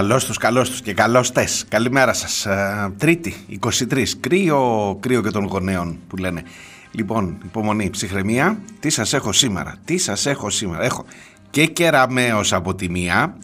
Καλώς 0.00 0.24
τους, 0.24 0.36
καλώς 0.36 0.70
τους 0.70 0.82
και 0.82 0.94
καλώς 0.94 1.32
τες. 1.32 1.64
Καλημέρα 1.68 2.12
σας. 2.12 2.46
Ε, 2.46 2.92
τρίτη, 2.98 3.34
23. 3.48 4.16
Κρύο, 4.20 4.96
κρύο 5.00 5.22
και 5.22 5.30
των 5.30 5.44
γονέων 5.44 5.98
που 6.08 6.16
λένε. 6.16 6.42
Λοιπόν, 6.90 7.38
υπομονή, 7.44 7.90
ψυχραιμία. 7.90 8.60
Τι 8.80 8.90
σας 8.90 9.12
έχω 9.12 9.32
σήμερα, 9.32 9.76
τι 9.84 9.98
σας 9.98 10.26
έχω 10.26 10.50
σήμερα. 10.50 10.84
Έχω 10.84 11.04
και 11.50 11.66
κεραμαίο 11.66 12.40
από 12.50 12.74
τη 12.74 12.90
μία 12.90 13.36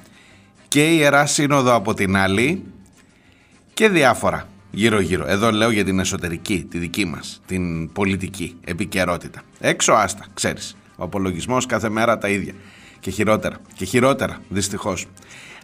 και 0.69 0.95
ιερά 0.95 1.27
σύνοδο 1.27 1.75
από 1.75 1.95
την 1.95 2.17
άλλη 2.17 2.65
και 3.75 3.89
διάφορα 3.89 4.49
γύρω-γύρω. 4.71 5.27
Εδώ 5.27 5.51
λέω 5.51 5.71
για 5.71 5.85
την 5.85 5.99
εσωτερική, 5.99 6.67
τη 6.71 6.79
δική 6.79 7.05
μας, 7.05 7.43
την 7.47 7.93
πολιτική 7.93 8.57
επικαιρότητα. 8.65 9.43
Έξω 9.61 9.93
άστα, 9.93 10.25
ξέρεις. 10.35 10.77
Ο 10.97 11.05
απολογισμός 11.05 11.67
κάθε 11.67 11.89
μέρα 11.89 12.19
τα 12.19 12.29
ίδια. 12.29 12.53
Και 13.01 13.11
χειρότερα. 13.11 13.57
Και 13.75 13.85
χειρότερα, 13.85 14.41
δυστυχώς 14.49 15.07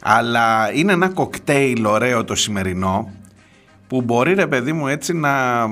αλλά 0.02 0.72
είναι 0.74 0.92
ένα 0.92 1.08
κοκτέιλ 1.08 1.84
ωραίο 1.84 2.24
το 2.24 2.34
σημερινό 2.34 3.12
που 3.86 4.02
μπορεί 4.02 4.34
ρε 4.34 4.46
παιδί 4.46 4.72
μου 4.72 4.88
έτσι 4.88 5.12
να, 5.12 5.66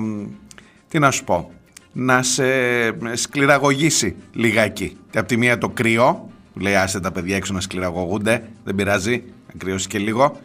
τι 0.88 0.98
να 0.98 1.10
σου 1.10 1.24
πω, 1.24 1.50
να 1.92 2.22
σε 2.22 2.44
σκληραγωγήσει 3.12 4.16
λιγάκι. 4.32 4.96
Από 5.14 5.26
τη 5.26 5.36
μία 5.36 5.58
το 5.58 5.68
κρύο, 5.68 6.30
που 6.52 6.58
λέει 6.58 6.74
άσε 6.74 7.00
τα 7.00 7.12
παιδιά 7.12 7.36
έξω 7.36 7.52
να 7.52 7.60
σκληραγωγούνται, 7.60 8.42
δεν 8.64 8.74
πειράζει, 8.74 9.22
να 9.46 9.58
κρυώσει 9.58 9.88
και 9.88 9.98
λίγο. 9.98 10.40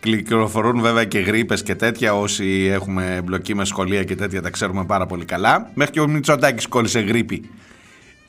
Κυκλοφορούν 0.00 0.80
βέβαια 0.80 1.04
και 1.04 1.18
γρήπες 1.18 1.62
και 1.62 1.74
τέτοια, 1.74 2.14
όσοι 2.14 2.68
έχουμε 2.72 3.14
εμπλοκή 3.16 3.54
με 3.54 3.64
σχολεία 3.64 4.04
και 4.04 4.14
τέτοια 4.14 4.42
τα 4.42 4.50
ξέρουμε 4.50 4.84
πάρα 4.84 5.06
πολύ 5.06 5.24
καλά. 5.24 5.70
Μέχρι 5.74 5.92
και 5.92 6.00
ο 6.00 6.08
Μητσοτάκης 6.08 6.66
κόλλησε 6.66 7.00
γρήπη. 7.00 7.50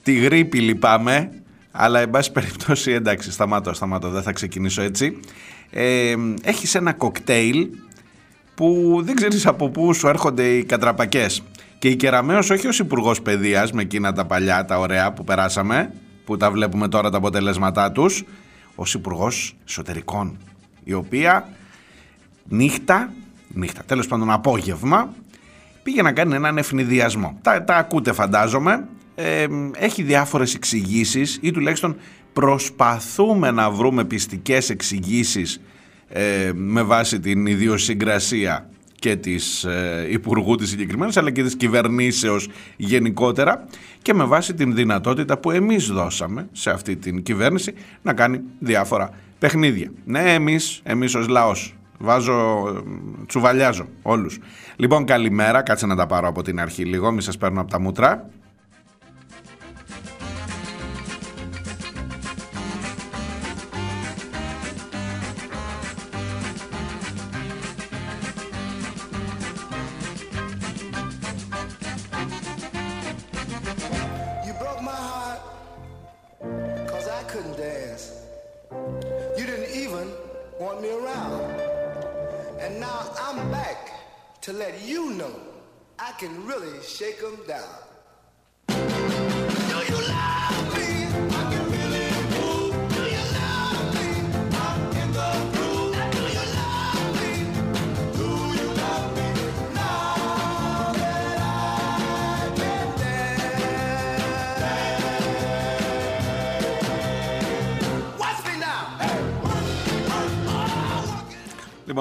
Τη 0.04 0.14
γρήπη 0.14 0.60
λυπάμαι, 0.60 1.30
αλλά, 1.80 2.00
εν 2.00 2.10
πάση 2.10 2.32
περιπτώσει, 2.32 2.92
εντάξει, 2.92 3.32
σταμάτω, 3.32 3.74
σταμάτω, 3.74 4.10
δεν 4.10 4.22
θα 4.22 4.32
ξεκινήσω 4.32 4.82
έτσι. 4.82 5.20
Ε, 5.70 6.16
έχεις 6.42 6.76
ένα 6.76 6.94
κοκτέιλ 6.94 7.68
που 8.56 9.00
δεν 9.04 9.16
ξέρεις 9.16 9.46
από 9.46 9.70
πού 9.70 9.94
σου 9.94 10.08
έρχονται 10.08 10.44
οι 10.44 10.64
κατραπακές. 10.64 11.44
Και 11.80 11.88
η 11.88 11.96
Κεραμέως 11.96 12.50
όχι 12.50 12.68
ως 12.68 12.80
υπουργός 12.80 13.22
Παιδείας 13.22 13.72
με 13.72 13.82
εκείνα 13.82 14.14
τα 14.14 14.26
παλιά, 14.26 14.66
τα 14.66 14.80
ωραία 14.80 15.14
που 15.14 15.24
περάσαμε, 15.24 15.94
που 16.26 16.38
τα 16.38 16.52
βλέπουμε 16.52 16.88
τώρα 16.88 17.10
τα 17.10 17.18
αποτελέσματά 17.18 17.92
τους, 17.92 18.24
ως 18.76 18.94
υπουργός 18.94 19.56
Εσωτερικών, 19.68 20.38
η 20.84 20.94
οποία 20.94 21.50
νύχτα, 22.48 23.14
νύχτα, 23.48 23.84
τέλος 23.86 24.08
πάντων 24.08 24.32
απόγευμα, 24.32 25.14
πήγε 25.84 26.02
να 26.02 26.12
κάνει 26.12 26.36
έναν 26.36 26.58
ευνηδιασμό. 26.58 27.38
Τα, 27.42 27.64
τα 27.64 27.76
ακούτε 27.76 28.12
φαντάζομαι, 28.12 28.88
έχει 29.74 30.04
διάφορες 30.04 30.56
εξηγήσεις 30.56 31.38
ή 31.42 31.52
τουλάχιστον 31.52 31.96
προσπαθούμε 32.34 33.52
να 33.52 33.72
βρούμε 33.72 34.06
πιστικές 34.06 34.70
εξηγήσεις 34.70 35.62
ε, 36.10 36.52
με 36.54 36.82
βάση 36.82 37.20
την 37.20 37.46
ιδιοσυγκρασία 37.46 38.70
και 39.00 39.16
της 39.16 39.64
ε, 39.64 40.08
Υπουργού 40.10 40.56
της 40.56 40.70
συγκεκριμένης, 40.70 41.18
αλλά 41.18 41.32
και 41.32 41.44
της 41.44 41.56
κυβερνήσεως 41.56 42.50
γενικότερα 42.78 43.66
και 44.02 44.14
με 44.14 44.24
βάση 44.24 44.54
την 44.54 44.76
δυνατότητα 44.76 45.38
που 45.38 45.52
εμείς 45.52 45.88
δώσαμε 45.88 46.48
σε 46.52 46.70
αυτή 46.70 46.96
την 46.96 47.24
κυβέρνηση 47.24 47.74
να 48.02 48.14
κάνει 48.14 48.42
διάφορα 48.60 49.10
παιχνίδια. 49.40 49.92
Ναι, 50.06 50.34
εμείς, 50.34 50.82
εμείς 50.84 51.16
ως 51.16 51.28
λαός. 51.28 51.76
Βάζω, 52.00 52.66
τσουβαλιάζω 53.28 53.88
όλους. 54.02 54.40
Λοιπόν, 54.76 55.06
καλημέρα. 55.06 55.62
Κάτσε 55.62 55.86
να 55.86 55.96
τα 55.96 56.06
πάρω 56.06 56.28
από 56.28 56.42
την 56.42 56.60
αρχή 56.60 56.84
λίγο, 56.84 57.12
μη 57.12 57.22
σας 57.22 57.38
παίρνω 57.38 57.62
από 57.62 57.70
τα 57.72 57.80
μούτρα. 57.80 58.30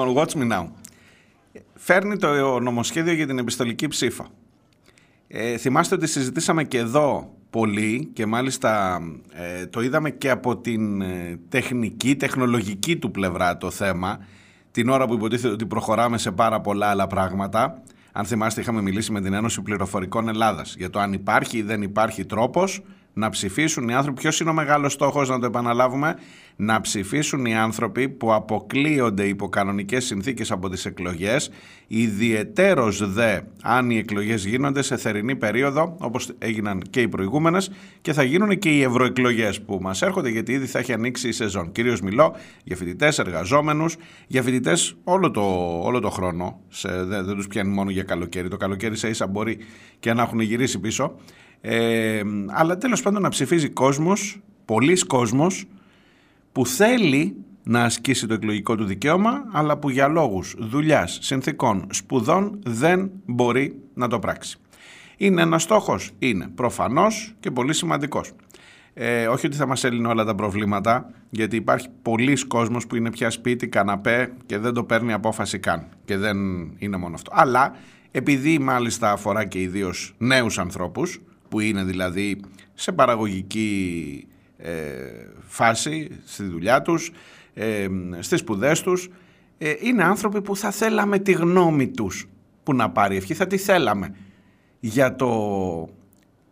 Λοιπόν, 0.05 0.27
watch 0.27 0.37
me 0.37 0.51
now; 0.51 0.65
Φέρνει 1.75 2.17
το 2.17 2.59
νομοσχέδιο 2.59 3.13
για 3.13 3.27
την 3.27 3.37
επιστολική 3.37 3.87
ψήφα. 3.87 4.27
Ε, 5.27 5.57
θυμάστε 5.57 5.95
ότι 5.95 6.07
συζητήσαμε 6.07 6.63
και 6.63 6.77
εδώ 6.77 7.33
πολύ 7.49 8.09
και 8.13 8.25
μάλιστα 8.25 8.99
ε, 9.33 9.65
το 9.65 9.81
είδαμε 9.81 10.09
και 10.09 10.29
από 10.29 10.57
την 10.57 11.01
ε, 11.01 11.39
τεχνική, 11.49 12.15
τεχνολογική 12.15 12.97
του 12.97 13.11
πλευρά 13.11 13.57
το 13.57 13.71
θέμα 13.71 14.19
την 14.71 14.89
ώρα 14.89 15.07
που 15.07 15.13
υποτίθεται 15.13 15.53
ότι 15.53 15.65
προχωράμε 15.65 16.17
σε 16.17 16.31
πάρα 16.31 16.61
πολλά 16.61 16.87
άλλα 16.87 17.07
πράγματα. 17.07 17.83
Αν 18.11 18.25
θυμάστε 18.25 18.61
είχαμε 18.61 18.81
μιλήσει 18.81 19.11
με 19.11 19.21
την 19.21 19.33
Ένωση 19.33 19.61
Πληροφορικών 19.61 20.27
Ελλάδας 20.27 20.75
για 20.77 20.89
το 20.89 20.99
αν 20.99 21.13
υπάρχει 21.13 21.57
ή 21.57 21.61
δεν 21.61 21.81
υπάρχει 21.81 22.25
τρόπος 22.25 22.81
να 23.17 23.29
ψηφίσουν 23.29 23.89
οι 23.89 23.93
άνθρωποι. 23.93 24.21
Ποιος 24.21 24.39
είναι 24.39 24.49
ο 24.49 24.53
μεγάλος 24.53 24.93
στόχος, 24.93 25.29
να 25.29 25.39
το 25.39 25.45
επαναλάβουμε, 25.45 26.15
να 26.55 26.81
ψηφίσουν 26.81 27.45
οι 27.45 27.55
άνθρωποι 27.55 28.09
που 28.09 28.33
αποκλείονται 28.33 29.23
υπό 29.23 29.49
κανονικές 29.49 30.05
συνθήκες 30.05 30.51
από 30.51 30.69
τις 30.69 30.85
εκλογές, 30.85 31.49
ιδιαιτέρως 31.87 33.11
δε 33.11 33.39
αν 33.61 33.89
οι 33.89 33.97
εκλογές 33.97 34.45
γίνονται 34.45 34.81
σε 34.81 34.97
θερινή 34.97 35.35
περίοδο, 35.35 35.95
όπως 35.99 36.31
έγιναν 36.37 36.81
και 36.89 37.01
οι 37.01 37.07
προηγούμενες, 37.07 37.71
και 38.01 38.13
θα 38.13 38.23
γίνουν 38.23 38.57
και 38.57 38.69
οι 38.69 38.81
ευρωεκλογές 38.81 39.61
που 39.61 39.79
μας 39.81 40.01
έρχονται, 40.01 40.29
γιατί 40.29 40.51
ήδη 40.51 40.65
θα 40.65 40.79
έχει 40.79 40.93
ανοίξει 40.93 41.27
η 41.27 41.31
σεζόν. 41.31 41.71
Κυρίως 41.71 42.01
μιλώ 42.01 42.35
για 42.63 42.75
φοιτητές, 42.75 43.19
εργαζόμενους, 43.19 43.95
για 44.27 44.43
φοιτητές 44.43 44.95
όλο 45.03 45.31
το, 45.31 45.41
όλο 45.83 45.99
το 45.99 46.09
χρόνο. 46.09 46.59
Σε, 46.69 47.03
δεν, 47.03 47.25
δεν 47.25 47.35
τους 47.35 47.47
πιάνει 47.47 47.69
μόνο 47.69 47.89
για 47.89 48.03
καλοκαίρι. 48.03 48.47
Το 48.47 48.57
καλοκαίρι 48.57 48.97
σε 48.97 49.07
ίσα 49.07 49.27
μπορεί 49.27 49.57
και 49.99 50.13
να 50.13 50.21
έχουν 50.21 50.39
γυρίσει 50.39 50.79
πίσω. 50.79 51.15
Ε, 51.61 52.21
αλλά 52.47 52.77
τέλος 52.77 53.01
πάντων 53.01 53.21
να 53.21 53.29
ψηφίζει 53.29 53.69
κόσμος, 53.69 54.39
πολλής 54.65 55.03
κόσμος, 55.03 55.65
που 56.51 56.65
θέλει 56.65 57.35
να 57.63 57.83
ασκήσει 57.83 58.27
το 58.27 58.33
εκλογικό 58.33 58.75
του 58.75 58.85
δικαίωμα, 58.85 59.43
αλλά 59.51 59.77
που 59.77 59.89
για 59.89 60.07
λόγους 60.07 60.55
δουλειάς, 60.57 61.17
συνθήκων, 61.21 61.87
σπουδών 61.91 62.59
δεν 62.63 63.11
μπορεί 63.25 63.79
να 63.93 64.07
το 64.07 64.19
πράξει. 64.19 64.57
Είναι 65.17 65.41
ένας 65.41 65.63
στόχος, 65.63 66.11
είναι 66.19 66.47
προφανώς 66.55 67.35
και 67.39 67.51
πολύ 67.51 67.73
σημαντικός. 67.73 68.31
Ε, 68.93 69.27
όχι 69.27 69.45
ότι 69.45 69.55
θα 69.55 69.67
μας 69.67 69.83
έλυνε 69.83 70.07
όλα 70.07 70.23
τα 70.23 70.35
προβλήματα, 70.35 71.09
γιατί 71.29 71.55
υπάρχει 71.55 71.87
πολλοί 72.01 72.45
κόσμος 72.47 72.87
που 72.87 72.95
είναι 72.95 73.11
πια 73.11 73.29
σπίτι, 73.29 73.67
καναπέ 73.67 74.33
και 74.45 74.57
δεν 74.57 74.73
το 74.73 74.83
παίρνει 74.83 75.13
απόφαση 75.13 75.59
καν. 75.59 75.87
Και 76.05 76.17
δεν 76.17 76.37
είναι 76.77 76.97
μόνο 76.97 77.15
αυτό. 77.15 77.31
Αλλά 77.35 77.75
επειδή 78.11 78.59
μάλιστα 78.59 79.11
αφορά 79.11 79.45
και 79.45 79.61
ιδίως 79.61 80.15
νέους 80.17 80.59
ανθρώπους, 80.59 81.21
που 81.49 81.59
είναι 81.59 81.83
δηλαδή 81.83 82.39
σε 82.73 82.91
παραγωγική 82.91 84.27
ε, 84.57 84.71
φάση 85.47 86.09
στη 86.25 86.43
δουλειά 86.43 86.81
τους, 86.81 87.11
ε, 87.53 87.87
στις 88.19 88.39
σπουδές 88.39 88.81
τους. 88.81 89.09
Ε, 89.57 89.73
είναι 89.79 90.03
άνθρωποι 90.03 90.41
που 90.41 90.55
θα 90.55 90.71
θέλαμε 90.71 91.19
τη 91.19 91.31
γνώμη 91.31 91.87
τους 91.87 92.27
που 92.63 92.73
να 92.73 92.89
πάρει 92.89 93.15
ευχή, 93.15 93.33
θα 93.33 93.47
τη 93.47 93.57
θέλαμε 93.57 94.15
για 94.79 95.15
το 95.15 95.89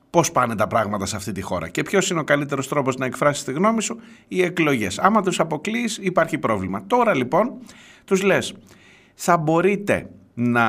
πώς 0.09 0.31
πάνε 0.31 0.55
τα 0.55 0.67
πράγματα 0.67 1.05
σε 1.05 1.15
αυτή 1.15 1.31
τη 1.31 1.41
χώρα. 1.41 1.69
Και 1.69 1.83
ποιος 1.83 2.09
είναι 2.09 2.19
ο 2.19 2.23
καλύτερος 2.23 2.67
τρόπος 2.67 2.95
να 2.95 3.05
εκφράσεις 3.05 3.43
τη 3.43 3.51
γνώμη 3.51 3.81
σου, 3.81 3.99
οι 4.27 4.41
εκλογές. 4.41 4.99
Άμα 4.99 5.21
τους 5.21 5.39
αποκλείει, 5.39 5.89
υπάρχει 5.99 6.37
πρόβλημα. 6.37 6.83
Τώρα 6.87 7.15
λοιπόν 7.15 7.53
τους 8.05 8.21
λες, 8.21 8.53
θα 9.13 9.37
μπορείτε 9.37 10.09
να 10.33 10.63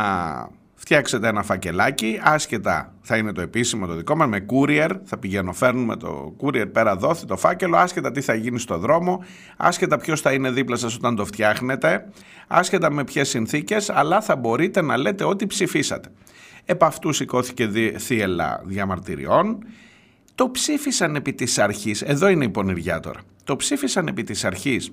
φτιάξετε 0.79 1.29
ένα 1.29 1.43
φακελάκι, 1.43 2.21
άσχετα 2.23 2.95
θα 3.01 3.17
είναι 3.17 3.33
το 3.33 3.41
επίσημο 3.41 3.87
το 3.87 3.95
δικό 3.95 4.17
μας, 4.17 4.29
με 4.29 4.47
courier, 4.51 4.91
θα 5.05 5.19
πηγαίνω 5.19 5.53
φέρνουμε 5.53 5.97
το 5.97 6.37
courier 6.41 6.73
πέρα 6.73 6.97
δόθη 6.97 7.27
το 7.27 7.37
φάκελο, 7.37 7.77
άσχετα 7.77 8.11
τι 8.11 8.21
θα 8.21 8.35
γίνει 8.35 8.59
στο 8.59 8.79
δρόμο, 8.79 9.25
άσχετα 9.57 9.97
ποιος 9.97 10.21
θα 10.21 10.33
είναι 10.33 10.51
δίπλα 10.51 10.77
σας 10.77 10.95
όταν 10.95 11.17
το 11.17 11.25
φτιάχνετε, 11.25 12.09
άσχετα 12.47 12.91
με 12.91 13.05
ποιες 13.05 13.29
συνθήκες, 13.29 13.91
αλλά 13.91 14.21
θα 14.21 14.37
μπορείτε 14.37 14.83
να 14.83 14.97
λέτε 14.97 15.25
ό,τι 15.25 15.47
ψηφίσατε. 15.47 16.09
Επ' 16.65 16.85
αυτού 16.85 17.13
σηκώθηκε 17.13 17.71
θύελα 17.99 18.63
διαμαρτυριών, 18.65 19.59
το 20.35 20.51
ψήφισαν 20.51 21.17
επί 21.17 21.33
της 21.33 21.59
αρχής, 21.59 22.03
εδώ 22.03 22.29
είναι 22.29 22.45
η 22.45 22.49
πονηριά 22.49 23.01
τώρα, 23.01 23.21
το 23.45 23.57
ψήφισαν 23.57 24.07
επί 24.07 24.23
της 24.23 24.45
αρχής 24.45 24.93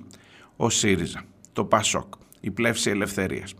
ο 0.56 0.70
ΣΥΡΙΖΑ, 0.70 1.22
το 1.52 1.64
ΠΑΣΟΚ, 1.64 2.14
η 2.40 2.50
Πλεύση 2.50 2.90
Ελευθερίας. 2.90 3.54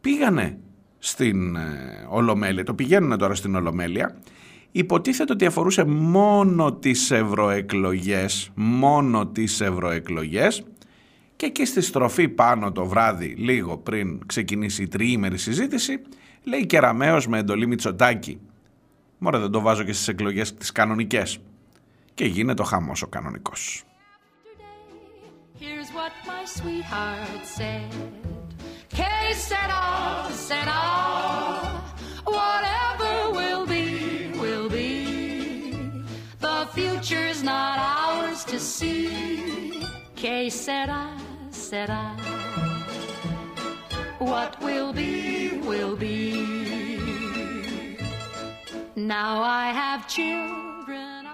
Πήγανε 0.00 0.58
στην 0.98 1.56
ε, 1.56 2.06
Ολομέλεια, 2.08 2.64
το 2.64 2.74
πηγαίνουν 2.74 3.18
τώρα 3.18 3.34
στην 3.34 3.54
Ολομέλεια, 3.54 4.16
υποτίθεται 4.72 5.32
ότι 5.32 5.46
αφορούσε 5.46 5.84
μόνο 5.84 6.72
τις 6.72 7.10
ευρωεκλογές, 7.10 8.50
μόνο 8.54 9.26
τις 9.26 9.60
ευρωεκλογές 9.60 10.62
και 11.36 11.46
εκεί 11.46 11.64
στη 11.64 11.80
στροφή 11.80 12.28
πάνω 12.28 12.72
το 12.72 12.86
βράδυ, 12.86 13.26
λίγο 13.26 13.76
πριν 13.76 14.26
ξεκινήσει 14.26 14.82
η 14.82 14.88
τριήμερη 14.88 15.38
συζήτηση, 15.38 16.00
λέει 16.42 16.66
Κεραμέως 16.66 17.28
με 17.28 17.38
εντολή 17.38 17.66
Μητσοτάκη. 17.66 18.40
Μωρέ 19.18 19.38
δεν 19.38 19.50
το 19.50 19.60
βάζω 19.60 19.82
και 19.82 19.92
στις 19.92 20.08
εκλογές 20.08 20.54
τις 20.54 20.72
κανονικές. 20.72 21.38
Και 22.14 22.24
γίνεται 22.24 22.62
ο 22.62 22.64
χαμός 22.64 23.02
ο 23.02 23.06
κανονικός. 23.06 23.82
Here's 25.60 25.90
what 25.98 26.14
my 26.30 26.42
sweetheart 26.56 27.42
said. 27.56 28.47
Que 28.88 29.34
sera, 29.34 29.82
sera. 30.46 30.80
Whatever 32.24 33.12
will 33.38 33.66
be, 33.66 34.32
will 34.42 34.68
be. 34.68 34.92
The 36.40 36.66
future's 36.74 37.42
not 37.42 37.78
ours 37.78 38.44
to 38.44 38.58
see. 38.58 39.08
Que 40.14 40.50
sera, 40.50 41.02
sera. 41.50 42.16
What 44.18 44.52
will 44.62 44.92
be, 44.92 45.60
will 45.68 45.96
be. 45.96 46.18
Now 48.96 49.42
I 49.42 49.66
have 49.80 50.06
children. 50.06 51.26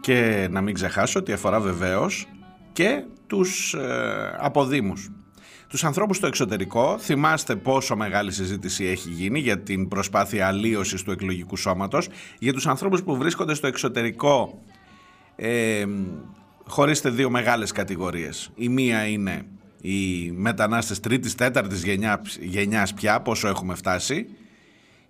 Και 0.00 0.48
να 0.50 0.60
μην 0.60 0.74
ξεχάσω 0.74 1.18
ότι 1.18 1.32
αφορά 1.32 1.60
βεβαίως 1.60 2.26
και 2.72 3.04
τους 3.26 3.74
ε, 3.74 4.36
αποδήμους 4.38 5.10
τους 5.74 5.84
ανθρώπους 5.84 6.16
στο 6.16 6.26
εξωτερικό, 6.26 6.98
θυμάστε 6.98 7.56
πόσο 7.56 7.96
μεγάλη 7.96 8.32
συζήτηση 8.32 8.84
έχει 8.84 9.08
γίνει 9.10 9.38
για 9.38 9.58
την 9.58 9.88
προσπάθεια 9.88 10.46
αλλίωσης 10.46 11.02
του 11.02 11.10
εκλογικού 11.10 11.56
σώματος, 11.56 12.08
για 12.38 12.52
τους 12.52 12.66
ανθρώπους 12.66 13.02
που 13.02 13.16
βρίσκονται 13.16 13.54
στο 13.54 13.66
εξωτερικό 13.66 14.62
ε, 15.36 15.84
χωρίστε 16.66 17.10
δύο 17.10 17.30
μεγάλες 17.30 17.72
κατηγορίες. 17.72 18.50
Η 18.54 18.68
μία 18.68 19.06
είναι 19.06 19.46
οι 19.80 20.30
μετανάστες 20.30 21.00
τρίτης, 21.00 21.34
τέταρτης 21.34 21.84
γενιάς, 21.84 22.38
γενιάς 22.40 22.94
πια, 22.94 23.20
πόσο 23.20 23.48
έχουμε 23.48 23.74
φτάσει. 23.74 24.26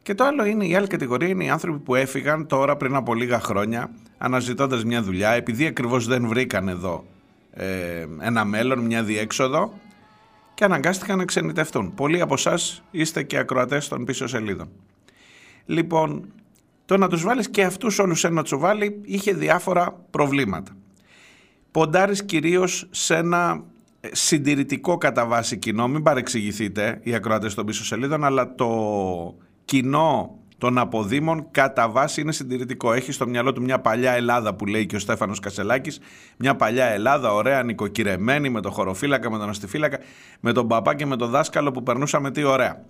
Και 0.02 0.14
το 0.14 0.25
άλλο 0.25 0.44
είναι, 0.44 0.67
η 0.67 0.75
άλλη 0.75 0.87
κατηγορία 0.87 1.28
είναι 1.28 1.44
οι 1.44 1.50
άνθρωποι 1.50 1.78
που 1.78 1.94
έφυγαν 1.94 2.46
τώρα 2.46 2.76
πριν 2.76 2.94
από 2.94 3.14
λίγα 3.14 3.40
χρόνια 3.40 3.90
αναζητώντας 4.19 4.84
μια 4.84 5.02
δουλειά 5.02 5.31
επειδή 5.31 5.67
ακριβώς 5.67 6.06
δεν 6.06 6.26
βρήκαν 6.26 6.69
εδώ 6.69 7.05
ε, 7.50 8.06
ένα 8.20 8.44
μέλλον, 8.44 8.78
μια 8.78 9.02
διέξοδο 9.02 9.82
και 10.55 10.65
αναγκάστηκαν 10.65 11.19
να 11.19 11.25
ξενιτευτούν. 11.25 11.95
Πολλοί 11.95 12.21
από 12.21 12.35
εσάς 12.35 12.83
είστε 12.91 13.23
και 13.23 13.39
ακροατές 13.39 13.89
των 13.89 14.05
πίσω 14.05 14.27
σελίδων. 14.27 14.69
Λοιπόν, 15.67 16.33
το 16.85 16.97
να 16.97 17.09
τους 17.09 17.23
βάλεις 17.23 17.51
και 17.51 17.65
αυτούς 17.65 17.99
όλους 17.99 18.21
σε 18.21 18.27
ένα 18.27 18.43
τσουβάλι 18.43 19.01
είχε 19.05 19.33
διάφορα 19.33 19.93
προβλήματα. 20.11 20.77
Ποντάρεις 21.71 22.25
κυρίως 22.25 22.87
σε 22.91 23.17
ένα 23.17 23.65
ε, 24.01 24.09
συντηρητικό 24.12 24.99
κατά 24.99 25.27
βάση 25.27 25.56
κοινό, 25.56 25.89
μην 25.89 26.03
παρεξηγηθείτε 26.03 27.01
οι 27.03 27.15
ακροατές 27.15 27.55
των 27.55 27.67
πίσω 27.67 27.85
σελίδων, 27.85 28.25
αλλά 28.25 28.55
το 28.55 28.69
κοινό 29.65 30.39
των 30.64 30.78
αποδήμων 30.78 31.46
κατά 31.50 31.88
βάση 31.88 32.20
είναι 32.20 32.32
συντηρητικό. 32.32 32.93
Έχει 32.93 33.12
στο 33.12 33.28
μυαλό 33.28 33.52
του 33.52 33.62
μια 33.62 33.81
παλιά 33.81 34.12
Ελλάδα 34.12 34.55
που 34.55 34.66
λέει 34.66 34.87
και 34.87 34.96
ο 34.96 34.99
Στέφανος 34.99 35.40
Κασελάκης, 35.40 36.00
μια 36.38 36.56
παλιά 36.56 36.87
Ελλάδα 36.87 37.32
ωραία 37.32 37.62
νοικοκυρεμένη 37.62 38.50
με 38.50 38.61
το 38.61 38.70
χωροφύλακα, 38.70 39.31
με 39.31 39.38
τον 39.38 39.49
αστιφύλακα, 39.49 39.99
με 40.40 40.52
τον 40.52 40.69
παπά 40.69 40.94
και 40.94 41.06
με 41.06 41.16
τον 41.16 41.31
δάσκαλο 41.31 41.70
που 41.70 41.82
περνούσαμε 41.82 42.31
τι 42.31 42.43
ωραία. 42.43 42.84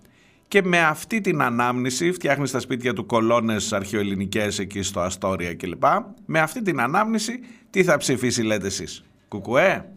Και 0.49 0.63
με 0.63 0.81
αυτή 0.81 1.21
την 1.21 1.43
ανάμνηση 1.43 2.13
φτιάχνεις 2.13 2.49
στα 2.49 2.59
σπίτια 2.59 2.93
του 2.93 3.07
κολόνες 3.07 3.73
αρχαιοελληνικές 3.73 4.59
εκεί 4.59 4.83
στο 4.83 5.01
Αστόρια 5.01 5.55
κλπ. 5.55 5.85
Με 6.27 6.41
αυτή 6.41 6.63
την 6.63 6.81
ανάμνηση 6.81 7.41
τι 7.71 7.85
θα 7.85 7.97
ψηφίσει 7.97 8.43
λέτε 8.43 8.67
εσείς; 8.67 9.05
Κουκουέ; 9.29 9.89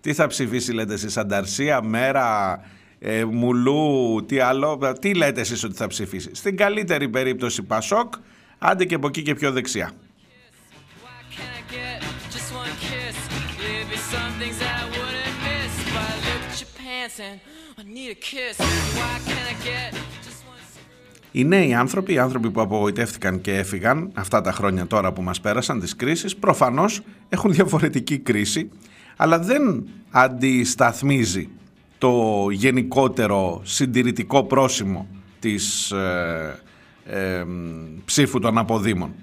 Τι 0.00 0.12
θα 0.12 0.26
ψηφίσει 0.26 0.72
λέτε 0.72 0.92
εσείς; 0.92 1.16
Ανταρσία, 1.16 1.82
μέρα, 1.82 2.60
ε, 3.02 3.24
Μουλού, 3.24 4.24
τι 4.26 4.38
άλλο, 4.38 4.78
τι 5.00 5.14
λέτε 5.14 5.40
εσείς 5.40 5.64
ότι 5.64 5.74
θα 5.74 5.86
ψηφίσει. 5.86 6.30
Στην 6.32 6.56
καλύτερη 6.56 7.08
περίπτωση 7.08 7.62
Πασόκ, 7.62 8.14
άντε 8.58 8.84
και 8.84 8.94
από 8.94 9.06
εκεί 9.06 9.22
και 9.22 9.34
πιο 9.34 9.52
δεξιά. 9.52 9.92
Οι 21.32 21.44
νέοι 21.44 21.74
άνθρωποι, 21.74 22.12
οι 22.12 22.18
άνθρωποι 22.18 22.50
που 22.50 22.60
απογοητεύτηκαν 22.60 23.40
και 23.40 23.54
έφυγαν 23.56 24.10
αυτά 24.14 24.40
τα 24.40 24.52
χρόνια 24.52 24.86
τώρα 24.86 25.12
που 25.12 25.22
μας 25.22 25.40
πέρασαν 25.40 25.80
τις 25.80 25.96
κρίσεις, 25.96 26.36
προφανώς 26.36 27.00
έχουν 27.28 27.52
διαφορετική 27.52 28.18
κρίση, 28.18 28.70
αλλά 29.16 29.38
δεν 29.38 29.88
αντισταθμίζει 30.10 31.48
το 32.00 32.46
γενικότερο 32.50 33.60
συντηρητικό 33.64 34.44
πρόσημο 34.44 35.06
της 35.40 35.90
ε, 35.90 36.60
ε, 37.04 37.44
ψήφου 38.04 38.38
των 38.38 38.58
αποδήμων. 38.58 39.14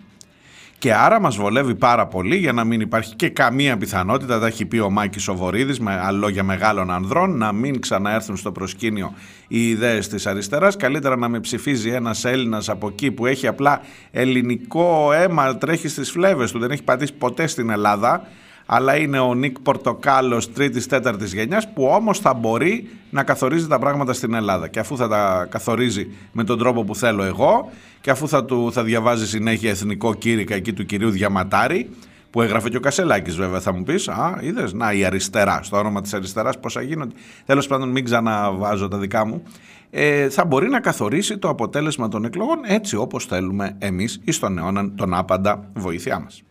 Και 0.79 0.94
άρα 0.94 1.19
μας 1.19 1.35
βολεύει 1.35 1.75
πάρα 1.75 2.07
πολύ 2.07 2.36
για 2.36 2.53
να 2.53 2.63
μην 2.63 2.81
υπάρχει 2.81 3.15
και 3.15 3.29
καμία 3.29 3.77
πιθανότητα, 3.77 4.39
τα 4.39 4.48
έχει 4.48 4.65
πει 4.65 4.79
ο 4.79 4.89
Μάκης 4.89 5.27
Οβορίδης 5.27 5.79
με 5.79 6.00
λόγια 6.12 6.43
μεγάλων 6.43 6.91
ανδρών, 6.91 7.38
να 7.38 7.51
μην 7.51 7.79
ξαναέρθουν 7.79 8.38
στο 8.38 8.51
προσκήνιο 8.51 9.13
οι 9.48 9.69
ιδέες 9.69 10.07
της 10.07 10.27
αριστεράς. 10.27 10.75
Καλύτερα 10.75 11.17
να 11.17 11.27
με 11.27 11.39
ψηφίζει 11.39 11.89
ένας 11.89 12.25
Έλληνας 12.25 12.69
από 12.69 12.88
εκεί 12.88 13.12
που 13.12 13.25
έχει 13.25 13.48
απλά 13.48 13.81
ελληνικό 14.12 15.12
αίμα, 15.13 15.57
τρέχει 15.57 15.88
στις 15.88 16.12
φλέβες 16.12 16.51
του, 16.51 16.60
δεν 16.60 16.72
έχει 16.72 16.84
πατήσει 16.84 17.13
ποτέ 17.13 17.48
στην 17.48 17.69
Ελλάδα, 17.69 18.27
αλλά 18.69 18.97
είναι 18.97 19.19
ο 19.19 19.33
Νίκ 19.33 19.59
Πορτοκάλος 19.59 20.51
τρίτης 20.51 20.88
τέταρτης 20.88 21.33
γενιάς 21.33 21.74
που 21.74 21.83
όμως 21.83 22.19
θα 22.19 22.33
μπορεί 22.33 22.89
να 23.09 23.24
καθορίζει 23.24 23.67
τα 23.67 23.79
πράγματα 23.79 24.13
στην 24.13 24.33
Ελλάδα. 24.33 24.67
Και 24.67 24.79
αφού 24.79 24.97
θα 24.97 25.07
τα 25.07 25.47
καθορίζει 25.50 26.07
με 26.31 26.43
τον 26.43 26.57
τρόπο 26.57 26.83
που 26.83 26.95
θέλω 26.95 27.24
εγώ 27.24 27.69
και 28.01 28.12
αφού 28.12 28.27
θα, 28.27 28.45
του, 28.45 28.69
θα 28.71 28.83
διαβάζει 28.83 29.27
συνέχεια 29.27 29.69
εθνικό 29.69 30.13
κήρυκα 30.13 30.55
εκεί 30.55 30.74
του 30.74 30.86
κυρίου 30.86 31.09
Διαματάρη 31.09 31.89
που 32.29 32.41
έγραφε 32.41 32.69
και 32.69 32.77
ο 32.77 32.79
Κασελάκης 32.79 33.36
βέβαια 33.36 33.59
θα 33.59 33.74
μου 33.74 33.83
πεις 33.83 34.07
α 34.07 34.39
είδες 34.41 34.74
να 34.74 34.93
η 34.93 35.05
αριστερά 35.05 35.59
στο 35.63 35.77
όνομα 35.77 36.01
της 36.01 36.13
αριστεράς 36.13 36.59
πόσα 36.59 36.81
γίνονται 36.81 37.15
τέλος 37.45 37.67
πάντων 37.67 37.89
μην 37.89 38.03
ξαναβάζω 38.03 38.88
τα 38.88 38.97
δικά 38.97 39.25
μου. 39.25 39.43
Ε, 39.89 40.29
θα 40.29 40.45
μπορεί 40.45 40.69
να 40.69 40.79
καθορίσει 40.79 41.38
το 41.38 41.50
αποτέλεσμα 41.50 42.07
των 42.07 42.25
εκλογών 42.25 42.57
έτσι 42.65 42.95
όπως 42.95 43.25
θέλουμε 43.25 43.75
εμείς 43.79 44.21
ή 44.24 44.31
στον 44.31 44.57
αιώνα 44.57 44.91
τον 44.95 45.13
άπαντα 45.13 45.69
βοήθειά 45.74 46.19
μας 46.19 46.41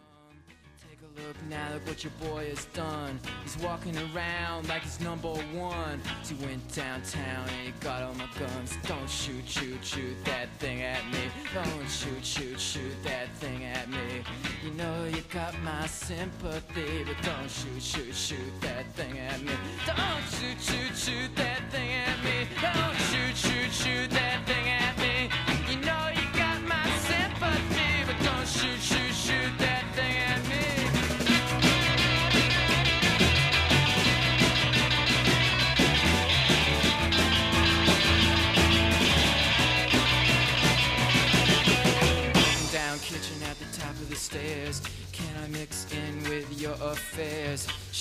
Now 1.48 1.74
look 1.74 1.86
what 1.86 2.02
your 2.02 2.12
boy 2.20 2.48
has 2.48 2.64
done. 2.66 3.20
He's 3.44 3.56
walking 3.58 3.96
around 3.96 4.68
like 4.68 4.82
he's 4.82 5.00
number 5.00 5.28
one. 5.28 6.00
He 6.26 6.34
went 6.44 6.74
downtown 6.74 7.48
and 7.48 7.66
he 7.66 7.72
got 7.80 8.02
all 8.02 8.14
my 8.14 8.28
guns. 8.38 8.76
Don't 8.86 9.08
shoot, 9.08 9.46
shoot, 9.46 9.84
shoot 9.84 10.16
that 10.24 10.48
thing 10.58 10.82
at 10.82 11.04
me. 11.12 11.20
Don't 11.54 11.88
shoot, 11.88 12.24
shoot, 12.24 12.58
shoot 12.58 12.96
that 13.04 13.32
thing 13.36 13.64
at 13.64 13.88
me. 13.88 14.24
You 14.64 14.72
know 14.72 15.04
you 15.04 15.22
got 15.32 15.54
my 15.62 15.86
sympathy, 15.86 17.04
but 17.04 17.16
don't 17.22 17.50
shoot, 17.50 17.82
shoot, 17.82 18.14
shoot 18.14 18.60
that 18.62 18.86
thing 18.94 19.18
at 19.18 19.40
me. 19.42 19.52
Don't 19.86 19.96
shoot, 20.30 20.60
shoot, 20.60 20.96
shoot 20.96 21.36
that 21.36 21.70
thing 21.70 21.90
at 21.92 22.24
me. 22.24 22.48
Don't 22.60 22.96
shoot, 23.08 23.36
shoot, 23.36 23.72
shoot 23.72 24.10
that 24.10 24.44
thing 24.46 24.68
at 24.68 24.80
me. 24.80 24.85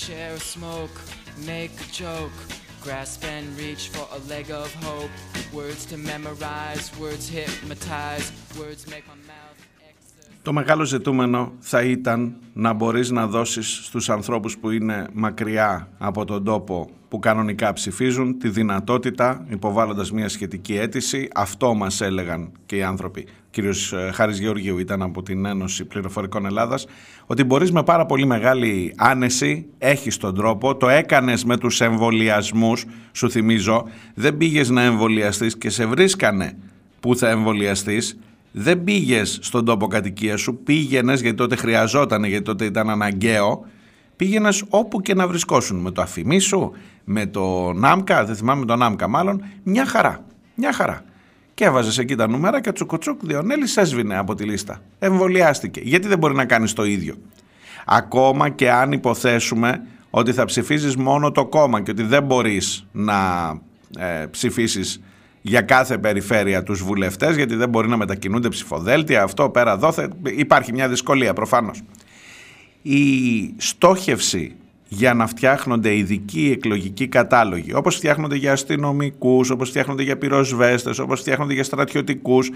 Share 0.06 0.34
a 0.34 0.38
smoke, 0.38 1.00
make 1.46 1.72
a 1.80 1.84
joke. 1.90 2.30
Grasp 2.80 3.24
and 3.24 3.58
reach 3.58 3.88
for 3.88 4.06
a 4.14 4.20
leg 4.28 4.52
of 4.52 4.72
hope. 4.74 5.10
Words 5.52 5.84
to 5.86 5.96
memorize, 5.96 6.96
words 6.96 7.28
hypnotize. 7.28 8.30
Words 8.56 8.88
make 8.88 9.04
my 9.08 9.16
mouth. 9.26 9.65
Το 10.46 10.52
μεγάλο 10.52 10.84
ζητούμενο 10.84 11.52
θα 11.58 11.82
ήταν 11.82 12.36
να 12.52 12.72
μπορείς 12.72 13.10
να 13.10 13.26
δώσεις 13.26 13.80
στους 13.82 14.10
ανθρώπους 14.10 14.58
που 14.58 14.70
είναι 14.70 15.06
μακριά 15.12 15.88
από 15.98 16.24
τον 16.24 16.44
τόπο 16.44 16.88
που 17.08 17.18
κανονικά 17.18 17.72
ψηφίζουν 17.72 18.38
τη 18.38 18.48
δυνατότητα 18.48 19.46
υποβάλλοντας 19.48 20.12
μια 20.12 20.28
σχετική 20.28 20.76
αίτηση. 20.76 21.28
Αυτό 21.34 21.74
μας 21.74 22.00
έλεγαν 22.00 22.52
και 22.66 22.76
οι 22.76 22.82
άνθρωποι. 22.82 23.26
Ο 23.28 23.48
κύριος 23.50 23.92
ε, 23.92 24.10
Χάρης 24.14 24.38
Γεωργίου 24.38 24.78
ήταν 24.78 25.02
από 25.02 25.22
την 25.22 25.44
Ένωση 25.44 25.84
Πληροφορικών 25.84 26.46
Ελλάδας 26.46 26.86
ότι 27.26 27.44
μπορείς 27.44 27.72
με 27.72 27.82
πάρα 27.82 28.06
πολύ 28.06 28.26
μεγάλη 28.26 28.94
άνεση, 28.96 29.66
έχεις 29.78 30.16
τον 30.16 30.34
τρόπο, 30.34 30.76
το 30.76 30.88
έκανες 30.88 31.44
με 31.44 31.56
τους 31.56 31.80
εμβολιασμούς, 31.80 32.84
σου 33.12 33.30
θυμίζω, 33.30 33.88
δεν 34.14 34.36
πήγες 34.36 34.70
να 34.70 34.82
εμβολιαστείς 34.82 35.58
και 35.58 35.70
σε 35.70 35.86
βρίσκανε 35.86 36.56
που 37.00 37.16
θα 37.16 37.28
εμβολιαστείς 37.28 38.18
δεν 38.58 38.84
πήγες 38.84 39.38
στον 39.42 39.64
τόπο 39.64 39.86
κατοικίας 39.86 40.40
σου, 40.40 40.58
πήγαινες 40.64 41.20
γιατί 41.20 41.36
τότε 41.36 41.56
χρειαζόταν, 41.56 42.24
γιατί 42.24 42.44
τότε 42.44 42.64
ήταν 42.64 42.90
αναγκαίο. 42.90 43.66
Πήγαινες 44.16 44.64
όπου 44.68 45.00
και 45.00 45.14
να 45.14 45.28
βρισκόσουν. 45.28 45.76
Με 45.76 45.90
το 45.90 46.02
αφημί 46.02 46.38
σου, 46.38 46.72
με 47.04 47.26
το 47.26 47.72
Νάμκα, 47.72 48.24
δεν 48.24 48.36
θυμάμαι 48.36 48.64
το 48.64 48.76
Νάμκα 48.76 49.08
μάλλον, 49.08 49.44
μια 49.62 49.86
χαρά. 49.86 50.24
Μια 50.54 50.72
χαρά. 50.72 51.04
Και 51.54 51.64
έβαζες 51.64 51.98
εκεί 51.98 52.14
τα 52.14 52.28
νούμερα 52.28 52.60
και 52.60 52.72
τσουκουτσούκ 52.72 53.20
Διονέλης 53.22 53.76
έσβηνε 53.76 54.18
από 54.18 54.34
τη 54.34 54.44
λίστα. 54.44 54.82
Εμβολιάστηκε. 54.98 55.80
Γιατί 55.84 56.08
δεν 56.08 56.18
μπορεί 56.18 56.34
να 56.34 56.44
κάνεις 56.44 56.72
το 56.72 56.84
ίδιο. 56.84 57.14
Ακόμα 57.86 58.48
και 58.48 58.70
αν 58.70 58.92
υποθέσουμε 58.92 59.86
ότι 60.10 60.32
θα 60.32 60.44
ψηφίζεις 60.44 60.96
μόνο 60.96 61.30
το 61.30 61.46
κόμμα 61.46 61.80
και 61.82 61.90
ότι 61.90 62.02
δεν 62.02 62.22
μπορείς 62.22 62.86
να 62.92 63.48
ε, 63.98 64.26
ψηφίσεις 64.30 65.00
για 65.48 65.60
κάθε 65.60 65.98
περιφέρεια 65.98 66.62
τους 66.62 66.82
βουλευτές 66.82 67.36
γιατί 67.36 67.54
δεν 67.54 67.68
μπορεί 67.68 67.88
να 67.88 67.96
μετακινούνται 67.96 68.48
ψηφοδέλτια 68.48 69.22
αυτό 69.22 69.50
πέρα 69.50 69.72
εδώ 69.72 69.94
υπάρχει 70.36 70.72
μια 70.72 70.88
δυσκολία 70.88 71.32
προφανώς. 71.32 71.82
Η 72.82 73.54
στόχευση 73.56 74.54
για 74.88 75.14
να 75.14 75.26
φτιάχνονται 75.26 75.96
ειδικοί 75.96 76.50
εκλογικοί 76.56 77.08
κατάλογοι 77.08 77.74
όπως 77.74 77.96
φτιάχνονται 77.96 78.36
για 78.36 78.52
αστυνομικούς, 78.52 79.50
όπως 79.50 79.68
φτιάχνονται 79.68 80.02
για 80.02 80.18
πυροσβέστες 80.18 80.98
όπως 80.98 81.20
φτιάχνονται 81.20 81.52
για 81.52 81.64
στρατιωτικούς 81.64 82.50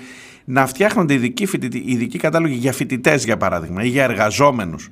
να 0.44 0.66
φτιάχνονται 0.66 1.14
ειδικοί, 1.14 1.48
ειδικοί 1.84 2.18
κατάλογοι 2.18 2.54
για 2.54 2.72
φοιτητές, 2.72 3.24
για 3.24 3.36
παράδειγμα 3.36 3.84
ή 3.84 3.88
για 3.88 4.04
εργαζόμενους 4.04 4.88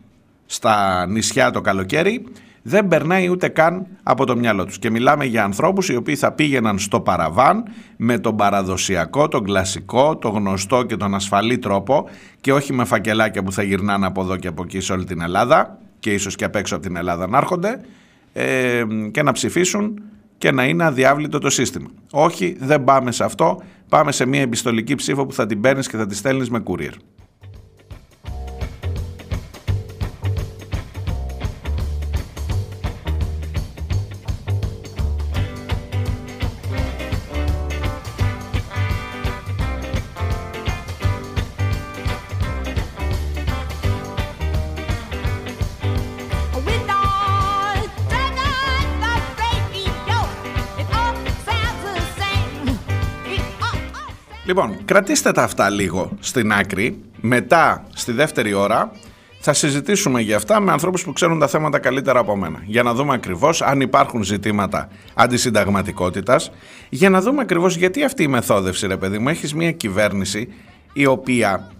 στα 0.46 1.06
νησιά 1.06 1.50
το 1.50 1.60
καλοκαίρι 1.60 2.24
δεν 2.68 2.88
περνάει 2.88 3.28
ούτε 3.28 3.48
καν 3.48 3.86
από 4.02 4.26
το 4.26 4.36
μυαλό 4.36 4.64
τους. 4.64 4.78
Και 4.78 4.90
μιλάμε 4.90 5.24
για 5.24 5.44
ανθρώπους 5.44 5.88
οι 5.88 5.96
οποίοι 5.96 6.16
θα 6.16 6.32
πήγαιναν 6.32 6.78
στο 6.78 7.00
παραβάν 7.00 7.64
με 7.96 8.18
τον 8.18 8.36
παραδοσιακό, 8.36 9.28
τον 9.28 9.44
κλασικό, 9.44 10.16
τον 10.16 10.32
γνωστό 10.32 10.82
και 10.82 10.96
τον 10.96 11.14
ασφαλή 11.14 11.58
τρόπο 11.58 12.08
και 12.40 12.52
όχι 12.52 12.72
με 12.72 12.84
φακελάκια 12.84 13.42
που 13.42 13.52
θα 13.52 13.62
γυρνάνε 13.62 14.06
από 14.06 14.20
εδώ 14.20 14.36
και 14.36 14.48
από 14.48 14.62
εκεί 14.62 14.80
σε 14.80 14.92
όλη 14.92 15.04
την 15.04 15.20
Ελλάδα 15.20 15.78
και 15.98 16.12
ίσως 16.12 16.34
και 16.34 16.44
απ' 16.44 16.56
έξω 16.56 16.74
από 16.74 16.86
την 16.86 16.96
Ελλάδα 16.96 17.28
να 17.28 17.38
έρχονται 17.38 17.80
ε, 18.32 18.84
και 19.10 19.22
να 19.22 19.32
ψηφίσουν 19.32 20.02
και 20.38 20.52
να 20.52 20.64
είναι 20.64 20.84
αδιάβλητο 20.84 21.38
το 21.38 21.50
σύστημα. 21.50 21.88
Όχι, 22.10 22.56
δεν 22.60 22.84
πάμε 22.84 23.12
σε 23.12 23.24
αυτό. 23.24 23.62
Πάμε 23.88 24.12
σε 24.12 24.26
μια 24.26 24.40
επιστολική 24.40 24.94
ψήφο 24.94 25.26
που 25.26 25.32
θα 25.32 25.46
την 25.46 25.60
παίρνεις 25.60 25.88
και 25.88 25.96
θα 25.96 26.06
τη 26.06 26.14
στέλνεις 26.14 26.50
με 26.50 26.62
courier. 26.64 26.94
Λοιπόν, 54.60 54.84
κρατήστε 54.84 55.32
τα 55.32 55.42
αυτά 55.42 55.70
λίγο 55.70 56.10
στην 56.20 56.52
άκρη. 56.52 57.00
Μετά, 57.20 57.86
στη 57.94 58.12
δεύτερη 58.12 58.52
ώρα, 58.52 58.90
θα 59.40 59.52
συζητήσουμε 59.52 60.20
για 60.20 60.36
αυτά 60.36 60.60
με 60.60 60.72
ανθρώπους 60.72 61.04
που 61.04 61.12
ξέρουν 61.12 61.38
τα 61.38 61.46
θέματα 61.46 61.78
καλύτερα 61.78 62.18
από 62.18 62.36
μένα. 62.36 62.62
Για 62.64 62.82
να 62.82 62.94
δούμε 62.94 63.14
ακριβώς 63.14 63.62
αν 63.62 63.80
υπάρχουν 63.80 64.22
ζητήματα 64.22 64.88
αντισυνταγματικότητας. 65.14 66.50
Για 66.88 67.10
να 67.10 67.20
δούμε 67.20 67.40
ακριβώς 67.40 67.76
γιατί 67.76 68.04
αυτή 68.04 68.22
η 68.22 68.28
μεθόδευση, 68.28 68.86
ρε 68.86 68.96
παιδί 68.96 69.18
μου, 69.18 69.28
έχεις 69.28 69.54
μια 69.54 69.72
κυβέρνηση 69.72 70.48
η 70.92 71.06
οποία 71.06 71.70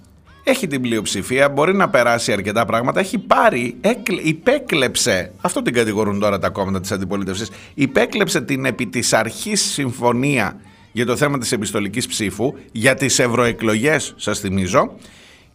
έχει 0.44 0.66
την 0.66 0.80
πλειοψηφία, 0.80 1.48
μπορεί 1.48 1.74
να 1.74 1.88
περάσει 1.88 2.32
αρκετά 2.32 2.64
πράγματα, 2.64 3.00
έχει 3.00 3.18
πάρει, 3.18 3.76
υπέκλεψε, 4.22 5.32
αυτό 5.40 5.62
την 5.62 5.72
κατηγορούν 5.74 6.20
τώρα 6.20 6.38
τα 6.38 6.48
κόμματα 6.48 6.80
της 6.80 6.92
αντιπολίτευσης, 6.92 7.50
υπέκλεψε 7.74 8.40
την 8.40 8.64
επί 8.64 8.86
της 8.86 9.12
αρχής 9.12 9.62
συμφωνία 9.62 10.60
για 10.92 11.06
το 11.06 11.16
θέμα 11.16 11.38
της 11.38 11.52
επιστολικής 11.52 12.06
ψήφου, 12.06 12.54
για 12.72 12.94
τις 12.94 13.18
ευρωεκλογές 13.18 14.14
σας 14.16 14.40
θυμίζω 14.40 14.92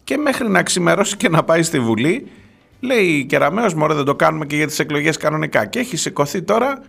και 0.04 0.16
μέχρι 0.16 0.48
να 0.48 0.62
ξημερώσει 0.62 1.16
και 1.16 1.28
να 1.28 1.44
πάει 1.44 1.62
στη 1.62 1.80
Βουλή 1.80 2.26
λέει 2.80 3.24
Κεραμέως 3.24 3.74
μωρέ 3.74 3.94
δεν 3.94 4.04
το 4.04 4.14
κάνουμε 4.14 4.46
και 4.46 4.56
για 4.56 4.66
τις 4.66 4.78
εκλογές 4.78 5.16
κανονικά 5.16 5.66
και 5.66 5.78
έχει 5.78 5.96
σηκωθεί 5.96 6.42
τώρα 6.42 6.82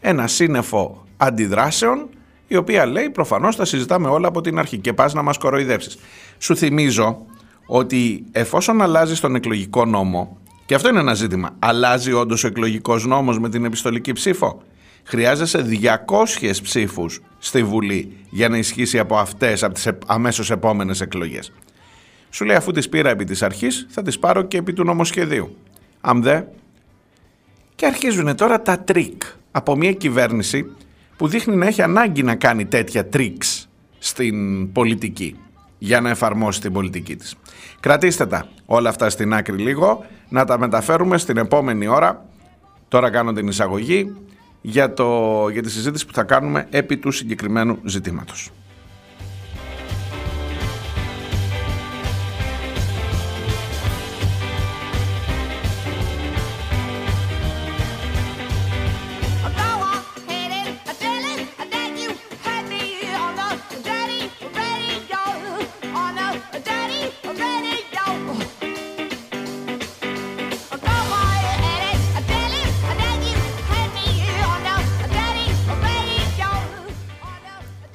ένα 0.00 0.26
σύννεφο 0.26 1.04
αντιδράσεων 1.16 2.08
η 2.48 2.56
οποία 2.56 2.86
λέει 2.86 3.10
προφανώς 3.10 3.56
θα 3.56 3.64
συζητάμε 3.64 4.08
όλα 4.08 4.28
από 4.28 4.40
την 4.40 4.58
αρχή 4.58 4.78
και 4.78 4.92
πας 4.92 5.14
να 5.14 5.22
μας 5.22 5.38
κοροϊδέψεις. 5.38 5.98
Σου 6.38 6.56
θυμίζω 6.56 7.26
ότι 7.66 8.24
εφόσον 8.32 8.82
αλλάζει 8.82 9.20
τον 9.20 9.34
εκλογικό 9.34 9.84
νόμο 9.84 10.38
και 10.66 10.74
αυτό 10.74 10.88
είναι 10.88 11.00
ένα 11.00 11.14
ζήτημα, 11.14 11.50
αλλάζει 11.58 12.12
όντως 12.12 12.44
ο 12.44 12.46
εκλογικός 12.46 13.06
νόμος 13.06 13.38
με 13.38 13.48
την 13.48 13.64
επιστολική 13.64 14.12
ψήφο; 14.12 14.62
Χρειάζεσαι 15.04 15.66
200 16.06 16.62
ψήφους 16.62 17.20
στη 17.38 17.62
Βουλή 17.64 18.16
για 18.30 18.48
να 18.48 18.56
ισχύσει 18.56 18.98
από 18.98 19.16
αυτές, 19.16 19.62
από 19.62 19.74
τις 19.74 19.88
αμέσως 20.06 20.50
επόμενες 20.50 21.00
εκλογές. 21.00 21.52
Σου 22.30 22.44
λέει 22.44 22.56
αφού 22.56 22.72
τις 22.72 22.88
πήρα 22.88 23.10
επί 23.10 23.24
της 23.24 23.42
αρχής 23.42 23.86
θα 23.90 24.02
τις 24.02 24.18
πάρω 24.18 24.42
και 24.42 24.56
επί 24.56 24.72
του 24.72 24.84
νομοσχεδίου. 24.84 25.56
Αν 26.00 26.22
δε. 26.22 26.40
Και 27.74 27.86
αρχίζουν 27.86 28.36
τώρα 28.36 28.62
τα 28.62 28.78
τρικ 28.78 29.22
από 29.50 29.76
μια 29.76 29.92
κυβέρνηση 29.92 30.72
που 31.16 31.28
δείχνει 31.28 31.56
να 31.56 31.66
έχει 31.66 31.82
ανάγκη 31.82 32.22
να 32.22 32.34
κάνει 32.34 32.66
τέτοια 32.66 33.08
tricks 33.08 33.68
στην 33.98 34.72
πολιτική 34.72 35.36
για 35.78 36.00
να 36.00 36.10
εφαρμόσει 36.10 36.60
την 36.60 36.72
πολιτική 36.72 37.16
της. 37.16 37.34
Κρατήστε 37.80 38.26
τα 38.26 38.48
όλα 38.66 38.88
αυτά 38.88 39.10
στην 39.10 39.34
άκρη 39.34 39.56
λίγο, 39.56 40.04
να 40.28 40.44
τα 40.44 40.58
μεταφέρουμε 40.58 41.18
στην 41.18 41.36
επόμενη 41.36 41.86
ώρα. 41.86 42.24
Τώρα 42.88 43.10
κάνω 43.10 43.32
την 43.32 43.48
εισαγωγή 43.48 44.14
για, 44.62 44.92
το, 44.92 45.48
για 45.48 45.62
τη 45.62 45.70
συζήτηση 45.70 46.06
που 46.06 46.12
θα 46.12 46.22
κάνουμε 46.22 46.66
επί 46.70 46.96
του 46.96 47.10
συγκεκριμένου 47.10 47.78
ζητήματος. 47.84 48.50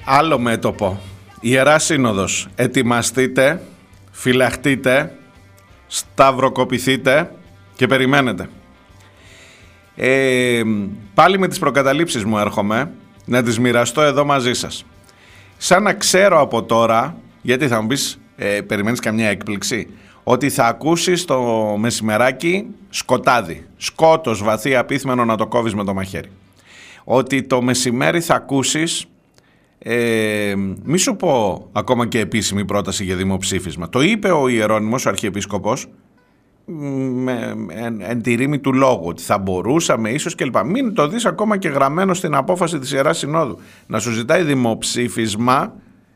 Άλλο 0.10 0.40
μέτωπο. 0.40 1.00
Ιερά 1.40 1.80
Σύνοδος. 1.80 2.48
Ετοιμαστείτε, 2.56 3.62
φυλαχτείτε, 4.12 5.18
σταυροκοπηθείτε 5.88 7.32
και 7.76 7.88
περιμένετε. 7.88 8.50
Ε, 9.96 10.62
πάλι 11.14 11.40
με 11.40 11.48
τις 11.48 11.60
προκαταλήψεις 11.60 12.24
μου 12.24 12.38
έρχομαι 12.38 12.92
να 13.26 13.44
τις 13.44 13.60
μοιραστώ 13.60 14.02
εδώ 14.02 14.26
μαζί 14.26 14.54
σας. 14.54 14.86
Σαν 15.58 15.84
να 15.84 15.94
ξέρω 15.94 16.42
από 16.42 16.64
τώρα, 16.64 17.18
γιατί 17.42 17.68
θα 17.68 17.82
μου 17.82 17.88
πεις, 17.88 18.20
ε, 18.36 18.62
περιμένεις 18.62 19.00
καμιά 19.00 19.30
έκπληξη, 19.30 19.88
ότι 20.24 20.50
θα 20.50 20.66
ακούσεις 20.66 21.26
το 21.26 21.42
μεσημεράκι 21.78 22.68
σκοτάδι, 22.90 23.68
σκότος 23.78 24.44
βαθύ 24.44 24.76
απίθμενο 24.76 25.26
να 25.26 25.38
το 25.38 25.48
κόβεις 25.48 25.76
με 25.76 25.84
το 25.84 25.94
μαχαίρι. 25.94 26.30
Ότι 27.04 27.44
το 27.44 27.62
μεσημέρι 27.62 28.22
θα 28.22 28.36
ακούσεις 28.36 29.06
Ε, 29.80 30.56
μη 30.84 30.98
σου 30.98 31.16
πω 31.16 31.68
ακόμα 31.72 32.08
και 32.08 32.20
επίσημη 32.20 32.66
πρόταση 32.66 33.04
για 33.04 33.16
δημοψήφισμα. 33.16 33.90
Το 33.90 34.02
είπε 34.02 34.32
ο 34.32 34.48
Ιερώνυμος, 34.48 35.06
ο 35.06 35.10
Αρχιεπίσκοπος, 35.10 35.88
με, 36.66 37.56
εν, 37.70 38.02
εν 38.02 38.22
τη 38.22 38.36
ρήμη 38.36 38.60
του 38.60 38.74
λόγου, 38.74 39.06
ότι 39.06 39.22
θα 39.22 39.38
μπορούσαμε 39.38 40.10
ίσως 40.10 40.36
κλπ. 40.36 40.56
Μην 40.66 40.94
το 40.94 41.08
δεις 41.08 41.26
ακόμα 41.26 41.58
και 41.58 41.68
γραμμένο 41.68 42.14
στην 42.14 42.36
απόφαση 42.36 42.80
της 42.80 42.92
Ιεράς 42.92 43.18
Συνόδου. 43.18 43.60
Να 43.88 44.00
σου 44.00 44.12
ζητάει 44.12 44.44
δημοψήφισμα 44.44 45.74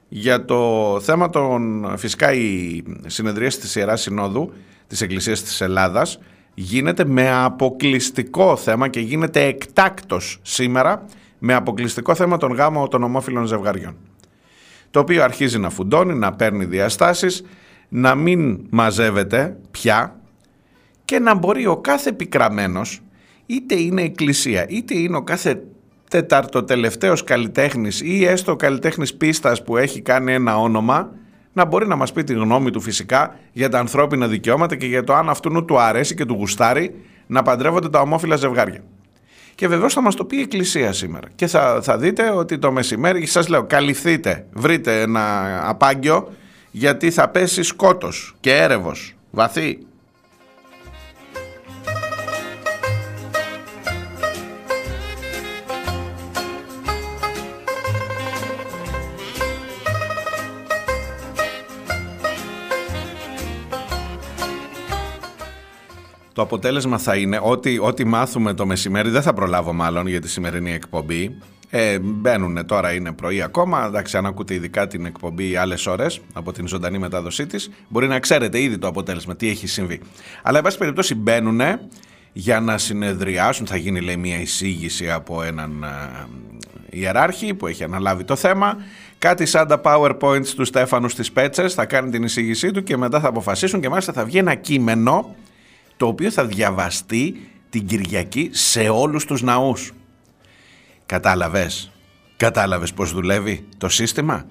για 0.08 0.46
το 0.46 1.00
θέμα 1.02 1.30
των 1.30 1.86
φυσικά 1.98 2.34
η 2.34 2.84
συνεδρία 3.06 3.50
της 3.50 3.76
Ιεράς 3.76 4.02
Συνόδου 4.02 4.52
της 4.88 5.02
Εκκλησίας 5.02 5.44
της 5.44 5.62
Ελλάδας 5.62 6.20
γίνεται 6.54 7.06
με 7.06 7.32
αποκλειστικό 7.32 8.56
θέμα 8.56 8.88
και 8.88 9.00
γίνεται 9.00 9.44
εκτάκτος 9.44 10.40
σήμερα 10.42 11.06
με 11.44 11.54
αποκλειστικό 11.54 12.16
θέμα 12.16 12.38
τον 12.38 12.52
γάμο 12.52 12.88
των 12.88 13.04
ομόφυλων 13.04 13.46
ζευγαριών. 13.46 13.96
Το 14.92 15.00
οποίο 15.00 15.24
αρχίζει 15.24 15.60
να 15.60 15.70
φουντώνει, 15.70 16.14
να 16.14 16.34
παίρνει 16.34 16.66
διαστάσεις, 16.66 17.44
να 17.90 18.16
μην 18.16 18.60
μαζεύεται 18.70 19.58
πια 19.72 20.20
και 21.06 21.20
να 21.20 21.36
μπορεί 21.36 21.68
ο 21.68 21.78
κάθε 21.78 22.10
επικραμένος, 22.10 23.02
είτε 23.46 23.76
είναι 23.76 24.02
εκκλησία, 24.02 24.66
είτε 24.70 24.98
είναι 24.98 25.18
ο 25.18 25.24
κάθε 25.24 25.64
τεταρτοτελευταίος 26.10 27.24
καλλιτέχνης 27.24 28.02
ή 28.02 28.26
έστω 28.26 28.56
καλλιτέχνης 28.56 29.16
πίστας 29.16 29.64
που 29.64 29.78
έχει 29.78 30.02
κάνει 30.02 30.34
ένα 30.34 30.58
όνομα, 30.58 31.12
να 31.54 31.66
μπορεί 31.66 31.88
να 31.88 31.96
μας 31.96 32.12
πει 32.12 32.24
τη 32.24 32.34
γνώμη 32.34 32.72
του 32.72 32.82
φυσικά 32.82 33.36
για 33.52 33.70
τα 33.70 33.80
ανθρώπινα 33.80 34.28
δικαιώματα 34.28 34.76
και 34.76 34.86
για 34.86 35.04
το 35.04 35.14
αν 35.14 35.30
αυτού 35.30 35.66
του 35.66 35.80
αρέσει 35.80 36.16
και 36.16 36.26
του 36.26 36.34
γουστάρει 36.34 36.96
να 37.28 37.42
παντρεύονται 37.42 37.90
τα 37.90 38.02
ομόφυλα 38.02 38.36
ζευγάρια. 38.36 38.84
Και 39.62 39.68
βεβαίως 39.68 39.94
θα 39.94 40.02
μας 40.02 40.16
το 40.16 40.26
πει 40.26 40.38
η 40.38 40.42
Εκκλησία 40.42 40.94
σήμερα. 40.94 41.28
Και 41.36 41.48
θα, 41.48 41.80
θα 41.82 41.98
δείτε 41.98 42.30
ότι 42.30 42.58
το 42.58 42.72
μεσημέρι, 42.72 43.26
σας 43.26 43.48
λέω, 43.48 43.64
καλυφθείτε, 43.64 44.46
βρείτε 44.54 45.02
ένα 45.02 45.60
απάγγιο, 45.70 46.32
γιατί 46.72 47.12
θα 47.12 47.30
πέσει 47.30 47.64
σκότος 47.64 48.36
και 48.40 48.56
έρευος 48.56 49.16
βαθύ 49.32 49.78
Το 66.34 66.42
αποτέλεσμα 66.42 66.98
θα 66.98 67.16
είναι 67.16 67.40
ότι 67.44 67.80
ό,τι 67.82 68.06
μάθουμε 68.06 68.54
το 68.54 68.66
μεσημέρι 68.66 69.10
δεν 69.10 69.22
θα 69.22 69.34
προλάβω 69.34 69.74
μάλλον 69.74 70.08
για 70.08 70.22
τη 70.22 70.30
σημερινή 70.30 70.72
εκπομπή. 70.72 71.38
Ε, 71.70 72.00
μπαίνουν 72.00 72.66
τώρα, 72.66 72.94
είναι 72.94 73.12
πρωί 73.12 73.42
ακόμα. 73.42 73.86
Εντάξει, 73.86 74.18
αν 74.18 74.26
ακούτε 74.26 74.54
ειδικά 74.54 74.88
την 74.88 75.06
εκπομπή 75.06 75.56
άλλες 75.56 75.88
ώρες 75.88 76.20
από 76.34 76.52
την 76.52 76.68
ζωντανή 76.68 76.98
μετάδοσή 76.98 77.46
της, 77.46 77.70
μπορεί 77.88 78.08
να 78.08 78.20
ξέρετε 78.20 78.62
ήδη 78.62 78.78
το 78.78 78.88
αποτέλεσμα, 78.88 79.36
τι 79.36 79.50
έχει 79.50 79.68
συμβεί. 79.68 80.02
Αλλά, 80.44 80.58
εν 80.58 80.64
πάση 80.64 80.78
περιπτώσει, 80.78 81.16
μπαίνουν 81.16 81.62
για 82.34 82.60
να 82.60 82.78
συνεδριάσουν. 82.78 83.66
Θα 83.66 83.78
γίνει, 83.78 84.02
λέει, 84.02 84.18
μια 84.18 84.42
εισήγηση 84.42 85.12
από 85.12 85.44
έναν 85.44 85.84
ε, 85.84 86.98
ιεράρχη 86.98 87.54
που 87.54 87.68
έχει 87.68 87.84
αναλάβει 87.84 88.24
το 88.24 88.36
θέμα. 88.36 88.78
Κάτι 89.18 89.46
σαν 89.46 89.68
τα 89.68 89.82
PowerPoints 89.84 90.48
του 90.48 90.66
Στέφανου 90.66 91.10
στις 91.10 91.32
Πέτσες. 91.32 91.74
Θα 91.74 91.86
κάνει 91.86 92.12
την 92.12 92.24
εισήγησή 92.24 92.72
του 92.72 92.84
και 92.84 92.98
μετά 92.98 93.20
θα 93.20 93.28
αποφασίσουν 93.28 93.80
και 93.80 93.90
μάλιστα 93.90 94.14
θα 94.14 94.26
βγει 94.26 94.38
ένα 94.38 94.56
κείμενο 94.56 95.36
το 96.02 96.08
οποίο 96.08 96.32
θα 96.32 96.46
διαβαστεί 96.46 97.50
την 97.70 97.86
Κυριακή 97.86 98.50
σε 98.52 98.90
όλους 98.90 99.26
τους 99.26 99.42
ναούς. 99.42 99.92
Κατάλαβες, 101.06 101.92
κατάλαβες 102.38 102.94
πώς 102.94 103.12
δουλεύει 103.12 103.68
το 103.78 103.90
σύστημα; 103.90 104.46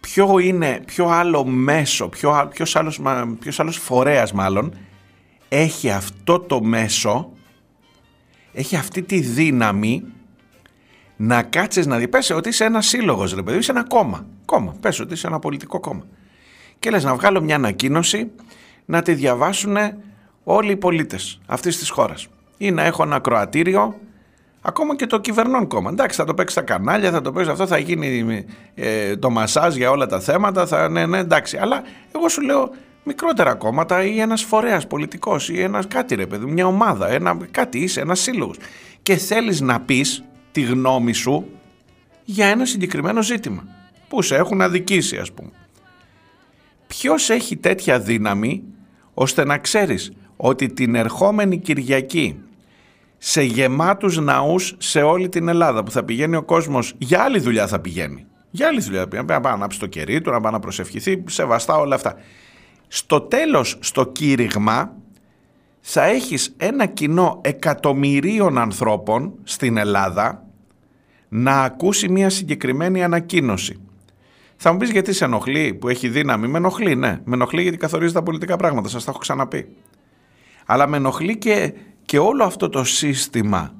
Ποιο 0.00 0.38
είναι, 0.38 0.82
ποιο 0.86 1.06
άλλο 1.06 1.44
μέσο, 1.44 2.08
ποιο, 2.08 2.48
ποιος, 2.52 2.76
άλλος, 2.76 3.00
ποιος 3.38 3.60
άλλος 3.60 3.76
φορέας 3.76 4.32
μάλλον, 4.32 4.78
έχει 5.48 5.90
αυτό 5.90 6.40
το 6.40 6.62
μέσο, 6.62 7.32
έχει 8.52 8.76
αυτή 8.76 9.02
τη 9.02 9.20
δύναμη 9.20 10.04
να 11.16 11.42
κάτσεις 11.42 11.86
να 11.86 11.98
δει. 11.98 12.08
Πες 12.08 12.30
ότι 12.30 12.48
είσαι 12.48 12.64
ένας 12.64 12.86
σύλλογος 12.86 13.34
ρε 13.34 13.42
παιδί, 13.42 13.58
είσαι 13.58 13.70
ένα 13.70 13.84
κόμμα. 13.84 14.26
Κόμμα, 14.44 14.76
πες 14.80 15.00
ότι 15.00 15.12
είσαι 15.12 15.26
ένα 15.26 15.38
πολιτικό 15.38 15.80
κόμμα. 15.80 16.06
Και 16.78 16.90
λες 16.90 17.04
να 17.04 17.14
βγάλω 17.14 17.40
μια 17.40 17.54
ανακοίνωση 17.54 18.30
να 18.84 19.02
τη 19.02 19.14
διαβάσουν 19.14 19.76
όλοι 20.48 20.70
οι 20.72 20.76
πολίτες 20.76 21.40
αυτής 21.46 21.78
της 21.78 21.90
χώρας. 21.90 22.26
Ή 22.56 22.70
να 22.70 22.82
έχω 22.82 23.02
ένα 23.02 23.18
κροατήριο, 23.18 23.94
ακόμα 24.60 24.96
και 24.96 25.06
το 25.06 25.20
κυβερνών 25.20 25.66
κόμμα. 25.66 25.90
Εντάξει, 25.90 26.16
θα 26.16 26.24
το 26.24 26.34
παίξει 26.34 26.52
στα 26.52 26.62
κανάλια, 26.62 27.10
θα 27.10 27.20
το 27.20 27.32
παίξει 27.32 27.50
αυτό, 27.50 27.66
θα 27.66 27.78
γίνει 27.78 28.44
ε, 28.74 29.16
το 29.16 29.30
μασάζ 29.30 29.76
για 29.76 29.90
όλα 29.90 30.06
τα 30.06 30.20
θέματα, 30.20 30.66
θα, 30.66 30.88
ναι, 30.88 31.06
ναι, 31.06 31.18
εντάξει. 31.18 31.56
Αλλά 31.56 31.82
εγώ 32.14 32.28
σου 32.28 32.40
λέω 32.40 32.70
μικρότερα 33.04 33.54
κόμματα 33.54 34.04
ή 34.04 34.20
ένας 34.20 34.42
φορέας 34.42 34.86
πολιτικός 34.86 35.48
ή 35.48 35.60
ένας 35.60 35.86
κάτι 35.88 36.14
ρε 36.14 36.26
παιδί, 36.26 36.46
μια 36.46 36.66
ομάδα, 36.66 37.08
ένα, 37.08 37.36
κάτι 37.50 37.78
είσαι, 37.78 38.00
ένας 38.00 38.20
σύλλογος. 38.20 38.56
Και 39.02 39.16
θέλεις 39.16 39.60
να 39.60 39.80
πεις 39.80 40.24
τη 40.52 40.60
γνώμη 40.60 41.12
σου 41.12 41.50
για 42.24 42.46
ένα 42.46 42.64
συγκεκριμένο 42.64 43.22
ζήτημα 43.22 43.64
που 44.08 44.22
σε 44.22 44.36
έχουν 44.36 44.60
αδικήσει 44.62 45.16
ας 45.16 45.32
πούμε. 45.32 45.50
Ποιος 46.86 47.30
έχει 47.30 47.56
τέτοια 47.56 48.00
δύναμη 48.00 48.62
ώστε 49.14 49.44
να 49.44 49.58
ξέρεις 49.58 50.12
ότι 50.36 50.72
την 50.72 50.94
ερχόμενη 50.94 51.58
Κυριακή 51.58 52.40
σε 53.18 53.42
γεμάτους 53.42 54.18
ναούς 54.18 54.74
σε 54.78 55.02
όλη 55.02 55.28
την 55.28 55.48
Ελλάδα 55.48 55.84
που 55.84 55.90
θα 55.90 56.04
πηγαίνει 56.04 56.36
ο 56.36 56.42
κόσμος, 56.42 56.94
για 56.98 57.22
άλλη 57.22 57.38
δουλειά 57.38 57.66
θα 57.66 57.78
πηγαίνει. 57.78 58.26
Για 58.50 58.66
άλλη 58.66 58.80
δουλειά 58.80 59.00
θα 59.00 59.08
πηγαίνει, 59.08 59.28
να 59.28 59.40
πάει 59.40 59.52
να 59.52 59.58
ανάψει 59.58 59.78
το 59.78 59.86
κερί 59.86 60.20
του, 60.20 60.30
να 60.30 60.40
πάει 60.40 60.52
να 60.52 60.58
προσευχηθεί, 60.58 61.24
σεβαστά 61.28 61.76
όλα 61.76 61.94
αυτά. 61.94 62.14
Στο 62.88 63.20
τέλος, 63.20 63.78
στο 63.80 64.06
κήρυγμα, 64.06 64.92
θα 65.80 66.04
έχεις 66.04 66.54
ένα 66.56 66.86
κοινό 66.86 67.40
εκατομμυρίων 67.44 68.58
ανθρώπων 68.58 69.32
στην 69.44 69.76
Ελλάδα 69.76 70.44
να 71.28 71.62
ακούσει 71.62 72.08
μια 72.08 72.30
συγκεκριμένη 72.30 73.04
ανακοίνωση. 73.04 73.80
Θα 74.56 74.72
μου 74.72 74.78
πεις 74.78 74.90
γιατί 74.90 75.12
σε 75.12 75.24
ενοχλεί 75.24 75.74
που 75.74 75.88
έχει 75.88 76.08
δύναμη. 76.08 76.48
Με 76.48 76.58
ενοχλεί, 76.58 76.96
ναι. 76.96 77.20
Με 77.24 77.34
ενοχλεί 77.34 77.62
γιατί 77.62 77.76
καθορίζει 77.76 78.12
τα 78.12 78.22
πολιτικά 78.22 78.56
πράγματα. 78.56 78.88
Σας 78.88 79.04
τα 79.04 79.10
έχω 79.10 79.20
ξαναπεί 79.20 79.68
αλλά 80.66 80.86
με 80.86 80.96
ενοχλεί 80.96 81.38
και, 81.38 81.74
και 82.04 82.18
όλο 82.18 82.44
αυτό 82.44 82.68
το 82.68 82.84
σύστημα. 82.84 83.74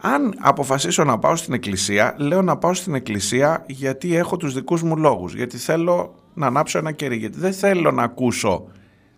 Αν 0.00 0.34
αποφασίσω 0.38 1.04
να 1.04 1.18
πάω 1.18 1.36
στην 1.36 1.54
εκκλησία, 1.54 2.14
λέω 2.18 2.42
να 2.42 2.56
πάω 2.56 2.74
στην 2.74 2.94
εκκλησία 2.94 3.64
γιατί 3.68 4.16
έχω 4.16 4.36
τους 4.36 4.54
δικούς 4.54 4.82
μου 4.82 4.96
λόγους, 4.96 5.34
γιατί 5.34 5.56
θέλω 5.56 6.14
να 6.34 6.46
ανάψω 6.46 6.78
ένα 6.78 6.92
κερί, 6.92 7.16
γιατί 7.16 7.38
δεν 7.38 7.52
θέλω 7.52 7.90
να 7.90 8.02
ακούσω 8.02 8.66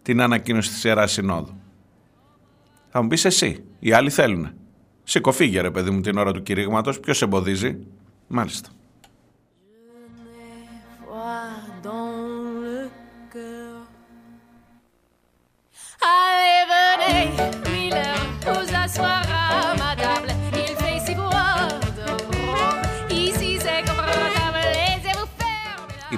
την 0.03 0.21
ανακοίνωση 0.21 0.71
της 0.71 0.85
Ιεράς 0.85 1.13
Συνόδου. 1.13 1.61
Θα 2.89 3.03
μου 3.03 3.09
πεις 3.09 3.25
εσύ, 3.25 3.65
οι 3.79 3.93
άλλοι 3.93 4.11
θέλουν. 4.11 4.51
Σήκω 5.05 5.33
φύγε 5.33 5.61
ρε 5.61 5.71
παιδί 5.71 5.91
μου 5.91 6.01
την 6.01 6.19
ώρα 6.19 6.33
του 6.33 6.43
κηρύγματος, 6.43 7.01
ποιος 7.01 7.23
εμποδίζει. 7.23 7.79
Μάλιστα. 8.27 8.69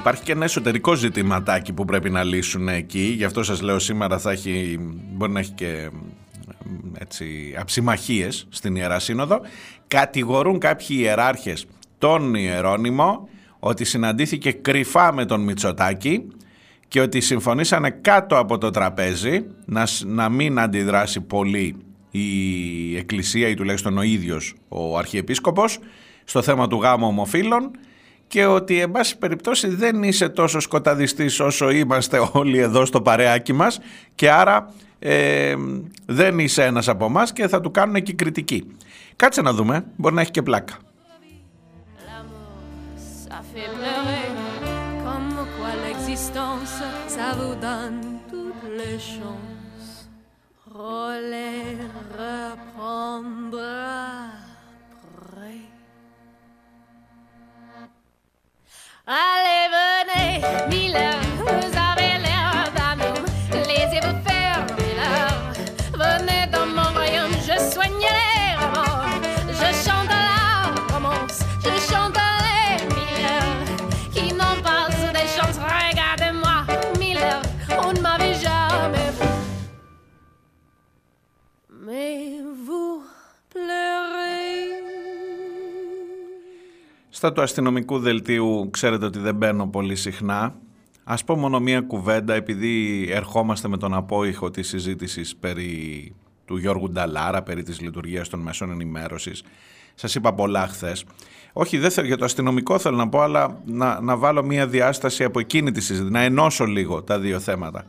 Υπάρχει 0.00 0.22
και 0.22 0.33
ένα 0.33 0.44
εσωτερικό 0.44 0.94
ζητηματάκι 0.94 1.72
που 1.72 1.85
πρέπει 1.85 2.11
να 2.11 2.22
λύσουν 2.22 2.68
εκεί. 2.68 3.14
Γι' 3.16 3.24
αυτό 3.24 3.42
σας 3.42 3.61
λέω 3.61 3.79
σήμερα 3.79 4.18
θα 4.18 4.31
έχει, 4.31 4.79
μπορεί 5.12 5.33
να 5.33 5.40
έχει 5.40 5.50
και 5.50 5.90
έτσι, 6.98 7.55
αψιμαχίες 7.59 8.46
στην 8.48 8.76
Ιερά 8.76 8.98
Σύνοδο. 8.98 9.40
Κατηγορούν 9.88 10.59
κάποιοι 10.59 10.96
ιεράρχες 11.00 11.66
τον 11.98 12.35
Ιερώνυμο 12.35 13.29
ότι 13.59 13.85
συναντήθηκε 13.85 14.53
κρυφά 14.53 15.12
με 15.12 15.24
τον 15.24 15.40
Μητσοτάκη 15.40 16.26
και 16.90 17.00
ότι 17.00 17.20
συμφωνήσανε 17.20 17.90
κάτω 17.90 18.38
από 18.38 18.59
το 18.59 18.70
τραπέζι 18.70 19.46
να, 19.64 19.87
να 20.05 20.29
μην 20.29 20.59
αντιδράσει 20.59 21.20
πολύ 21.20 21.76
η 22.11 22.96
Εκκλησία 22.96 23.48
ή 23.48 23.55
τουλάχιστον 23.55 23.98
ο 23.98 24.03
ίδιος 24.03 24.55
ο 24.68 24.98
Αρχιεπίσκοπος 24.98 25.79
στο 26.24 26.42
θέμα 26.42 26.66
του 26.66 26.81
γάμου 26.81 27.07
ομοφύλων 27.07 27.70
και 28.26 28.46
ότι 28.46 28.81
εν 28.81 28.90
πάση 28.90 29.18
περιπτώσει 29.18 29.68
δεν 29.68 30.03
είσαι 30.03 30.29
τόσο 30.29 30.61
σκοταδιστής 30.61 31.40
όσο 31.40 31.70
είμαστε 31.70 32.29
όλοι 32.33 32.59
εδώ 32.59 32.85
στο 32.85 33.03
παρεάκι 33.03 33.53
μας 33.53 33.81
και 34.14 34.31
άρα 34.31 34.72
ε, 34.98 35.55
δεν 36.07 36.38
είσαι 36.38 36.64
ένας 36.64 36.88
από 36.88 37.05
εμάς 37.05 37.33
και 37.33 37.48
θα 37.48 37.61
του 37.61 37.70
κάνουν 37.70 37.94
εκεί 37.94 38.14
κριτική. 38.14 38.76
Κάτσε 39.16 39.42
να 39.42 39.53
δούμε, 39.53 39.85
μπορεί 39.96 40.14
να 40.14 40.20
έχει 40.20 40.31
και 40.31 40.42
πλάκα. 40.42 40.74
vous 47.34 47.54
donne 47.54 48.20
toutes 48.28 48.70
les 48.76 48.98
chances. 48.98 50.08
Relais 50.72 51.76
reprendre 52.18 53.58
après. 54.80 55.60
Allez, 59.06 59.66
venez, 59.76 60.32
Miller, 60.68 61.18
vous 61.38 61.89
Στα 87.20 87.33
του 87.33 87.42
αστυνομικού 87.42 87.98
δελτίου 87.98 88.68
ξέρετε 88.70 89.04
ότι 89.04 89.18
δεν 89.18 89.35
μπαίνω 89.35 89.66
πολύ 89.66 89.96
συχνά. 89.96 90.54
Ας 91.04 91.24
πω 91.24 91.37
μόνο 91.37 91.61
μία 91.61 91.80
κουβέντα 91.80 92.35
επειδή 92.35 93.06
ερχόμαστε 93.11 93.68
με 93.68 93.76
τον 93.76 93.94
απόϊχο 93.94 94.50
της 94.50 94.68
συζήτησης 94.68 95.37
περί 95.37 96.14
του 96.44 96.56
Γιώργου 96.56 96.90
Νταλάρα, 96.90 97.42
περί 97.42 97.62
της 97.62 97.80
λειτουργίας 97.80 98.28
των 98.28 98.40
μέσων 98.40 98.70
ενημέρωσης. 98.70 99.42
Σας 99.94 100.14
είπα 100.14 100.35
πολλά 100.35 100.66
χθες. 100.66 101.04
Όχι, 101.52 101.78
δεν 101.78 101.90
θέλω, 101.90 102.06
για 102.06 102.16
το 102.16 102.24
αστυνομικό 102.24 102.78
θέλω 102.78 102.96
να 102.96 103.09
πω, 103.09 103.20
αλλά 103.20 103.61
να, 103.64 104.00
να 104.00 104.16
βάλω 104.16 104.44
μία 104.44 104.66
διάσταση 104.66 105.24
από 105.24 105.40
εκείνη 105.40 105.72
τη 105.72 105.80
συζήτηση, 105.80 106.12
να 106.12 106.20
ενώσω 106.20 106.64
λίγο 106.64 107.02
τα 107.02 107.18
δύο 107.18 107.40
θέματα. 107.40 107.85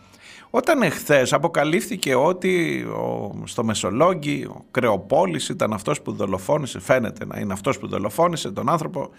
Όταν 0.53 0.81
εχθές 0.81 1.33
αποκαλύφθηκε 1.33 2.15
ότι 2.15 2.81
ο, 2.81 3.33
στο 3.43 3.63
Μεσολόγγι 3.63 4.45
ο 4.45 4.65
Κρεοπόλης 4.71 5.49
ήταν 5.49 5.73
αυτός 5.73 6.01
που 6.01 6.11
δολοφόνησε, 6.11 6.79
φαίνεται 6.79 7.25
να 7.25 7.39
είναι 7.39 7.53
αυτός 7.53 7.79
που 7.79 7.87
δολοφόνησε 7.87 8.51
τον 8.51 8.69
άνθρωπο, 8.69 9.09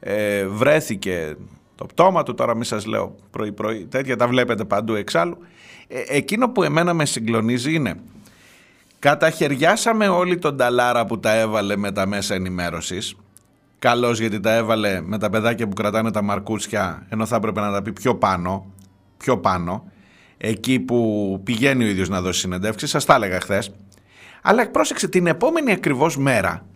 ε, 0.00 0.46
βρέθηκε 0.46 1.36
το 1.74 1.84
πτώμα 1.86 2.22
του, 2.22 2.34
τώρα 2.34 2.56
μη 2.56 2.64
σας 2.64 2.86
λέω 2.86 3.14
πρωί 3.30 3.52
πρωί, 3.52 3.86
τέτοια 3.86 4.16
τα 4.16 4.28
βλέπετε 4.28 4.64
παντού 4.64 4.94
εξάλλου. 4.94 5.38
Ε, 5.88 6.02
εκείνο 6.06 6.48
που 6.48 6.62
εμένα 6.62 6.94
με 6.94 7.04
συγκλονίζει 7.04 7.74
είναι, 7.74 7.94
καταχαιριάσαμε 8.98 10.08
όλοι 10.08 10.38
τον 10.38 10.56
Ταλάρα 10.56 11.06
που 11.06 11.20
τα 11.20 11.34
έβαλε 11.34 11.76
με 11.76 11.92
τα 11.92 12.06
μέσα 12.06 12.34
ενημέρωσης, 12.34 13.16
καλώς 13.78 14.20
γιατί 14.20 14.40
τα 14.40 14.54
έβαλε 14.54 15.00
με 15.00 15.18
τα 15.18 15.30
παιδάκια 15.30 15.68
που 15.68 15.74
κρατάνε 15.74 16.10
τα 16.10 16.22
μαρκούτσια, 16.22 17.06
ενώ 17.08 17.26
θα 17.26 17.36
έπρεπε 17.36 17.60
να 17.60 17.72
τα 17.72 17.82
πει 17.82 17.92
πιο 17.92 18.14
πάνω, 18.14 18.66
πιο 19.16 19.38
πάνω, 19.38 19.84
εκεί 20.38 20.80
που 20.80 21.40
πηγαίνει 21.44 21.84
ο 21.84 21.86
ίδιος 21.86 22.08
να 22.08 22.20
δώσει 22.20 22.40
συνεντεύξεις, 22.40 22.90
σας 22.90 23.04
τα 23.04 23.14
έλεγα 23.14 23.40
χθες. 23.40 23.70
Αλλά 24.42 24.70
πρόσεξε, 24.70 25.08
την 25.08 25.26
επόμενη 25.26 25.72
ακριβώς 25.72 26.16
μέρα 26.16 26.66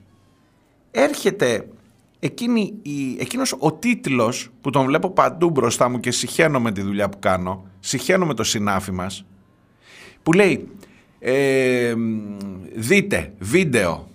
έρχεται 0.90 1.66
εκείνη 2.18 2.74
η, 2.82 3.16
εκείνος 3.18 3.54
ο 3.58 3.72
τίτλος 3.72 4.50
που 4.60 4.70
τον 4.70 4.86
βλέπω 4.86 5.10
παντού 5.10 5.50
μπροστά 5.50 5.88
μου 5.88 6.00
και 6.00 6.10
συχαίνω 6.10 6.60
με 6.60 6.72
τη 6.72 6.82
δουλειά 6.82 7.08
που 7.08 7.18
κάνω, 7.18 7.66
συχαίνω 7.80 8.26
με 8.26 8.34
το 8.34 8.44
συνάφι 8.44 8.92
μας, 8.92 9.24
που 10.22 10.32
λέει 10.32 10.68
ε, 11.18 11.94
δείτε 12.74 13.32
βίντεο, 13.38 14.08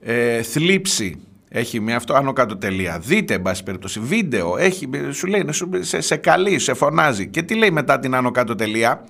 ε, 0.00 0.42
θλίψη, 0.42 1.20
έχει 1.52 1.80
μια 1.80 1.96
αυτό 1.96 2.14
άνω 2.14 2.32
κάτω 2.32 2.56
τελεία. 2.56 2.98
Δείτε, 2.98 3.34
εν 3.34 3.42
πάση 3.42 3.62
περιπτώσει, 3.62 4.00
βίντεο, 4.00 4.56
έχει, 4.56 4.88
σου 5.10 5.26
λέει, 5.26 5.46
σου, 5.50 5.68
σε, 5.80 6.00
σε 6.00 6.16
καλεί, 6.16 6.58
σε 6.58 6.74
φωνάζει. 6.74 7.28
Και 7.28 7.42
τι 7.42 7.54
λέει 7.54 7.70
μετά 7.70 7.98
την 7.98 8.14
άνω 8.14 8.30
κάτω 8.30 8.54
τελεία; 8.54 9.04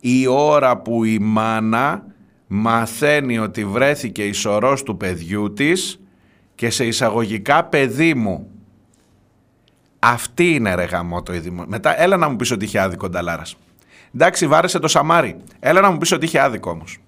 Η 0.00 0.26
ώρα 0.26 0.78
που 0.78 1.04
η 1.04 1.18
μάνα 1.18 2.04
μαθαίνει 2.46 3.38
ότι 3.38 3.64
βρέθηκε 3.64 4.24
η 4.24 4.32
σωρός 4.32 4.82
του 4.82 4.96
παιδιού 4.96 5.52
της 5.52 6.00
και 6.54 6.70
σε 6.70 6.86
εισαγωγικά 6.86 7.64
παιδί 7.64 8.14
μου. 8.14 8.48
Αυτή 9.98 10.54
είναι 10.54 10.74
ρε 10.74 10.84
γαμότο 10.84 11.34
η 11.34 11.38
δημο... 11.38 11.64
Μετά 11.66 12.02
έλα 12.02 12.16
να 12.16 12.28
μου 12.28 12.36
πεις 12.36 12.50
ότι 12.50 12.64
είχε 12.64 12.80
άδικο 12.80 13.08
Νταλάρας. 13.08 13.56
Εντάξει 14.14 14.46
βάρεσε 14.46 14.78
το 14.78 14.88
Σαμάρι. 14.88 15.36
Έλα 15.60 15.80
να 15.80 15.90
μου 15.90 15.98
πεις 15.98 16.12
ότι 16.12 16.24
είχε 16.24 16.40
άδικο 16.40 16.70
όμως. 16.70 16.98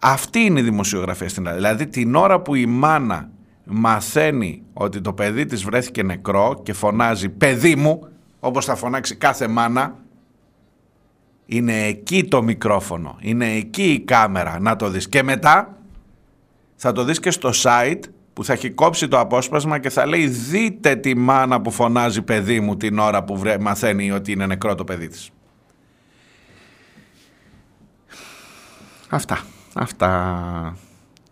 Αυτή 0.00 0.40
είναι 0.40 0.60
η 0.60 0.62
δημοσιογραφία 0.62 1.28
στην 1.28 1.46
Ελλάδα. 1.46 1.60
Δηλαδή 1.60 1.86
την 1.86 2.14
ώρα 2.14 2.40
που 2.40 2.54
η 2.54 2.66
μάνα 2.66 3.30
μαθαίνει 3.68 4.62
ότι 4.72 5.00
το 5.00 5.12
παιδί 5.12 5.46
της 5.46 5.64
βρέθηκε 5.64 6.02
νεκρό 6.02 6.60
και 6.62 6.72
φωνάζει 6.72 7.28
«παιδί 7.28 7.76
μου» 7.76 8.08
όπως 8.40 8.64
θα 8.64 8.74
φωνάξει 8.74 9.16
κάθε 9.16 9.48
μάνα 9.48 9.96
είναι 11.46 11.84
εκεί 11.84 12.24
το 12.24 12.42
μικρόφωνο, 12.42 13.16
είναι 13.20 13.52
εκεί 13.52 13.92
η 13.92 14.00
κάμερα 14.00 14.58
να 14.60 14.76
το 14.76 14.88
δεις 14.88 15.08
και 15.08 15.22
μετά 15.22 15.76
θα 16.76 16.92
το 16.92 17.04
δεις 17.04 17.20
και 17.20 17.30
στο 17.30 17.50
site 17.62 18.00
που 18.32 18.44
θα 18.44 18.52
έχει 18.52 18.70
κόψει 18.70 19.08
το 19.08 19.18
απόσπασμα 19.18 19.78
και 19.78 19.90
θα 19.90 20.06
λέει 20.06 20.26
δείτε 20.26 20.96
τη 20.96 21.16
μάνα 21.16 21.60
που 21.60 21.70
φωνάζει 21.70 22.22
παιδί 22.22 22.60
μου 22.60 22.76
την 22.76 22.98
ώρα 22.98 23.24
που 23.24 23.38
βρε, 23.38 23.58
μαθαίνει 23.58 24.10
ότι 24.10 24.32
είναι 24.32 24.46
νεκρό 24.46 24.74
το 24.74 24.84
παιδί 24.84 25.08
της. 25.08 25.30
Αυτά, 29.08 29.38
αυτά. 29.74 30.76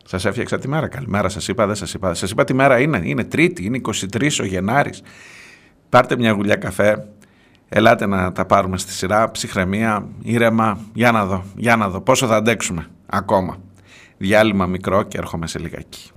Σας 0.08 0.24
έφτιαξα 0.24 0.58
τη 0.58 0.68
μέρα. 0.68 0.88
Καλημέρα 0.88 1.28
σας 1.28 1.48
είπα, 1.48 1.66
δεν 1.66 1.74
σας 1.74 1.94
είπα. 1.94 2.14
Σας 2.14 2.30
είπα 2.30 2.44
τη 2.44 2.54
μέρα 2.54 2.80
είναι, 2.80 3.00
είναι 3.04 3.24
Τρίτη, 3.24 3.64
είναι 3.64 3.76
23 3.76 4.40
ο 4.40 4.44
Γενάρης. 4.44 5.02
Πάρτε 5.88 6.16
μια 6.16 6.30
γουλιά 6.32 6.56
καφέ, 6.56 7.08
ελάτε 7.68 8.06
να 8.06 8.32
τα 8.32 8.46
πάρουμε 8.46 8.78
στη 8.78 8.92
σειρά, 8.92 9.30
ψυχραιμία, 9.30 10.08
ήρεμα, 10.22 10.78
για 10.92 11.12
να 11.12 11.26
δω, 11.26 11.44
για 11.56 11.76
να 11.76 11.88
δω 11.88 12.00
πόσο 12.00 12.26
θα 12.26 12.36
αντέξουμε 12.36 12.86
ακόμα. 13.06 13.56
Διάλειμμα 14.16 14.66
μικρό 14.66 15.02
και 15.02 15.18
έρχομαι 15.18 15.46
σε 15.46 15.58
λιγάκι. 15.58 16.10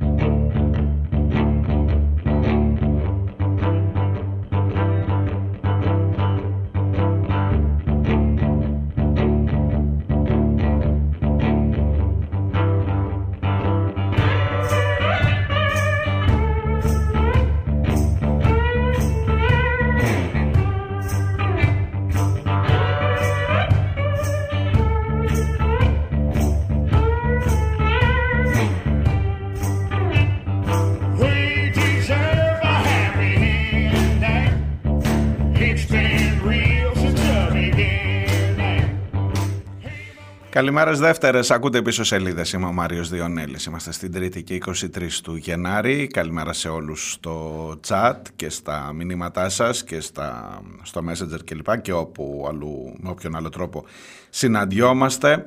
Καλημέρε 40.79 41.05
Δεύτερες, 41.07 41.51
ακούτε 41.51 41.81
πίσω 41.81 42.03
σελίδες. 42.03 42.51
Είμαι 42.51 42.65
ο 42.65 42.71
Μάριος 42.71 43.09
Διονέλης. 43.09 43.65
Είμαστε 43.65 43.91
στην 43.91 44.11
Τρίτη 44.11 44.43
και 44.43 44.53
23 44.53 45.21
του 45.23 45.35
Γενάρη. 45.35 46.07
Καλημέρα 46.07 46.53
σε 46.53 46.69
όλους 46.69 47.11
στο 47.11 47.73
chat 47.87 48.15
και 48.35 48.49
στα 48.49 48.91
μηνύματά 48.95 49.49
σας 49.49 49.83
και 49.83 49.99
στα, 49.99 50.59
στο 50.81 51.01
Messenger 51.09 51.39
κλπ. 51.45 51.81
Και 51.81 51.91
όπου 51.91 52.45
αλλού, 52.49 52.93
με 52.99 53.09
όποιον 53.09 53.35
άλλο 53.35 53.49
τρόπο 53.49 53.85
συναντιόμαστε. 54.29 55.45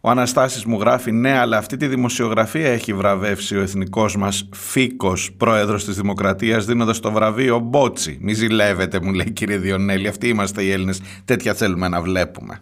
Ο 0.00 0.10
Αναστάσης 0.10 0.64
μου 0.64 0.78
γράφει 0.80 1.12
ναι, 1.12 1.38
αλλά 1.38 1.56
αυτή 1.56 1.76
τη 1.76 1.86
δημοσιογραφία 1.86 2.68
έχει 2.68 2.94
βραβεύσει 2.94 3.56
ο 3.56 3.60
εθνικός 3.60 4.16
μας 4.16 4.48
φίκος 4.52 5.32
πρόεδρος 5.36 5.84
της 5.84 5.96
Δημοκρατίας 5.96 6.64
δίνοντας 6.64 7.00
το 7.00 7.12
βραβείο 7.12 7.58
Μπότσι. 7.58 8.18
Μη 8.20 8.32
ζηλεύετε 8.32 9.00
μου 9.00 9.12
λέει 9.12 9.30
κύριε 9.30 9.56
Διονέλη, 9.56 10.08
αυτοί 10.08 10.28
είμαστε 10.28 10.62
οι 10.62 10.70
Έλληνες, 10.70 11.00
τέτοια 11.24 11.54
θέλουμε 11.54 11.88
να 11.88 12.00
βλέπουμε. 12.00 12.60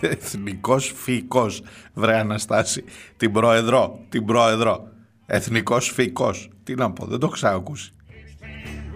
Εθνικός 0.00 0.92
φοικός, 0.96 1.62
βρε 1.94 2.18
Αναστάση, 2.18 2.84
την 3.16 3.32
πρόεδρο, 3.32 4.00
την 4.08 4.24
πρόεδρο. 4.24 4.88
Εθνικός 5.26 5.88
φοικός. 5.88 6.48
Τι 6.64 6.74
να 6.74 6.90
πω, 6.90 7.06
δεν 7.06 7.18
το 7.18 7.26
έχω 7.26 7.34
ξανακούσει. 7.34 7.92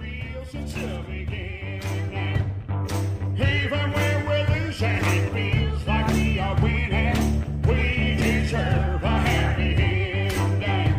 Real 0.03 0.43
since 0.53 0.73
the 0.81 0.99
beginning. 1.11 1.83
Even 3.55 3.87
when 3.97 4.17
we're 4.29 4.47
losing, 4.55 5.01
it 5.17 5.25
feels 5.35 5.83
like 5.91 6.09
we 6.17 6.27
are 6.47 6.57
winning. 6.65 7.21
We 7.69 7.81
deserve 8.25 9.03
a 9.13 9.17
happy 9.29 9.71
ending. 9.81 10.95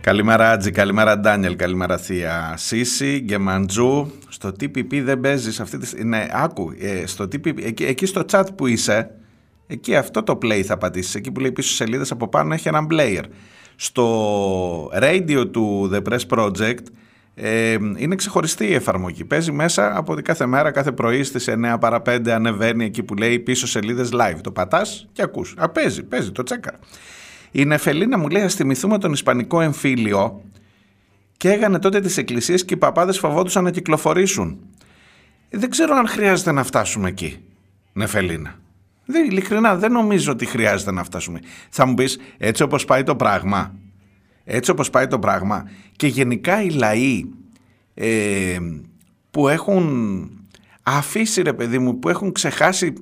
Καλημέρα 0.00 0.50
Άτζη, 0.50 0.70
καλημέρα 0.70 1.18
Ντάνιελ, 1.18 1.56
καλημέρα 1.56 1.98
Θεία 1.98 2.54
Σίση, 2.56 3.18
Γκεμαντζού. 3.18 4.10
Στο 4.32 4.48
TPP 4.48 5.02
δεν 5.02 5.20
παίζεις 5.20 5.60
αυτή 5.60 5.78
τη 5.78 5.86
στιγμή. 5.86 6.08
Ναι, 6.08 6.26
άκου, 6.32 6.72
ε, 6.78 7.06
στο 7.06 7.24
TPP, 7.24 7.64
εκεί, 7.64 7.84
εκεί 7.84 8.06
στο 8.06 8.24
chat 8.30 8.44
που 8.56 8.66
είσαι, 8.66 9.10
εκεί 9.66 9.96
αυτό 9.96 10.22
το 10.22 10.38
play 10.42 10.60
θα 10.60 10.78
πατήσεις. 10.78 11.14
Εκεί 11.14 11.30
που 11.32 11.40
λέει 11.40 11.52
πίσω 11.52 11.74
σελίδες 11.74 12.10
από 12.10 12.28
πάνω 12.28 12.54
έχει 12.54 12.68
έναν 12.68 12.86
player. 12.90 13.22
Στο 13.76 14.90
radio 15.02 15.48
του 15.50 15.90
The 15.94 16.02
Press 16.08 16.38
Project 16.38 16.82
Ε, 17.34 17.76
είναι 17.96 18.14
ξεχωριστή 18.14 18.66
η 18.66 18.74
εφαρμογή. 18.74 19.24
Παίζει 19.24 19.52
μέσα 19.52 19.96
από 19.96 20.12
ότι 20.12 20.22
κάθε 20.22 20.46
μέρα, 20.46 20.70
κάθε 20.70 20.92
πρωί 20.92 21.22
στις 21.22 21.48
9 21.48 21.76
παρα 21.80 22.02
5 22.02 22.28
ανεβαίνει 22.28 22.84
εκεί 22.84 23.02
που 23.02 23.14
λέει 23.14 23.38
πίσω 23.38 23.66
σελίδες 23.66 24.10
live. 24.12 24.38
Το 24.42 24.50
πατάς 24.50 25.08
και 25.12 25.22
ακούς. 25.22 25.54
Α, 25.56 25.68
παίζει, 25.68 26.02
παίζει, 26.02 26.32
το 26.32 26.42
τσέκα. 26.42 26.78
Η 27.50 27.64
Νεφελίνα 27.64 28.18
μου 28.18 28.28
λέει: 28.28 28.42
Α 28.42 28.48
θυμηθούμε 28.48 28.98
τον 28.98 29.12
Ισπανικό 29.12 29.60
εμφύλιο 29.60 30.42
και 31.36 31.50
έγανε 31.50 31.78
τότε 31.78 32.00
τις 32.00 32.16
εκκλησίες 32.16 32.64
και 32.64 32.74
οι 32.74 32.76
παπάδες 32.76 33.18
φοβόντουσαν 33.18 33.64
να 33.64 33.70
κυκλοφορήσουν. 33.70 34.58
Ε, 35.48 35.58
δεν 35.58 35.70
ξέρω 35.70 35.94
αν 35.94 36.06
χρειάζεται 36.06 36.52
να 36.52 36.64
φτάσουμε 36.64 37.08
εκεί, 37.08 37.38
Νεφελίνα. 37.92 38.54
Δεν, 39.04 39.24
ειλικρινά 39.24 39.76
δεν 39.76 39.92
νομίζω 39.92 40.32
ότι 40.32 40.46
χρειάζεται 40.46 40.92
να 40.92 41.04
φτάσουμε. 41.04 41.40
Θα 41.70 41.86
μου 41.86 41.94
πεις 41.94 42.18
έτσι 42.38 42.62
όπως 42.62 42.84
πάει 42.84 43.02
το 43.02 43.16
πράγμα, 43.16 43.74
έτσι 44.44 44.70
όπως 44.70 44.90
πάει 44.90 45.06
το 45.06 45.18
πράγμα 45.18 45.70
και 45.96 46.06
γενικά 46.06 46.62
οι 46.62 46.68
λαοί 46.68 47.24
ε, 47.94 48.58
που 49.30 49.48
έχουν 49.48 50.30
αφήσει 50.82 51.42
ρε 51.42 51.52
παιδί 51.52 51.78
μου, 51.78 51.98
που 51.98 52.08
έχουν 52.08 52.32
ξεχάσει 52.32 52.92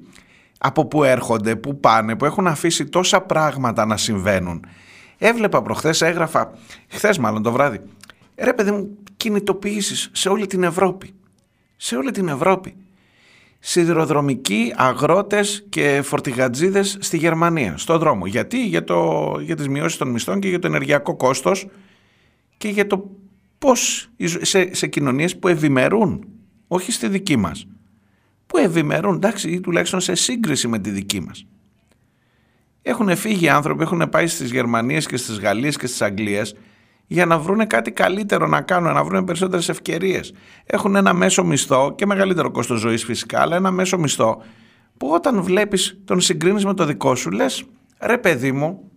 από 0.59 0.87
που 0.87 1.05
έρχονται, 1.05 1.57
που 1.57 1.81
πάνε, 1.81 2.17
που 2.17 2.25
έχουν 2.25 2.47
αφήσει 2.47 2.85
τόσα 2.85 3.21
πράγματα 3.21 3.87
να 3.87 3.97
συμβαίνουν. 3.97 4.67
Έβλεπα 5.19 5.63
προχθές, 5.63 6.03
έγραφα, 6.03 6.53
χθες 6.89 7.19
μάλλον 7.19 7.43
το 7.43 7.53
βράδυ, 7.53 7.81
ρε 8.41 8.53
παιδί 8.53 8.71
μου, 8.71 8.97
κινητοποιήσεις 9.17 10.11
σε 10.13 10.29
όλη 10.29 10.47
την 10.47 10.63
Ευρώπη. 10.63 11.15
Σε 11.77 11.97
όλη 11.97 12.11
την 12.11 12.29
Ευρώπη. 12.29 12.77
Σιδηροδρομικοί, 13.59 14.73
αγρότες 14.77 15.67
και 15.69 16.01
φορτηγατζίδες 16.05 16.97
στη 17.01 17.17
Γερμανία, 17.17 17.77
στο 17.77 17.99
δρόμο. 17.99 18.27
Γιατί, 18.27 18.67
για, 18.67 18.85
το, 18.85 19.33
για 19.41 19.57
τις 19.57 19.69
μειώσεις 19.69 19.99
των 19.99 20.09
μισθών 20.09 20.41
και 20.41 20.49
για 20.49 20.59
το 20.59 20.67
ενεργειακό 20.67 21.17
κόστος 21.17 21.67
και 22.57 22.69
για 22.69 22.87
το 22.87 23.11
πώς 23.59 24.09
σε, 24.41 24.75
σε 24.75 24.87
κοινωνίες 24.87 25.37
που 25.39 25.49
ευημερούν, 25.49 26.25
όχι 26.69 26.93
στη 26.93 27.09
δική 27.09 27.37
μας. 27.37 27.67
Που 28.47 28.59
ευημερούν, 28.59 29.15
εντάξει, 29.15 29.51
ή 29.51 29.61
τουλάχιστον 29.61 30.01
σε 30.01 30.15
σύγκριση 30.15 30.69
με 30.69 30.79
τη 30.79 30.91
δική 30.91 31.21
μας. 31.21 31.47
Έχουν 32.83 33.17
φύγει 33.17 33.49
άνθρωποι, 33.49 33.83
έχουν 33.83 34.09
πάει 34.11 34.27
στις 34.27 34.51
Γερμανίες 34.51 35.07
και 35.07 35.17
στις 35.17 35.39
Γαλλίες 35.39 35.77
και 35.77 35.87
στις 35.87 36.03
Αγγλίες 36.03 36.55
για 37.13 37.27
να 37.27 37.39
βρουν 37.39 37.67
κάτι 37.67 37.91
καλύτερο 37.91 38.47
να 38.47 38.61
κάνουν, 38.61 38.93
να 38.93 39.05
βρουν 39.05 39.25
περισσότερες 39.25 39.69
ευκαιρίες. 39.69 40.33
Έχουν 40.65 40.97
ένα 40.97 41.13
μέσο 41.13 41.45
μισθό 41.45 41.95
και 41.95 42.07
μεγαλύτερο 42.07 42.51
κόστος 42.51 42.81
ζωής 42.81 43.05
φυσικά, 43.05 43.41
αλλά 43.41 43.57
ένα 43.57 43.71
μέσο 43.71 43.99
μισθό 43.99 44.43
που 44.97 45.09
όταν 45.13 45.43
βλέπεις 45.43 46.01
τον 46.05 46.21
συγκρίνεις 46.21 46.65
με 46.65 46.75
το 46.75 46.85
δικό 46.85 47.15
σου 47.15 47.31
λες 47.31 47.65
ρε 48.01 48.19
παιδί 48.19 48.53
μου 48.53 48.91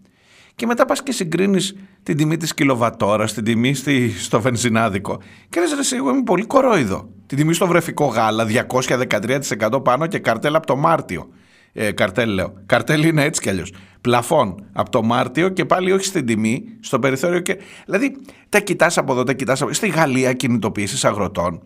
και 0.55 0.65
μετά 0.65 0.85
πας 0.85 1.03
και 1.03 1.11
συγκρίνεις 1.11 1.75
την 2.03 2.17
τιμή 2.17 2.37
της 2.37 2.53
κιλοβατόρας, 2.53 3.33
την 3.33 3.43
τιμή 3.43 3.73
στη, 3.73 4.09
στο 4.09 4.41
βενζινάδικο 4.41 5.21
και 5.49 5.59
λες 5.59 5.89
ρε 5.91 5.97
εγώ 5.97 6.09
είμαι 6.09 6.23
πολύ 6.23 6.45
κορόιδο. 6.45 7.09
Την 7.25 7.37
τιμή 7.37 7.53
στο 7.53 7.67
βρεφικό 7.67 8.05
γάλα 8.05 8.45
213% 8.69 9.83
πάνω 9.83 10.07
και 10.07 10.19
καρτέλ 10.19 10.55
από 10.55 10.67
το 10.67 10.75
Μάρτιο. 10.75 11.29
Ε, 11.73 11.91
καρτέλ 11.91 12.29
λέω. 12.29 12.53
Καρτέλ 12.65 13.03
είναι 13.03 13.23
έτσι 13.23 13.41
κι 13.41 13.49
αλλιώς. 13.49 13.73
Πλαφόν 14.01 14.65
από 14.73 14.89
το 14.89 15.03
Μάρτιο 15.03 15.49
και 15.49 15.65
πάλι 15.65 15.91
όχι 15.91 16.05
στην 16.05 16.25
τιμή, 16.25 16.63
στο 16.79 16.99
περιθώριο. 16.99 17.39
Και... 17.39 17.57
Δηλαδή 17.85 18.15
τα 18.49 18.59
κοιτάς 18.59 18.97
από 18.97 19.11
εδώ, 19.11 19.23
τα 19.23 19.33
κοιτάς 19.33 19.61
από 19.61 19.73
Στη 19.73 19.87
Γαλλία 19.87 20.33
κινητοποιήσει 20.33 21.07
αγροτών. 21.07 21.63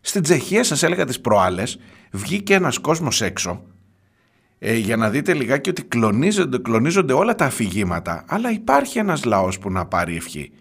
Στην 0.00 0.22
Τσεχία, 0.22 0.64
σας 0.64 0.82
έλεγα 0.82 1.04
τις 1.04 1.20
προάλλες, 1.20 1.78
βγήκε 2.10 2.54
ένας 2.54 2.78
κόσμος 2.78 3.20
έξω 3.22 3.62
ε, 4.58 4.74
για 4.74 4.96
να 4.96 5.10
δείτε 5.10 5.34
λιγάκι 5.34 5.70
ότι 5.70 5.82
κλονίζονται, 5.82 6.58
κλονίζονται 6.58 7.12
όλα 7.12 7.34
τα 7.34 7.44
αφηγήματα. 7.44 8.24
Αλλά 8.28 8.50
υπάρχει 8.50 8.98
ένας 8.98 9.24
λαός 9.24 9.58
που 9.58 9.70
να 9.70 9.86
πάρει 9.86 10.16
ευχή. 10.16 10.52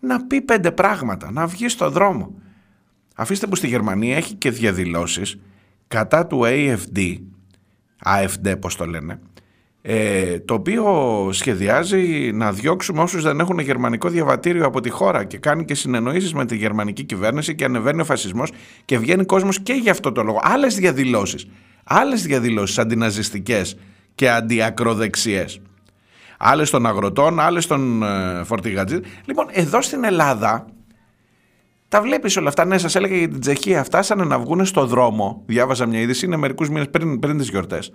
Να 0.00 0.26
πει 0.26 0.40
πέντε 0.40 0.70
πράγματα, 0.70 1.30
να 1.30 1.46
βγει 1.46 1.68
στο 1.68 1.90
δρόμο. 1.90 2.34
Αφήστε 3.14 3.46
που 3.46 3.56
στη 3.56 3.66
Γερμανία 3.66 4.16
έχει 4.16 4.34
και 4.34 4.50
διαδηλώσεις 4.50 5.38
κατά 5.88 6.26
του 6.26 6.42
AFD, 6.44 7.16
AFD 8.04 8.60
πώς 8.60 8.76
το 8.76 8.86
λένε, 8.86 9.18
ε, 9.82 10.38
το 10.38 10.54
οποίο 10.54 10.84
σχεδιάζει 11.32 12.30
να 12.34 12.52
διώξουμε 12.52 13.02
όσους 13.02 13.22
δεν 13.22 13.40
έχουν 13.40 13.58
γερμανικό 13.58 14.08
διαβατήριο 14.08 14.66
από 14.66 14.80
τη 14.80 14.90
χώρα 14.90 15.24
και 15.24 15.38
κάνει 15.38 15.64
και 15.64 15.74
συνεννοήσεις 15.74 16.34
με 16.34 16.46
τη 16.46 16.56
γερμανική 16.56 17.04
κυβέρνηση 17.04 17.54
και 17.54 17.64
ανεβαίνει 17.64 18.00
ο 18.00 18.04
φασισμός 18.04 18.52
και 18.84 18.98
βγαίνει 18.98 19.24
κόσμος 19.24 19.60
και 19.60 19.72
για 19.72 19.92
αυτό 19.92 20.12
το 20.12 20.22
λόγο. 20.22 20.40
Άλλες 20.42 20.74
διαδηλώσεις, 20.74 21.46
άλλες 21.84 22.22
διαδηλώσεις 22.22 22.78
αντιναζιστικές 22.78 23.76
και 24.14 24.30
αντιακροδεξιές. 24.30 25.60
Άλλες 26.38 26.70
των 26.70 26.86
αγροτών, 26.86 27.40
άλλες 27.40 27.66
των 27.66 28.02
ε, 28.02 28.44
φορτηγατζή. 28.44 29.00
Λοιπόν, 29.24 29.46
εδώ 29.50 29.82
στην 29.82 30.04
Ελλάδα 30.04 30.66
τα 31.88 32.02
βλέπεις 32.02 32.36
όλα 32.36 32.48
αυτά. 32.48 32.64
Ναι, 32.64 32.78
σας 32.78 32.94
έλεγα 32.94 33.16
για 33.16 33.28
την 33.28 33.40
Τσεχία. 33.40 33.84
Φτάσανε 33.84 34.24
να 34.24 34.38
βγουν 34.38 34.64
στο 34.64 34.86
δρόμο. 34.86 35.42
Διάβαζα 35.46 35.86
μια 35.86 36.00
είδηση, 36.00 36.26
είναι 36.26 36.36
μερικούς 36.36 36.68
μήνες 36.68 36.88
πριν, 36.90 37.18
πριν 37.18 37.38
τις 37.38 37.48
γιορτές. 37.48 37.92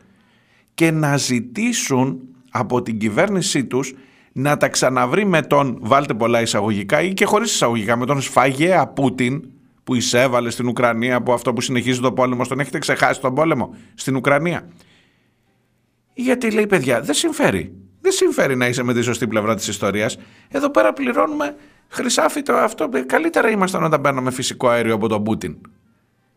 Και 0.74 0.92
να 0.92 1.18
ζητήσουν 1.18 2.20
από 2.52 2.82
την 2.82 2.98
κυβέρνησή 2.98 3.66
τους 3.66 3.94
να 4.32 4.58
τα 4.58 4.68
ξαναβρει 4.68 5.26
με 5.26 5.42
τον, 5.42 5.78
βάλτε 5.82 6.14
πολλά 6.14 6.42
εισαγωγικά 6.42 7.02
ή 7.02 7.14
και 7.14 7.26
χωρίς 7.26 7.54
εισαγωγικά, 7.54 7.98
με 7.98 8.06
τον 8.06 8.22
σφαγέα 8.22 8.88
Πούτιν 8.88 9.44
που 9.84 9.96
εισέβαλε 9.96 10.50
στην 10.50 10.68
Ουκρανία 10.68 11.16
από 11.16 11.34
αυτό 11.34 11.54
που 11.54 11.62
συνεχίζει 11.62 12.00
το 12.00 12.12
πόλεμο. 12.12 12.46
Τον 12.46 12.60
έχετε 12.60 12.80
ξεχάσει 12.80 13.22
τον 13.22 13.34
πόλεμο 13.34 13.76
στην 13.94 14.16
Ουκρανία. 14.16 14.68
Γιατί 16.14 16.52
λέει, 16.52 16.68
παιδιά, 16.68 17.02
δεν 17.02 17.16
συμφέρει. 17.16 17.74
Δεν 18.02 18.12
συμφέρει 18.12 18.56
να 18.56 18.68
είσαι 18.68 18.84
με 18.84 18.94
τη 18.94 19.02
σωστή 19.02 19.28
πλευρά 19.28 19.56
της 19.56 19.68
ιστορίας. 19.68 20.18
Εδώ 20.50 20.70
πέρα 20.70 20.94
πληρώνουμε 20.94 21.56
Χρυσάφι 21.90 22.42
το 22.42 22.54
αυτό, 22.54 22.90
καλύτερα 23.06 23.50
ήμασταν 23.50 23.84
όταν 23.84 24.02
παίρναμε 24.02 24.32
φυσικό 24.32 24.68
αέριο 24.68 24.94
από 24.94 25.08
τον 25.08 25.24
Πούτιν. 25.24 25.58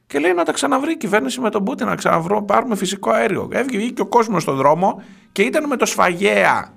Και 0.06 0.18
λέει 0.18 0.32
να 0.32 0.44
τα 0.44 0.52
ξαναβρει 0.52 0.92
η 0.92 0.96
κυβέρνηση 0.96 1.40
με 1.40 1.50
τον 1.50 1.64
Πούτιν, 1.64 1.86
να 1.86 1.94
ξαναβρούμε, 1.94 2.44
πάρουμε 2.44 2.76
φυσικό 2.76 3.10
αέριο. 3.10 3.48
Έβγαινε 3.52 3.84
και 3.84 4.02
ο 4.02 4.06
κόσμος 4.06 4.42
στον 4.42 4.56
δρόμο 4.56 5.02
και 5.32 5.42
ήταν 5.42 5.66
με 5.66 5.76
το 5.76 5.86
σφαγέα. 5.86 6.74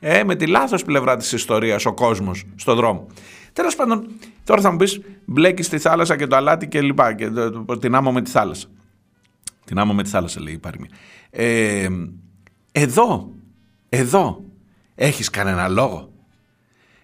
Ε, 0.00 0.24
με 0.24 0.34
τη 0.34 0.46
λάθος 0.46 0.84
πλευρά 0.84 1.16
της 1.16 1.32
ιστορίας 1.32 1.86
ο 1.86 1.92
κόσμος 1.92 2.44
στον 2.56 2.76
δρόμο. 2.76 3.06
Τέλος 3.52 3.76
πάντων, 3.76 4.06
τώρα 4.44 4.60
θα 4.60 4.70
μου 4.70 4.76
πεις 4.76 5.00
μπλέκεις 5.24 5.66
στη 5.66 5.78
θάλασσα 5.78 6.16
και 6.16 6.26
το 6.26 6.36
αλάτι 6.36 6.68
και 6.68 6.80
λοιπά. 6.82 7.12
Και 7.12 7.30
την 7.80 7.94
άμμο 7.94 8.12
με 8.12 8.22
τη 8.22 8.30
θάλασσα. 8.30 8.66
Την 9.64 9.78
άμμο 9.78 9.94
με 9.94 10.02
τη 10.02 10.08
θάλασσα, 10.08 10.40
λέει 10.40 10.54
η 10.54 10.58
παροιμία. 10.58 10.90
Ε, 11.30 11.88
εδώ, 12.72 13.32
εδώ, 13.88 14.44
έχεις 14.94 15.30
κανένα 15.30 15.68
λόγο 15.68 16.11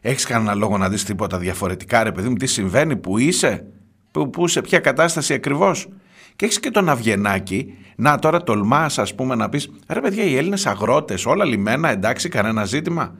έχεις 0.00 0.24
κανένα 0.24 0.54
λόγο 0.54 0.78
να 0.78 0.88
δεις 0.88 1.04
τίποτα 1.04 1.38
διαφορετικά, 1.38 2.02
ρε 2.02 2.12
παιδί 2.12 2.28
μου, 2.28 2.34
τι 2.34 2.46
συμβαίνει, 2.46 2.96
που 2.96 3.18
είσαι, 3.18 3.64
που, 4.10 4.30
που 4.30 4.48
σε 4.48 4.60
ποια 4.60 4.78
κατάσταση 4.78 5.34
ακριβώς; 5.34 5.88
Και 6.36 6.44
έχεις 6.44 6.60
και 6.60 6.70
τον 6.70 6.88
Αυγενάκη, 6.88 7.74
να 7.96 8.18
τώρα 8.18 8.42
τολμάς, 8.42 8.98
ας 8.98 9.14
πούμε, 9.14 9.34
να 9.34 9.48
πεις: 9.48 9.70
Ρε 9.88 10.00
παιδιά, 10.00 10.24
οι 10.24 10.36
Έλληνες 10.36 10.66
αγρότες, 10.66 11.26
όλα 11.26 11.44
λιμένα, 11.44 11.90
εντάξει, 11.90 12.28
κανένα 12.28 12.64
ζήτημα. 12.64 13.14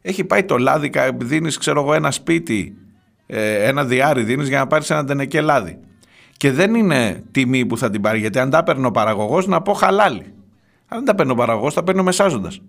Έχει 0.00 0.24
πάει 0.24 0.44
το 0.44 0.58
λάδι, 0.58 0.90
δίνεις, 1.16 1.58
ξέρω 1.58 1.80
εγώ, 1.80 1.94
ένα 1.94 2.10
σπίτι, 2.10 2.76
ε, 3.26 3.66
ένα 3.66 3.84
διάρρη 3.84 4.22
δίνεις 4.22 4.48
για 4.48 4.58
να 4.58 4.66
πάρεις 4.66 4.90
ένα 4.90 5.04
τενεκέ 5.04 5.40
λάδι. 5.40 5.78
Και 6.36 6.52
δεν 6.52 6.74
είναι 6.74 7.22
τιμή 7.30 7.66
που 7.66 7.78
θα 7.78 7.90
την 7.90 8.00
πάρει, 8.00 8.18
γιατί 8.18 8.38
αν 8.38 8.50
τα 8.50 8.62
παίρνει 8.62 8.86
ο 8.86 8.90
παραγωγός, 8.90 9.46
να 9.46 9.62
πω 9.62 9.72
χαλάλι. 9.72 10.34
Αν 10.88 10.98
δεν 10.98 11.04
τα 11.04 11.14
παίρνει 11.14 11.32
ο 11.32 11.34
παραγωγός, 11.34 11.74
τα 11.74 11.82
παίρνει 11.82 12.00
ο 12.00 12.04
μεσάζοντας. 12.04 12.60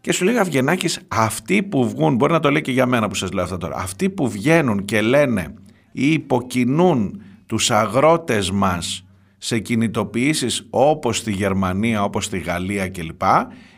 Και 0.00 0.12
σου 0.12 0.24
λέει 0.24 0.36
Αυγενάκης, 0.36 1.00
αυτοί 1.08 1.62
που 1.62 1.88
βγουν, 1.88 2.14
μπορεί 2.14 2.32
να 2.32 2.40
το 2.40 2.50
λέει 2.50 2.62
και 2.62 2.72
για 2.72 2.86
μένα 2.86 3.08
που 3.08 3.14
σας 3.14 3.32
λέω 3.32 3.44
αυτά 3.44 3.56
τώρα, 3.56 3.76
αυτοί 3.76 4.10
που 4.10 4.28
βγαίνουν 4.28 4.84
και 4.84 5.00
λένε 5.00 5.54
ή 5.92 6.12
υποκινούν 6.12 7.22
τους 7.46 7.70
αγρότες 7.70 8.50
μας 8.50 9.04
σε 9.38 9.58
κινητοποιήσεις 9.58 10.66
όπως 10.70 11.16
στη 11.16 11.32
Γερμανία, 11.32 12.02
όπως 12.02 12.24
στη 12.24 12.38
Γαλλία 12.38 12.88
κλπ. 12.88 13.22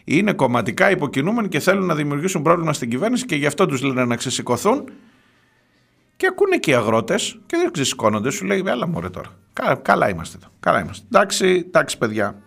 Είναι 0.05 0.33
κομματικά 0.33 0.91
υποκινούμενοι 0.91 1.49
και 1.49 1.59
θέλουν 1.59 1.87
να 1.87 1.95
δημιουργήσουν 1.95 2.43
πρόβλημα 2.43 2.73
στην 2.73 2.91
κυβέρνηση 2.91 3.27
και 3.27 3.37
γι' 3.37 3.47
αυτό 3.47 3.67
τους 3.67 3.83
λένε 3.83 4.05
να 4.05 4.17
ξεσηκωθούν 4.17 4.85
και 6.17 6.27
ακούνε 6.27 6.57
και 6.57 6.71
οι 6.71 6.75
αγρότες 6.75 7.39
και 7.47 7.57
δεν 7.57 7.71
ξεσηκώνονται. 7.71 8.31
Σου 8.31 8.45
λέει, 8.45 8.63
έλα 8.67 8.87
μωρέ 8.89 9.09
τώρα. 9.11 9.29
Καλά, 9.83 10.09
είμαστε 10.09 10.39
εδώ. 10.41 10.53
Καλά 10.61 10.81
είμαστε. 10.81 11.07
Εντάξει, 11.13 11.65
εντάξει 11.67 11.99
παιδιά. 11.99 12.43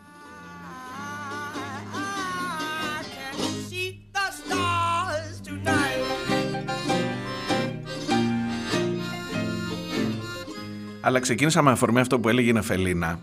Αλλά 11.06 11.20
ξεκίνησα 11.20 11.62
με 11.62 11.72
αφορμή 11.72 12.00
αυτό 12.00 12.20
που 12.20 12.30
έλεγε 12.30 12.50
η 12.50 12.54
Νεφελίνα 12.54 13.20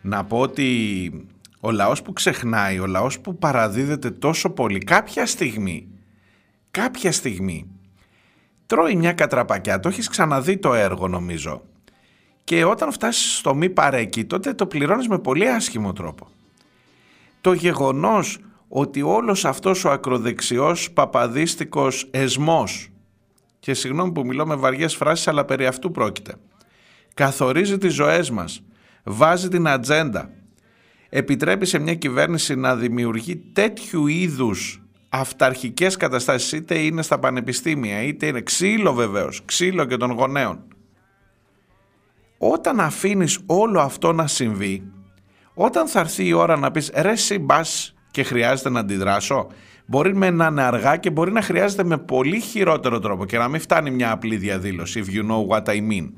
να 0.00 0.24
πω 0.24 0.38
ότι 0.38 1.10
ο 1.60 1.70
λαός 1.70 2.02
που 2.02 2.12
ξεχνάει, 2.12 2.78
ο 2.78 2.86
λαός 2.86 3.20
που 3.20 3.38
παραδίδεται 3.38 4.10
τόσο 4.10 4.50
πολύ 4.50 4.78
κάποια 4.78 5.26
στιγμή, 5.26 5.88
κάποια 6.70 7.12
στιγμή 7.12 7.66
τρώει 8.66 8.94
μια 8.94 9.12
κατραπακιά, 9.12 9.80
το 9.80 9.88
έχεις 9.88 10.08
ξαναδεί 10.08 10.58
το 10.58 10.74
έργο 10.74 11.08
νομίζω 11.08 11.62
και 12.44 12.64
όταν 12.64 12.92
φτάσεις 12.92 13.36
στο 13.36 13.54
μη 13.54 13.70
παρέκει 13.70 14.24
τότε 14.24 14.54
το 14.54 14.66
πληρώνεις 14.66 15.08
με 15.08 15.18
πολύ 15.18 15.48
άσχημο 15.48 15.92
τρόπο. 15.92 16.28
Το 17.40 17.52
γεγονός 17.52 18.38
ότι 18.68 19.02
όλος 19.02 19.44
αυτός 19.44 19.84
ο 19.84 19.90
ακροδεξιός 19.90 20.90
παπαδίστικος 20.90 22.08
εσμός 22.10 22.90
Και 23.58 23.74
συγγνώμη 23.74 24.12
που 24.12 24.26
μιλώ 24.26 24.46
με 24.46 24.54
βαριές 24.54 24.96
φράσεις, 24.96 25.28
αλλά 25.28 25.44
περί 25.44 25.66
αυτού 25.66 25.90
πρόκειται. 25.90 26.34
Καθορίζει 27.14 27.78
τις 27.78 27.94
ζωές 27.94 28.30
μας, 28.30 28.62
βάζει 29.04 29.48
την 29.48 29.68
ατζέντα, 29.68 30.30
επιτρέπει 31.08 31.66
σε 31.66 31.78
μια 31.78 31.94
κυβέρνηση 31.94 32.54
να 32.54 32.76
δημιουργεί 32.76 33.36
τέτοιου 33.36 34.06
είδους 34.06 34.82
αυταρχικές 35.08 35.96
καταστάσεις, 35.96 36.52
είτε 36.52 36.78
είναι 36.78 37.02
στα 37.02 37.18
πανεπιστήμια, 37.18 38.02
είτε 38.02 38.26
είναι 38.26 38.40
ξύλο 38.40 38.92
βεβαίως, 38.92 39.44
ξύλο 39.44 39.84
και 39.84 39.96
των 39.96 40.10
γονέων. 40.10 40.64
Όταν 42.38 42.80
αφήνεις 42.80 43.38
όλο 43.46 43.80
αυτό 43.80 44.12
να 44.12 44.26
συμβεί, 44.26 44.92
όταν 45.54 45.86
θα 45.86 46.00
έρθει 46.00 46.26
η 46.26 46.32
ώρα 46.32 46.56
να 46.56 46.70
πεις 46.70 46.90
ρε 46.94 47.10
εσύ 47.10 47.38
μπας 47.38 47.94
και 48.10 48.22
χρειάζεται 48.22 48.70
να 48.70 48.80
αντιδράσω, 48.80 49.46
μπορεί 49.86 50.16
με 50.16 50.30
να 50.30 50.46
είναι 50.46 50.62
αργά 50.62 50.96
και 50.96 51.10
μπορεί 51.10 51.32
να 51.32 51.42
χρειάζεται 51.42 51.84
με 51.84 51.98
πολύ 51.98 52.40
χειρότερο 52.40 52.98
τρόπο 52.98 53.24
και 53.24 53.38
να 53.38 53.48
μην 53.48 53.60
φτάνει 53.60 53.90
μια 53.90 54.10
απλή 54.10 54.36
διαδήλωση, 54.36 55.02
if 55.06 55.16
you 55.16 55.30
know 55.30 55.46
what 55.46 55.64
I 55.64 55.78
mean. 55.90 56.08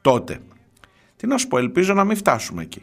Τότε, 0.00 0.40
τι 1.16 1.26
να 1.26 1.38
σου 1.38 1.48
πω, 1.48 1.58
ελπίζω 1.58 1.94
να 1.94 2.04
μην 2.04 2.16
φτάσουμε 2.16 2.62
εκεί. 2.62 2.82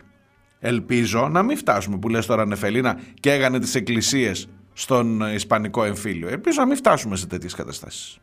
Ελπίζω 0.59 1.29
να 1.29 1.43
μην 1.43 1.57
φτάσουμε 1.57 1.97
που 1.97 2.09
λες 2.09 2.25
τώρα 2.25 2.45
Νεφελίνα 2.45 2.99
και 3.19 3.31
έγανε 3.31 3.59
τις 3.59 3.75
εκκλησίες 3.75 4.49
στον 4.73 5.21
Ισπανικό 5.33 5.83
εμφύλιο. 5.83 6.27
Ελπίζω 6.27 6.59
να 6.59 6.65
μην 6.65 6.75
φτάσουμε 6.75 7.15
σε 7.15 7.27
τέτοιες 7.27 7.53
καταστάσεις. 7.53 8.19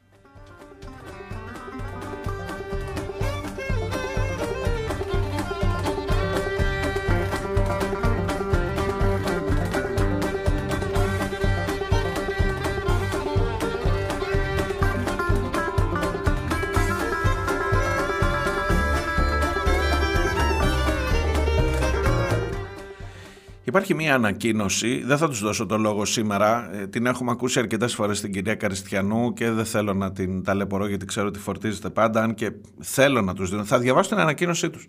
Υπάρχει 23.75 23.95
μία 23.95 24.15
ανακοίνωση, 24.15 25.03
δεν 25.05 25.19
θα 25.19 25.29
τους 25.29 25.41
δώσω 25.41 25.67
το 25.67 25.79
λόγο 25.79 26.05
σήμερα, 26.05 26.71
ε, 26.75 26.87
την 26.87 27.07
έχουμε 27.07 27.31
ακούσει 27.31 27.59
αρκετές 27.59 27.95
φορές 27.95 28.19
στην 28.19 28.33
κυρία 28.33 28.55
Καριστιανού 28.55 29.33
και 29.33 29.51
δεν 29.51 29.65
θέλω 29.65 29.95
να 29.95 30.13
την 30.13 30.43
ταλαιπωρώ 30.45 30.87
γιατί 30.87 31.07
ξέρω 31.07 31.27
ότι 31.27 31.39
φορτίζεται 31.39 31.91
πάντα, 31.91 32.23
αν 32.23 32.35
και 32.35 32.53
θέλω 32.81 33.23
να 33.23 33.35
τους 33.35 33.51
δίνω. 33.51 33.65
Θα 33.65 33.79
διαβάσω 33.79 34.09
την 34.09 34.19
ανακοίνωσή 34.19 34.71
τους. 34.71 34.87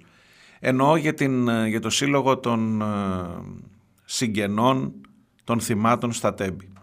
Εννοώ 0.60 0.96
για, 0.96 1.14
την, 1.14 1.48
ε, 1.48 1.68
για 1.68 1.80
το 1.80 1.90
σύλλογο 1.90 2.38
των 2.38 2.82
ε, 2.82 2.86
συγγενών 4.06 4.94
των 5.44 5.60
θυμάτων 5.60 6.12
στα 6.12 6.34
Τέμπη. 6.34 6.74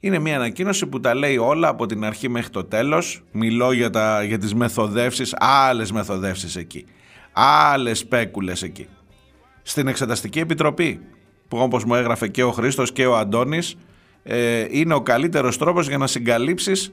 Είναι 0.00 0.18
μια 0.18 0.36
ανακοίνωση 0.36 0.86
που 0.86 1.00
τα 1.00 1.14
λέει 1.14 1.36
όλα 1.36 1.68
από 1.68 1.86
την 1.86 2.04
αρχή 2.04 2.28
μέχρι 2.28 2.50
το 2.50 2.64
τέλος. 2.64 3.22
Μιλώ 3.32 3.72
για, 3.72 3.90
τα, 3.90 4.22
για 4.22 4.38
τις 4.38 4.54
μεθοδεύσεις, 4.54 5.34
άλλες 5.38 5.92
μεθοδεύσεις 5.92 6.56
εκεί. 6.56 6.84
Άλλες 7.32 7.98
σπέκουλες 7.98 8.62
εκεί. 8.62 8.86
Στην 9.62 9.86
Εξεταστική 9.86 10.38
Επιτροπή 10.38 11.00
που 11.52 11.58
όπως 11.58 11.84
μου 11.84 11.94
έγραφε 11.94 12.28
και 12.28 12.42
ο 12.42 12.50
Χρήστος 12.52 12.92
και 12.92 13.06
ο 13.06 13.16
Αντώνης 13.16 13.76
ε, 14.22 14.66
είναι 14.70 14.94
ο 14.94 15.00
καλύτερος 15.00 15.58
τρόπος 15.58 15.88
για 15.88 15.98
να 15.98 16.06
συγκαλύψεις 16.06 16.92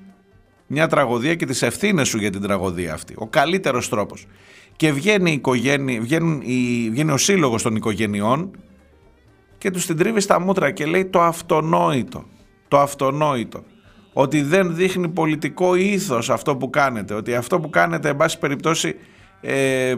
μια 0.67 0.88
τραγωδία 0.88 1.36
και 1.36 1.45
τις 1.45 1.62
ευθύνες 1.62 2.08
σου 2.08 2.17
για 2.17 2.30
την 2.30 2.41
τραγωδία 2.41 2.93
αυτή. 2.93 3.13
Ο 3.17 3.28
καλύτερος 3.28 3.89
τρόπος. 3.89 4.28
Και 4.76 4.91
βγαίνει, 4.91 5.32
η 5.32 5.34
οικογένεια, 5.34 6.02
βγαίνουν 6.02 6.41
η, 6.45 6.89
βγαίνει 6.91 7.12
ο 7.12 7.17
σύλλογος 7.17 7.62
των 7.62 7.76
οικογενειών 7.76 8.52
και 9.58 9.72
τους 9.72 9.86
την 9.86 9.98
τρίβει 9.98 10.19
στα 10.19 10.39
μούτρα 10.39 10.72
και 10.72 10.86
λέει 10.86 11.06
το 11.06 11.22
αυτονόητο. 11.22 12.26
Το 12.67 12.80
αυτονόητο. 12.80 13.63
Ότι 14.13 14.41
δεν 14.41 14.76
δείχνει 14.76 15.10
πολιτικό 15.10 15.76
ήθος 15.76 16.30
αυτό 16.30 16.56
που 16.56 16.69
κάνετε. 16.69 17.13
Ότι 17.13 17.36
αυτό 17.36 17.60
που 17.60 17.69
κάνετε, 17.69 18.10
εν 18.10 18.15
πάση 18.15 18.39
περιπτώσει, 18.39 18.95
ε, 19.41 19.95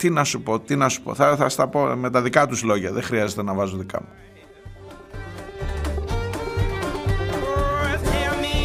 τι 0.00 0.10
να 0.10 0.24
σου 0.24 0.42
πω, 0.42 0.60
τι 0.60 0.76
να 0.76 0.88
σου 0.88 1.02
πω. 1.02 1.14
Θα, 1.14 1.36
θα 1.36 1.48
στα 1.48 1.68
πω 1.68 1.80
με 1.80 2.10
τα 2.10 2.22
δικά 2.22 2.46
τους 2.46 2.62
λόγια. 2.62 2.92
Δεν 2.92 3.02
χρειάζεται 3.02 3.42
να 3.42 3.54
βάζω 3.54 3.76
δικά 3.76 4.00
μου. 4.02 4.08
Tell 8.12 8.34
me, 8.44 8.58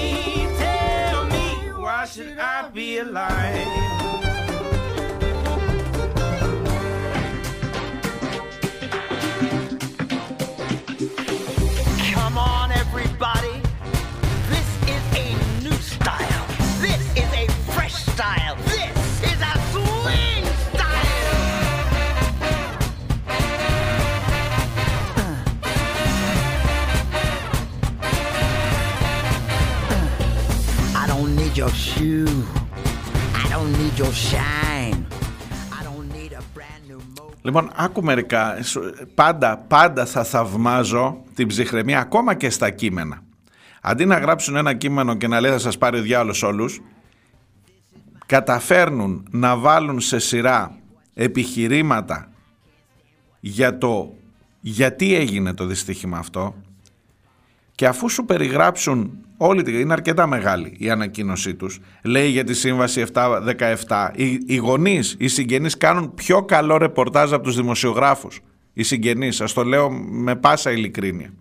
tell 0.61 1.21
me, 1.33 1.45
why 1.83 2.01
should 2.13 2.39
I 2.53 2.57
be 2.75 2.87
alive? 3.05 3.84
Need 31.55 31.61
your 31.63 31.69
shoe. 31.69 32.27
I 33.41 33.49
don't 33.53 33.71
need 33.81 33.95
your 34.03 34.13
shine. 34.29 34.99
I 35.79 35.83
don't 35.87 36.07
need 36.17 36.31
a 36.33 36.43
brand 36.53 36.81
new 36.89 36.99
mobile. 37.17 37.35
Λοιπόν, 37.41 37.71
άκου 37.75 38.03
μερικά. 38.03 38.63
Σου- 38.63 38.93
Πάντα, 39.15 39.57
πάντα 39.57 40.05
θα 40.05 40.23
θαυμάζω 40.23 41.23
την 41.33 41.47
ψυχραιμία 41.47 41.99
ακόμα 41.99 42.33
και 42.33 42.49
στα 42.49 42.69
κείμενα. 42.69 43.21
Αντί 43.81 44.05
να 44.05 44.17
γράψουν 44.17 44.55
ένα 44.55 44.73
κείμενο 44.73 45.15
και 45.15 45.27
να 45.27 45.39
λέει 45.39 45.51
θα 45.51 45.59
σας 45.59 45.77
πάρει 45.77 45.99
ο 45.99 46.01
διάολος 46.01 46.43
όλους, 46.43 46.81
καταφέρνουν 48.25 49.27
να 49.31 49.57
βάλουν 49.57 49.99
σε 49.99 50.19
σειρά 50.19 50.77
επιχειρήματα 51.13 52.29
για 53.39 53.77
το 53.77 54.13
γιατί 54.59 55.15
έγινε 55.15 55.53
το 55.53 55.65
δυστύχημα 55.65 56.17
αυτό 56.17 56.55
και 57.75 57.87
αφού 57.87 58.09
σου 58.09 58.25
περιγράψουν 58.25 59.17
όλη 59.37 59.61
την... 59.61 59.79
είναι 59.79 59.93
αρκετά 59.93 60.27
μεγάλη 60.27 60.75
η 60.77 60.89
ανακοίνωσή 60.89 61.55
τους 61.55 61.79
λέει 62.03 62.29
για 62.29 62.43
τη 62.43 62.53
σύμβαση 62.53 63.05
7-17 63.13 64.09
οι, 64.15 64.39
οι 64.45 64.55
γονείς, 64.55 65.15
οι 65.19 65.27
συγγενείς 65.27 65.77
κάνουν 65.77 66.13
πιο 66.13 66.43
καλό 66.43 66.77
ρεπορτάζ 66.77 67.33
από 67.33 67.43
τους 67.43 67.55
δημοσιογράφους 67.55 68.39
οι 68.73 68.83
συγγενείς, 68.83 69.35
σας 69.35 69.53
το 69.53 69.63
λέω 69.63 69.91
με 69.91 70.35
πάσα 70.35 70.71
ειλικρίνεια 70.71 71.33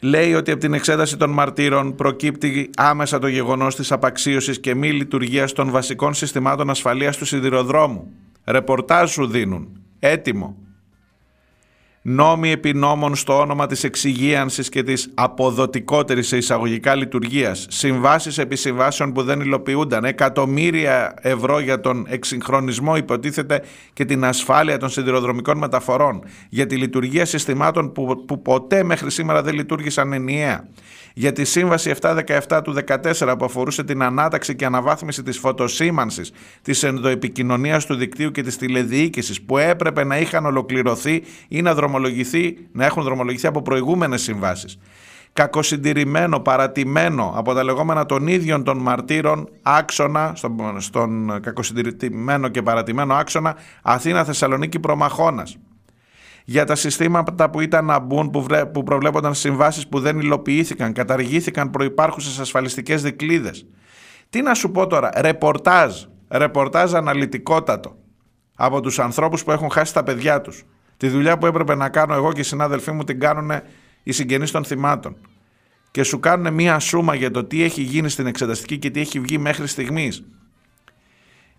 Λέει 0.00 0.34
ότι 0.34 0.50
από 0.50 0.60
την 0.60 0.74
εξέταση 0.74 1.16
των 1.16 1.30
μαρτύρων 1.30 1.94
προκύπτει 1.94 2.70
άμεσα 2.76 3.18
το 3.18 3.26
γεγονός 3.26 3.76
της 3.76 3.92
απαξίωσης 3.92 4.60
και 4.60 4.74
μη 4.74 4.92
λειτουργίας 4.92 5.52
των 5.52 5.70
βασικών 5.70 6.14
συστημάτων 6.14 6.70
ασφαλείας 6.70 7.16
του 7.16 7.24
σιδηροδρόμου. 7.24 8.12
Ρεπορτάζ 8.44 9.10
σου 9.10 9.26
δίνουν. 9.26 9.80
Έτοιμο. 9.98 10.56
Νόμοι 12.10 12.50
επί 12.50 12.74
νόμων 12.74 13.16
στο 13.16 13.40
όνομα 13.40 13.66
της 13.66 13.84
εξυγίανσης 13.84 14.68
και 14.68 14.82
της 14.82 15.10
αποδοτικότερης 15.14 16.28
σε 16.28 16.36
εισαγωγικά 16.36 16.94
λειτουργίας. 16.94 17.66
Συμβάσεις 17.70 18.38
επί 18.38 18.56
συμβάσεων 18.56 19.12
που 19.12 19.22
δεν 19.22 19.40
υλοποιούνταν. 19.40 20.04
Εκατομμύρια 20.04 21.14
ευρώ 21.20 21.58
για 21.58 21.80
τον 21.80 22.06
εξυγχρονισμό 22.08 22.96
υποτίθεται 22.96 23.62
και 23.92 24.04
την 24.04 24.24
ασφάλεια 24.24 24.78
των 24.78 24.88
σιδηροδρομικών 24.88 25.58
μεταφορών. 25.58 26.24
Για 26.48 26.66
τη 26.66 26.76
λειτουργία 26.76 27.24
συστημάτων 27.24 27.92
που, 27.92 28.24
που 28.26 28.42
ποτέ 28.42 28.82
μέχρι 28.82 29.10
σήμερα 29.10 29.42
δεν 29.42 29.54
λειτουργήσαν 29.54 30.12
ενιαία. 30.12 30.68
Για 31.18 31.32
τη 31.32 31.44
σύμβαση 31.44 31.94
717 32.00 32.60
του 32.64 32.74
14 32.86 33.34
που 33.38 33.44
αφορούσε 33.44 33.84
την 33.84 34.02
ανάταξη 34.02 34.56
και 34.56 34.64
αναβάθμιση 34.64 35.22
της 35.22 35.38
φωτοσήμανσης, 35.38 36.32
της 36.62 36.82
ενδοεπικοινωνίας 36.82 37.86
του 37.86 37.94
δικτύου 37.94 38.30
και 38.30 38.42
της 38.42 38.56
τηλεδιοίκησης 38.56 39.42
που 39.42 39.58
έπρεπε 39.58 40.04
να 40.04 40.18
είχαν 40.18 40.46
ολοκληρωθεί 40.46 41.22
ή 41.48 41.62
να, 41.62 41.74
δρομολογηθεί, 41.74 42.68
να 42.72 42.84
έχουν 42.84 43.02
δρομολογηθεί 43.02 43.46
από 43.46 43.62
προηγούμενες 43.62 44.22
συμβάσεις. 44.22 44.78
Κακοσυντηρημένο, 45.32 46.40
παρατημένο 46.40 47.32
από 47.36 47.54
τα 47.54 47.64
λεγόμενα 47.64 48.06
των 48.06 48.26
ίδιων 48.26 48.64
των 48.64 48.78
μαρτύρων 48.78 49.48
άξονα, 49.62 50.32
στον, 50.34 50.80
στον 50.80 51.40
κακοσυντηρημένο 51.40 52.48
και 52.48 52.62
παρατημένο 52.62 53.14
άξονα 53.14 53.56
Αθήνα-Θεσσαλονίκη 53.82 54.78
Προμαχώνας 54.78 55.58
για 56.50 56.64
τα 56.64 56.74
συστήματα 56.74 57.50
που 57.50 57.60
ήταν 57.60 57.84
να 57.84 57.98
μπουν, 57.98 58.30
που, 58.30 58.42
βρε- 58.42 58.66
που 58.66 58.82
προβλέπονταν 58.82 59.34
συμβάσεις 59.34 59.88
που 59.88 60.00
δεν 60.00 60.18
υλοποιήθηκαν, 60.18 60.92
καταργήθηκαν 60.92 61.70
προϋπάρχουσες 61.70 62.38
ασφαλιστικές 62.38 63.02
δικλείδες. 63.02 63.66
Τι 64.30 64.42
να 64.42 64.54
σου 64.54 64.70
πω 64.70 64.86
τώρα, 64.86 65.10
ρεπορτάζ, 65.16 66.04
ρεπορτάζ 66.28 66.94
αναλυτικότατο 66.94 67.96
από 68.54 68.80
τους 68.80 68.98
ανθρώπους 68.98 69.44
που 69.44 69.50
έχουν 69.50 69.70
χάσει 69.70 69.94
τα 69.94 70.02
παιδιά 70.02 70.40
τους. 70.40 70.64
Τη 70.96 71.08
δουλειά 71.08 71.38
που 71.38 71.46
έπρεπε 71.46 71.74
να 71.74 71.88
κάνω 71.88 72.14
εγώ 72.14 72.32
και 72.32 72.40
οι 72.40 72.44
συνάδελφοί 72.44 72.92
μου 72.92 73.04
την 73.04 73.20
κάνουν 73.20 73.50
οι 74.02 74.12
συγγενείς 74.12 74.50
των 74.50 74.64
θυμάτων. 74.64 75.16
Και 75.90 76.02
σου 76.02 76.20
κάνουν 76.20 76.54
μία 76.54 76.78
σούμα 76.78 77.14
για 77.14 77.30
το 77.30 77.44
τι 77.44 77.62
έχει 77.62 77.82
γίνει 77.82 78.08
στην 78.08 78.26
εξεταστική 78.26 78.78
και 78.78 78.90
τι 78.90 79.00
έχει 79.00 79.20
βγει 79.20 79.38
μέχρι 79.38 79.66
στιγμής. 79.66 80.24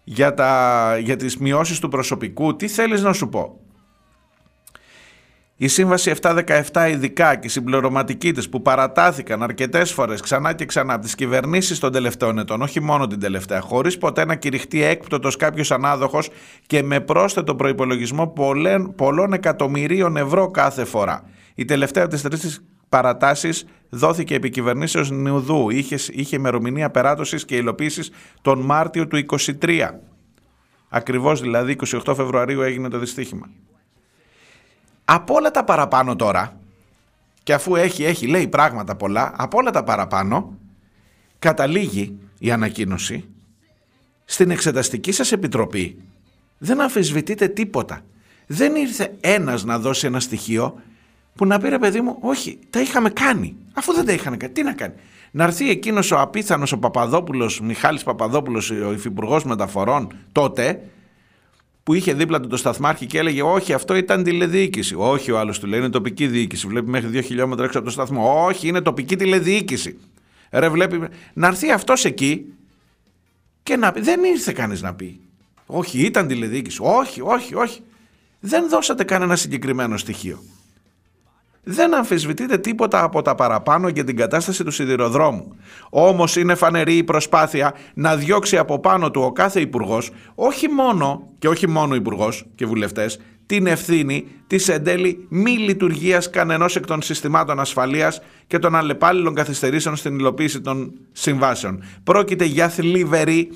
Για, 0.04 0.34
τα, 0.34 0.98
για 0.98 1.16
τις 1.16 1.38
μειώσεις 1.38 1.80
του 1.80 1.90
προσωπικού, 1.90 2.56
τι 2.56 2.68
θέλεις 2.68 3.02
να 3.02 3.14
σου 3.14 3.30
πω; 3.30 3.60
Η 5.62 5.68
Σύμβαση 5.68 6.14
717 6.22 6.89
ειδικά 6.89 7.36
και 7.36 7.47
η 7.47 7.49
συμπληρωματική 7.49 8.32
της 8.32 8.49
που 8.49 8.62
παρατάθηκαν 8.62 9.43
αρκετές 9.43 9.91
φορές 9.91 10.22
ξανά 10.22 10.53
και 10.53 10.66
ξανά 10.66 10.93
από 10.93 11.03
τις 11.03 11.16
κυβερνήσεις 11.16 11.80
των 11.80 11.91
τελευταίων 11.91 12.39
ετών, 12.39 12.62
όχι 12.62 12.82
μόνο 12.82 13.07
την 13.07 13.20
τελευταία, 13.20 13.62
χωρίς 13.62 13.97
ποτέ 13.97 14.26
να 14.26 14.36
κηρυχτεί 14.36 14.84
έκπτωτος 14.84 15.36
κάποιος 15.36 15.72
ανάδοχος 15.72 16.30
και 16.68 16.84
με 16.84 16.99
πρόσθετο 16.99 17.55
προϋπολογισμό 17.55 18.28
πολλών, 18.28 18.95
πολλών 18.95 19.34
εκατομμυρίων 19.34 20.18
ευρώ 20.18 20.51
κάθε 20.51 20.86
φορά. 20.86 21.24
Η 21.55 21.66
τελευταία 21.66 22.03
από 22.03 22.14
τις 22.14 22.22
τρεις 22.22 22.64
παρατάσεις 22.89 23.66
δόθηκε 23.89 24.36
επί 24.36 24.49
κυβερνήσεως 24.49 25.12
Νιουδού, 25.12 25.70
είχε, 25.70 25.97
είχε 26.12 26.36
ημερομηνία 26.36 26.89
περάτωσης 26.89 27.45
και 27.45 27.55
υλοποίησης 27.55 28.12
τον 28.41 28.60
Μάρτιο 28.60 29.07
του 29.07 29.26
23. 29.62 29.89
Ακριβώς 30.89 31.41
δηλαδή 31.41 31.76
28 32.05 32.14
Φεβρουαρίου 32.16 32.62
έγινε 32.62 32.89
το 32.89 32.99
δυστύχημα. 32.99 33.49
Από 35.12 35.34
όλα 35.34 35.51
τα 35.51 35.64
παραπάνω 35.64 36.16
τώρα, 36.16 36.60
και 37.43 37.53
αφού 37.53 37.76
έχει, 37.76 38.03
έχει 38.03 38.28
λέει 38.28 38.47
πράγματα 38.47 38.95
πολλά, 38.95 39.34
από 39.38 39.57
όλα 39.57 39.72
τα 39.72 39.84
παραπάνω 39.84 40.57
καταλήγει 41.39 42.18
η 42.39 42.51
ανακοίνωση 42.51 43.26
στην 44.26 44.51
εξεταστική 44.51 45.12
σας 45.12 45.32
επιτροπή 45.32 45.97
δεν 46.57 46.82
αμφισβητείτε 46.82 47.47
τίποτα. 47.47 48.01
Δεν 48.47 48.76
ήρθε 48.76 49.18
ένας 49.20 49.64
να 49.64 49.80
δώσει 49.80 50.05
ένα 50.05 50.20
στοιχείο 50.20 50.82
που 51.36 51.45
να 51.45 51.60
πει 51.60 51.70
ρε 51.70 51.80
παιδί 51.80 52.01
μου, 52.01 52.18
όχι, 52.22 52.60
τα 52.70 52.82
είχαμε 52.82 53.10
κάνει. 53.10 53.55
Αφού 53.74 53.93
δεν 53.93 54.05
τα 54.05 54.12
είχαν 54.12 54.38
κάνει, 54.38 54.53
τι 54.53 54.64
να 54.64 54.74
κάνει. 54.74 54.93
Να 55.32 55.43
έρθει 55.43 55.70
εκείνος 55.70 56.12
ο 56.12 56.20
απίθανος 56.20 56.72
ο 56.72 56.78
Παπαδόπουλος, 56.78 57.62
Μιχάλης 57.62 58.03
Παπαδόπουλος, 58.03 58.70
ο 58.70 58.91
υφυπουργός 58.91 59.43
μεταφορών 59.43 60.14
τότε, 60.32 60.82
που 61.84 61.94
είχε 61.94 62.14
δίπλα 62.14 62.40
του 62.40 62.48
το 62.48 62.58
σταθμάρχη 62.58 63.06
και 63.06 63.18
έλεγε 63.18 63.42
Όχι, 63.42 63.74
αυτό 63.74 63.96
ήταν 63.96 64.24
τηλεδιοίκηση. 64.24 64.96
Όχι, 64.98 65.32
ο 65.32 65.40
άλλος 65.40 65.60
του 65.60 65.68
λέει 65.68 65.80
Είναι 65.80 65.90
τοπική 65.90 66.28
διοίκηση. 66.28 66.68
Βλέπει 66.68 66.90
μέχρι 66.90 67.08
δύο 67.08 67.22
χιλιόμετρα 67.22 67.66
έξω 67.66 67.78
από 67.78 67.88
το 67.88 67.94
σταθμό. 67.94 68.46
Όχι, 68.46 68.68
είναι 68.68 68.82
τοπική 68.82 69.16
τηλεδιοίκηση. 69.16 69.98
Ρε, 70.52 70.70
βλέπει. 70.70 71.08
Να 71.34 71.48
έρθει 71.48 71.72
αυτός 71.72 72.06
εκεί 72.06 72.46
και 73.64 73.76
να 73.76 73.92
πει. 73.92 74.02
Δεν 74.02 74.24
ήρθε 74.24 74.52
κανείς 74.52 74.82
να 74.82 74.94
πει. 74.94 75.20
Όχι, 75.66 76.00
ήταν 76.00 76.28
τηλεδιοίκηση. 76.28 76.80
Όχι, 76.82 77.22
όχι, 77.22 77.56
όχι. 77.56 77.82
Δεν 78.40 78.70
δώσατε 78.70 79.04
κανένα 79.04 79.36
συγκεκριμένο 79.36 79.98
στοιχείο. 79.98 80.44
Δεν 81.72 81.95
αμφισβητείτε 81.95 82.57
τίποτα 82.57 83.03
από 83.03 83.22
τα 83.22 83.36
παραπάνω 83.36 83.88
για 83.88 84.03
την 84.03 84.15
κατάσταση 84.15 84.63
του 84.63 84.72
σιδηροδρόμου. 84.72 85.55
Όμως 85.89 86.36
είναι 86.36 86.55
φανερή 86.55 86.97
η 86.97 87.03
προσπάθεια 87.03 87.74
να 87.93 88.15
διώξει 88.15 88.57
από 88.57 88.80
πάνω 88.80 89.11
του 89.11 89.22
ο 89.22 89.32
κάθε 89.32 89.59
υπουργός, 89.59 90.11
όχι 90.36 90.67
μόνο 90.67 91.28
και 91.39 91.47
όχι 91.47 91.67
μόνο 91.67 91.95
υπουργός 91.95 92.45
και 92.55 92.65
βουλευτές, 92.65 93.20
την 93.45 93.67
ευθύνη 93.67 94.28
της 94.47 94.70
εν 94.70 94.84
τέλει 94.84 95.26
μη 95.30 95.51
λειτουργίας 95.51 96.30
κανενός 96.30 96.76
εκ 96.76 96.86
των 96.86 97.01
συστημάτων 97.01 97.59
ασφαλείας 97.59 98.22
και 98.47 98.59
των 98.59 98.76
αλλεπάλληλων 98.76 99.34
καθυστερήσεων 99.34 99.95
στην 99.95 100.20
υλοποίηση 100.20 100.61
των 100.61 100.93
συμβάσεων. 101.11 101.84
Πρόκειται 102.03 102.45
για 102.45 102.70
θλιβερή 102.70 103.49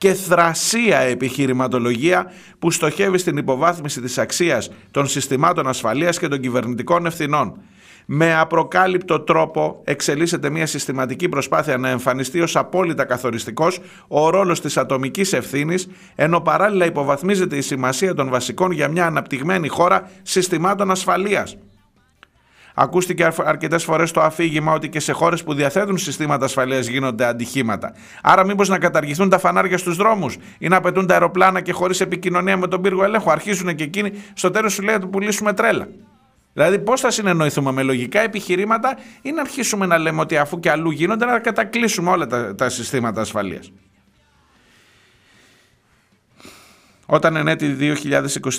και 0.00 0.12
θρασία 0.14 0.98
επιχειρηματολογία 0.98 2.32
που 2.58 2.70
στοχεύει 2.70 3.18
στην 3.18 3.36
υποβάθμιση 3.36 4.00
της 4.00 4.18
αξίας 4.18 4.70
των 4.90 5.06
συστημάτων 5.06 5.68
ασφαλείας 5.68 6.18
και 6.18 6.28
των 6.28 6.40
κυβερνητικών 6.40 7.06
ευθυνών. 7.06 7.60
Με 8.06 8.34
απροκάλυπτο 8.34 9.20
τρόπο 9.20 9.80
εξελίσσεται 9.84 10.50
μια 10.50 10.66
συστηματική 10.66 11.28
προσπάθεια 11.28 11.76
να 11.76 11.88
εμφανιστεί 11.88 12.40
ως 12.40 12.56
απόλυτα 12.56 13.04
καθοριστικός 13.04 13.80
ο 14.08 14.30
ρόλος 14.30 14.60
της 14.60 14.76
ατομικής 14.76 15.32
ευθύνης, 15.32 15.88
ενώ 16.14 16.40
παράλληλα 16.40 16.84
υποβαθμίζεται 16.84 17.56
η 17.56 17.60
σημασία 17.60 18.14
των 18.14 18.28
βασικών 18.28 18.70
για 18.70 18.88
μια 18.88 19.06
αναπτυγμένη 19.06 19.68
χώρα 19.68 20.10
συστημάτων 20.22 20.90
ασφαλείας. 20.90 21.56
Ακούστηκε 22.82 23.32
αρκετές 23.44 23.84
φορές 23.84 24.10
το 24.10 24.20
αφήγημα 24.20 24.72
ότι 24.72 24.88
και 24.88 25.00
σε 25.00 25.12
χώρες 25.12 25.42
που 25.42 25.54
διαθέτουν 25.54 25.98
συστήματα 25.98 26.44
ασφαλείας 26.44 26.86
γίνονται 26.86 27.24
ατυχήματα. 27.24 27.92
Άρα, 28.22 28.44
μήπως 28.44 28.68
να 28.68 28.78
καταργηθούν 28.78 29.28
τα 29.28 29.38
φανάρια 29.38 29.78
στους 29.78 29.96
δρόμους 29.96 30.36
ή 30.58 30.68
να 30.68 30.80
πετούν 30.80 31.06
τα 31.06 31.12
αεροπλάνα 31.12 31.60
και 31.60 31.72
χωρίς 31.72 32.00
επικοινωνία 32.00 32.56
με 32.56 32.68
τον 32.68 32.80
πύργο 32.80 33.04
ελέγχου. 33.04 33.30
Αρχίζουν 33.30 33.74
και 33.74 33.84
εκείνοι, 33.84 34.12
στο 34.32 34.50
τέλος 34.50 34.72
σου 34.72 34.82
λέει 34.82 34.94
να 34.94 35.00
του 35.00 35.08
πουλήσουμε 35.10 35.52
τρέλα. 35.52 35.88
Δηλαδή, 36.52 36.78
πώς 36.78 37.00
θα 37.00 37.10
συνεννοηθούμε 37.10 37.72
με 37.72 37.82
λογικά 37.82 38.20
επιχειρήματα 38.20 38.98
ή 39.22 39.30
να 39.30 39.40
αρχίσουμε 39.40 39.86
να 39.86 39.98
λέμε 39.98 40.20
ότι 40.20 40.36
αφού 40.36 40.60
και 40.60 40.70
αλλού 40.70 40.90
γίνονται, 40.90 41.24
να 41.24 41.38
κατακλείσουμε 41.38 42.10
όλα 42.10 42.26
τα, 42.26 42.54
τα 42.54 42.68
συστήματα 42.68 43.20
ασφαλείας. 43.20 43.72
Όταν 47.06 47.36
εν 47.36 47.48
έτη 47.48 47.76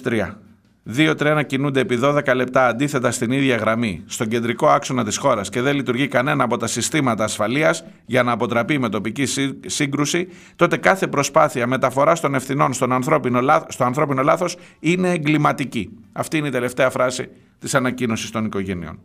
2023 0.04 0.36
Δύο 0.84 1.16
τρένα 1.16 1.44
κινούνται 1.44 1.80
επί 1.80 2.00
12 2.04 2.36
λεπτά 2.36 2.68
αντίθετα 2.68 3.12
στην 3.12 3.32
ίδια 3.32 3.56
γραμμή, 3.56 4.04
στον 4.06 4.28
κεντρικό 4.28 4.68
άξονα 4.68 5.04
της 5.04 5.18
χώρας 5.18 5.50
και 5.50 5.62
δεν 5.62 5.76
λειτουργεί 5.76 6.08
κανένα 6.08 6.44
από 6.44 6.58
τα 6.58 6.68
συστήματα 6.68 7.24
ασφαλείας 7.24 7.84
για 8.06 8.24
να 8.24 8.32
αποτραπεί 8.32 8.80
με 8.80 8.90
τοπική 8.90 9.26
σύγκρουση, 9.66 10.28
τότε 10.56 10.78
κάθε 10.78 11.08
προσπάθεια 11.08 11.68
μεταφοράς 11.68 12.20
των 12.20 12.36
ευθυνών 12.36 12.74
στον 12.74 12.92
ανθρώπινο, 12.92 13.66
στο 13.68 13.84
ανθρώπινο 13.84 14.22
λάθος 14.22 14.58
είναι 14.80 15.12
εγκληματική. 15.12 15.90
Αυτή 16.12 16.38
είναι 16.38 16.48
η 16.48 16.52
τελευταία 16.52 16.90
φράση 16.90 17.30
της 17.60 17.76
ανακοίνωσης 17.76 18.32
των 18.32 18.46
οικογενειών. 18.46 19.00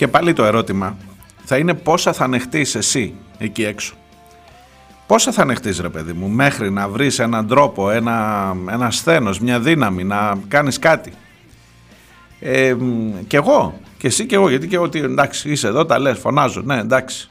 Και 0.00 0.08
πάλι 0.08 0.32
το 0.32 0.44
ερώτημα 0.44 0.96
θα 1.44 1.58
είναι 1.58 1.74
πόσα 1.74 2.12
θα 2.12 2.24
ανεχτείς 2.24 2.74
εσύ 2.74 3.14
εκεί 3.38 3.64
έξω; 3.64 3.94
Πόσα 5.06 5.32
θα 5.32 5.42
ανεχτείς 5.42 5.80
ρε 5.80 5.88
παιδί 5.88 6.12
μου 6.12 6.28
μέχρι 6.28 6.70
να 6.70 6.88
βρεις 6.88 7.18
έναν 7.18 7.46
τρόπο, 7.46 7.90
ένα, 7.90 8.56
ένα 8.70 8.90
σθένος, 8.90 9.40
μια 9.40 9.60
δύναμη 9.60 10.04
να 10.04 10.38
κάνεις 10.48 10.78
κάτι; 10.78 11.12
Ε, 12.40 12.74
μ, 12.74 13.12
και 13.26 13.36
εγώ, 13.36 13.80
και 13.98 14.06
εσύ 14.06 14.26
και 14.26 14.34
εγώ, 14.34 14.48
γιατί 14.48 14.68
και 14.68 14.74
εγώ 14.74 14.84
ότι 14.84 14.98
εντάξει 14.98 15.50
είσαι 15.50 15.66
εδώ, 15.66 15.86
τα 15.86 15.98
λες, 15.98 16.18
φωνάζω, 16.18 16.60
ναι 16.60 16.78
εντάξει. 16.78 17.30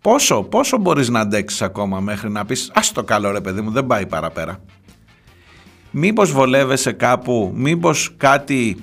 Πόσο, 0.00 0.42
πόσο 0.42 0.78
μπορείς 0.78 1.08
να 1.08 1.20
αντέξεις 1.20 1.62
ακόμα 1.62 2.00
μέχρι 2.00 2.30
να 2.30 2.44
πεις 2.44 2.70
ας 2.74 2.92
το 2.92 3.02
καλό 3.04 3.30
ρε 3.30 3.40
παιδί 3.40 3.60
μου, 3.60 3.70
δεν 3.70 3.86
πάει 3.86 4.06
παραπέρα. 4.06 4.60
Μήπως 5.90 6.32
βολεύεσαι 6.32 6.92
κάπου, 6.92 7.52
μήπως 7.54 8.14
κάτι 8.16 8.76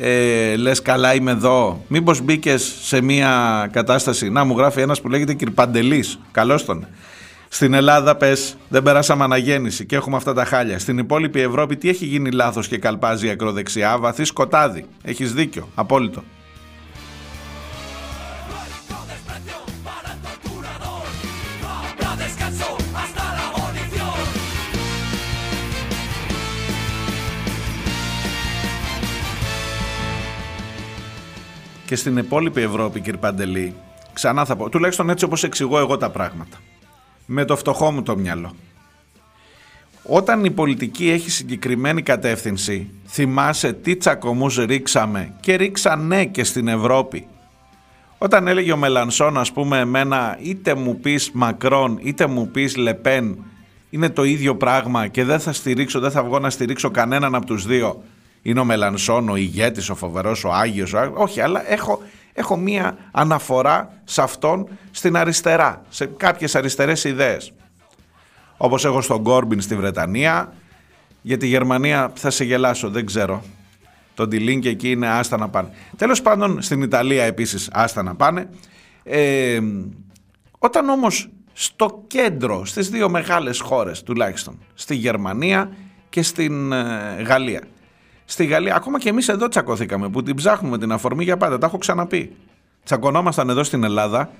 ε, 0.00 0.56
λες 0.56 0.82
καλά 0.82 1.14
είμαι 1.14 1.30
εδώ, 1.30 1.84
μήπως 1.88 2.20
μπήκες 2.20 2.74
σε 2.82 3.00
μια 3.00 3.68
κατάσταση, 3.72 4.30
να 4.30 4.44
μου 4.44 4.56
γράφει 4.58 4.80
ένας 4.80 5.00
που 5.00 5.08
λέγεται 5.08 5.34
Κυρπαντελής, 5.34 6.18
καλώς 6.32 6.64
τον. 6.64 6.86
Στην 7.48 7.74
Ελλάδα 7.74 8.16
πες 8.16 8.56
δεν 8.68 8.82
περάσαμε 8.82 9.24
αναγέννηση 9.24 9.86
και 9.86 9.96
έχουμε 9.96 10.16
αυτά 10.16 10.34
τα 10.34 10.44
χάλια. 10.44 10.78
Στην 10.78 10.98
υπόλοιπη 10.98 11.40
Ευρώπη 11.40 11.76
τι 11.76 11.88
έχει 11.88 12.04
γίνει 12.06 12.30
λάθος 12.30 12.68
και 12.68 12.78
καλπάζει 12.78 13.26
η 13.26 13.30
ακροδεξιά, 13.30 13.98
βαθύ 13.98 14.24
σκοτάδι. 14.24 14.84
Έχεις 15.02 15.32
δίκιο, 15.32 15.68
απόλυτο. 15.74 16.22
Και 31.90 31.96
στην 31.96 32.16
υπόλοιπη 32.16 32.60
Ευρώπη, 32.60 33.00
κύριε 33.00 33.20
Παντελή, 33.20 33.74
ξανά 34.12 34.44
θα 34.44 34.56
πω, 34.56 34.68
τουλάχιστον 34.68 35.10
έτσι 35.10 35.24
όπως 35.24 35.44
εξηγώ 35.44 35.78
εγώ 35.78 35.96
τα 35.96 36.10
πράγματα. 36.10 36.56
Με 37.26 37.44
το 37.44 37.56
φτωχό 37.56 37.90
μου 37.90 38.02
το 38.02 38.16
μυαλό. 38.16 38.54
Όταν 40.02 40.44
η 40.44 40.50
πολιτική 40.50 41.10
έχει 41.10 41.30
συγκεκριμένη 41.30 42.02
κατεύθυνση, 42.02 42.90
θυμάσαι 43.06 43.72
τι 43.72 43.96
τσακωμούς 43.96 44.56
ρίξαμε 44.56 45.34
και 45.40 45.54
ρίξανε 45.54 46.24
και 46.24 46.44
στην 46.44 46.68
Ευρώπη. 46.68 47.26
Όταν 48.18 48.48
έλεγε 48.48 48.72
ο 48.72 48.76
Μελανσόν, 48.76 49.38
ας 49.38 49.52
πούμε, 49.52 49.78
εμένα 49.78 50.38
είτε 50.42 50.74
μου 50.74 51.00
πεις 51.00 51.30
Μακρόν 51.32 51.98
είτε 52.02 52.26
μου 52.26 52.48
πεις 52.48 52.76
Λεπέν, 52.76 53.44
είναι 53.90 54.08
το 54.08 54.24
ίδιο 54.24 54.56
πράγμα 54.56 55.06
και 55.06 55.24
δεν 55.24 55.40
θα 55.40 55.52
στηρίξω, 55.52 56.00
δεν 56.00 56.10
θα 56.10 56.24
βγω 56.24 56.38
να 56.38 56.50
στηρίξω 56.50 56.90
κανέναν 56.90 57.34
από 57.34 57.46
τους 57.46 57.66
δύο. 57.66 58.02
Είναι 58.42 58.60
ο 58.60 58.64
Μελανσόν, 58.64 59.28
ο 59.28 59.36
ηγέτης, 59.36 59.90
ο 59.90 59.94
φοβερός, 59.94 60.44
ο 60.44 60.52
Άγιος. 60.52 60.92
ο 60.92 60.98
Άγιος. 60.98 61.18
Όχι, 61.20 61.40
αλλά 61.40 61.70
έχω, 61.72 62.02
έχω 62.32 62.56
μία 62.56 62.96
αναφορά 63.10 64.00
σε 64.04 64.22
αυτόν 64.22 64.68
στην 64.90 65.16
αριστερά, 65.16 65.82
σε 65.88 66.06
κάποιες 66.06 66.54
αριστερές 66.54 67.04
ιδέες. 67.04 67.52
Όπως 68.56 68.84
έχω 68.84 69.00
στον 69.00 69.22
Κόρμπιν 69.22 69.60
στη 69.60 69.76
Βρετανία, 69.76 70.52
για 71.22 71.36
τη 71.36 71.46
Γερμανία 71.46 72.12
θα 72.14 72.30
σε 72.30 72.44
γελάσω, 72.44 72.90
δεν 72.90 73.06
ξέρω. 73.06 73.42
Το 74.14 74.26
Ντιλίν 74.26 74.60
και 74.60 74.68
εκεί 74.68 74.90
είναι 74.90 75.08
άστα 75.08 75.36
να 75.36 75.48
πάνε. 75.48 75.68
Τέλος 75.96 76.22
πάντων 76.22 76.62
στην 76.62 76.82
Ιταλία 76.82 77.24
επίσης 77.24 77.68
άστα 77.72 78.02
να 78.02 78.14
πάνε. 78.14 78.48
Ε, 79.02 79.60
όταν 80.58 80.88
όμως 80.88 81.28
στο 81.52 82.04
κέντρο, 82.06 82.64
στις 82.64 82.90
δύο 82.90 83.08
μεγάλες 83.08 83.60
χώρες 83.60 84.02
τουλάχιστον, 84.02 84.58
στη 84.74 84.94
Γερμανία 84.94 85.70
και 86.08 86.22
στην 86.22 86.72
ε, 86.72 87.22
Γαλλία. 87.26 87.62
Στη 88.30 88.44
Γαλλία, 88.44 88.74
ακόμα 88.74 88.98
και 88.98 89.08
εμείς 89.08 89.28
εδώ 89.28 89.48
τσακωθήκαμε 89.48 90.08
που 90.08 90.22
την 90.22 90.34
ψάχνουμε 90.34 90.78
την 90.78 90.92
αφορμή 90.92 91.24
για 91.24 91.36
πάντα, 91.36 91.58
τα 91.58 91.66
έχω 91.66 91.78
ξαναπεί. 91.78 92.36
Τσακωνόμασταν 92.84 93.48
εδώ 93.48 93.62
στην 93.62 93.84
Ελλάδα 93.84 94.30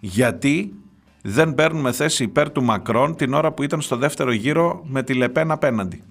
γιατί 0.00 0.74
δεν 1.22 1.54
παίρνουμε 1.54 1.92
θέση 1.92 2.22
υπέρ 2.22 2.50
του 2.50 2.62
Μακρόν 2.62 3.16
την 3.16 3.34
ώρα 3.34 3.52
που 3.52 3.62
ήταν 3.62 3.80
στο 3.80 3.96
δεύτερο 3.96 4.32
γύρο 4.32 4.82
με 4.84 5.02
τη 5.02 5.14
Λεπέν 5.14 5.50
απέναντι. 5.50 6.02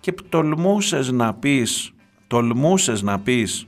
Και 0.00 0.14
τολμούσες 0.28 1.10
να 1.10 1.34
πεις, 1.34 1.92
τολμούσες 2.26 3.02
να 3.02 3.20
πεις 3.20 3.66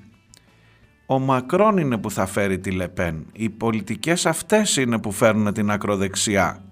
ο 1.07 1.19
Μακρόν 1.19 1.77
είναι 1.77 1.99
που 1.99 2.11
θα 2.11 2.27
φέρει 2.27 2.59
τη 2.59 2.71
Λεπέν. 2.71 3.27
Οι 3.33 3.49
πολιτικές 3.49 4.27
αυτές 4.27 4.77
είναι 4.77 4.99
που 4.99 5.13
φέρνουν 5.13 5.53
την 5.53 5.71
ακροδεξιά. 5.71 6.65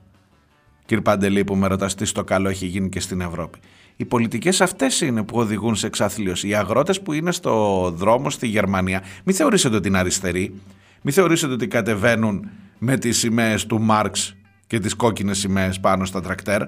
Κύριε 0.84 1.03
Παντελή 1.03 1.45
που 1.45 1.57
με 1.57 1.66
ρωτάς 1.66 1.95
τι 1.95 2.05
στο 2.05 2.24
καλό 2.24 2.49
έχει 2.49 2.66
γίνει 2.66 2.88
και 2.88 3.01
στην 3.01 3.20
Ευρώπη. 3.20 3.59
Οι 3.97 4.05
πολιτικές 4.05 4.61
αυτές 4.61 5.01
είναι 5.01 5.22
που 5.22 5.38
οδηγούν 5.38 5.76
σε 5.76 5.86
εξαθλίωση. 5.86 6.49
Οι 6.49 6.55
αγρότες 6.55 7.01
που 7.01 7.12
είναι 7.12 7.32
στο 7.32 7.90
δρόμο 7.97 8.30
στη 8.30 8.47
Γερμανία, 8.47 9.03
μην 9.24 9.34
θεωρήσετε 9.34 9.76
ότι 9.76 9.88
είναι 9.88 9.99
αριστεροί. 9.99 10.61
Μην 11.03 11.14
θεωρήσετε 11.14 11.53
ότι 11.53 11.68
κατεβαίνουν 11.68 12.51
με 12.78 12.97
τις 12.97 13.18
σημαίες 13.18 13.66
του 13.66 13.80
Μάρξ 13.80 14.36
και 14.66 14.78
τις 14.78 14.95
κόκκινες 14.95 15.38
σημαίες 15.38 15.80
πάνω 15.80 16.05
στα 16.05 16.20
τρακτέρ. 16.20 16.62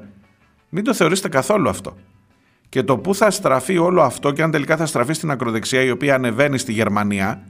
Μην 0.68 0.84
το 0.84 0.94
θεωρήσετε 0.94 1.28
καθόλου 1.28 1.68
αυτό. 1.68 1.96
Και 2.68 2.82
το 2.82 2.98
που 2.98 3.14
θα 3.14 3.30
στραφεί 3.30 3.78
όλο 3.78 4.02
αυτό 4.02 4.32
και 4.32 4.42
αν 4.42 4.50
τελικά 4.50 4.76
θα 4.76 4.86
στραφεί 4.86 5.12
στην 5.12 5.30
ακροδεξιά 5.30 5.82
η 5.82 5.90
οποία 5.90 6.14
ανεβαίνει 6.14 6.58
στη 6.58 6.72
Γερμανία 6.72 7.42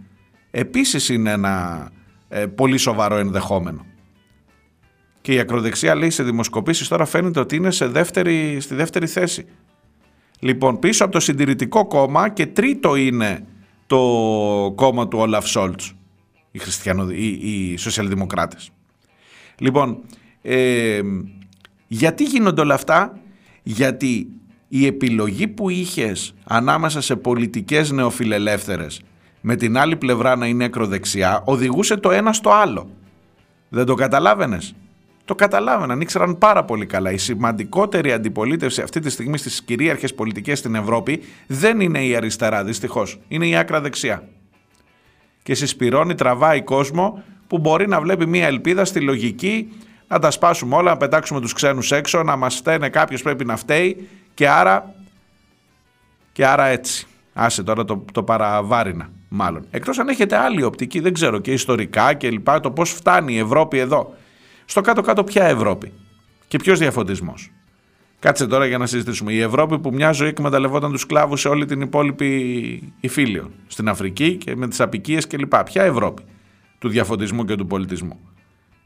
επίσης 0.50 1.08
είναι 1.08 1.30
ένα 1.30 1.88
ε, 2.28 2.46
πολύ 2.46 2.76
σοβαρό 2.76 3.16
ενδεχόμενο. 3.16 3.86
Και 5.26 5.32
η 5.32 5.38
ακροδεξιά 5.38 5.94
λέει 5.94 6.10
σε 6.10 6.22
δημοσκοπήσεις 6.22 6.88
τώρα 6.88 7.04
φαίνεται 7.04 7.40
ότι 7.40 7.56
είναι 7.56 7.70
σε 7.70 7.86
δεύτερη, 7.86 8.60
στη 8.60 8.74
δεύτερη 8.74 9.06
θέση. 9.06 9.46
Λοιπόν 10.38 10.78
πίσω 10.78 11.04
από 11.04 11.12
το 11.12 11.20
συντηρητικό 11.20 11.86
κόμμα 11.86 12.28
και 12.28 12.46
τρίτο 12.46 12.94
είναι 12.94 13.46
το 13.86 13.98
κόμμα 14.74 15.08
του 15.08 15.18
Όλαφ 15.18 15.46
Σόλτς, 15.46 15.94
οι, 16.50 16.58
χριστιανο, 16.58 17.10
οι, 17.10 17.26
οι 17.26 17.76
σοσιαλδημοκράτες. 17.76 18.70
Λοιπόν, 19.58 19.98
ε, 20.42 21.00
γιατί 21.86 22.24
γίνονται 22.24 22.60
όλα 22.60 22.74
αυτά, 22.74 23.18
γιατί 23.62 24.28
η 24.68 24.86
επιλογή 24.86 25.48
που 25.48 25.70
είχες 25.70 26.34
ανάμεσα 26.44 27.00
σε 27.00 27.16
πολιτικές 27.16 27.90
νεοφιλελεύθερες 27.90 29.00
με 29.40 29.56
την 29.56 29.78
άλλη 29.78 29.96
πλευρά 29.96 30.36
να 30.36 30.46
είναι 30.46 30.64
ακροδεξιά 30.64 31.42
οδηγούσε 31.46 31.96
το 31.96 32.10
ένα 32.10 32.32
στο 32.32 32.50
άλλο. 32.50 32.90
Δεν 33.68 33.86
το 33.86 33.94
καταλάβαινες; 33.94 34.74
Το 35.26 35.34
καταλάβαιναν, 35.34 36.00
ήξεραν 36.00 36.38
πάρα 36.38 36.64
πολύ 36.64 36.86
καλά. 36.86 37.10
Η 37.10 37.16
σημαντικότερη 37.16 38.12
αντιπολίτευση 38.12 38.82
αυτή 38.82 39.00
τη 39.00 39.10
στιγμή 39.10 39.38
στις 39.38 39.62
κυρίαρχες 39.62 40.14
πολιτικές 40.14 40.58
στην 40.58 40.74
Ευρώπη 40.74 41.22
δεν 41.46 41.80
είναι 41.80 42.04
η 42.04 42.16
αριστερά 42.16 42.64
δυστυχώς, 42.64 43.18
είναι 43.28 43.46
η 43.46 43.56
άκρα 43.56 43.80
δεξιά. 43.80 44.28
Και 45.42 45.54
συσπηρώνει, 45.54 46.14
τραβάει 46.14 46.62
κόσμο 46.62 47.22
που 47.46 47.58
μπορεί 47.58 47.88
να 47.88 48.00
βλέπει 48.00 48.26
μια 48.26 48.46
ελπίδα 48.46 48.84
στη 48.84 49.00
λογική 49.00 49.72
να 50.08 50.18
τα 50.18 50.30
σπάσουμε 50.30 50.76
όλα, 50.76 50.90
να 50.90 50.96
πετάξουμε 50.96 51.40
τους 51.40 51.52
ξένους 51.52 51.92
έξω, 51.92 52.22
να 52.22 52.36
μας 52.36 52.54
φταίνε 52.54 52.88
κάποιος 52.88 53.22
πρέπει 53.22 53.44
να 53.44 53.56
φταίει 53.56 54.08
και 54.34 54.48
άρα, 54.48 54.94
και 56.32 56.46
άρα 56.46 56.66
έτσι. 56.66 57.06
Άσε 57.34 57.62
τώρα 57.62 57.84
το, 57.84 58.04
το 58.12 58.22
παραβάρινα 58.22 59.10
μάλλον. 59.28 59.66
Εκτός 59.70 59.98
αν 59.98 60.08
έχετε 60.08 60.36
άλλη 60.36 60.62
οπτική, 60.62 61.00
δεν 61.00 61.12
ξέρω 61.12 61.38
και 61.38 61.52
ιστορικά 61.52 62.14
και 62.14 62.30
λοιπά, 62.30 62.60
το 62.60 62.70
πώς 62.70 62.90
φτάνει 62.90 63.34
η 63.34 63.38
Ευρώπη 63.38 63.78
εδώ. 63.78 64.14
Στο 64.66 64.80
κάτω-κάτω 64.80 65.24
ποια 65.24 65.44
Ευρώπη 65.44 65.92
και 66.48 66.58
ποιος 66.58 66.78
διαφωτισμός. 66.78 67.50
Κάτσε 68.18 68.46
τώρα 68.46 68.66
για 68.66 68.78
να 68.78 68.86
συζητήσουμε. 68.86 69.32
Η 69.32 69.40
Ευρώπη 69.40 69.78
που 69.78 69.92
μια 69.92 70.12
ζωή 70.12 70.28
εκμεταλλευόταν 70.28 70.92
τους 70.92 71.00
σκλάβους 71.00 71.40
σε 71.40 71.48
όλη 71.48 71.64
την 71.64 71.80
υπόλοιπη 71.80 72.92
υφήλιο. 73.00 73.50
Στην 73.66 73.88
Αφρική 73.88 74.34
και 74.36 74.56
με 74.56 74.68
τις 74.68 74.80
απικίες 74.80 75.26
κλπ. 75.26 75.62
Ποια 75.64 75.82
Ευρώπη 75.82 76.22
του 76.78 76.88
διαφωτισμού 76.88 77.44
και 77.44 77.54
του 77.54 77.66
πολιτισμού. 77.66 78.18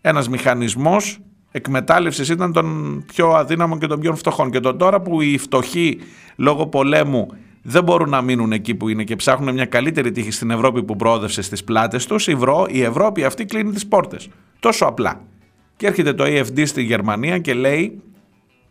Ένας 0.00 0.28
μηχανισμός 0.28 1.18
εκμετάλλευσης 1.50 2.28
ήταν 2.28 2.52
των 2.52 3.04
πιο 3.06 3.30
αδύναμων 3.30 3.78
και 3.78 3.86
των 3.86 4.00
πιο 4.00 4.16
φτωχών. 4.16 4.50
Και 4.50 4.60
το 4.60 4.74
τώρα 4.74 5.00
που 5.00 5.20
οι 5.20 5.38
φτωχοί 5.38 5.98
λόγω 6.36 6.66
πολέμου 6.66 7.26
δεν 7.62 7.84
μπορούν 7.84 8.08
να 8.08 8.20
μείνουν 8.22 8.52
εκεί 8.52 8.74
που 8.74 8.88
είναι 8.88 9.04
και 9.04 9.16
ψάχνουν 9.16 9.54
μια 9.54 9.66
καλύτερη 9.66 10.10
τύχη 10.10 10.30
στην 10.30 10.50
Ευρώπη 10.50 10.82
που 10.82 10.96
προόδευσε 10.96 11.42
στις 11.42 11.64
πλάτες 11.64 12.06
τους, 12.06 12.26
η 12.68 12.82
Ευρώπη 12.82 13.24
αυτή 13.24 13.44
κλείνει 13.44 13.72
τις 13.72 13.86
πόρτες. 13.86 14.28
Τόσο 14.60 14.84
απλά. 14.84 15.20
Και 15.80 15.86
έρχεται 15.86 16.12
το 16.12 16.24
AFD 16.26 16.66
στη 16.66 16.82
Γερμανία 16.82 17.38
και 17.38 17.54
λέει 17.54 18.02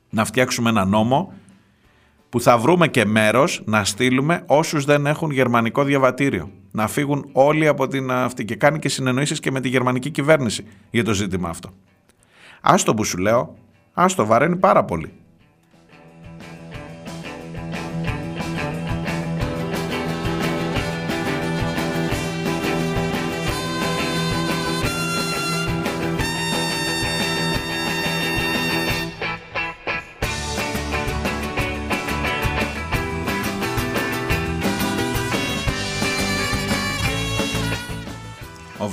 να 0.10 0.26
φτιάξουμε 0.26 0.70
ένα 0.70 0.86
νόμο 0.86 1.34
που 2.30 2.42
θα 2.42 2.58
βρούμε 2.58 2.88
και 2.88 3.06
μέρος 3.06 3.62
να 3.66 3.84
στείλουμε 3.84 4.44
όσους 4.46 4.86
δεν 4.86 5.06
έχουν 5.06 5.32
γερμανικό 5.32 5.84
διαβατήριο. 5.84 6.52
Να 6.72 6.88
φύγουν 6.88 7.30
όλοι 7.32 7.68
από 7.68 7.88
την 7.88 8.12
αυτή 8.12 8.46
και 8.46 8.56
κάνει 8.56 8.80
και 8.80 8.90
συνεννοήσεις 8.90 9.40
και 9.40 9.52
με 9.52 9.62
τη 9.62 9.70
γερμανική 9.70 10.10
κυβέρνηση 10.10 10.66
για 10.92 11.04
το 11.04 11.14
ζήτημα 11.14 11.50
αυτό. 11.50 11.74
Άστο 12.62 12.94
που 12.94 13.04
σου 13.04 13.18
λέω, 13.18 13.56
άστο 13.94 14.26
βαραίνει 14.26 14.56
πάρα 14.56 14.84
πολύ. 14.84 15.12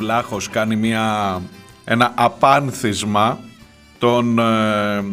Βλάχος 0.07 0.49
κάνει 0.49 0.77
μια, 0.77 1.41
ένα 1.85 2.13
απάνθισμα 2.15 3.39
των, 3.99 4.39
ε, 4.39 5.05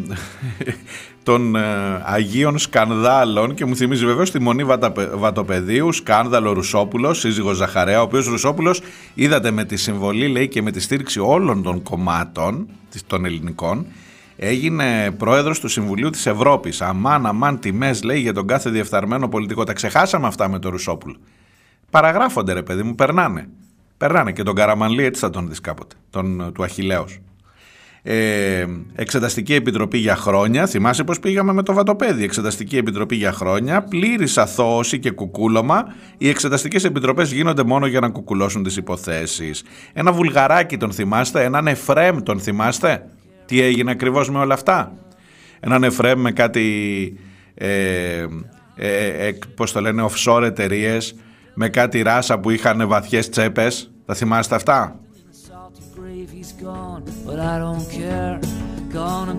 των 1.24 1.56
ε, 1.56 1.62
Αγίων 2.06 2.58
Σκανδάλων 2.58 3.54
και 3.54 3.66
μου 3.66 3.76
θυμίζει 3.76 4.06
βεβαίως 4.06 4.32
τη 4.32 4.40
Μονή 4.42 4.64
Βατα- 4.64 4.94
Βατοπεδίου, 5.14 5.92
σκάνδαλο 5.92 6.54
Ρουσόπουλος, 6.54 7.20
σύζυγος 7.20 7.58
Ζαχαρέα, 7.58 8.00
ο 8.00 8.04
οποίος 8.04 8.26
Ρουσόπουλος 8.28 8.82
είδατε 9.14 9.52
με 9.52 9.64
τη 9.66 9.78
συμβολή 9.78 10.28
λέει 10.28 10.48
και 10.48 10.62
με 10.62 10.72
τη 10.72 10.80
στήριξη 10.80 11.20
όλων 11.20 11.64
των 11.64 11.82
κομμάτων 11.84 12.68
της- 12.90 13.08
των 13.08 13.26
ελληνικών 13.26 13.86
έγινε 14.38 15.12
πρόεδρος 15.12 15.60
του 15.60 15.68
Συμβουλίου 15.68 16.10
της 16.10 16.26
Ευρώπης. 16.26 16.82
Αμάν, 16.82 17.26
αμάν 17.26 17.60
τιμές 17.60 18.04
λέει 18.04 18.20
για 18.20 18.34
τον 18.34 18.48
κάθε 18.48 18.70
διεφθαρμένο 18.70 19.28
πολιτικό. 19.30 19.64
Τα 19.64 19.74
ξεχάσαμε 19.74 20.28
αυτά 20.28 20.50
με 20.50 20.60
τον 20.60 20.72
Ρουσόπουλο. 20.72 21.16
Παραγράφονται 21.90 22.54
ρε 22.54 22.64
παιδί 22.64 22.84
μου, 22.84 22.96
περνάνε. 22.96 23.48
Περνάνε 24.04 24.32
και 24.32 24.44
τον 24.44 24.56
Καραμανλή 24.56 25.04
έτσι 25.04 25.22
θα 25.22 25.30
τον 25.30 25.48
δεις 25.48 25.60
κάποτε, 25.60 25.96
τον, 26.10 26.52
του 26.54 26.64
Αχιλέως. 26.64 27.20
Ε, 28.02 28.66
εξεταστική 28.96 29.54
επιτροπή 29.54 29.98
για 29.98 30.16
χρόνια. 30.16 30.68
Θυμάσαι 30.68 31.04
πως 31.04 31.20
πήγαμε 31.20 31.54
με 31.54 31.64
το 31.64 31.74
βατοπέδι. 31.74 32.24
Εξεταστική 32.24 32.78
επιτροπή 32.78 33.16
για 33.16 33.32
χρόνια. 33.32 33.84
Πλήρης 33.84 34.38
αθώωση 34.38 35.00
και 35.00 35.12
κουκούλωμα. 35.12 35.94
Οι 36.18 36.30
εξεταστικές 36.30 36.84
επιτροπές 36.84 37.32
γίνονται 37.32 37.64
μόνο 37.64 37.86
για 37.86 38.00
να 38.00 38.10
κουκουλώσουν 38.10 38.64
τις 38.64 38.78
υποθέσεις. 38.78 39.64
Ένα 39.94 40.12
βουλγαράκι 40.12 40.78
τον 40.78 40.92
θυμάστε. 40.92 41.44
Έναν 41.44 41.68
Εφρέμ 41.68 42.22
τον 42.24 42.40
θυμάστε; 42.40 43.06
Τι 43.46 43.62
έγινε 43.62 43.92
ακριβώς 43.92 44.30
με 44.30 44.40
όλα 44.40 44.54
αυτά; 44.54 44.94
Έναν 45.60 45.84
Εφρέμ 45.84 46.22
με 46.22 46.32
κάτι. 46.32 47.18
Ε, 47.54 48.26
ε, 48.76 49.28
ε, 49.28 49.32
πώς 49.56 49.72
το 49.72 49.82
λένε, 49.82 50.06
offshore 50.10 50.42
εταιρείες 50.42 51.16
με 51.54 51.70
κάτι 51.70 52.02
ράσα 52.02 52.40
που 52.40 52.50
είχαν 52.50 52.88
βαθιές 52.88 53.30
τσέπες. 53.30 53.93
Τα 54.06 54.14
θυμάστε 54.14 54.56
αυτά. 54.56 54.98
salty 55.50 55.84
gravy's 55.96 56.52
gone, 56.64 57.04
but 57.26 57.40
I 57.40 57.56
don't 57.64 57.86
care. 57.98 58.40
Gonna 59.00 59.36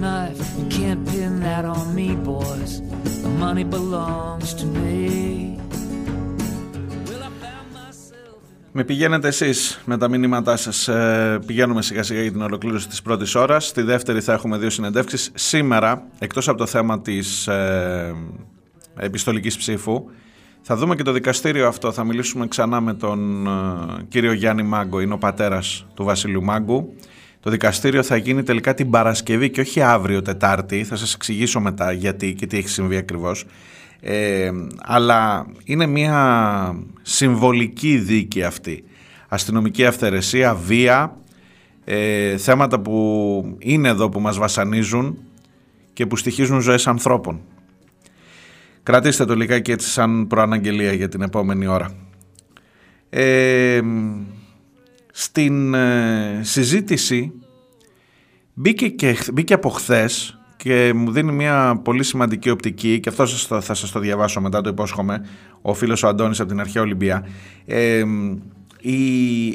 knife. 0.00 0.48
Με 8.72 8.84
πηγαίνετε 8.84 9.28
εσείς 9.28 9.80
με 9.84 9.98
τα 9.98 10.08
μηνύματά 10.08 10.56
σας. 10.56 10.88
Ε, 10.88 11.38
πηγαίνουμε 11.46 11.82
σιγά 11.82 12.02
σιγά 12.02 12.22
για 12.22 12.32
την 12.32 12.42
ολοκλήρωση 12.42 12.88
της 12.88 13.02
πρώτης 13.02 13.34
ώρας. 13.34 13.66
Στη 13.66 13.82
δεύτερη 13.82 14.20
θα 14.20 14.32
έχουμε 14.32 14.58
δύο 14.58 14.70
συνεντεύξεις. 14.70 15.30
Σήμερα, 15.34 16.06
εκτός 16.18 16.48
από 16.48 16.58
το 16.58 16.66
θέμα 16.66 17.00
της 17.00 17.46
ε, 17.46 18.14
επιστολικής 18.96 19.56
ψήφου, 19.56 20.04
θα 20.70 20.76
δούμε 20.76 20.94
και 20.94 21.02
το 21.02 21.12
δικαστήριο 21.12 21.66
αυτό. 21.68 21.92
Θα 21.92 22.04
μιλήσουμε 22.04 22.46
ξανά 22.46 22.80
με 22.80 22.94
τον 22.94 23.46
ε, 23.46 23.50
κύριο 24.08 24.32
Γιάννη 24.32 24.62
Μάγκο. 24.62 25.00
Είναι 25.00 25.12
ο 25.12 25.18
πατέρας 25.18 25.86
του 25.94 26.04
Βασιλιού 26.04 26.42
Μάγκου. 26.42 26.94
Το 27.40 27.50
δικαστήριο 27.50 28.02
θα 28.02 28.16
γίνει 28.16 28.42
τελικά 28.42 28.74
την 28.74 28.90
Παρασκευή 28.90 29.50
και 29.50 29.60
όχι 29.60 29.80
αύριο 29.80 30.22
Τετάρτη. 30.22 30.84
Θα 30.84 30.96
σας 30.96 31.14
εξηγήσω 31.14 31.60
μετά 31.60 31.92
γιατί 31.92 32.34
και 32.34 32.46
τι 32.46 32.56
έχει 32.56 32.68
συμβεί 32.68 32.96
ακριβώς. 32.96 33.44
Ε, 34.00 34.50
αλλά 34.78 35.46
είναι 35.64 35.86
μια 35.86 36.74
συμβολική 37.02 37.98
δίκη 37.98 38.42
αυτή. 38.42 38.84
Αστυνομική 39.28 39.86
αυθαιρεσία, 39.86 40.54
βία, 40.54 41.16
ε, 41.84 42.36
θέματα 42.36 42.80
που 42.80 43.56
είναι 43.58 43.88
εδώ 43.88 44.08
που 44.08 44.20
μας 44.20 44.38
βασανίζουν 44.38 45.18
και 45.92 46.06
που 46.06 46.16
στοιχίζουν 46.16 46.60
ζωές 46.60 46.86
ανθρώπων. 46.86 47.40
Κρατήστε 48.88 49.24
το 49.24 49.34
λιγάκι 49.34 49.70
έτσι 49.70 49.88
σαν 49.88 50.26
προαναγγελία 50.26 50.92
για 50.92 51.08
την 51.08 51.22
επόμενη 51.22 51.66
ώρα. 51.66 51.90
Ε, 53.10 53.80
στην 55.12 55.74
ε, 55.74 56.40
συζήτηση 56.42 57.32
μπήκε, 58.54 58.88
και, 58.88 59.16
μπήκε 59.32 59.54
από 59.54 59.68
χθες 59.68 60.38
και 60.56 60.92
μου 60.94 61.10
δίνει 61.10 61.32
μια 61.32 61.80
πολύ 61.84 62.02
σημαντική 62.02 62.50
οπτική 62.50 63.00
και 63.00 63.08
αυτό 63.08 63.26
σας 63.26 63.46
το- 63.46 63.60
θα 63.60 63.74
σας 63.74 63.90
το 63.90 64.00
διαβάσω 64.00 64.40
μετά 64.40 64.60
το 64.60 64.68
υπόσχομαι 64.68 65.26
ο 65.62 65.74
φίλος 65.74 66.02
ο 66.02 66.08
Αντώνης 66.08 66.40
από 66.40 66.48
την 66.48 66.60
Αρχαία 66.60 66.82
Ολυμπία 66.82 67.26
ε, 67.66 68.02
η 68.80 68.98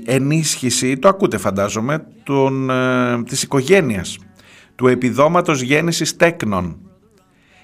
ενίσχυση, 0.05 0.97
το 0.97 1.07
ακούτε 1.07 1.37
φαντάζομαι 1.37 2.05
των, 2.23 2.69
ε, 2.69 3.23
της 3.23 3.43
οικογένειας 3.43 4.17
του 4.75 4.87
επιδόματος 4.87 5.61
γέννησης 5.61 6.15
τέκνων 6.15 6.77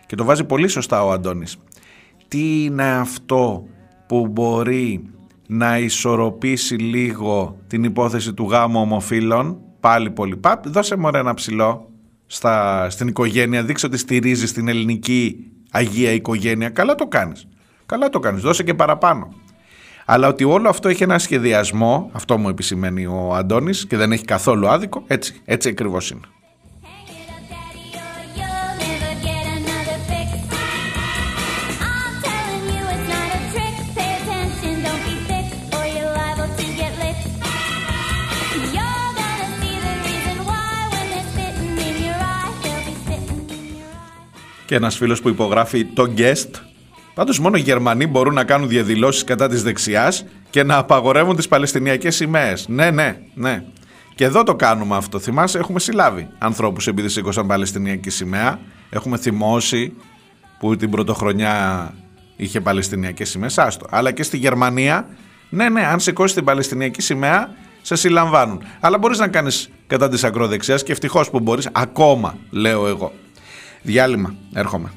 και 0.10 0.16
το 0.16 0.24
βάζει 0.24 0.44
πολύ 0.44 0.68
σωστά 0.68 1.04
ο 1.04 1.12
Αντώνης. 1.12 1.58
Τι 2.28 2.64
είναι 2.64 2.92
αυτό 2.92 3.64
που 4.08 4.28
μπορεί 4.28 5.10
να 5.48 5.78
ισορροπήσει 5.78 6.76
λίγο 6.76 7.58
την 7.68 7.84
υπόθεση 7.84 8.34
του 8.34 8.44
γάμου 8.50 8.80
ομοφύλων, 8.80 9.58
πάλι 9.80 10.10
πολύ 10.10 10.38
παπ, 10.38 10.68
δώσε 10.68 10.96
μου 10.96 11.10
ένα 11.14 11.34
ψηλό 11.34 11.90
στα, 12.26 12.90
στην 12.90 13.08
οικογένεια, 13.08 13.64
δείξε 13.64 13.86
ότι 13.86 13.98
στηρίζεις 13.98 14.54
την 14.54 14.68
ελληνική 14.68 15.52
αγία 15.72 16.12
οικογένεια, 16.12 16.70
καλά 16.70 16.96
το 16.96 17.08
κάνεις. 17.08 17.48
Καλά 17.86 18.10
το 18.10 18.20
κάνεις, 18.20 18.42
δώσε 18.42 18.64
και 18.64 18.74
παραπάνω. 18.74 19.34
Αλλά 20.06 20.28
ότι 20.28 20.44
όλο 20.44 20.70
αυτό 20.70 20.90
έχει 20.90 21.04
ένα 21.04 21.20
σχεδιασμό, 21.20 22.10
αυτό 22.14 22.38
μου 22.38 22.50
επισημαίνει 22.50 23.06
ο 23.06 23.34
Αντώνης 23.36 23.88
και 23.88 23.98
δεν 23.98 24.12
έχει 24.12 24.26
καθόλου 24.26 24.68
άδικο, 24.68 25.04
έτσι, 25.08 25.42
έτσι 25.46 25.70
ακριβώς 25.70 26.12
είναι. 26.12 26.22
Και 44.70 44.76
ένας 44.76 44.98
φίλος 44.98 45.22
που 45.22 45.30
υπογράφει 45.30 45.86
το 45.86 46.14
guest. 46.18 46.50
Πάντως 47.14 47.40
μόνο 47.40 47.58
οι 47.58 47.62
Γερμανοί 47.62 48.08
μπορούν 48.08 48.34
να 48.34 48.44
κάνουν 48.44 48.68
διαδηλώσεις 48.68 49.24
κατά 49.24 49.48
της 49.48 49.64
δεξιάς 49.64 50.26
και 50.50 50.64
να 50.64 50.78
απαγορεύουν 50.78 51.36
τις 51.36 51.48
Παλαιστινιακές 51.48 52.16
σημαίες. 52.16 52.68
Ναι, 52.68 52.92
ναι, 52.92 53.18
ναι. 53.34 53.64
Και 54.16 54.24
εδώ 54.24 54.44
το 54.44 54.56
κάνουμε 54.56 54.96
αυτό. 54.96 55.20
Θυμάσαι, 55.20 55.58
έχουμε 55.58 55.80
συλλάβει 55.80 56.28
ανθρώπους 56.38 56.88
επειδή 56.88 57.10
σήκωσαν 57.10 57.48
Παλαιστινιακή 57.48 58.10
σημαία. 58.10 58.60
Έχουμε 58.90 59.18
θυμώσει 59.18 59.94
που 60.60 60.76
την 60.76 60.90
πρωτοχρονιά 60.90 61.94
είχε 62.36 62.62
Παλαιστινιακές 62.62 63.30
σημαίες. 63.30 63.58
Άστο. 63.58 63.86
Αλλά 63.90 64.12
και 64.12 64.24
στη 64.24 64.38
Γερμανία, 64.38 65.08
ναι, 65.50 65.70
ναι, 65.70 65.86
αν 65.86 66.00
σηκώσει 66.00 66.36
την 66.36 66.44
Παλαιστινιακή 66.44 67.02
σημαία, 67.02 67.50
σε 67.82 67.96
συλλαμβάνουν. 67.96 68.62
Αλλά 68.80 68.98
μπορείς 68.98 69.18
να 69.20 69.28
κάνεις 69.28 69.70
κατά 69.88 70.10
της 70.10 70.24
ακροδεξιάς 70.24 70.84
και 70.84 70.92
ευτυχώς 70.92 71.30
που 71.30 71.40
μπορείς, 71.40 71.70
ακόμα, 71.72 72.38
λέω 72.50 72.88
εγώ. 72.88 73.14
Διάλειμμα, 73.82 74.36
έρχομαι. 74.54 74.92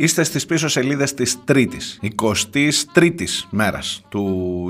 Είστε 0.00 0.22
στις 0.22 0.46
πίσω 0.46 0.68
σελίδες 0.68 1.14
της 1.14 1.44
Τρίτης, 1.44 1.98
23ης 2.02 3.46
μέρας 3.50 4.02
του 4.08 4.24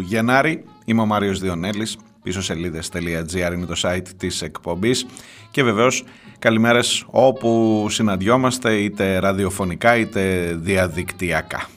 Γενάρη. 0.05 0.64
Είμαι 0.85 1.01
ο 1.01 1.07
Μάριος 1.07 1.41
Διονέλης, 1.41 1.97
πίσω 2.22 2.43
σελίδες.gr 2.43 3.53
είναι 3.55 3.66
το 3.66 3.74
site 3.83 4.09
της 4.16 4.43
εκπομπής 4.43 5.07
και 5.51 5.62
βεβαίως 5.62 6.05
καλημέρες 6.39 7.05
όπου 7.07 7.87
συναντιόμαστε 7.89 8.74
είτε 8.74 9.18
ραδιοφωνικά 9.18 9.97
είτε 9.97 10.55
διαδικτυακά. 10.61 11.68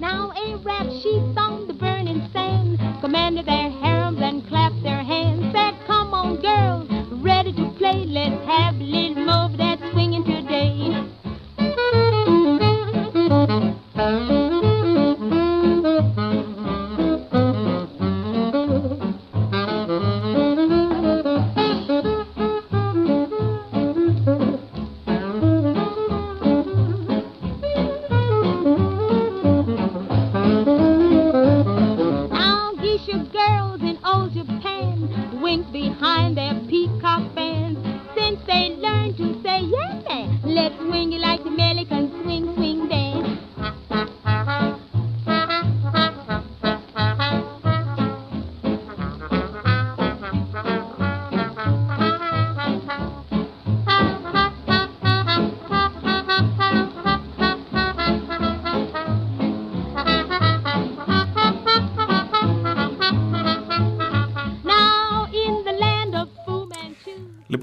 Now 0.00 0.22
a 0.44 0.48
rap 0.68 0.88
sheets 1.00 1.36
on 1.44 1.52
the 1.70 1.76
burning 1.84 2.22
sands 2.34 2.78
commanded 3.02 3.44
their 3.52 3.70
harems 3.82 4.20
and 4.28 4.36
clapped 4.48 4.82
their 4.88 5.02
hands. 5.12 5.42
Said, 5.54 5.74
"Come 5.88 6.10
on, 6.20 6.30
girls, 6.48 6.87
ready 7.22 7.52
to 7.52 7.70
play? 7.78 8.04
Let's 8.06 8.44
have 8.46 8.74
a 8.74 8.84
little 8.84 9.24
more 9.24 9.44
of 9.46 9.56
that 9.58 9.78
swinging 9.92 10.24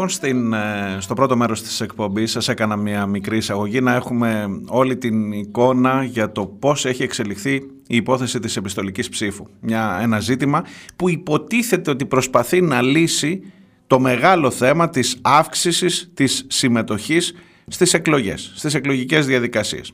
Λοιπόν, 0.05 0.17
στην, 0.29 0.53
ε, 0.53 0.97
στο 0.99 1.13
πρώτο 1.13 1.37
μέρος 1.37 1.61
της 1.61 1.81
εκπομπής 1.81 2.31
σας 2.31 2.47
έκανα 2.47 2.75
μια 2.75 3.05
μικρή 3.05 3.37
εισαγωγή 3.37 3.81
να 3.81 3.93
έχουμε 3.93 4.45
όλη 4.67 4.97
την 4.97 5.31
εικόνα 5.31 6.03
για 6.03 6.31
το 6.31 6.45
πώς 6.45 6.85
έχει 6.85 7.03
εξελιχθεί 7.03 7.53
η 7.87 7.95
υπόθεση 7.95 8.39
της 8.39 8.55
επιστολικής 8.55 9.09
ψήφου. 9.09 9.47
Μια, 9.59 9.99
ένα 10.01 10.19
ζήτημα 10.19 10.63
που 10.95 11.09
υποτίθεται 11.09 11.89
ότι 11.89 12.05
προσπαθεί 12.05 12.61
να 12.61 12.81
λύσει 12.81 13.41
το 13.87 13.99
μεγάλο 13.99 14.51
θέμα 14.51 14.89
της 14.89 15.17
αύξησης 15.21 16.11
της 16.13 16.45
συμμετοχής 16.47 17.35
στις 17.67 17.93
εκλογές, 17.93 18.51
στις 18.55 18.73
εκλογικές 18.73 19.25
διαδικασίες. 19.25 19.91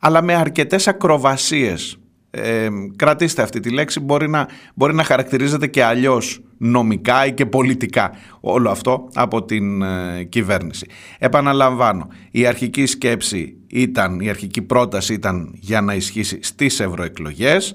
Αλλά 0.00 0.22
με 0.22 0.34
αρκετές 0.34 0.88
ακροβασίες 0.88 1.96
ε, 2.30 2.68
κρατήστε 2.96 3.42
αυτή 3.42 3.60
τη 3.60 3.70
λέξη, 3.70 4.00
μπορεί 4.00 4.28
να, 4.28 4.48
μπορεί 4.74 4.94
να 4.94 5.04
χαρακτηρίζεται 5.04 5.66
και 5.66 5.84
αλλιώς 5.84 6.40
νομικά 6.62 7.26
ή 7.26 7.32
και 7.32 7.46
πολιτικά 7.46 8.10
όλο 8.40 8.70
αυτό 8.70 9.08
από 9.14 9.44
την 9.44 9.82
ε, 9.82 10.24
κυβέρνηση. 10.24 10.86
Επαναλαμβάνω, 11.18 12.08
η 12.30 12.46
αρχική 12.46 12.86
σκέψη 12.86 13.56
ήταν, 13.66 14.20
η 14.20 14.28
αρχική 14.28 14.62
πρόταση 14.62 15.12
ήταν 15.12 15.50
για 15.54 15.80
να 15.80 15.94
ισχύσει 15.94 16.38
στις 16.42 16.80
ευρωεκλογές. 16.80 17.74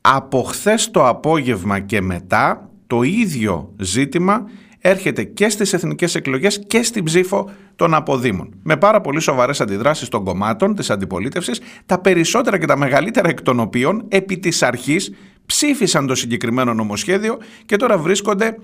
Από 0.00 0.42
χθες 0.42 0.90
το 0.90 1.08
απόγευμα 1.08 1.80
και 1.80 2.00
μετά 2.00 2.70
το 2.86 3.02
ίδιο 3.02 3.74
ζήτημα 3.78 4.44
έρχεται 4.78 5.24
και 5.24 5.48
στις 5.48 5.72
εθνικές 5.72 6.14
εκλογές 6.14 6.64
και 6.66 6.82
στην 6.82 7.04
ψήφο 7.04 7.50
των 7.76 7.94
αποδήμων. 7.94 8.54
Με 8.62 8.76
πάρα 8.76 9.00
πολύ 9.00 9.20
σοβαρές 9.20 9.60
αντιδράσεις 9.60 10.08
των 10.08 10.24
κομμάτων 10.24 10.74
της 10.74 10.90
αντιπολίτευσης, 10.90 11.60
τα 11.86 12.00
περισσότερα 12.00 12.58
και 12.58 12.66
τα 12.66 12.76
μεγαλύτερα 12.76 13.28
εκ 13.28 13.42
των 13.42 13.60
οποίων 13.60 14.04
επί 14.08 14.38
της 14.38 14.62
αρχής 14.62 15.12
ψήφισαν 15.46 16.06
το 16.06 16.14
συγκεκριμένο 16.14 16.74
νομοσχέδιο 16.74 17.38
και 17.66 17.76
τώρα 17.76 17.98
βρίσκονται 17.98 18.56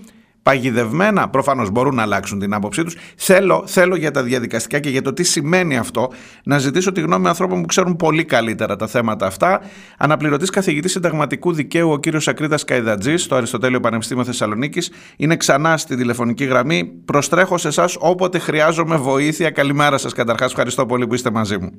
παγιδευμένα, 0.42 1.28
προφανώς 1.28 1.70
μπορούν 1.70 1.94
να 1.94 2.02
αλλάξουν 2.02 2.38
την 2.38 2.54
άποψή 2.54 2.84
τους. 2.84 2.96
Θέλω, 3.16 3.64
θέλω 3.66 3.96
για 3.96 4.10
τα 4.10 4.22
διαδικαστικά 4.22 4.78
και 4.78 4.88
για 4.88 5.02
το 5.02 5.12
τι 5.12 5.22
σημαίνει 5.22 5.76
αυτό 5.76 6.12
να 6.44 6.58
ζητήσω 6.58 6.92
τη 6.92 7.00
γνώμη 7.00 7.28
ανθρώπων 7.28 7.60
που 7.60 7.66
ξέρουν 7.66 7.96
πολύ 7.96 8.24
καλύτερα 8.24 8.76
τα 8.76 8.86
θέματα 8.86 9.26
αυτά. 9.26 9.60
Αναπληρωτής 9.98 10.50
καθηγητής 10.50 10.92
συνταγματικού 10.92 11.52
δικαίου, 11.52 11.90
ο 11.90 11.98
κύριος 11.98 12.28
Ακρίτα 12.28 12.58
Καϊδατζής, 12.66 13.22
στο 13.22 13.34
Αριστοτέλειο 13.34 13.80
Πανεπιστήμιο 13.80 14.24
Θεσσαλονίκης, 14.24 14.90
είναι 15.16 15.36
ξανά 15.36 15.76
στη 15.76 15.96
τηλεφωνική 15.96 16.44
γραμμή. 16.44 16.84
Προστρέχω 17.04 17.58
σε 17.58 17.68
εσάς 17.68 17.96
όποτε 17.98 18.38
χρειάζομαι 18.38 18.96
βοήθεια. 18.96 19.50
Καλημέρα 19.50 19.98
σας, 19.98 20.12
καταρχάς. 20.12 20.50
Ευχαριστώ 20.50 20.86
πολύ 20.86 21.06
που 21.06 21.14
είστε 21.14 21.30
μαζί 21.30 21.58
μου. 21.58 21.70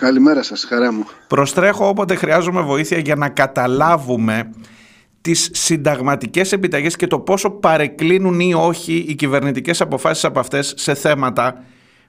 Καλημέρα 0.00 0.42
σας, 0.42 0.64
χαρά 0.64 0.92
μου. 0.92 1.06
Προστρέχω 1.26 1.88
όποτε 1.88 2.14
χρειάζομαι 2.14 2.60
βοήθεια 2.60 2.98
για 2.98 3.14
να 3.14 3.28
καταλάβουμε 3.28 4.50
τις 5.20 5.50
συνταγματικές 5.52 6.52
επιταγές 6.52 6.96
και 6.96 7.06
το 7.06 7.18
πόσο 7.18 7.50
παρεκκλίνουν 7.50 8.40
ή 8.40 8.54
όχι 8.54 9.04
οι 9.08 9.14
κυβερνητικές 9.14 9.80
αποφάσεις 9.80 10.24
από 10.24 10.40
αυτές 10.40 10.74
σε 10.76 10.94
θέματα 10.94 11.64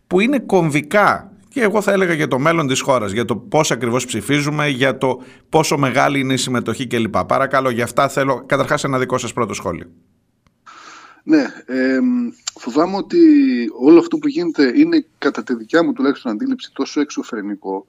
που 0.08 0.20
είναι 0.20 0.40
κομβικά 0.40 1.32
και 1.50 1.62
εγώ 1.62 1.82
θα 1.82 1.92
έλεγα 1.92 2.14
για 2.14 2.28
το 2.28 2.40
μέλλον 2.40 2.68
της 2.68 2.82
χώρας, 2.82 3.12
για 3.12 3.26
το 3.26 3.36
πώς 3.36 3.72
ακριβώς 3.72 4.06
ψηφίζουμε, 4.06 4.68
για 4.68 4.98
το 4.98 5.22
πόσο 5.50 5.78
μεγάλη 5.78 6.20
είναι 6.20 6.34
η 6.34 6.38
συμμετοχή 6.38 6.88
κλπ. 6.88 7.18
Παρακαλώ, 7.18 7.70
για 7.70 7.84
αυτά 7.84 8.08
θέλω 8.08 8.44
καταρχάς 8.46 8.84
ένα 8.84 9.00
δικό 9.00 9.18
σας 9.18 9.34
πρώτο 9.34 9.54
σχόλιο. 9.54 9.86
Ναι, 11.24 11.46
ε, 11.66 12.00
φοβάμαι 12.60 12.96
ότι 12.96 13.20
όλο 13.80 14.00
αυτό 14.00 14.18
που 14.18 14.28
γίνεται 14.28 14.72
είναι 14.76 15.06
κατά 15.18 15.44
τη 15.44 15.56
δικιά 15.56 15.84
μου 15.84 15.94
τουλάχιστον 15.94 16.32
αντίληψη 16.32 16.72
τόσο 16.74 17.00
εξωφρενικό 17.02 17.88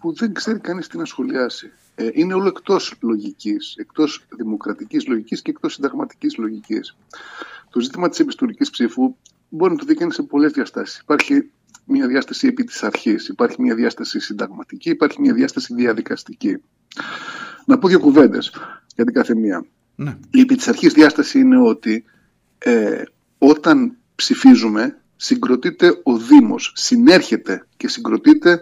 που 0.00 0.14
δεν 0.14 0.34
ξέρει 0.34 0.58
κανείς 0.58 0.86
τι 0.86 0.98
να 0.98 1.04
σχολιάσει. 1.04 1.72
Ε, 1.94 2.08
είναι 2.12 2.34
όλο 2.34 2.48
εκτός 2.48 2.94
λογικής, 3.00 3.74
εκτός 3.76 4.26
δημοκρατικής 4.36 5.06
λογικής 5.06 5.42
και 5.42 5.50
εκτός 5.50 5.72
συνταγματικής 5.72 6.36
λογικής. 6.36 6.96
Το 7.70 7.80
ζήτημα 7.80 8.08
της 8.08 8.20
επιστολικής 8.20 8.70
ψήφου 8.70 9.16
μπορεί 9.48 9.72
να 9.72 9.78
το 9.78 9.84
δει 9.84 9.94
κανείς 9.94 10.14
σε 10.14 10.22
πολλές 10.22 10.52
διαστάσεις. 10.52 10.98
Υπάρχει 10.98 11.50
μια 11.84 12.06
διάσταση 12.06 12.46
επί 12.46 12.64
της 12.64 12.82
αρχής, 12.82 13.28
υπάρχει 13.28 13.62
μια 13.62 13.74
διάσταση 13.74 14.20
συνταγματική, 14.20 14.90
υπάρχει 14.90 15.20
μια 15.20 15.34
διάσταση 15.34 15.74
διαδικαστική. 15.74 16.56
Να 17.64 17.78
πω 17.78 17.88
δύο 17.88 18.00
κουβέντες 18.00 18.52
για 18.94 19.04
την 19.04 19.14
κάθε 19.14 19.34
μία. 19.34 19.66
Ναι. 19.96 20.16
Η 20.30 20.40
επί 20.40 20.54
της 20.54 20.68
αρχής 20.68 20.92
διάσταση 20.92 21.38
είναι 21.38 21.58
ότι 21.58 22.04
ε, 22.58 23.02
όταν 23.38 23.96
ψηφίζουμε 24.14 25.00
συγκροτείται 25.16 26.00
ο 26.02 26.16
Δήμος, 26.16 26.72
συνέρχεται 26.74 27.66
και 27.76 27.88
συγκροτείται 27.88 28.60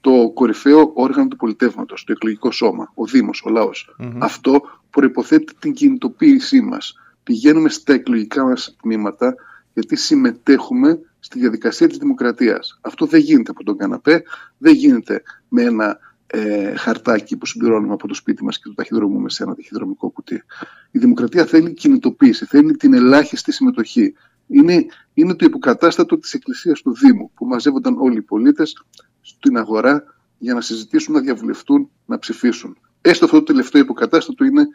το 0.00 0.30
κορυφαίο 0.34 0.92
όργανο 0.94 1.28
του 1.28 1.36
πολιτεύματος, 1.36 2.04
το 2.04 2.12
εκλογικό 2.12 2.50
σώμα, 2.50 2.92
ο 2.94 3.06
Δήμος, 3.06 3.42
ο 3.44 3.50
λαος 3.50 3.96
Αυτό 4.18 4.60
προϋποθέτει 4.90 5.54
την 5.58 5.72
κινητοποίησή 5.72 6.60
μας. 6.60 6.94
Πηγαίνουμε 7.22 7.68
στα 7.68 7.92
εκλογικά 7.92 8.44
μας 8.44 8.76
τμήματα 8.82 9.34
γιατί 9.72 9.96
συμμετέχουμε 9.96 10.98
στη 11.18 11.38
διαδικασία 11.38 11.88
της 11.88 11.98
δημοκρατίας. 11.98 12.78
Αυτό 12.80 13.06
δεν 13.06 13.20
γίνεται 13.20 13.50
από 13.50 13.64
τον 13.64 13.76
καναπέ, 13.76 14.22
δεν 14.58 14.74
γίνεται 14.74 15.22
με 15.48 15.62
ένα 15.62 15.98
ε, 16.32 16.74
χαρτάκι 16.76 17.36
που 17.36 17.46
συμπληρώνουμε 17.46 17.92
από 17.92 18.08
το 18.08 18.14
σπίτι 18.14 18.44
μας 18.44 18.58
και 18.58 18.68
το 18.68 18.74
ταχυδρομούμε 18.74 19.30
σε 19.30 19.42
ένα 19.42 19.54
ταχυδρομικό 19.54 20.10
κουτί. 20.10 20.42
Η 20.90 20.98
δημοκρατία 20.98 21.46
θέλει 21.46 21.72
κινητοποίηση, 21.72 22.44
θέλει 22.44 22.76
την 22.76 22.94
ελάχιστη 22.94 23.52
συμμετοχή. 23.52 24.14
Είναι, 24.46 24.86
είναι 25.14 25.34
το 25.34 25.44
υποκατάστατο 25.44 26.18
της 26.18 26.34
Εκκλησίας 26.34 26.80
του 26.80 26.94
Δήμου 26.94 27.30
που 27.34 27.46
μαζεύονταν 27.46 27.96
όλοι 27.98 28.16
οι 28.16 28.22
πολίτες 28.22 28.84
στην 29.20 29.56
αγορά 29.56 30.04
για 30.38 30.54
να 30.54 30.60
συζητήσουν, 30.60 31.14
να 31.14 31.20
διαβουλευτούν, 31.20 31.90
να 32.06 32.18
ψηφίσουν. 32.18 32.78
Έστω 33.00 33.24
αυτό 33.24 33.38
το 33.38 33.44
τελευταίο 33.44 33.82
υποκατάστατο 33.82 34.44
είναι 34.44 34.66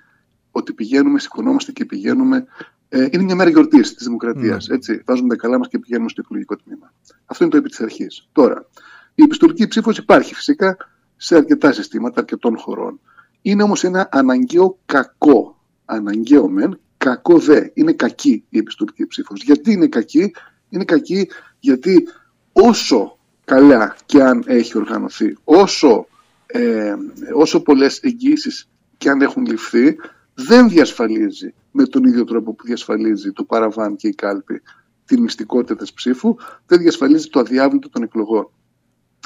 ότι 0.52 0.74
πηγαίνουμε, 0.74 1.20
σηκωνόμαστε 1.20 1.72
και 1.72 1.86
πηγαίνουμε. 1.86 2.46
Ε, 2.90 3.08
είναι 3.12 3.24
μια 3.24 3.36
μέρα 3.36 3.50
γιορτής 3.50 3.94
της 3.94 4.06
Δημοκρατίας. 4.06 4.70
Έτσι, 4.70 5.02
βάζουμε 5.06 5.28
τα 5.28 5.36
καλά 5.36 5.58
μας 5.58 5.68
και 5.68 5.80
πηγαίνουμε 5.80 6.10
στο 6.10 6.22
εκλογικό 6.26 6.56
τμήμα. 6.56 6.94
Αυτό 7.26 7.44
είναι 7.44 7.54
το 7.54 7.60
επί 7.60 7.70
της 7.70 7.80
αρχής. 7.80 8.28
Τώρα, 8.32 8.70
η 9.16 9.24
επιστολική 9.24 9.68
ψήφος 9.68 9.98
υπάρχει 9.98 10.36
φυσικά 10.36 10.78
σε 11.18 11.36
αρκετά 11.36 11.72
συστήματα 11.72 12.20
αρκετών 12.20 12.58
χωρών. 12.58 13.00
Είναι 13.42 13.64
όμως 13.64 13.84
ένα 13.84 14.10
αναγκαίο 14.12 14.78
κακό. 14.86 15.60
Αναγκαίο 15.86 16.50
μεν, 16.50 16.80
κακό 16.98 17.40
δε. 17.40 17.68
Είναι 17.74 17.94
κακή 17.94 18.44
η 18.50 18.58
επιστολική 18.58 19.08
ψήφος. 19.08 19.44
Γιατί 19.44 19.72
είναι 19.72 19.88
κακή, 19.88 20.34
είναι 20.70 20.84
κακή 20.84 21.28
γιατί 21.60 22.08
όσο 22.52 23.18
καλά 23.46 23.96
και 24.06 24.24
αν 24.24 24.44
έχει 24.46 24.78
οργανωθεί, 24.78 25.38
όσο, 25.44 26.08
ε, 26.46 26.96
όσο 27.34 27.62
πολλές 27.62 28.00
εγγύησεις 28.00 28.70
και 28.98 29.10
αν 29.10 29.22
έχουν 29.22 29.46
ληφθεί, 29.46 29.96
δεν 30.34 30.70
διασφαλίζει 30.70 31.54
με 31.72 31.86
τον 31.86 32.04
ίδιο 32.04 32.24
τρόπο 32.24 32.54
που 32.54 32.66
διασφαλίζει 32.66 33.32
το 33.32 33.44
παραβάν 33.44 33.96
και 33.96 34.08
η 34.08 34.14
κάλπη 34.14 34.62
τη 35.06 35.22
μυστικότητα 35.22 35.76
της 35.76 35.94
ψήφου, 35.94 36.36
δεν 36.66 36.80
διασφαλίζει 36.80 37.28
το 37.28 37.40
αδιάβλητο 37.40 37.90
των 37.90 38.04
εκλογών. 38.04 38.50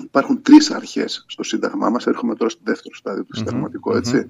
Υπάρχουν 0.04 0.42
τρεις 0.42 0.72
αρχές 0.72 1.26
στο 1.28 1.44
Σύνταγμά 1.44 1.90
μας, 1.90 2.08
έρχομαι 2.08 2.36
τώρα 2.36 2.50
στο 2.50 2.62
δεύτερο 2.64 2.96
στάδιο 2.96 3.24
του 3.24 3.36
συνταγματικο 3.36 3.96
έτσι, 3.96 4.28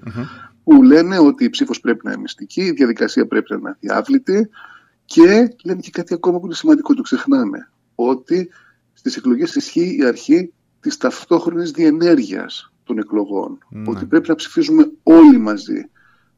που 0.64 0.82
λένε 0.82 1.18
ότι 1.18 1.44
η 1.44 1.50
ψήφος 1.50 1.80
πρέπει 1.80 2.00
να 2.04 2.10
είναι 2.12 2.20
μυστική, 2.20 2.62
η 2.62 2.70
διαδικασία 2.70 3.26
πρέπει 3.26 3.52
να 3.52 3.56
είναι 3.56 3.70
αδιάβλητη 3.70 4.48
και 5.04 5.56
λένε 5.64 5.80
και 5.80 5.90
κάτι 5.90 6.14
ακόμα 6.14 6.38
που 6.38 6.44
είναι 6.44 6.54
σημαντικό, 6.54 6.94
το 6.94 7.02
ξεχνάμε, 7.02 7.70
ότι 7.94 8.48
στις 8.92 9.16
εκλογές 9.16 9.54
ισχύει 9.54 9.96
η 9.98 10.04
αρχή 10.04 10.52
της 10.80 10.96
ταυτόχρονης 10.96 11.70
διενέργειας 11.70 12.72
των 12.84 12.98
εκλογών. 12.98 13.58
Ότι 13.86 14.06
πρέπει 14.06 14.28
να 14.28 14.34
ψηφίζουμε 14.34 14.90
όλοι 15.02 15.38
μαζί. 15.38 15.90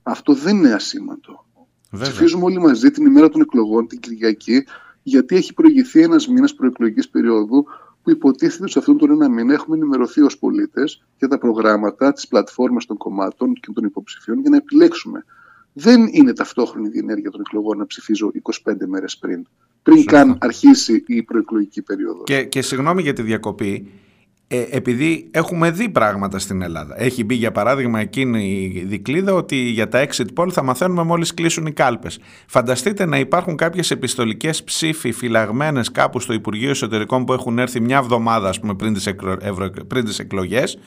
Αυτό 0.03 0.35
δεν 0.35 0.57
είναι 0.57 0.73
ασήμαντο. 0.73 1.47
Βέβαια. 1.91 2.09
Ψηφίζουμε 2.09 2.45
όλοι 2.45 2.59
μαζί 2.59 2.91
την 2.91 3.07
ημέρα 3.07 3.29
των 3.29 3.41
εκλογών, 3.41 3.87
την 3.87 4.01
Κυριακή, 4.01 4.65
γιατί 5.03 5.37
έχει 5.37 5.55
προηγηθεί 5.55 6.01
ένας 6.01 6.29
μήνας 6.29 6.55
προεκλογικής 6.55 7.09
περίοδου 7.09 7.67
που 8.03 8.11
υποτίθεται 8.11 8.63
ότι 8.63 8.73
σε 8.73 8.79
αυτόν 8.79 8.99
τον 8.99 9.11
ένα 9.11 9.29
μήνα 9.29 9.53
έχουμε 9.53 9.77
ενημερωθεί 9.77 10.21
ως 10.21 10.39
πολίτες 10.39 11.03
για 11.19 11.29
τα 11.29 11.39
προγράμματα, 11.39 12.13
τις 12.13 12.29
πλατφόρμες 12.29 12.87
των 12.87 12.97
κομμάτων 12.97 13.55
και 13.55 13.71
των 13.75 13.85
υποψηφίων 13.85 14.41
για 14.41 14.51
να 14.51 14.57
επιλέξουμε. 14.57 15.25
Δεν 15.73 16.09
είναι 16.11 16.33
ταυτόχρονη 16.33 16.87
η 16.87 16.91
διενέργεια 16.91 17.31
των 17.31 17.41
εκλογών 17.41 17.79
να 17.79 17.87
ψηφίζω 17.87 18.33
25 18.43 18.75
μέρες 18.87 19.19
πριν. 19.19 19.47
Πριν 19.83 20.05
καν 20.05 20.39
αρχίσει 20.41 21.05
η 21.07 21.23
προεκλογική 21.23 21.83
περίοδος. 21.83 22.25
Και, 22.25 22.45
και 22.45 22.63
συγγνώμη 22.63 23.03
για 23.03 23.13
τη 23.13 23.23
διακοπή, 23.23 23.91
ε, 24.55 24.67
επειδή 24.71 25.29
έχουμε 25.31 25.71
δει 25.71 25.89
πράγματα 25.89 26.39
στην 26.39 26.63
Ελλάδα. 26.63 27.03
Έχει 27.03 27.25
μπει 27.25 27.35
για 27.35 27.53
παράδειγμα 27.53 28.01
εκείνη 28.01 28.73
η 28.75 28.85
δικλίδα 28.85 29.35
ότι 29.35 29.57
για 29.57 29.89
τα 29.89 30.07
exit 30.07 30.27
poll 30.35 30.51
θα 30.51 30.63
μαθαίνουμε 30.63 31.03
μόλις 31.03 31.35
κλείσουν 31.35 31.67
οι 31.67 31.73
κάλπες. 31.73 32.19
Φανταστείτε 32.47 33.07
να 33.07 33.19
υπάρχουν 33.19 33.57
κάποιες 33.57 33.91
επιστολικές 33.91 34.65
ψήφοι 34.65 35.13
φυλαγμένες 35.13 35.91
κάπου 35.91 36.21
στο 36.21 36.33
Υπουργείο 36.33 36.71
Εσωτερικών 36.71 37.25
που 37.25 37.33
έχουν 37.33 37.59
έρθει 37.59 37.81
μια 37.81 37.97
εβδομάδα 37.97 38.49
ας 38.49 38.61
πούμε, 38.61 38.75
πριν, 38.75 38.95
τις 38.95 39.07
εκλο... 39.07 39.37
ευρω... 39.41 39.71
πριν 39.89 40.05
τις 40.05 40.19
εκλογές 40.19 40.79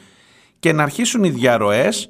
και 0.59 0.73
να 0.73 0.83
αρχίσουν 0.83 1.23
οι 1.23 1.29
διαρροές 1.29 2.09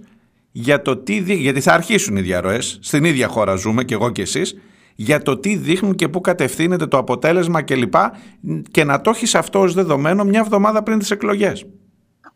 για 0.52 0.82
το 0.82 0.98
τι 0.98 1.20
δει... 1.20 1.36
γιατί 1.36 1.62
θα 1.62 1.74
αρχίσουν 1.74 2.16
οι 2.16 2.22
διαρροές, 2.22 2.80
στην 2.82 3.04
ίδια 3.04 3.28
χώρα 3.28 3.56
ζούμε 3.56 3.84
και 3.84 3.94
εγώ 3.94 4.10
και 4.12 4.22
εσείς, 4.22 4.56
για 4.96 5.22
το 5.22 5.38
τι 5.38 5.56
δείχνουν 5.56 5.96
και 5.96 6.08
πού 6.08 6.22
κατευθύνεται 6.22 6.88
το 6.88 6.98
αποτέλεσμα 6.98 7.62
κλπ. 7.62 7.92
Και, 7.92 8.62
και 8.72 8.84
να 8.84 9.02
το 9.02 9.10
έχεις 9.10 9.36
αυτό 9.36 9.60
ως 9.60 9.74
δεδομένο 9.74 10.24
μια 10.24 10.40
εβδομάδα 10.40 10.84
πριν 10.84 11.00
τις 11.00 11.12
εκλογές. 11.12 11.66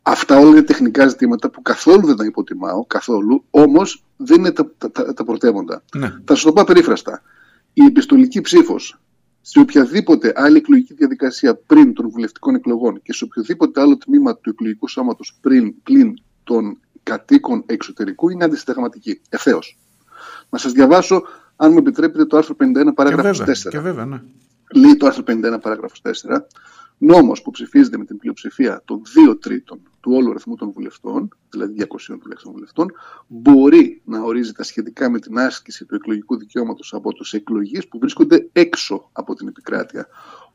Αυτά 0.02 0.38
όλα 0.38 0.50
είναι 0.50 0.62
τεχνικά 0.62 1.08
ζητήματα 1.08 1.50
που 1.50 1.62
καθόλου 1.62 2.06
δεν 2.06 2.16
τα 2.16 2.26
υποτιμάω, 2.26 2.86
καθόλου, 2.86 3.44
όμως 3.50 4.04
δεν 4.18 4.38
είναι 4.38 4.52
τα, 4.52 4.72
τα, 4.78 4.92
τα, 4.92 5.14
τα 5.14 5.24
πρωτεύοντα. 5.24 5.84
Ναι. 5.96 6.14
Θα 6.26 6.36
σου 6.36 6.46
το 6.46 6.54
πω 6.54 6.64
περίφραστα. 6.64 7.22
Η 7.74 7.86
επιστολική 7.86 8.42
ψήφος 8.42 9.00
σε 9.42 9.60
οποιαδήποτε 9.60 10.34
άλλη 10.36 10.58
εκλογική 10.58 10.94
διαδικασία 10.94 11.56
πριν 11.56 11.94
των 11.94 12.10
βουλευτικών 12.10 12.56
εκλογών 12.56 13.02
και 13.02 13.14
σε 13.14 13.24
οποιοδήποτε 13.24 13.82
άλλο 13.82 13.98
τμήμα 13.98 14.36
του 14.36 14.50
εκλογικού 14.50 14.88
σώματος 14.88 15.38
πριν, 15.42 15.74
πλην 15.84 16.14
των 16.44 16.80
κατοίκων 17.04 17.64
εξωτερικού 17.66 18.30
είναι 18.30 18.44
αντισυνταγματική. 18.44 19.22
Ευθέως. 19.30 19.78
Να 20.50 20.58
σας 20.58 20.72
διαβάσω, 20.72 21.24
αν 21.62 21.72
μου 21.72 21.78
επιτρέπετε, 21.78 22.26
το 22.26 22.38
άρθρο 22.38 22.56
51 22.60 22.84
Και 22.86 22.92
παράγραφος 22.96 23.40
4 23.40 23.44
βέβαια, 23.46 23.70
και 23.70 23.80
βέβαια, 23.80 24.06
ναι. 24.06 24.22
λέει 24.74 24.98
το 24.98 25.06
άρθρο 25.06 25.24
51 25.28 25.58
παράγραφος 25.62 26.02
4 26.04 26.12
νόμος 26.98 27.42
που 27.42 27.52
ψηφίζεται 27.52 27.98
με 27.98 28.06
την 28.06 28.18
πλειοψηφία 28.18 28.82
των 28.86 29.02
2 29.32 29.40
τρίτων 29.42 29.80
του 30.00 30.12
όλου 30.12 30.30
αριθμού 30.30 30.56
των 30.56 30.72
βουλευτών, 30.72 31.30
δηλαδή 31.50 31.74
200 31.80 32.18
τουλάχιστον 32.22 32.52
βουλευτών, 32.52 32.92
μπορεί 33.28 34.02
να 34.06 34.22
ορίζει 34.22 34.52
τα 34.52 34.64
σχετικά 34.64 35.10
με 35.10 35.20
την 35.20 35.38
άσκηση 35.40 35.86
του 35.86 35.96
εκλογικού 35.96 36.38
δικαιώματος 36.38 36.94
από 36.94 37.14
τους 37.14 37.34
εκλογείς 37.34 37.88
που 37.88 38.00
βρίσκονται 38.00 38.50
έξω 38.52 39.10
από 39.12 39.36
την 39.36 39.48
επικράτεια. 39.48 40.08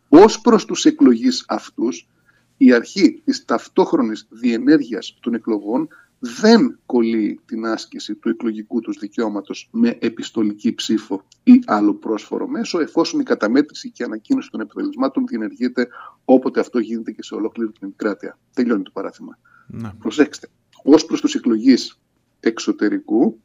Ως 0.09 0.41
προς 0.41 0.65
τους 0.65 0.85
εκλογείς 0.85 1.45
αυτούς, 1.49 2.09
η 2.57 2.73
αρχή 2.73 3.23
της 3.25 3.45
ταυτόχρονης 3.45 4.27
διενέργειας 4.31 5.19
των 5.21 5.35
εκλογών 5.35 5.89
δεν 6.25 6.79
κολλεί 6.87 7.41
την 7.47 7.67
άσκηση 7.67 8.15
του 8.15 8.29
εκλογικού 8.29 8.81
τους 8.81 8.99
δικαιώματος 8.99 9.69
με 9.73 9.99
επιστολική 10.01 10.75
ψήφο 10.75 11.25
ή 11.43 11.63
άλλο 11.67 11.95
πρόσφορο 11.95 12.49
μέσο, 12.49 12.81
εφόσον 12.81 13.21
η 13.21 13.23
καταμέτρηση 13.23 13.91
και 13.91 14.03
η 14.03 14.07
ανακοίνωση 14.07 14.51
των 14.51 14.61
επιτελεσμάτων 14.61 15.27
διενεργείται 15.27 15.89
όποτε 16.25 16.61
αυτό 16.61 16.79
γίνεται 16.79 17.11
και 17.11 17.23
σε 17.23 17.35
ολόκληρη 17.35 17.73
την 17.73 17.89
επικράτεια. 17.89 18.39
Τελειώνει 18.55 18.83
το 18.83 18.91
παράθυμα. 18.91 19.39
ναι. 19.67 19.93
Προσέξτε, 19.99 20.49
ως 20.85 21.05
προς 21.05 21.21
τους 21.21 21.35
εκλογείς 21.35 22.01
εξωτερικού, 22.41 23.41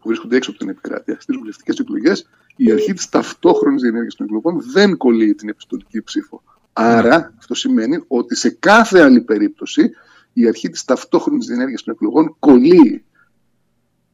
που 0.00 0.08
βρίσκονται 0.08 0.36
έξω 0.36 0.50
από 0.50 0.58
την 0.58 0.68
επικράτεια, 0.68 1.20
στις 1.20 1.36
βουλευτικές 1.36 1.78
εκλογές, 1.78 2.28
η 2.56 2.72
αρχή 2.72 2.92
της 2.92 3.08
ταυτόχρονης 3.08 3.82
διενέργειας 3.82 4.14
των 4.14 4.26
εκλογών 4.26 4.60
δεν 4.72 4.96
κολλεί 4.96 5.34
την 5.34 5.48
επιστολική 5.48 6.02
ψήφο. 6.02 6.42
Άρα, 6.72 7.34
αυτό 7.38 7.54
σημαίνει 7.54 8.04
ότι 8.06 8.36
σε 8.36 8.50
κάθε 8.50 9.00
άλλη 9.00 9.20
περίπτωση, 9.20 9.90
η 10.32 10.46
αρχή 10.48 10.68
της 10.68 10.84
ταυτόχρονης 10.84 11.46
διενέργειας 11.46 11.82
των 11.82 11.94
εκλογών 11.94 12.36
κολλεί 12.38 13.02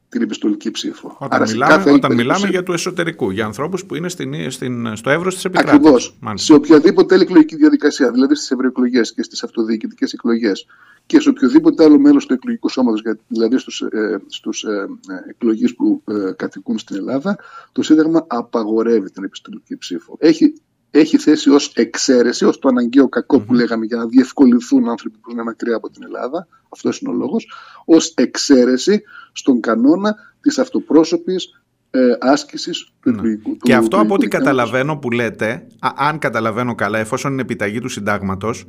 την 0.09 0.21
επιστολική 0.21 0.71
ψήφο. 0.71 1.07
Όταν, 1.19 1.27
Άρα, 1.31 1.45
σε 1.45 1.53
μιλάμε, 1.53 1.73
κάθε 1.73 1.89
άλλη 1.89 1.97
όταν 1.97 2.11
μιλάμε 2.11 2.25
περίπτωση- 2.39 2.51
για 2.51 2.63
του 2.63 2.71
εσωτερικού, 2.73 3.29
για 3.29 3.45
ανθρώπους 3.45 3.85
που 3.85 3.95
είναι 3.95 4.09
στην, 4.09 4.51
στην, 4.51 4.95
στο 4.95 5.09
εύρος 5.09 5.33
της 5.35 5.45
επικράτειας. 5.45 5.75
Ακριβώς. 5.75 6.17
Μάλιστα. 6.19 6.45
Σε 6.53 6.59
οποιαδήποτε 6.59 7.13
άλλη 7.13 7.23
εκλογική 7.23 7.55
διαδικασία, 7.55 8.11
δηλαδή 8.11 8.35
στις 8.35 8.51
ευρωεκλογές 8.51 9.13
και 9.13 9.23
στις 9.23 9.43
αυτοδιοικητικές 9.43 10.13
εκλογές 10.13 10.65
και 11.05 11.19
σε 11.19 11.29
οποιοδήποτε 11.29 11.83
άλλο 11.83 11.99
μέλος 11.99 12.25
του 12.25 12.33
εκλογικού 12.33 12.69
σώματος, 12.69 13.01
δηλαδή 13.27 13.57
στους 13.57 13.81
ε, 13.81 14.21
στους, 14.27 14.63
ε, 14.63 14.87
ε, 15.09 15.29
εκλογείς 15.29 15.75
που 15.75 16.01
ε, 16.07 16.31
κατοικούν 16.35 16.77
στην 16.77 16.95
Ελλάδα, 16.95 17.37
το 17.71 17.81
Σύνταγμα 17.81 18.25
απαγορεύει 18.27 19.11
την 19.11 19.23
επιστολική 19.23 19.77
ψήφο. 19.77 20.15
Έχει, 20.19 20.53
έχει 20.99 21.17
θέσει 21.17 21.49
ως 21.49 21.71
εξαίρεση, 21.75 22.45
ως 22.45 22.59
το 22.59 22.67
αναγκαίο 22.67 23.09
κακό 23.09 23.39
που 23.39 23.53
λέγαμε 23.53 23.85
για 23.85 23.97
να 23.97 24.05
διευκολυνθούν 24.05 24.89
άνθρωποι 24.89 25.17
που 25.17 25.31
είναι 25.31 25.43
μακριά 25.43 25.75
από 25.75 25.89
την 25.89 26.03
Ελλάδα, 26.03 26.47
αυτός 26.69 26.99
είναι 26.99 27.11
ο 27.11 27.15
λόγος, 27.15 27.51
ως 27.85 28.13
εξαίρεση 28.15 29.01
στον 29.31 29.59
κανόνα 29.59 30.15
της 30.41 30.57
αυτοπρόσωπης 30.59 31.61
ε, 31.91 31.99
άσκησης 32.19 32.87
του 32.99 33.09
εκλογικού. 33.09 33.49
Ναι. 33.49 33.55
Και 33.55 33.71
του 33.71 33.77
αυτό 33.77 33.95
από 33.97 34.05
εκλογικού 34.05 34.13
ό,τι 34.13 34.23
δικαιώματος. 34.23 34.53
καταλαβαίνω 34.53 34.97
που 34.97 35.11
λέτε, 35.11 35.67
α- 35.79 35.93
αν 35.95 36.19
καταλαβαίνω 36.19 36.75
καλά, 36.75 36.99
εφόσον 36.99 37.31
είναι 37.31 37.41
επιταγή 37.41 37.79
του 37.79 37.89
συντάγματος, 37.89 38.65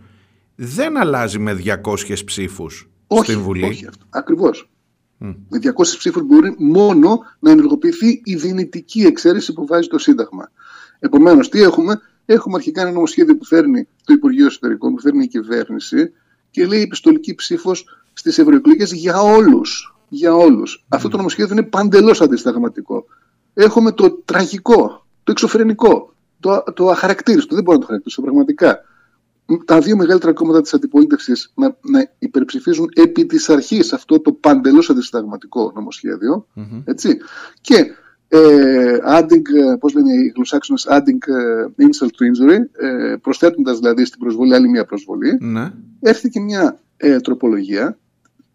δεν 0.54 0.96
αλλάζει 0.96 1.38
με 1.38 1.52
200 1.54 2.24
ψήφους 2.24 2.90
Όχι, 3.06 3.30
στην 3.30 3.42
Βουλή. 3.42 3.64
όχι 3.64 3.86
αυτό. 3.86 4.04
Ακριβώς. 4.10 4.70
Με 5.18 5.58
200 5.58 5.96
ψήφους 5.98 6.22
μπορεί 6.22 6.54
μόνο 6.58 7.18
να 7.38 7.50
ενεργοποιηθεί 7.50 8.20
η 8.24 8.34
δυνητική 8.34 9.00
εξαίρεση 9.00 9.52
που 9.52 9.66
βάζει 9.66 9.88
το 9.88 9.98
Σύνταγμα. 9.98 10.50
Επομένως, 10.98 11.48
τι 11.48 11.62
έχουμε; 11.62 12.00
Έχουμε 12.26 12.56
αρχικά 12.56 12.80
ένα 12.80 12.90
νομοσχέδιο 12.90 13.36
που 13.36 13.44
φέρνει 13.44 13.88
το 14.04 14.12
Υπουργείο 14.12 14.46
Εσωτερικών, 14.46 14.94
που 14.94 15.00
φέρνει 15.00 15.24
η 15.24 15.28
κυβέρνηση 15.28 16.12
και 16.50 16.66
λέει 16.66 16.80
επιστολική 16.80 17.34
ψήφος 17.34 17.84
στις 18.12 18.38
ευρωεκλογές 18.38 18.92
για 18.92 19.20
όλους. 19.20 19.96
Για 20.08 20.34
όλους. 20.34 20.84
Αυτό 20.88 21.08
το 21.08 21.16
νομοσχέδιο 21.16 21.54
είναι 21.54 21.66
παντελώς 21.66 22.20
αντισταγματικό. 22.20 23.04
Έχουμε 23.54 23.92
το 23.92 24.10
τραγικό, 24.10 25.06
το 25.24 25.30
εξωφρενικό, 25.30 26.14
το, 26.40 26.62
το 26.74 26.90
αχαρακτήριστο. 26.90 27.54
Δεν 27.54 27.64
μπορώ 27.64 27.76
να 27.76 27.82
το 27.82 27.86
χαρακτηρίσω 27.86 28.22
πραγματικά 28.22 28.80
τα 29.64 29.80
δύο 29.80 29.96
μεγαλύτερα 29.96 30.32
κόμματα 30.32 30.60
της 30.60 30.74
αντιπολίτευσης 30.74 31.52
να, 31.54 31.76
να 31.80 32.10
υπερψηφίζουν 32.18 32.90
επί 32.94 33.26
της 33.26 33.48
αρχής 33.48 33.92
αυτό 33.92 34.20
το 34.20 34.32
παντελώς 34.32 34.90
αντισταγματικό 34.90 35.72
νομοσχέδιο, 35.74 36.46
έτσι, 36.84 37.18
και 37.60 37.86
ε, 38.36 38.98
adding, 39.18 39.72
ε, 39.72 39.76
πώς 39.80 39.94
λένε 39.94 40.12
οι 40.12 40.32
γλωσσάξονες, 40.34 40.86
adding 40.90 41.28
ε, 41.28 41.84
insult 41.84 42.08
to 42.08 42.24
injury, 42.28 42.58
ε, 42.84 43.16
προσθέτοντας 43.16 43.78
δηλαδή 43.78 44.04
στην 44.04 44.20
προσβολή 44.20 44.54
άλλη 44.54 44.68
μια 44.68 44.84
προσβολή, 44.84 45.38
Ναι. 45.40 45.72
έρχεται 46.00 46.40
μια 46.40 46.78
ε, 46.96 47.20
τροπολογία 47.20 47.98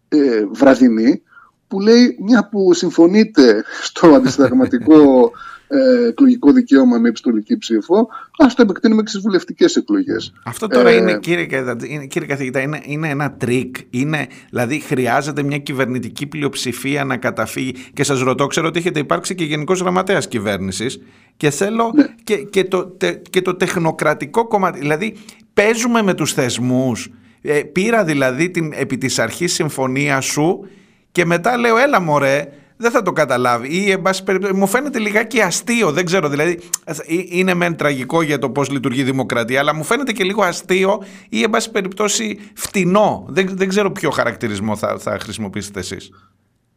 ε, 0.08 0.44
βραδινή 0.50 1.22
που 1.68 1.80
λέει 1.80 2.16
μια 2.20 2.48
που 2.48 2.72
συμφωνείτε 2.74 3.64
στο 3.82 4.06
αντισυνταγματικό 4.16 5.30
ε, 5.74 6.06
εκλογικό 6.08 6.52
δικαίωμα 6.52 6.98
με 6.98 7.08
επιστολική 7.08 7.58
ψήφο, 7.58 8.08
ας 8.38 8.54
το 8.54 8.62
επεκτείνουμε 8.62 9.02
και 9.02 9.08
στις 9.08 9.20
βουλευτικές 9.20 9.76
εκλογές. 9.76 10.32
Αυτό 10.44 10.66
τώρα 10.66 10.90
Ε, 10.90 10.94
είναι, 10.96 11.18
κύριε, 11.18 11.46
Καθηγητά, 11.46 11.86
είναι, 11.86 12.06
κύριε 12.06 12.28
καθηγητά, 12.28 12.60
είναι, 12.60 12.80
είναι 12.84 13.08
ένα 13.08 13.32
τρικ. 13.32 13.76
Είναι, 13.90 14.26
δηλαδή 14.50 14.80
χρειάζεται 14.80 15.42
μια 15.42 15.58
κυβερνητική 15.58 16.26
πλειοψηφία 16.26 17.04
να 17.04 17.16
καταφύγει. 17.16 17.74
Και 17.94 18.04
σας 18.04 18.20
ρωτώ, 18.20 18.46
ξέρω 18.46 18.66
ότι 18.66 18.78
έχετε 18.78 18.98
υπάρξει 18.98 19.34
και 19.34 19.44
γενικός 19.44 19.80
γραμματέας 19.80 20.28
κυβέρνησης 20.28 21.00
και 21.36 21.50
θέλω 21.50 21.90
Ναι. 21.94 22.06
και, 22.24 22.36
και, 22.36 22.64
το, 22.64 22.84
τε- 22.86 23.28
και 23.30 23.42
το 23.42 23.54
τεχνοκρατικό 23.54 24.48
κομμάτι. 24.48 24.78
Δηλαδή 24.78 25.14
παίζουμε 25.54 26.02
με 26.02 26.14
τους 26.14 26.32
θεσμούς. 26.32 27.10
Ε, 27.42 27.60
πήρα 27.62 28.04
δηλαδή 28.04 28.50
την, 28.50 28.72
επί 28.74 28.98
της 28.98 29.18
αρχής 29.18 29.52
συμφωνία 29.52 30.20
σου 30.20 30.66
και 31.12 31.24
μετά 31.24 31.56
λέω 31.58 31.76
έλα 31.78 32.00
μωρέ 32.00 32.48
δεν 32.82 32.90
θα 32.90 33.02
το 33.02 33.12
καταλάβει. 33.12 33.68
Ή 33.68 33.90
εν 33.90 34.02
πάση 34.02 34.24
περιπτώσει 34.24 34.54
μου 34.54 34.66
φαίνεται 34.66 34.98
λιγάκι 34.98 35.40
αστείο 35.40 35.92
δεν 35.92 36.04
ξέρω. 36.04 36.28
Δηλαδή 36.28 36.60
ε, 36.84 36.94
είναι 37.28 37.54
μεν 37.54 37.76
τραγικό 37.76 38.22
για 38.22 38.38
το 38.38 38.50
πώς 38.50 38.70
λειτουργεί 38.70 39.00
η 39.00 39.04
δημοκρατία 39.04 39.60
αλλά 39.60 39.74
μου 39.74 39.84
φαίνεται 39.84 40.12
και 40.12 40.24
λίγο 40.24 40.42
αστείο 40.42 41.02
ή 41.28 41.42
εν 41.42 41.50
πάση 41.50 41.70
περιπτώσει 41.70 42.38
φτηνό. 42.54 43.26
Δεν, 43.28 43.48
δεν 43.52 43.68
ξέρω 43.68 43.92
ποιο 43.92 44.10
χαρακτηρισμό 44.10 44.76
θα, 44.76 44.98
θα 44.98 45.18
χρησιμοποιήσετε 45.18 45.78
εσείς. 45.80 46.10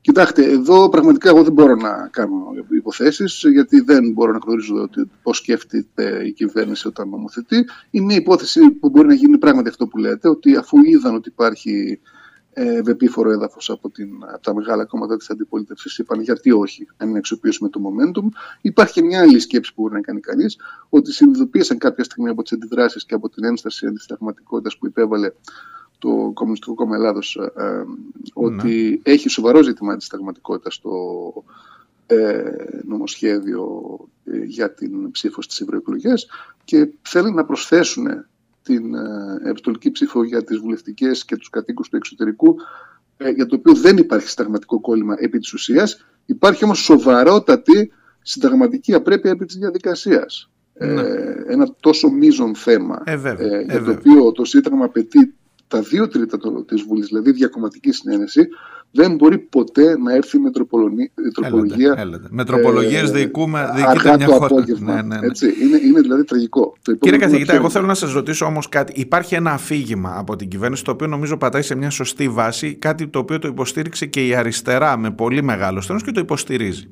Κοιτάξτε, 0.02 0.44
εδώ 0.44 0.90
πραγματικά 0.90 1.30
εγώ 1.30 1.44
δεν 1.44 1.54
μπορώ 1.54 1.76
να 1.76 2.10
κάνω 2.12 2.36
υποθέσεις 2.78 3.44
γιατί 3.52 3.80
δεν 3.80 4.12
μπορώ 4.12 4.32
να 4.32 4.40
γνωρίζω 4.46 4.76
ότι 4.76 5.10
πώς 5.24 5.38
σκέφτεται 5.38 6.22
η 6.26 6.32
κυβέρνηση 6.32 6.88
όταν 6.88 7.10
νομοθετεί. 7.10 7.66
Είναι 7.92 8.06
μια 8.06 8.16
υπόθεση 8.16 8.70
που 8.70 8.90
μπορεί 8.90 9.08
να 9.08 9.14
γίνει 9.14 9.38
πράγματι 9.38 9.70
αυτό 9.70 9.88
που 9.88 9.98
λέτε, 9.98 10.30
ότι 10.30 10.56
αφού 10.56 10.78
είδαν 10.84 11.16
ότι 11.16 11.30
υπάρχει 11.30 12.00
ε, 12.58 12.82
βεπίφορο 12.82 13.32
έδαφος 13.32 13.70
από, 13.70 13.90
την, 13.90 14.10
από 14.34 14.42
τα 14.42 14.54
μεγάλα 14.54 14.86
κόμματα 14.86 15.18
της 15.18 15.30
αντιπολίτευσης, 15.30 15.98
είπαν 15.98 16.22
γιατί 16.22 16.52
όχι, 16.52 16.88
αν 16.98 17.08
μην 17.08 17.18
αξιοποιήσουμε 17.18 17.70
το 17.70 17.82
momentum. 17.84 18.24
Υπάρχει 18.62 18.94
και 18.94 19.02
μια 19.02 19.22
άλλη 19.22 19.40
σκέψη 19.40 19.74
που 19.74 19.82
μπορεί 19.82 19.94
να 19.94 20.02
κάνει 20.02 20.20
κανείς, 20.20 20.58
ότι 20.90 21.12
συνειδητοποίησαν 21.12 21.78
κάποια 21.78 22.04
στιγμή 22.04 22.30
από 22.30 22.42
τις 22.42 22.52
αντιδράσεις 22.52 23.06
και 23.06 23.14
από 23.14 23.30
την 23.30 23.44
ένσταση 23.44 23.86
αντισταγματικότητας 23.86 24.78
που 24.78 24.86
υπέβαλε 24.86 25.32
το 26.00 26.32
Κομμουνιστικό 26.34 26.74
Κόμμα 26.74 26.96
Ελλάδος 26.96 27.36
ε, 27.36 27.64
ε, 27.64 27.84
ότι 28.34 29.02
έχει 29.04 29.30
σοβαρό 29.30 29.64
ζήτημα 29.64 29.94
αντισταγματικότητας 29.94 30.74
στο 30.74 30.94
ε, 32.08 32.52
νομοσχέδιο 32.84 33.82
ε, 34.26 34.38
για 34.38 34.74
την 34.74 35.12
ψήφο 35.12 35.42
στις 35.42 35.60
ευρωεκλογές 35.60 36.30
και 36.64 36.90
θέλουν 37.02 37.34
να 37.34 37.46
προσθέσουν 37.46 38.26
την 38.66 38.94
ε, 38.96 39.50
επιστολική 39.50 39.92
ψήφο 39.92 40.24
για 40.24 40.44
τις 40.44 40.58
βουλευτικές 40.58 41.26
και 41.26 41.36
τους 41.38 41.50
κατοίκους 41.50 41.90
του 41.90 41.96
εξωτερικού 41.96 42.56
ε, 43.18 43.30
για 43.30 43.46
το 43.46 43.56
οποίο 43.56 43.74
δεν 43.74 43.98
υπάρχει 43.98 44.28
συνταγματικό 44.30 44.80
κόλλημα 44.82 45.16
επί 45.20 45.40
της 45.40 45.54
ουσίας 45.54 46.06
υπάρχει 46.26 46.64
όμως 46.64 46.80
σοβαρότατη 46.80 47.92
συνταγματική 48.22 48.94
απρέπεια 48.94 49.32
επί 49.32 49.46
της 49.46 49.56
διαδικασίας. 49.56 50.50
Ναι. 50.80 51.02
Ε, 51.02 51.44
ένα 51.48 51.74
τόσο 51.80 52.10
μείζον 52.10 52.56
θέμα 52.56 53.02
Ε, 53.06 53.16
βέβαια, 53.18 53.48
ε, 53.48 53.58
ε, 53.60 53.64
για 53.64 53.78
το 53.78 53.84
βέβαια. 53.84 54.00
οποίο 54.00 54.32
το 54.32 54.46
Σύνταγμα 54.46 54.86
απαιτεί 54.86 55.34
τα 55.68 55.82
δύο 55.82 56.08
τρίτα 56.08 56.38
το- 56.38 56.64
της 56.64 56.82
Βουλής, 56.82 57.08
δηλαδή 57.08 57.32
διακομματική 57.32 57.92
συνένεση, 57.92 58.48
δεν 58.96 59.16
μπορεί 59.16 59.38
ποτέ 59.38 59.98
να 59.98 60.14
έρθει 60.14 60.40
με 60.40 60.52
τροπολονι- 60.52 61.12
τροπολογία. 61.34 61.86
Έλατε, 61.86 62.02
έλατε. 62.02 62.28
Με 62.32 62.46
τροπολογίες 62.46 63.12
διοικούμε- 63.12 63.66
διοικείται 63.76 63.90
αργά 63.90 64.16
μια 64.18 64.26
το 64.26 64.32
χώρα. 64.34 64.46
απόγευμα. 64.46 64.94
Ναι, 64.94 65.02
ναι, 65.02 65.20
ναι. 65.20 65.26
Έτσι, 65.28 65.46
είναι, 65.46 65.80
είναι 65.88 66.02
δηλαδή 66.02 66.24
τραγικό. 66.24 66.62
Το 66.62 66.72
Κύριε 66.82 66.96
επόμενο 66.96 67.18
καθηγητά, 67.22 67.46
ποιο 67.46 67.54
εγώ 67.56 67.64
είναι; 67.64 67.74
θέλω 67.74 67.86
να 67.86 67.94
σας 67.94 68.12
ρωτήσω 68.14 68.46
όμως 68.46 68.70
κάτι. 68.70 68.94
Υπάρχει 68.96 69.36
ένα 69.36 69.52
αφήγημα 69.52 70.14
από 70.18 70.36
την 70.36 70.48
κυβέρνηση 70.48 70.84
το 70.84 70.92
οποίο 70.92 71.08
νομίζω 71.08 71.38
πατάει 71.38 71.62
σε 71.62 71.76
μια 71.76 71.90
σωστή 71.90 72.30
βάση, 72.30 72.74
κάτι 72.74 73.08
το 73.08 73.20
οποίο 73.20 73.40
το 73.40 73.48
υποστήριξε 73.48 74.06
και 74.06 74.28
η 74.28 74.36
αριστερά 74.36 74.98
με 74.98 75.12
πολύ 75.12 75.44
μεγάλο 75.44 75.82
στένος 75.82 76.04
και 76.04 76.12
το 76.12 76.20
υποστηρίζει. 76.20 76.88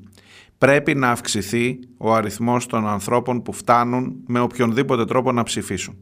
Πρέπει 0.57 0.95
να 0.95 1.09
αυξηθεί 1.09 1.79
ο 1.97 2.13
αριθμός 2.13 2.65
των 2.65 2.87
ανθρώπων 2.87 3.41
που 3.41 3.53
φτάνουν 3.53 4.15
με 4.27 4.39
οποιονδήποτε 4.39 5.05
τρόπο 5.05 5.31
να 5.31 5.43
ψηφίσουν. 5.43 5.97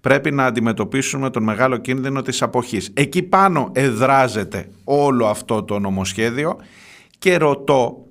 Πρέπει 0.00 0.30
να 0.30 0.44
αντιμετωπίσουμε 0.44 1.30
τον 1.30 1.42
μεγάλο 1.42 1.76
κίνδυνο 1.76 2.22
της 2.22 2.42
αποχής. 2.42 2.90
Εκεί 2.94 3.22
πάνω 3.22 3.70
εδράζεται 3.72 4.68
όλο 4.84 5.26
αυτό 5.26 5.62
το 5.62 5.78
νομοσχέδιο 5.78 6.56
και 7.18 7.36
ρωτώ 7.36 8.04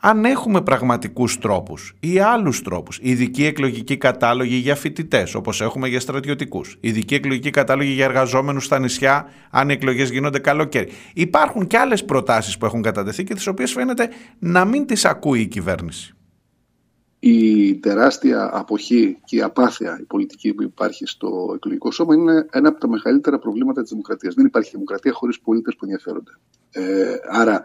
αν 0.00 0.24
έχουμε 0.24 0.60
πραγματικούς 0.62 1.38
τρόπους 1.38 1.94
ή 2.00 2.18
άλλους 2.18 2.62
τρόπους, 2.62 2.98
ειδική 3.02 3.44
εκλογική 3.44 3.96
κατάλογη 3.96 4.56
για 4.56 4.74
φοιτητές, 4.74 5.34
όπως 5.34 5.60
έχουμε 5.60 5.88
για 5.88 6.00
στρατιωτικούς, 6.00 6.76
ειδική 6.80 7.14
εκλογική 7.14 7.50
κατάλογη 7.50 7.92
για 7.92 8.04
εργαζόμενους 8.04 8.64
στα 8.64 8.78
νησιά, 8.78 9.28
αν 9.50 9.68
οι 9.68 9.72
εκλογές 9.72 10.10
γίνονται 10.10 10.38
καλοκαίρι. 10.38 10.88
Υπάρχουν 11.14 11.66
και 11.66 11.78
άλλες 11.78 12.04
προτάσεις 12.04 12.58
που 12.58 12.66
έχουν 12.66 12.82
κατατεθεί 12.82 13.24
και 13.24 13.34
τις 13.34 13.46
οποίες 13.46 13.72
φαίνεται 13.72 14.08
να 14.38 14.64
μην 14.64 14.86
τις 14.86 15.04
ακούει 15.04 15.40
η 15.40 15.46
κυβέρνηση. 15.46 16.14
η 17.22 17.74
τεράστια 17.74 18.50
αποχή 18.52 19.18
και 19.24 19.36
η 19.36 19.42
απάθεια 19.42 19.98
η 20.00 20.04
πολιτική 20.04 20.54
που 20.54 20.62
υπάρχει 20.62 21.06
στο 21.06 21.52
εκλογικό 21.54 21.90
σώμα 21.90 22.14
είναι 22.14 22.46
ένα 22.50 22.68
από 22.68 22.80
τα 22.80 22.88
μεγαλύτερα 22.88 23.38
προβλήματα 23.38 23.80
της 23.80 23.90
δημοκρατίας. 23.90 24.34
Δεν 24.34 24.46
υπάρχει 24.46 24.70
δημοκρατία 24.70 25.12
χωρίς 25.12 25.40
πολίτες 25.40 25.74
που 25.74 25.84
ενδιαφέρονται. 25.84 26.30
Ε, 26.70 27.14
άρα 27.30 27.62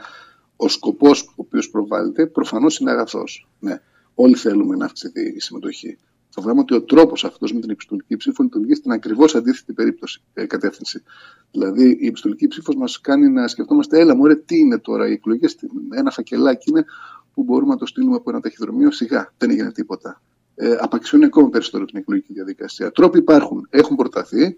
ο 0.55 0.67
σκοπός 0.67 1.21
ο 1.21 1.33
οποίος 1.35 1.69
προβάλλεται 1.69 2.25
προφανώς 2.25 2.77
είναι 2.79 2.91
αγαθός. 2.91 3.47
Ναι, 3.59 3.81
όλοι 4.15 4.35
θέλουμε 4.35 4.75
να 4.75 4.85
αυξηθεί 4.85 5.21
η 5.35 5.39
συμμετοχή. 5.39 5.97
Το 6.35 6.41
θέμα 6.41 6.59
ότι 6.61 6.73
ο 6.73 6.81
τρόπος 6.81 7.25
αυτός 7.25 7.53
με 7.53 7.59
την 7.59 7.69
επιστολική 7.69 8.17
ψήφο 8.17 8.43
λειτουργεί 8.43 8.75
στην 8.75 8.91
ακριβώς 8.91 9.35
αντίθετη 9.35 9.73
περίπτωση, 9.73 10.21
ε, 10.33 10.45
κατεύθυνση. 10.45 11.03
Δηλαδή 11.51 11.97
η 12.01 12.07
επιστολική 12.07 12.47
ψήφος 12.47 12.75
μας 12.75 13.01
κάνει 13.01 13.29
να 13.29 13.47
σκεφτόμαστε, 13.47 13.99
έλα 13.99 14.15
μωρέ 14.15 14.35
τι 14.35 14.57
είναι 14.57 14.77
τώρα 14.79 15.07
οι 15.07 15.11
εκλογές, 15.11 15.55
τι- 15.55 15.67
ένα 15.89 16.11
φακελάκι 16.11 16.69
είναι 16.69 16.85
που 17.33 17.43
μπορούμε 17.43 17.71
να 17.73 17.77
το 17.79 17.85
στείλουμε 17.85 18.15
από 18.15 18.29
ένα 18.29 18.39
ταχυδρομείο, 18.39 18.91
σιγά, 18.91 19.33
δεν 19.37 19.49
έγινε 19.49 19.71
τίποτα. 19.71 20.21
Ε, 20.55 20.75
απαξιώνει 20.79 21.25
ακόμα 21.25 21.49
περισσότερο 21.49 21.85
την 21.85 21.97
εκλογική 21.97 22.33
διαδικασία. 22.33 22.91
Τρόποι 22.91 23.17
υπάρχουν, 23.17 23.67
έχουν 23.69 23.95
προταθεί. 23.95 24.57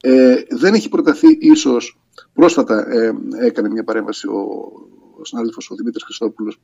Ε, 0.00 0.36
δεν 0.50 0.74
έχει 0.74 0.88
προταθεί 0.88 1.26
ίσως, 1.40 1.98
πρόσφατα 2.32 2.88
ε, 2.92 3.12
έκανε 3.38 3.68
μια 3.70 3.84
παρέμβαση 3.84 4.26
ο, 4.26 4.72
ο 5.20 5.24
συνάδελφος 5.24 5.70
ο 5.70 5.74
Δημήτρης 5.74 6.02
Χριστόπουλος, 6.02 6.60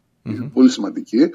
πολύ 0.53 0.71
σημαντική. 0.71 1.31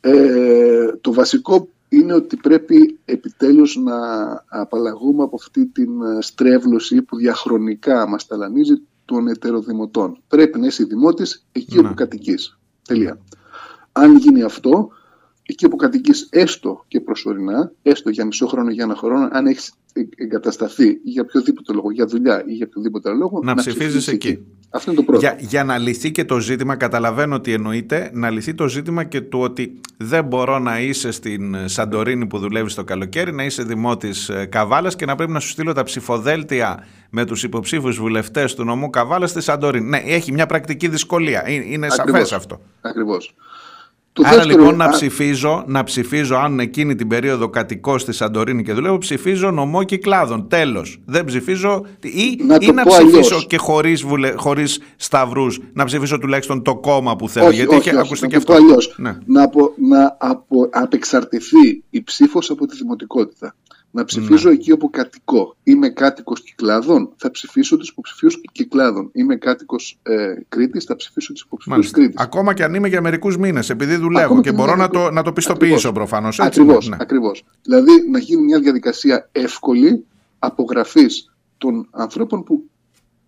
Ε, 0.00 0.86
το 1.00 1.12
βασικό 1.12 1.68
είναι 1.88 2.14
ότι 2.14 2.36
πρέπει 2.36 2.98
επιτέλους 3.04 3.76
να 3.76 3.96
απαλλαγούμε 4.48 5.22
από 5.22 5.36
αυτή 5.40 5.66
την 5.66 6.02
ε, 6.02 6.20
στρέβλωση 6.22 7.02
που 7.02 7.16
διαχρονικά 7.16 8.08
μας 8.08 8.26
ταλανίζει 8.26 8.74
των 9.04 9.28
ετεροδημοτών. 9.28 10.18
Πρέπει 10.28 10.58
να 10.58 10.66
είσαι 10.66 10.84
δημότης 10.84 11.46
εκεί 11.52 11.80
Ναι. 11.80 11.86
όπου 11.86 11.94
κατοικείς. 11.94 12.58
Τελεία. 12.88 13.18
Αν 13.92 14.16
γίνει 14.16 14.42
αυτό, 14.42 14.88
εκεί 15.42 15.64
όπου 15.66 15.76
κατοικείς 15.76 16.28
έστω 16.30 16.84
και 16.88 17.00
προσωρινά, 17.00 17.72
έστω 17.82 18.10
για 18.10 18.24
μισό 18.24 18.46
χρόνο 18.46 18.70
ή 18.70 18.72
για 18.72 18.84
ένα 18.84 18.94
χρόνο, 18.94 19.28
αν 19.32 19.46
έχεις 19.46 19.68
ε- 19.68 19.72
εγκατασταθεί 20.16 21.00
για 21.02 21.22
οποιοδήποτε 21.22 21.72
λόγο, 21.72 21.90
για 21.90 22.06
δουλειά 22.06 22.44
ή 22.46 22.52
για 22.52 22.66
οποιοδήποτε 22.68 23.08
άλλο 23.08 23.18
λόγο, 23.18 23.40
Να 23.42 23.54
ψηφίζεις 23.54 24.08
εκεί. 24.08 24.38
Αυτό 24.74 24.90
είναι 24.90 25.00
το 25.00 25.06
πρώτο. 25.06 25.20
Για, 25.20 25.36
για 25.38 25.64
να 25.64 25.78
λυθεί 25.78 26.10
και 26.10 26.24
το 26.24 26.38
ζήτημα, 26.38 26.76
καταλαβαίνω 26.76 27.34
ότι 27.34 27.52
εννοείται, 27.52 28.10
να 28.12 28.30
λυθεί 28.30 28.54
το 28.54 28.68
ζήτημα 28.68 29.04
και 29.04 29.20
του 29.20 29.38
ότι 29.40 29.80
δεν 29.96 30.24
μπορώ 30.24 30.58
να 30.58 30.80
είσαι 30.80 31.10
στην 31.10 31.68
Σαντορίνη 31.68 32.26
που 32.26 32.38
δουλεύεις 32.38 32.74
το 32.74 32.84
καλοκαίρι, 32.84 33.32
να 33.32 33.44
είσαι 33.44 33.62
δημότης 33.62 34.28
ε, 34.28 34.44
Καβάλας 34.44 34.96
και 34.96 35.06
να 35.06 35.14
πρέπει 35.14 35.32
να 35.32 35.40
σου 35.40 35.48
στείλω 35.48 35.72
τα 35.72 35.82
ψηφοδέλτια 35.82 36.86
με 37.10 37.24
τους 37.24 37.42
υποψήφιους 37.42 37.98
βουλευτές 37.98 38.54
του 38.54 38.64
νομού 38.64 38.90
Καβάλας 38.90 39.30
στη 39.30 39.40
Σαντορίνη. 39.40 39.88
Ναι, 39.88 39.98
έχει 39.98 40.32
μια 40.32 40.46
πρακτική 40.46 40.88
δυσκολία. 40.88 41.48
Είναι, 41.48 41.64
είναι 41.64 41.86
Ακριβώς. 41.86 42.12
σαφές 42.12 42.32
αυτό. 42.32 42.60
Ακριβώς. 42.80 43.34
Το 44.14 44.22
Άρα 44.26 44.36
δεύτερο- 44.36 44.58
λοιπόν 44.58 44.76
να 44.76 44.84
α- 44.84 44.88
ψηφίζω, 44.90 45.64
να 45.66 45.84
ψηφίζω 45.84 46.36
αν 46.36 46.60
εκείνη 46.60 46.94
την 46.94 47.08
περίοδο 47.08 47.48
κατοικώ 47.48 47.98
στη 47.98 48.12
Σαντορίνη 48.12 48.62
και 48.62 48.72
δουλεύω, 48.72 48.98
ψηφίζω 48.98 49.50
νομό 49.50 49.82
Κυκλάδων. 49.82 50.48
Τέλος. 50.48 51.00
Δεν 51.06 51.24
ψηφίζω. 51.24 51.84
ή 52.00 52.38
Να 52.46 52.54
ή 52.60 52.66
το 52.66 52.72
να 52.72 52.82
πω 52.82 52.90
ψηφίσω 52.92 53.16
αλλιώς. 53.16 53.46
και 53.46 53.56
χωρίς 53.56 54.04
χωρίς 54.36 54.80
σταυρούς, 54.96 55.58
να 55.72 55.84
ψηφίσω 55.84 56.18
τουλάχιστον 56.18 56.62
το 56.62 56.76
κόμμα 56.76 57.16
που 57.16 57.28
θέλω. 57.28 57.46
όχι, 57.46 57.54
γιατί 57.56 57.74
όχι, 57.74 57.88
έχει 57.88 57.96
όχι, 57.96 58.06
ακουστεί 58.06 58.24
να 58.26 58.32
και 58.32 58.38
το 58.38 58.44
πω 58.44 58.52
αυτό. 58.52 58.64
αλλιώς. 58.64 58.94
Ναι. 58.98 59.16
Να, 59.26 59.42
απο, 59.42 59.74
να 59.88 60.16
απο, 60.20 60.68
απεξαρτηθεί 60.72 61.82
η 61.90 62.02
ψήφος 62.02 62.50
από 62.50 62.66
τη 62.66 62.76
δημοτικότητα. 62.76 63.54
Να 63.94 64.04
ψηφίζω 64.04 64.48
Ναι. 64.48 64.54
εκεί 64.54 64.72
όπου 64.72 64.90
κατοικώ. 64.90 65.56
Είμαι 65.62 65.88
κάτοικος 65.88 66.42
Κυκλάδων, 66.42 67.12
θα 67.16 67.30
ψηφίσω 67.30 67.76
τους 67.76 67.88
υποψηφίους 67.88 68.40
Κυκλάδων. 68.52 69.08
Είμαι 69.12 69.36
κάτοικος 69.36 69.98
ε, 70.02 70.34
Κρήτης, 70.48 70.84
θα 70.84 70.96
ψηφίσω 70.96 71.32
τους 71.32 71.42
υποψηφίους 71.42 71.76
Μάλιστα. 71.76 71.98
Κρήτης. 71.98 72.16
Ακόμα 72.20 72.54
και 72.54 72.64
αν 72.64 72.74
είμαι 72.74 72.88
για 72.88 73.00
μερικούς 73.00 73.36
μήνες, 73.36 73.70
επειδή 73.70 73.96
δουλεύω 73.96 74.24
Ακόμα 74.24 74.40
και 74.40 74.50
και 74.50 74.56
μπορώ 74.56 74.74
για 74.74 74.76
να 74.82 74.88
το, 74.88 74.98
μερικούς- 74.98 75.14
να 75.16 75.22
το 75.22 75.32
πιστοποιήσω 75.32 75.74
Ακριβώς. 75.88 75.92
προφανώς. 75.92 76.40
Ακριβώς, 76.40 76.92
ακριβώς. 76.98 77.44
Δηλαδή 77.62 77.90
να 78.10 78.18
γίνει 78.18 78.42
μια 78.42 78.60
διαδικασία 78.60 79.28
εύκολη 79.32 80.06
απογραφής 80.38 81.32
των 81.58 81.88
ανθρώπων 81.90 82.42
που, 82.42 82.70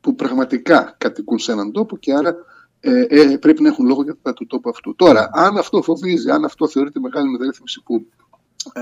που 0.00 0.14
πραγματικά 0.14 0.94
κατοικούν 0.98 1.38
σε 1.38 1.52
έναν 1.52 1.72
τόπο 1.72 1.96
και 1.96 2.12
άρα 2.14 2.34
ε, 2.80 3.00
ε, 3.08 3.36
πρέπει 3.36 3.62
να 3.62 3.68
έχουν 3.68 3.86
λόγο 3.86 4.02
για 4.02 4.16
τα 4.22 4.32
του 4.32 4.46
τόπου 4.46 4.68
αυτού. 4.68 4.94
Τώρα, 4.96 5.30
αν 5.32 5.56
αυτό 5.58 5.82
φοβίζει, 5.82 6.30
αν 6.30 6.44
αυτό 6.44 6.68
θεωρείται 6.68 7.00
μεγάλη 7.00 7.28
μεταρρύθμιση 7.30 7.82
που 7.84 8.06
ε, 8.72 8.80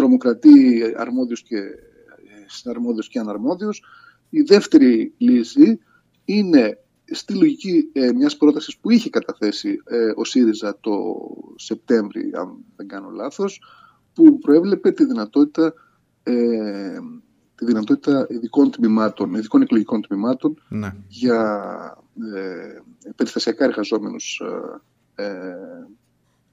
τρομοκρατεί 0.00 0.82
αρμόδιους 0.96 1.42
και, 1.42 1.56
ε, 1.56 1.68
συναρμόδιους 2.46 3.08
και 3.08 3.18
αναρμόδιους, 3.18 3.82
η 4.30 4.40
δεύτερη 4.42 5.14
λύση 5.18 5.80
είναι 6.24 6.78
στη 7.04 7.34
λογική 7.34 7.90
ε, 7.92 8.12
μιας 8.12 8.36
πρότασης 8.36 8.76
που 8.76 8.90
είχε 8.90 9.10
καταθέσει 9.10 9.82
ε, 9.84 10.12
ο 10.14 10.24
ΣΥΡΙΖΑ 10.24 10.78
το 10.80 10.92
Σεπτέμβρη, 11.56 12.30
αν 12.34 12.64
δεν 12.76 12.88
κάνω 12.88 13.10
λάθος, 13.10 13.62
που 14.14 14.38
προέβλεπε 14.38 14.90
τη 14.90 15.04
δυνατότητα, 15.04 15.74
ε, 16.22 16.98
τη 17.54 17.64
δυνατότητα 17.64 18.26
ειδικών 18.28 18.70
τμήματων, 18.70 19.34
ειδικών 19.34 19.62
εκλογικών 19.62 20.02
τμήματων 20.02 20.62
Ναι. 20.68 20.94
για 21.08 21.62
ε, 22.34 22.80
περιστασιακά 23.16 23.64
εργαζόμενους 23.64 24.42
ε, 25.16 25.22
ε, 25.22 25.54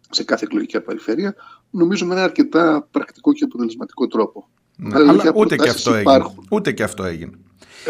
σε 0.09 0.23
κάθε 0.23 0.45
εκλογική 0.45 0.81
περιφέρεια, 0.81 1.35
νομίζω 1.69 2.05
με 2.05 2.13
ένα 2.13 2.23
αρκετά 2.23 2.87
πρακτικό 2.91 3.33
και 3.33 3.43
αποτελεσματικό 3.43 4.07
τρόπο. 4.07 4.47
Ναι. 4.77 4.95
Αλλά 4.95 5.09
Αλλά 5.11 5.21
για 5.21 5.31
ούτε 5.35 5.49
και 5.49 5.55
προτάσεις 5.55 5.75
αυτό 5.87 5.93
έγινε. 5.97 6.11
υπάρχουν. 6.15 6.45
Ούτε 6.51 6.71
και 6.71 6.83
αυτό 6.83 7.03
έγινε. 7.03 7.31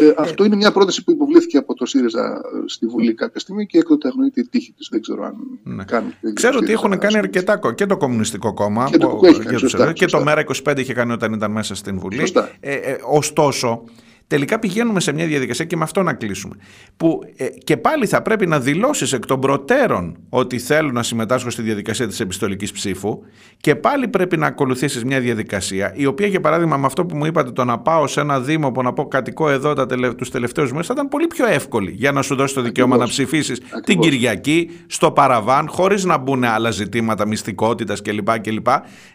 Ε, 0.00 0.12
αυτό 0.16 0.44
είναι 0.44 0.56
μια 0.56 0.72
πρόταση 0.72 1.04
που 1.04 1.10
υποβλήθηκε 1.10 1.56
από 1.56 1.74
το 1.74 1.86
ΣΥΡΙΖΑ 1.86 2.24
ε, 2.24 2.68
στη 2.68 2.86
Βουλή 2.86 3.14
κάποια 3.14 3.40
στιγμή 3.40 3.66
και 3.66 3.78
έκτοτε 3.78 4.08
αγνοείται 4.08 4.40
η 4.40 4.48
τύχη 4.48 4.72
της. 4.72 4.88
Δεν 4.90 5.00
ξέρω 5.00 5.24
αν 5.24 5.34
Ναι. 5.62 5.84
κάνουν. 5.84 6.10
το 6.10 6.16
ίδιο 6.20 6.32
Ξέρω 6.32 6.52
το 6.52 6.58
ότι 6.58 6.66
ΣΥΡΙΖΑ, 6.66 6.86
έχουν 6.86 6.98
κάνει 6.98 7.04
ας 7.06 7.10
πούμε. 7.12 7.18
αρκετά 7.18 7.56
κο- 7.56 7.72
και 7.72 7.86
το 7.86 7.96
Κομμουνιστικό 7.96 8.54
Κόμμα 8.54 8.88
Και 8.90 8.98
το 8.98 9.08
που- 9.08 9.16
ΚΚΟ 9.16 9.26
έχει 9.26 9.36
κάνει, 9.36 9.48
για 9.50 9.58
τους 9.58 9.70
σωστά, 9.70 9.92
και 9.92 10.04
το 10.04 10.08
σωστά. 10.10 10.24
ΜΕΡΑ 10.24 10.40
25 10.40 10.78
είχε 10.80 10.92
κάνει 10.92 11.12
όταν 11.12 11.32
ήταν 11.32 11.50
μέσα 11.50 11.74
στην 11.74 11.98
Βουλή. 11.98 12.18
Σωστά. 12.18 12.50
Ε, 12.60 12.74
ε, 12.74 12.98
ωστόσο, 13.10 13.82
τελικά 14.28 14.58
πηγαίνουμε 14.58 15.00
σε 15.00 15.12
μια 15.12 15.26
διαδικασία 15.26 15.64
και 15.64 15.76
με 15.76 15.82
αυτό 15.82 16.02
να 16.02 16.12
κλείσουμε. 16.12 16.54
Που 16.96 17.20
ε, 17.36 17.46
και 17.46 17.76
πάλι 17.76 18.06
θα 18.06 18.22
πρέπει 18.22 18.46
να 18.46 18.60
δηλώσεις 18.60 19.12
εκ 19.12 19.26
των 19.26 19.40
προτέρων 19.40 20.16
ότι 20.28 20.58
θέλω 20.58 20.90
να 20.92 21.02
συμμετάσχω 21.02 21.50
στη 21.50 21.62
διαδικασία 21.62 22.06
της 22.06 22.20
επιστολικής 22.20 22.72
ψήφου 22.72 23.18
και 23.56 23.74
πάλι 23.74 24.08
πρέπει 24.08 24.36
να 24.36 24.46
ακολουθήσεις 24.46 25.04
μια 25.04 25.20
διαδικασία 25.20 25.92
η 25.96 26.06
οποία, 26.06 26.26
για 26.26 26.40
παράδειγμα, 26.40 26.76
με 26.76 26.86
αυτό 26.86 27.06
που 27.06 27.16
μου 27.16 27.24
είπατε, 27.24 27.50
το 27.50 27.64
να 27.64 27.78
πάω 27.78 28.06
σε 28.06 28.20
ένα 28.20 28.40
Δήμο 28.40 28.70
που 28.70 28.82
να 28.82 28.92
πω 28.92 29.08
κατοικώ 29.08 29.48
εδώ 29.48 29.74
τα 29.74 29.86
τελε, 29.86 30.14
τους 30.14 30.30
τελευταίους 30.30 30.70
μήνες, 30.70 30.86
θα 30.86 30.92
ήταν 30.96 31.08
πολύ 31.08 31.26
πιο 31.26 31.46
εύκολη 31.46 31.90
για 31.90 32.12
να 32.12 32.22
σου 32.22 32.34
δώσει 32.34 32.54
το 32.54 32.60
δικαίωμα 32.60 32.96
να 32.96 33.04
Ακριβώς. 33.04 33.26
ψηφίσεις 33.26 33.58
την 33.58 33.68
Ακριβώς. 33.76 34.06
Κυριακή 34.06 34.70
στο 34.86 35.10
παραβάν, 35.10 35.68
χωρίς 35.68 36.04
να 36.04 36.18
μπουν 36.18 36.44
άλλα 36.44 36.70
ζητήματα 36.70 37.26
μυστικότητας 37.26 38.02
κλπ. 38.02 38.38
κλπ. 38.40 38.66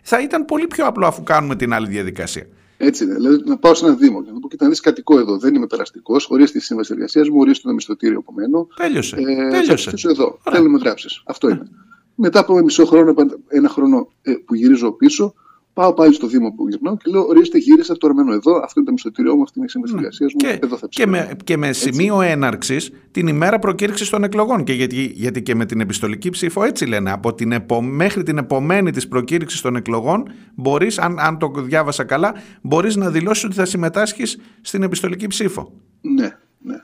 Θα 0.02 0.22
ήταν 0.22 0.46
πολύ 0.46 0.68
πιο 0.68 0.86
απλό 0.86 1.08
αφού 1.08 1.24
κάνουμε 1.24 1.56
την 1.56 1.74
άλλη 1.74 1.88
διαδικασία. 1.88 2.48
Έτσι 2.78 3.04
είναι. 3.04 3.14
Δηλαδή 3.14 3.44
να 3.46 3.58
πάω 3.58 3.74
σε 3.74 3.86
ένα 3.86 3.94
Δήμο 3.96 4.24
και 4.24 4.32
να 4.32 4.40
πω: 4.40 4.48
Κοίτα, 4.48 4.64
να 4.64 4.70
δεις 4.70 4.80
κατοικώ 4.80 5.20
εδώ. 5.20 5.38
Δεν 5.38 5.56
είμαι 5.56 5.68
περαστικός. 5.68 6.26
Χωρίς 6.26 6.52
τη 6.52 6.60
σύμβαση 6.60 6.94
εργασίας 6.94 7.30
μου, 7.30 7.38
ορίστε 7.40 7.68
το 7.68 7.74
μισθωτήριο 7.74 8.22
που 8.22 8.34
μένω. 8.34 8.68
Τέλειωσε. 8.76 9.16
Ε, 9.16 9.22
θα 9.44 9.50
Τέλειωσε. 9.50 9.74
ψηφίσω 9.74 10.10
εδώ. 10.10 10.24
Ωραία. 10.24 10.40
Θέλω 10.60 10.64
να 10.64 10.70
με 10.70 10.78
γράψεις. 10.84 11.22
Αυτό 11.26 11.50
είναι. 11.50 11.68
Μετά 12.16 12.40
από 12.40 12.60
μισό 12.60 12.86
χρόνο, 12.86 13.14
ένα 13.48 13.70
χρόνο 13.70 14.12
ε, 14.22 14.34
που 14.46 14.56
γυρίζω 14.56 14.92
πίσω, 14.92 15.34
πάω 15.74 15.94
πάλι 15.94 16.14
στο 16.14 16.28
Δήμο 16.28 16.52
που 16.52 16.70
γυρνάω 16.70 16.98
και 16.98 17.12
λέω: 17.12 17.26
Ορίστε, 17.28 17.58
γύρισα, 17.58 17.98
τώρα 17.98 18.14
μένω 18.14 18.34
εδώ. 18.34 18.56
Αυτό 18.56 18.74
είναι 18.76 18.86
το 18.86 18.92
μισθωτήριό 18.92 19.36
μου, 19.36 19.44
αυτή 19.44 19.58
είναι 19.58 19.66
η 19.66 19.70
σύμβαση 19.70 19.94
εργασίας 19.98 20.34
μου. 20.34 20.48
Ναι. 20.48 20.58
Και, 20.58 20.66
εδώ 20.66 20.78
θα 20.78 20.88
και, 20.88 21.06
ψηφίσω. 21.06 21.28
με, 21.28 21.36
και 21.44 21.58
με 21.58 21.74
σημείο 21.74 22.22
έναρξης 22.22 22.92
την 23.12 23.28
ημέρα 23.28 23.60
προκήρυξης 23.60 24.10
των 24.10 24.24
εκλογών. 24.24 24.64
Και 24.64 24.74
γιατί, 24.74 25.12
γιατί 25.16 25.42
και 25.42 25.56
με 25.56 25.66
την 25.66 25.80
επιστολική 25.80 26.30
ψήφο 26.30 26.64
έτσι 26.64 26.86
λένε. 26.86 27.12
Από 27.12 27.34
την 27.34 27.52
επο, 27.52 27.82
μέχρι 27.82 28.24
την 28.24 28.38
επομένη 28.38 28.92
της 28.92 29.08
προκήρυξης 29.08 29.62
των 29.62 29.76
εκλογών, 29.76 30.24
μπορείς, 30.56 31.00
αν, 31.00 31.20
αν 31.20 31.38
το 31.38 31.52
διάβασα 31.56 32.04
καλά, 32.04 32.34
μπορείς 32.62 32.96
να 32.96 33.10
δηλώσεις 33.10 33.44
ότι 33.44 33.56
θα 33.56 33.66
συμμετάσχεις 33.66 34.40
στην 34.62 34.84
επιστολική 34.84 35.28
ψήφο. 35.28 35.74
Ναι, 36.02 36.38
ναι. 36.60 36.80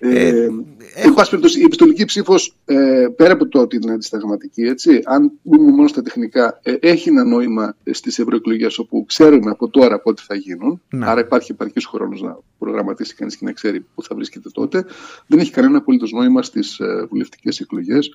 Ε, 0.00 0.28
ε, 0.28 0.48
εν 1.02 1.14
πάση 1.14 1.30
περιπτώσει, 1.30 1.60
η 1.60 1.64
επιστολική 1.64 2.04
ψήφος, 2.04 2.56
ε, 2.64 3.06
πέρα 3.16 3.32
από 3.32 3.48
το 3.48 3.60
ότι 3.60 3.76
είναι 3.76 3.92
αντισταγματική, 3.92 4.62
έτσι, 4.62 5.00
αν 5.04 5.32
μπούμε 5.42 5.70
μόνο 5.70 5.88
στα 5.88 6.02
τεχνικά, 6.02 6.60
ε, 6.62 6.74
έχει 6.80 7.08
ένα 7.08 7.24
νόημα 7.24 7.76
στις 7.90 8.18
ευρωεκλογές 8.18 8.78
όπου 8.78 9.04
ξέρουμε 9.06 9.50
από 9.50 9.68
τώρα 9.68 10.00
πότε 10.00 10.22
θα 10.26 10.34
γίνουν. 10.34 10.82
Ναι. 10.90 11.06
Άρα 11.06 11.20
υπάρχει 11.20 11.52
επαρκής 11.52 11.86
χρόνος 11.86 12.22
να 12.22 12.38
προγραμματίσει 12.58 13.14
κανείς 13.14 13.36
και 13.36 13.44
να 13.44 13.52
ξέρει 13.52 13.80
πού 13.94 14.02
θα 14.02 14.14
βρίσκεται 14.14 14.48
τότε. 14.52 14.84
Δεν 15.26 15.38
έχει 15.38 15.50
κανένα 15.50 15.78
απολύτως 15.78 16.12
νόημα 16.12 16.42
στις 16.42 16.78
ε, 16.78 17.06
βουλευτικές 17.10 17.60
εκλογές, 17.60 18.10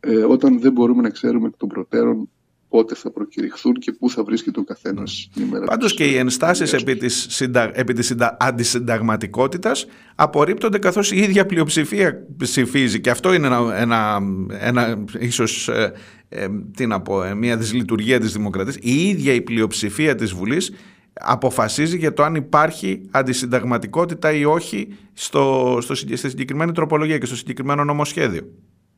ε, 0.00 0.16
όταν 0.16 0.60
δεν 0.60 0.72
μπορούμε 0.72 1.02
να 1.02 1.10
ξέρουμε 1.10 1.46
εκ 1.48 1.56
των 1.56 1.68
προτέρων 1.68 2.28
πότε 2.74 2.94
θα 2.94 3.10
προκηρυχθούν 3.10 3.72
και 3.72 3.92
πού 3.92 4.10
θα 4.10 4.24
βρίσκεται 4.24 4.60
ο 4.60 4.64
καθένας 4.64 5.28
την 5.34 5.42
ημέρα. 5.42 5.64
Πάντως 5.64 5.94
της 5.94 5.96
και 5.96 6.10
οι 6.10 6.16
ενστάσεις 6.16 6.72
εκλογής 6.72 6.92
επί 6.92 7.06
της, 7.06 7.26
συντα... 7.28 7.70
επί 7.72 7.92
της 7.92 8.06
συντα... 8.06 8.36
αντισυνταγματικότητας 8.40 9.86
απορρίπτονται 10.14 10.78
καθώς 10.78 11.12
η 11.12 11.18
ίδια 11.18 11.46
πλειοψηφία 11.46 12.26
ψηφίζει 12.36 13.00
και 13.00 13.10
αυτό 13.10 13.32
είναι 13.32 13.46
ένα, 13.46 13.76
ένα, 13.76 14.18
ένα 14.58 15.04
ίσως 15.18 15.68
ε, 15.68 15.92
ε, 16.28 16.46
τι 16.76 16.86
να 16.86 17.00
πω, 17.00 17.22
ε, 17.22 17.34
μια 17.34 17.56
δυσλειτουργία 17.56 18.20
της 18.20 18.32
δημοκρατίας. 18.32 18.76
Η 18.80 19.08
ίδια 19.08 19.32
η 19.32 19.40
πλειοψηφία 19.40 20.14
της 20.14 20.32
Βουλής 20.32 20.72
αποφασίζει 21.12 21.96
για 21.96 22.12
το 22.12 22.22
αν 22.22 22.34
υπάρχει 22.34 23.08
αντισυνταγματικότητα 23.10 24.32
ή 24.32 24.44
όχι 24.44 24.88
στο, 25.12 25.78
στο, 25.80 25.94
συγκε- 25.94 26.18
στη 26.18 26.28
συγκεκριμένη 26.28 26.72
τροπολογία 26.72 27.18
και 27.18 27.26
στο 27.26 27.36
συγκεκριμένο 27.36 27.84
νομοσχέδιο. 27.84 28.42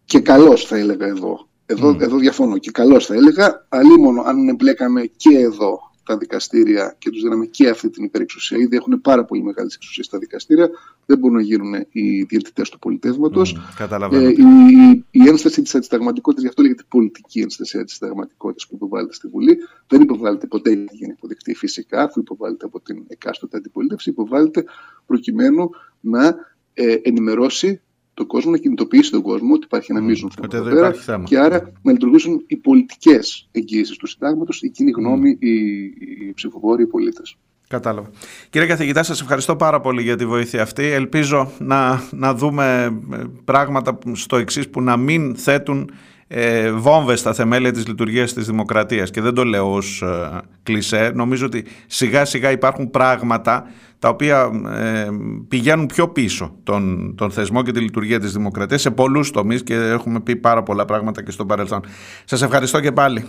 Και 0.05 0.21
καλώ 0.21 0.57
θα 0.57 0.77
έλεγα 0.77 1.07
εδώ. 1.07 1.49
Εδώ, 1.67 1.97
εδώ 2.01 2.17
διαφωνώ. 2.17 2.59
Και 2.59 2.71
καλώς 2.71 3.07
θα 3.07 3.15
έλεγα, 3.15 3.67
αλλήμον 3.69 4.27
αν 4.27 4.49
εμπλέκαμε 4.49 5.11
και 5.17 5.39
εδώ 5.39 5.79
τα 6.07 6.17
δικαστήρια 6.17 6.95
και 6.99 7.11
τους 7.11 7.23
δίναμε 7.23 7.47
και 7.47 7.69
αυτή 7.69 7.91
την 7.91 8.05
υπερεξουσία, 8.05 8.59
ήδη 8.59 8.77
έχουν 8.77 9.01
πάρα 9.01 9.25
πολύ 9.25 9.43
μεγάλες 9.43 9.75
εξουσίες 9.75 10.07
στα 10.07 10.19
δικαστήρια, 10.19 10.71
δεν 11.07 11.19
μπορούν 11.19 11.37
να 11.37 11.43
γίνουν 11.43 11.75
οι 11.91 12.23
διαιτητές 12.23 12.69
του 12.69 12.79
πολιτεύματος. 12.79 13.57
Καταλαβαίνω. 13.77 14.25
Ε, 14.25 14.31
η, 14.31 15.05
η 15.11 15.29
ένσταση 15.29 15.63
της 15.63 15.75
αντισυνταγματικότητα, 15.75 16.43
γι' 16.43 16.49
αυτό 16.49 16.63
λέγεται 16.63 16.83
πολιτική 16.89 17.41
ένσταση 17.41 17.79
αντισυνταγματικότητα 17.79 18.67
που 18.69 18.75
υποβάλλεται 18.75 19.15
στη 19.15 19.29
Βουλή, 19.29 19.57
δεν 19.87 20.01
υποβάλλεται 20.01 20.47
ποτέ 20.47 20.71
για 20.71 21.07
να 21.07 21.13
υποδεχτεί 21.17 21.55
φυσικά, 21.55 22.03
αφού 22.03 22.21
υποβάλλεται 22.21 22.65
από 22.65 22.81
την 22.81 23.05
εκάστοτε 23.09 23.57
αντιπολίτευση, 23.57 24.11
υποβάλλεται 24.11 24.65
προκειμένου 25.07 25.71
να 26.01 26.37
ε, 26.75 26.97
ενημερώσει 27.03 27.81
τον 28.17 28.27
κόσμο, 28.27 28.51
να 28.51 28.59
κινητοποιήσει 28.59 29.11
τον 29.11 29.23
κόσμο 29.23 29.55
ότι 29.55 29.65
υπάρχει 29.65 29.93
ένα 29.93 30.01
μείζον 30.01 30.31
θέμα. 30.31 30.47
ότι 30.47 30.57
εδώ 30.57 30.67
εδώ 30.67 30.75
πέρα 30.75 30.89
υπάρχει 30.89 31.05
θέμα. 31.05 31.25
Και 31.25 31.39
άρα 31.39 31.73
να 31.83 31.93
λειτουργήσουν 31.93 32.45
οι 32.47 32.57
πολιτικές 32.57 33.49
εγγύησεις 33.53 33.97
του 33.97 34.07
συντάγματος, 34.07 34.63
η 34.63 34.71
κοινή 34.71 34.91
γνώμη, 34.91 35.37
οι, 35.41 35.53
οι 35.85 36.33
ψηφοφόροι, 36.35 36.83
οι 36.83 36.87
πολίτες. 36.87 37.37
Κατάλαβα. 37.69 38.11
Κύριε 38.51 38.67
καθηγητά, 38.69 39.03
σας 39.03 39.21
ευχαριστώ 39.21 39.57
πάρα 39.57 39.81
πολύ 39.81 40.03
για 40.03 40.17
τη 40.17 40.27
βοήθεια 40.27 40.63
αυτή. 40.63 40.85
Ελπίζω 40.85 41.51
να, 41.59 42.03
να 42.11 42.35
δούμε 42.35 42.99
ε, 43.13 43.19
πράγματα 43.45 43.95
που- 43.95 44.17
στο 44.17 44.37
εξής 44.37 44.69
που 44.69 44.83
να 44.83 44.97
μην 44.97 45.37
θέτουν 45.37 45.91
ε, 46.29 46.71
βόμβες 46.73 47.21
στα 47.21 47.33
θεμέλια 47.35 47.73
της 47.73 47.87
λειτουργίας 47.87 48.33
της 48.33 48.47
δημοκρατίας 48.47 49.11
και 49.11 49.21
δεν 49.21 49.35
το 49.35 49.45
λέω 49.45 49.73
ως 49.73 50.03
ε, 50.03 50.41
κλισέ. 50.63 51.13
Νομίζω 51.15 51.47
ότι 51.47 51.65
σιγά 51.87 52.25
σιγά 52.25 52.51
υπάρχουν 52.51 52.91
πράγματα 52.91 53.71
τα 53.99 54.09
οποία 54.09 54.51
ε, 54.69 55.09
πηγαίνουν 55.49 55.87
πιο 55.87 56.09
πίσω 56.09 56.55
τον, 56.63 57.15
τον 57.17 57.31
θεσμό 57.31 57.63
και 57.63 57.73
τη 57.73 57.81
λειτουργία 57.81 58.21
της 58.21 58.33
δημοκρατίας 58.33 58.81
σε 58.81 58.91
πολλούς 58.91 59.31
τομείς 59.31 59.63
και 59.63 59.75
έχουμε 59.75 60.21
πει 60.21 60.37
πάρα 60.37 60.63
πολλά 60.63 60.85
πράγματα 60.85 61.23
και 61.23 61.31
στο 61.31 61.47
παρελθόν. 61.47 61.81
Σας 62.25 62.43
ευχαριστώ 62.43 62.81
και 62.81 62.93
πάλι. 62.93 63.25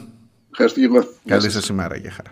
Ευχαριστώ 0.52 0.80
και 0.80 0.86
εγώ. 0.86 1.00
Γεια 1.00 1.10
Καλή 1.26 1.42
σας. 1.42 1.54
σας 1.54 1.68
ημέρα. 1.68 1.96
Γεια 1.96 2.12
χαρά. 2.12 2.30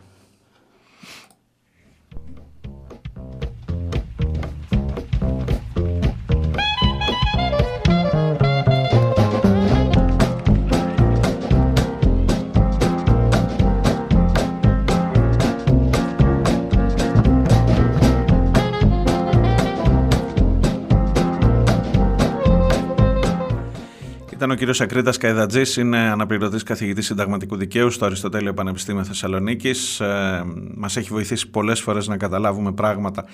Ήταν 24.46 24.58
ο 24.58 24.60
κύριος 24.60 24.82
Ακρίτας 24.82 25.18
Καϊδατζής, 25.18 25.78
είναι 25.78 25.98
αναπληρωτής 25.98 26.64
καθηγητής 26.64 27.06
συνταγματικού 27.06 27.56
δικαίου 27.56 27.91
στο 27.91 28.06
Αριστοτέλειο 28.06 28.54
Πανεπιστήμιο 28.54 29.04
Θεσσαλονίκης. 29.04 30.00
Ε, 30.00 30.43
μας 30.76 30.98
έχει 30.98 31.10
βοηθήσει 31.10 31.50
πολλές 31.50 31.82
φορές 31.82 32.08
να 32.08 32.18
καταλάβουμε 32.18 32.72
πράγματα 32.72 33.26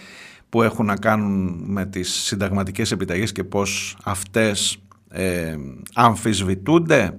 που 0.49 0.61
έχουν 0.61 0.85
να 0.85 0.95
κάνουν 0.95 1.63
με 1.65 1.85
τις 1.85 2.13
συνταγματικές 2.13 2.91
επιταγές 2.91 3.31
και 3.31 3.43
πώς 3.43 3.97
αυτές 4.03 4.77
ε, 5.09 5.55
αμφισβητούνται, 5.93 7.17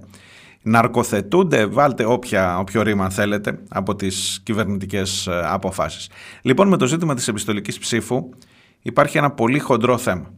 ναρκοθετούνται, 0.61 1.65
βάλτε 1.65 2.05
όποια, 2.05 2.59
όποιο 2.59 2.81
ρήμα 2.81 3.09
θέλετε 3.09 3.59
από 3.69 3.95
τις 3.95 4.41
κυβερνητικές 4.43 5.27
ε, 5.27 5.41
αποφάσεις. 5.43 6.09
Λοιπόν, 6.41 6.67
με 6.67 6.77
το 6.77 6.87
ζήτημα 6.87 7.15
της 7.15 7.27
επιστολικής 7.27 7.79
ψήφου 7.79 8.29
υπάρχει 8.81 9.17
ένα 9.17 9.31
πολύ 9.31 9.59
χοντρό 9.59 9.97
θέμα. 9.97 10.31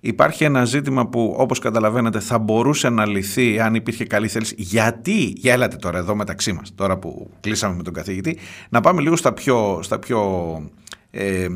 Υπάρχει 0.00 0.44
ένα 0.44 0.64
ζήτημα 0.64 1.06
που 1.06 1.34
όπως 1.38 1.58
καταλαβαίνετε 1.58 2.20
θα 2.20 2.38
μπορούσε 2.38 2.88
να 2.88 3.06
λυθεί 3.06 3.60
αν 3.60 3.74
υπήρχε 3.74 4.04
καλή 4.04 4.28
θέληση. 4.28 4.54
Γιατί, 4.58 5.32
για 5.36 5.52
έλατε 5.52 5.76
τώρα 5.76 5.98
εδώ 5.98 6.14
μεταξύ 6.14 6.52
μας, 6.52 6.74
τώρα 6.74 6.98
που 6.98 7.30
κλείσαμε 7.40 7.74
με 7.74 7.82
τον 7.82 7.92
καθηγητή, 7.92 8.38
να 8.68 8.80
πάμε 8.80 9.00
λίγο 9.00 9.16
στα 9.16 9.32
πιο, 9.32 9.78
στα 9.82 9.98
πιο 9.98 10.20
ε, 11.10 11.48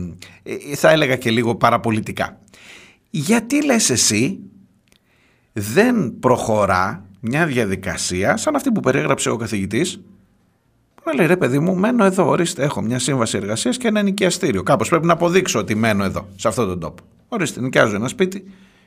ε, 0.42 0.76
θα 0.76 0.90
έλεγα 0.90 1.16
και 1.16 1.30
λίγο 1.30 1.54
παραπολιτικά. 1.54 2.38
Γιατί 3.10 3.64
λες 3.64 3.90
εσύ 3.90 4.38
δεν 5.52 6.18
προχωρά 6.20 7.06
μια 7.20 7.46
διαδικασία 7.46 8.36
σαν 8.36 8.56
αυτή 8.56 8.72
που 8.72 8.80
περιέγραψε 8.80 9.30
ο 9.30 9.36
καθηγητής 9.36 10.00
που 10.94 11.02
να 11.04 11.14
λέει 11.14 11.26
ρε 11.26 11.36
παιδί 11.36 11.58
μου 11.58 11.76
μένω 11.76 12.04
εδώ 12.04 12.28
ορίστε 12.28 12.62
έχω 12.62 12.80
μια 12.80 12.98
σύμβαση 12.98 13.36
εργασίας 13.36 13.76
και 13.76 13.88
ένα 13.88 14.02
νοικιαστήριο 14.02 14.62
κάπως 14.62 14.88
πρέπει 14.88 15.06
να 15.06 15.12
αποδείξω 15.12 15.58
ότι 15.58 15.74
μένω 15.74 16.04
εδώ 16.04 16.28
σε 16.36 16.48
αυτόν 16.48 16.66
τον 16.66 16.80
τόπο 16.80 17.02
ορίστε 17.34 17.60
νοικιάζω 17.60 17.94
ένα 17.94 18.08
σπίτι 18.08 18.44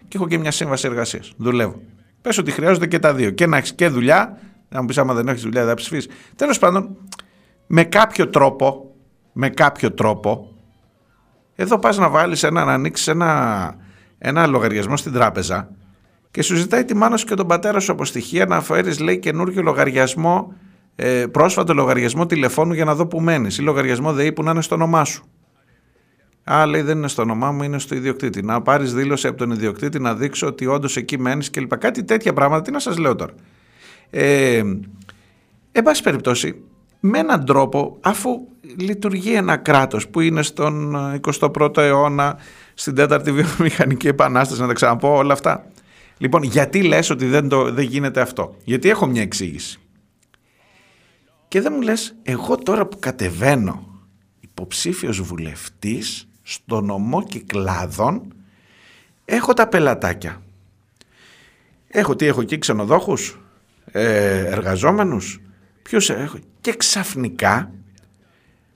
και 0.07 0.17
έχω 0.17 0.27
και 0.27 0.37
μια 0.37 0.51
σύμβαση 0.51 0.87
εργασίας. 0.87 1.33
Δουλεύω. 1.37 1.81
Πες 2.21 2.37
ότι 2.37 2.51
χρειάζονται 2.51 2.87
και 2.87 2.99
τα 2.99 3.13
δύο. 3.13 3.29
Και 3.29 3.45
να 3.45 3.57
έχεις 3.57 3.73
και 3.73 3.87
δουλειά 3.87 4.39
να 4.69 4.81
μου 4.81 4.87
πεις 4.87 4.97
άμα 4.97 5.13
δεν 5.13 5.27
έχεις 5.27 5.41
δουλειά 5.41 5.61
δεν 5.61 5.69
θα 5.69 5.75
ψηφίσεις. 5.75 6.11
Τέλος 6.35 6.59
πάντων 6.59 6.97
με 7.67 7.83
κάποιο 7.83 8.29
τρόπο 8.29 8.95
με 9.33 9.49
κάποιο 9.49 9.91
τρόπο 9.91 10.55
εδώ 11.55 11.79
πας 11.79 11.97
να 11.97 12.09
βάλεις 12.09 12.43
ένα, 12.43 12.65
να 12.65 12.73
ανοίξεις 12.73 13.07
ένα, 13.07 13.75
ένα 14.17 14.47
λογαριασμό 14.47 14.97
στην 14.97 15.11
τράπεζα 15.11 15.69
και 16.31 16.41
σου 16.41 16.55
ζητάει 16.55 16.85
τη 16.85 16.95
μάνα 16.95 17.17
σου 17.17 17.25
και 17.25 17.35
τον 17.35 17.47
πατέρα 17.47 17.79
σου 17.79 17.91
από 17.91 18.05
στοιχεία 18.05 18.45
να 18.45 18.61
φέρεις 18.61 18.99
λέει 18.99 19.19
καινούργιο 19.19 19.61
λογαριασμό, 19.61 20.53
ε, 20.95 21.25
πρόσφατο 21.25 21.73
λογαριασμό 21.73 22.25
τηλεφώνου 22.25 22.73
για 22.73 22.85
να 22.85 22.95
δω 22.95 23.07
που 23.07 23.21
μένεις 23.21 23.57
ή 23.57 23.61
λογαριασμό 23.61 24.13
ΔΕΗ 24.13 24.31
που 24.31 24.43
να 24.43 24.51
είναι 24.51 24.61
στο 24.61 24.75
όνομά 24.75 25.03
σου. 25.03 25.25
Α, 26.51 26.65
λέει 26.65 26.81
δεν 26.81 26.97
είναι 26.97 27.07
στο 27.07 27.21
όνομά 27.21 27.51
μου, 27.51 27.63
είναι 27.63 27.79
στο 27.79 27.95
ιδιοκτήτη. 27.95 28.41
Να 28.41 28.61
πάρεις 28.61 28.93
δήλωση 28.93 29.27
από 29.27 29.37
τον 29.37 29.51
ιδιοκτήτη 29.51 29.99
να 29.99 30.15
δείξω 30.15 30.47
ότι 30.47 30.65
όντως 30.65 30.97
εκεί 30.97 31.19
μένεις 31.19 31.49
κλπ. 31.49 31.77
Κάτι 31.77 32.03
τέτοια 32.03 32.33
πράγματα, 32.33 32.61
τι 32.61 32.71
να 32.71 32.79
σας 32.79 32.97
λέω 32.97 33.15
τώρα. 33.15 33.33
Ε, 34.09 34.63
εν 35.71 35.83
πάση 35.83 36.03
περιπτώσει, 36.03 36.61
με 36.99 37.19
έναν 37.19 37.45
τρόπο, 37.45 37.97
αφού 38.01 38.47
λειτουργεί 38.77 39.33
ένα 39.33 39.57
κράτος 39.57 40.07
που 40.07 40.19
είναι 40.19 40.41
στον 40.41 40.95
21ο 41.39 41.77
αιώνα, 41.77 42.37
στην 42.73 42.95
τέταρτη 42.95 43.31
βιομηχανική 43.31 44.07
επανάσταση, 44.07 44.61
να 44.61 44.67
τα 44.67 44.73
ξαναπώ 44.73 45.15
όλα 45.15 45.33
αυτά. 45.33 45.67
Λοιπόν, 46.17 46.43
γιατί 46.43 46.81
λες 46.81 47.09
ότι 47.09 47.25
δεν, 47.25 47.47
το, 47.47 47.71
δεν 47.71 47.85
γίνεται 47.85 48.21
αυτό; 48.21 48.55
Γιατί 48.63 48.89
έχω 48.89 49.05
μια 49.05 49.21
εξήγηση. 49.21 49.79
Και 51.47 51.61
δεν 51.61 51.73
μου 51.75 51.81
λες, 51.81 52.15
εγώ 52.23 52.55
τώρα 52.57 52.85
που 52.85 52.99
κατεβαίνω 52.99 53.85
υποψήφιος 54.39 55.21
βουλευτής 55.21 56.27
στο 56.47 56.81
νομό 56.81 57.23
Κυκλάδων, 57.23 58.33
έχω 59.25 59.53
τα 59.53 59.67
πελατάκια. 59.67 60.41
Έχω 61.87 62.15
τι 62.15 62.25
έχω 62.25 62.41
εκεί, 62.41 62.57
ξενοδόχους, 62.57 63.39
ε, 63.91 64.45
εργαζόμενους, 64.45 65.41
ποιους 65.81 66.09
έχω. 66.09 66.37
Και 66.61 66.73
ξαφνικά 66.73 67.71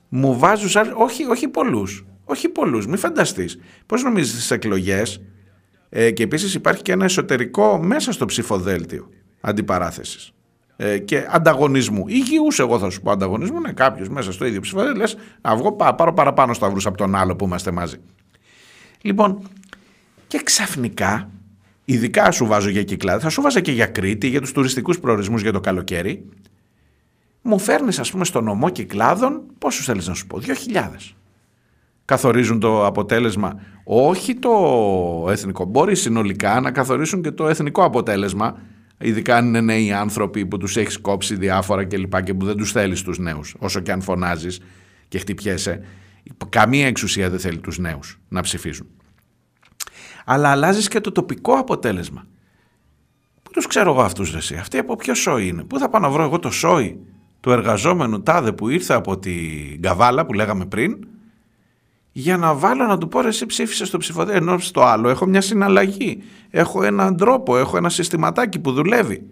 μου 0.10 0.38
βάζουν, 0.40 0.70
σαν- 0.70 0.94
όχι, 0.98 1.26
όχι 1.26 1.48
πολλούς, 1.48 2.06
όχι 2.26 2.50
πολλούς, 2.50 2.86
μην 2.88 2.98
φανταστείς. 2.98 3.60
Πώς 3.86 4.04
νομίζεις 4.04 4.34
στις 4.34 4.52
εκλογές; 4.52 5.22
Ε, 5.92 6.12
και 6.12 6.24
επίσης 6.24 6.54
υπάρχει 6.54 6.82
και 6.82 6.92
ένα 6.92 7.04
εσωτερικό 7.06 7.78
μέσα 7.84 8.12
στο 8.12 8.26
ψηφοδέλτιο 8.26 9.10
αντιπαράθεσης 9.42 10.26
ε, 10.28 10.32
και 11.06 11.26
ανταγωνισμού. 11.30 12.08
Υγιούς 12.08 12.60
εγώ 12.60 12.80
θα 12.80 12.90
σου 12.90 13.02
πω 13.02 13.12
ανταγωνισμού, 13.12 13.58
είναι 13.58 13.72
κάποιος 13.72 14.10
μέσα 14.10 14.32
στο 14.32 14.46
ίδιο 14.46 14.60
ψηφοδέλτιο, 14.60 15.02
λες 15.02 15.18
να 15.42 15.56
βγω 15.56 15.72
πά- 15.72 15.96
πάρω 15.96 16.14
παραπάνω 16.14 16.54
σταυρούς 16.54 16.86
από 16.86 16.98
τον 16.98 17.16
άλλο 17.16 17.36
που 17.36 17.46
είμαστε 17.46 17.72
μαζί. 17.72 17.98
Λοιπόν, 19.02 19.48
και 20.28 20.42
ξαφνικά, 20.44 21.30
ειδικά 21.86 22.32
σου 22.32 22.46
βάζω 22.46 22.70
για 22.70 22.84
κυκλάδι, 22.84 23.22
θα 23.24 23.30
σου 23.30 23.42
βάζα 23.42 23.60
και 23.60 23.72
για 23.72 23.86
Κρήτη, 23.86 24.28
για 24.28 24.42
τους 24.42 24.52
τουριστικούς 24.52 25.00
προορισμούς 25.00 25.42
για 25.42 25.52
το 25.52 25.60
καλοκαίρι, 25.60 26.26
μου 27.42 27.60
φέρνεις 27.60 28.00
ας 28.00 28.12
πούμε 28.12 28.26
στο 28.26 28.42
νομό 28.42 28.70
Κυκλάδων, 28.70 29.42
πόσους 29.58 29.86
θέλεις 29.86 30.08
να 30.08 30.14
σου 30.14 30.28
πω, 30.28 30.40
2.000. 30.40 31.16
Καθορίζουν 32.06 32.60
το 32.60 32.86
αποτέλεσμα, 32.86 33.60
όχι 33.84 34.36
το 34.36 34.52
εθνικό. 35.30 35.66
Μπορεί 35.66 35.96
συνολικά 35.96 36.60
να 36.60 36.72
καθορίσουν 36.72 37.22
και 37.22 37.32
το 37.32 37.48
εθνικό 37.48 37.84
αποτέλεσμα, 37.84 38.58
ειδικά 39.00 39.36
αν 39.36 39.46
είναι 39.48 39.62
νέοι 39.62 39.92
άνθρωποι 39.92 40.46
που 40.46 40.58
τους 40.58 40.78
έχεις 40.78 41.00
κόψει 41.00 41.36
διάφορα 41.36 41.86
κλπ. 41.86 42.24
Και, 42.24 42.34
που 42.34 42.46
δεν 42.46 42.58
τους 42.58 42.72
θέλεις 42.72 43.02
τους 43.02 43.18
νέους, 43.18 43.56
όσο 43.60 43.80
και 43.80 43.92
αν 43.92 44.02
φωνάζεις 44.02 44.62
και 45.08 45.20
χτυπιέσαι. 45.20 45.86
Καμία 46.50 46.88
εξουσία 46.88 47.30
δεν 47.30 47.40
θέλει 47.40 47.60
τους 47.60 47.78
νέους 47.78 48.20
να 48.28 48.42
ψηφίζουν. 48.42 48.88
Αλλά 50.26 50.50
αλλάζεις 50.50 50.88
και 50.88 51.00
το 51.00 51.12
τοπικό 51.12 51.54
αποτέλεσμα. 51.54 52.28
Πού 53.44 53.52
τους 53.52 53.68
ξέρω 53.68 53.92
εγώ 53.92 54.02
αυτούς 54.02 54.32
ρε 54.32 54.38
εσύ, 54.38 54.56
αυτοί 54.56 54.78
από 54.78 54.96
ποιο 54.96 55.14
σόι 55.14 55.48
είναι, 55.48 55.64
πού 55.64 55.80
θα 55.80 55.90
πάω 55.90 56.02
να 56.02 56.10
βρω 56.10 56.24
εγώ 56.24 56.40
το 56.40 56.52
σόι 56.52 57.00
του 57.40 57.52
εργαζόμενου 57.52 58.24
τάδε 58.24 58.52
που 58.52 58.70
ήρθε 58.70 58.94
από 58.94 59.20
την 59.20 59.82
Καβάλα 59.82 60.26
που 60.26 60.34
λέγαμε 60.34 60.66
πριν 60.66 60.98
για 62.12 62.38
να 62.38 62.54
βάλω 62.54 62.86
να 62.86 62.98
του 62.98 63.08
πω 63.08 63.22
ρε 63.22 63.28
εσύ 63.28 63.46
ψήφισες 63.46 63.88
στο 63.88 63.98
ψηφοδέλτιο 63.98 64.44
ενώ 64.44 64.60
στο 64.60 64.82
άλλο 64.82 65.10
έχω 65.10 65.26
μια 65.26 65.42
συναλλαγή 65.42 66.22
έχω 66.50 66.84
έναν 66.84 67.18
τρόπο, 67.18 67.58
έχω 67.58 67.78
ένα 67.78 67.90
συστηματάκι 67.90 68.60
που 68.60 68.72
δουλεύει 68.72 69.26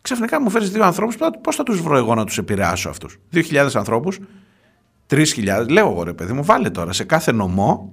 ξαφνικά 0.00 0.40
μου 0.40 0.50
φέρεις 0.50 0.70
δύο 0.70 0.84
ανθρώπους 0.84 1.16
πώς 1.42 1.56
θα 1.56 1.62
τους 1.62 1.80
βρω 1.80 1.96
εγώ 1.96 2.14
να 2.14 2.24
τους 2.24 2.38
επηρεάσω 2.38 2.88
αυτούς; 2.88 3.18
2.000 3.32 3.68
ανθρώπους 3.74 4.18
3.000 5.10 5.68
λέω 5.68 5.90
εγώ 5.90 6.02
ρε 6.02 6.12
παιδί 6.12 6.32
μου 6.32 6.44
βάλε 6.44 6.70
τώρα 6.70 6.92
σε 6.92 7.04
κάθε 7.04 7.32
νομό 7.32 7.92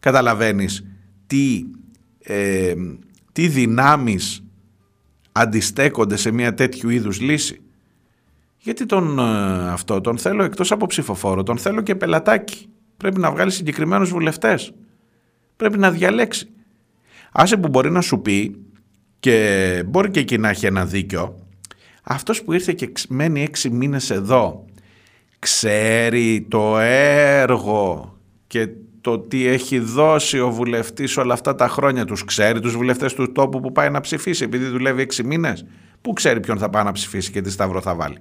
καταλαβαίνεις 0.00 0.84
τι, 1.26 1.64
ε, 2.18 2.74
τι 3.32 3.48
δυνάμεις 3.48 4.44
αντιστέκονται 5.32 6.16
σε 6.16 6.30
μια 6.30 6.54
τέτοιου 6.54 6.88
είδους 6.88 7.20
λύση. 7.20 7.60
Γιατί 8.58 8.86
τον 8.86 9.18
ε, 9.18 9.70
αυτό 9.70 10.00
τον 10.00 10.18
θέλω 10.18 10.42
εκτός 10.42 10.72
από 10.72 10.86
ψηφοφόρο, 10.86 11.42
τον 11.42 11.58
θέλω 11.58 11.80
και 11.80 11.94
πελατάκι. 11.94 12.69
Πρέπει 13.00 13.20
να 13.20 13.30
βγάλει 13.30 13.50
συγκεκριμένους 13.50 14.10
βουλευτές. 14.10 14.72
Πρέπει 15.56 15.78
να 15.78 15.90
διαλέξει. 15.90 16.48
Άσε 17.32 17.56
που 17.56 17.68
μπορεί 17.68 17.90
να 17.90 18.00
σου 18.00 18.20
πει 18.20 18.56
και 19.20 19.82
μπορεί 19.86 20.10
και 20.10 20.20
εκεί 20.20 20.38
να 20.38 20.48
έχει 20.48 20.66
ένα 20.66 20.84
δίκιο. 20.84 21.46
Αυτός 22.02 22.42
που 22.42 22.52
ήρθε 22.52 22.72
και 22.72 22.92
μένει 23.08 23.42
έξι 23.42 23.70
μήνες 23.70 24.10
εδώ 24.10 24.64
ξέρει 25.38 26.46
το 26.50 26.78
έργο 26.78 28.16
και 28.46 28.68
το 29.00 29.18
τι 29.18 29.46
έχει 29.46 29.78
δώσει 29.78 30.40
ο 30.40 30.50
βουλευτής 30.50 31.16
όλα 31.16 31.34
αυτά 31.34 31.54
τα 31.54 31.68
χρόνια 31.68 32.04
τους 32.04 32.24
ξέρει 32.24 32.60
τους 32.60 32.76
βουλευτές 32.76 33.14
του 33.14 33.32
τόπου 33.32 33.60
που 33.60 33.72
πάει 33.72 33.90
να 33.90 34.00
ψηφίσει 34.00 34.44
επειδή 34.44 34.64
δουλεύει 34.64 35.02
έξι 35.02 35.24
μήνες 35.24 35.64
που 36.00 36.12
ξέρει 36.12 36.40
ποιον 36.40 36.58
θα 36.58 36.70
πάει 36.70 36.84
να 36.84 36.92
ψηφίσει 36.92 37.30
και 37.30 37.40
τι 37.40 37.50
σταυρό 37.50 37.80
θα 37.80 37.94
βάλει 37.94 38.18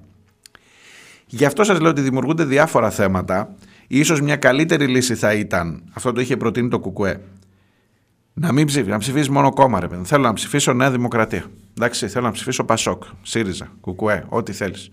γι' 1.25 1.45
αυτό 1.45 1.63
σας 1.63 1.79
λέω 1.79 1.89
ότι 1.89 2.01
δημιουργούνται 2.01 2.43
διάφορα 2.43 2.89
θέματα 2.89 3.55
ίσως 3.97 4.21
μια 4.21 4.35
καλύτερη 4.35 4.87
λύση 4.87 5.15
θα 5.15 5.33
ήταν 5.33 5.83
αυτό 5.93 6.11
το 6.11 6.21
είχε 6.21 6.37
προτείνει 6.37 6.69
το 6.69 6.79
Κουκουέ 6.79 7.19
να 8.33 8.51
μην 8.51 8.65
ψηφίσει, 8.65 8.89
να 8.89 8.97
ψηφίσεις 8.97 9.29
μόνο 9.29 9.53
κόμμα, 9.53 9.79
ρε 9.79 9.87
παιδί. 9.87 10.05
Θέλω 10.05 10.23
να 10.23 10.33
ψηφίσω 10.33 10.73
Νέα 10.73 10.91
Δημοκρατία. 10.91 11.45
Εντάξει, 11.77 12.07
θέλω 12.07 12.25
να 12.25 12.31
ψηφίσω 12.31 12.63
Πασόκ, 12.63 13.03
ΣΥΡΙΖΑ, 13.21 13.67
Κουκουέ, 13.81 14.25
ό,τι 14.29 14.51
θέλεις 14.51 14.89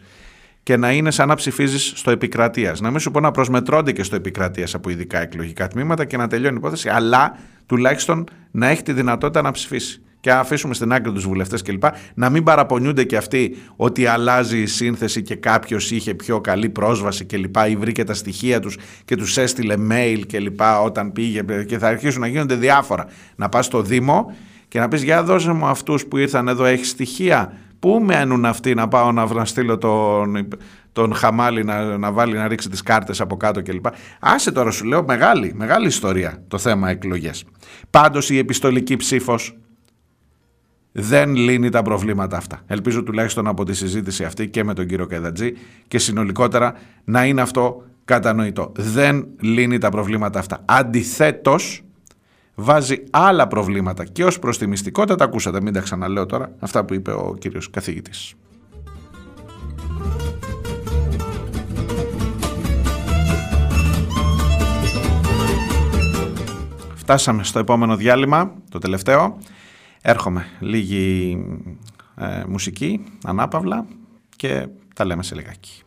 και 0.66 0.76
να 0.76 0.92
είναι 0.92 1.10
σαν 1.10 1.28
να 1.28 1.34
ψηφίζεις 1.34 1.92
στο 1.96 2.10
επικρατείας. 2.10 2.80
Να 2.80 2.90
μην 2.90 3.00
σου 3.00 3.10
πω 3.10 3.20
να 3.20 3.30
προσμετρώνται 3.30 3.92
και 3.92 4.02
στο 4.02 4.16
επικρατείας 4.16 4.74
από 4.74 4.90
ειδικά 4.90 5.20
εκλογικά 5.20 5.68
τμήματα 5.68 6.04
και 6.04 6.16
να 6.16 6.28
τελειώνει 6.28 6.54
η 6.54 6.58
υπόθεση, 6.58 6.88
αλλά 6.88 7.38
τουλάχιστον 7.66 8.28
να 8.50 8.66
έχει 8.66 8.82
τη 8.82 8.92
δυνατότητα 8.92 9.42
να 9.42 9.50
ψηφίσει. 9.50 10.00
Και 10.26 10.32
να 10.32 10.38
αφήσουμε 10.38 10.74
στην 10.74 10.92
άκρη 10.92 11.12
τους 11.12 11.26
βουλευτές 11.26 11.62
κλπ. 11.62 11.82
Να 12.14 12.30
μην 12.30 12.42
παραπονιούνται 12.42 13.04
και 13.04 13.16
αυτοί 13.16 13.56
ότι 13.76 14.06
αλλάζει 14.06 14.58
η 14.58 14.66
σύνθεση 14.66 15.22
και 15.22 15.34
κάποιος 15.34 15.90
είχε 15.90 16.14
πιο 16.14 16.40
καλή 16.40 16.68
πρόσβαση 16.68 17.24
κλπ. 17.24 17.56
ή 17.68 17.76
βρήκε 17.76 18.04
τα 18.04 18.14
στοιχεία 18.14 18.60
τους 18.60 18.78
και 19.04 19.16
τους 19.16 19.36
έστειλε 19.36 19.74
mail 19.90 20.20
κλπ. 20.26 20.60
όταν 20.84 21.12
πήγε 21.12 21.42
και 21.66 21.78
θα 21.78 21.86
αρχίσουν 21.86 22.20
να 22.20 22.26
γίνονται 22.26 22.54
διάφορα. 22.54 23.06
Να 23.36 23.48
πας 23.48 23.66
στο 23.66 23.82
Δήμο 23.82 24.34
και 24.68 24.78
να 24.78 24.88
πεις: 24.88 25.02
Για 25.02 25.22
δώσε 25.22 25.52
μου 25.52 25.66
αυτούς 25.66 26.06
που 26.06 26.16
ήρθαν 26.16 26.48
εδώ, 26.48 26.64
έχεις 26.64 26.88
στοιχεία 26.88 27.52
Πού 27.78 28.00
μένουν 28.04 28.44
αυτοί 28.44 28.74
να 28.74 28.88
πάω 28.88 29.12
να, 29.12 29.34
να 29.34 29.44
στείλω 29.44 29.78
τον, 29.78 30.48
τον 30.92 31.14
Χαμάλη 31.14 31.64
να, 31.64 31.98
να 31.98 32.12
βάλει 32.12 32.34
να 32.34 32.48
ρίξει 32.48 32.68
τις 32.68 32.82
κάρτες 32.82 33.20
από 33.20 33.36
κάτω 33.36 33.62
κλπ. 33.62 33.86
Άσε 34.20 34.52
τώρα 34.52 34.70
σου 34.70 34.84
λέω 34.84 35.04
μεγάλη, 35.04 35.52
μεγάλη 35.54 35.86
ιστορία 35.86 36.42
το 36.48 36.58
θέμα 36.58 36.90
εκλογές. 36.90 37.44
Πάντως 37.90 38.30
η 38.30 38.38
επιστολική 38.38 38.96
ψήφος 38.96 39.56
δεν 40.98 41.34
λύνει 41.34 41.68
τα 41.68 41.82
προβλήματα 41.82 42.36
αυτά. 42.36 42.60
Ελπίζω 42.66 43.02
τουλάχιστον 43.02 43.46
από 43.46 43.64
τη 43.64 43.74
συζήτηση 43.74 44.24
αυτή 44.24 44.48
και 44.48 44.64
με 44.64 44.74
τον 44.74 44.86
κύριο 44.86 45.06
Κεδατζή 45.06 45.52
και 45.88 45.98
συνολικότερα 45.98 46.74
να 47.04 47.24
είναι 47.24 47.40
αυτό 47.40 47.84
κατανοητό. 48.04 48.72
Δεν 48.76 49.26
λύνει 49.40 49.78
τα 49.78 49.88
προβλήματα 49.88 50.38
αυτά. 50.38 50.62
Αντιθέτως 50.64 51.84
βάζει 52.54 53.02
άλλα 53.10 53.46
προβλήματα 53.46 54.04
και 54.04 54.24
ως 54.24 54.38
προς 54.38 54.58
τη 54.58 54.66
μυστικότητα, 54.66 55.14
τα 55.14 55.24
ακούσατε, 55.24 55.60
μην 55.60 55.72
τα 55.72 55.80
ξαναλέω 55.80 56.26
τώρα, 56.26 56.52
αυτά 56.58 56.84
που 56.84 56.94
είπε 56.94 57.10
ο 57.10 57.36
κύριος 57.38 57.70
καθηγητής. 57.70 58.34
Φτάσαμε 66.94 67.44
στο 67.44 67.58
επόμενο 67.58 67.96
διάλειμμα, 67.96 68.52
το 68.70 68.78
τελευταίο. 68.78 69.38
Έρχομαι 70.08 70.46
λίγη 70.60 71.38
ε, 72.16 72.44
μουσική, 72.48 73.04
ανάπαυλα 73.24 73.86
και 74.36 74.68
τα 74.94 75.04
λέμε 75.04 75.22
σε 75.22 75.34
λιγάκι. 75.34 75.82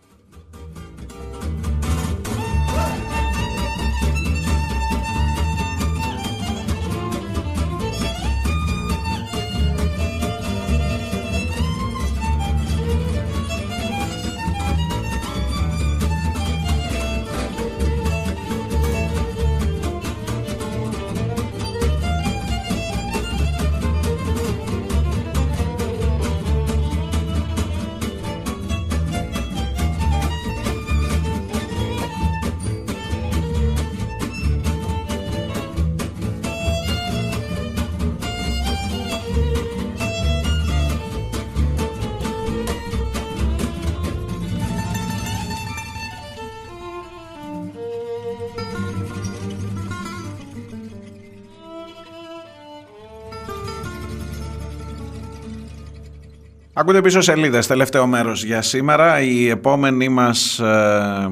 Ακούτε 56.80 57.02
πίσω 57.02 57.22
σελίδες, 57.22 57.68
τελευταίο 57.68 58.08
μέρος 58.08 58.44
για 58.44 58.62
σήμερα. 58.62 59.22
Η 59.22 59.50
επόμενη 59.50 60.10
μας 60.10 60.60
ε, 60.60 61.30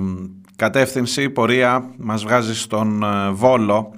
κατεύθυνση, 0.56 1.30
πορεία, 1.30 1.90
μας 1.98 2.24
βγάζει 2.24 2.56
στον 2.56 3.04
ε, 3.04 3.30
Βόλο. 3.32 3.94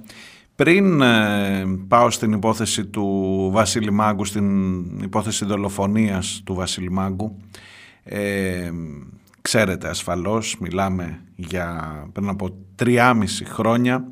Πριν 0.54 1.00
ε, 1.00 1.64
πάω 1.88 2.10
στην 2.10 2.32
υπόθεση 2.32 2.86
του 2.86 3.48
Βασίλη 3.52 3.90
Μάγκου, 3.90 4.24
στην 4.24 4.82
υπόθεση 5.02 5.44
δολοφονίας 5.44 6.42
του 6.44 6.54
Βασίλη 6.54 6.90
Μάγκου, 6.90 7.36
ξέρετε 9.40 9.88
ασφαλώς, 9.88 10.56
μιλάμε 10.60 11.20
για 11.36 11.92
πριν 12.12 12.28
από 12.28 12.56
3,5 12.82 13.12
χρόνια, 13.44 14.04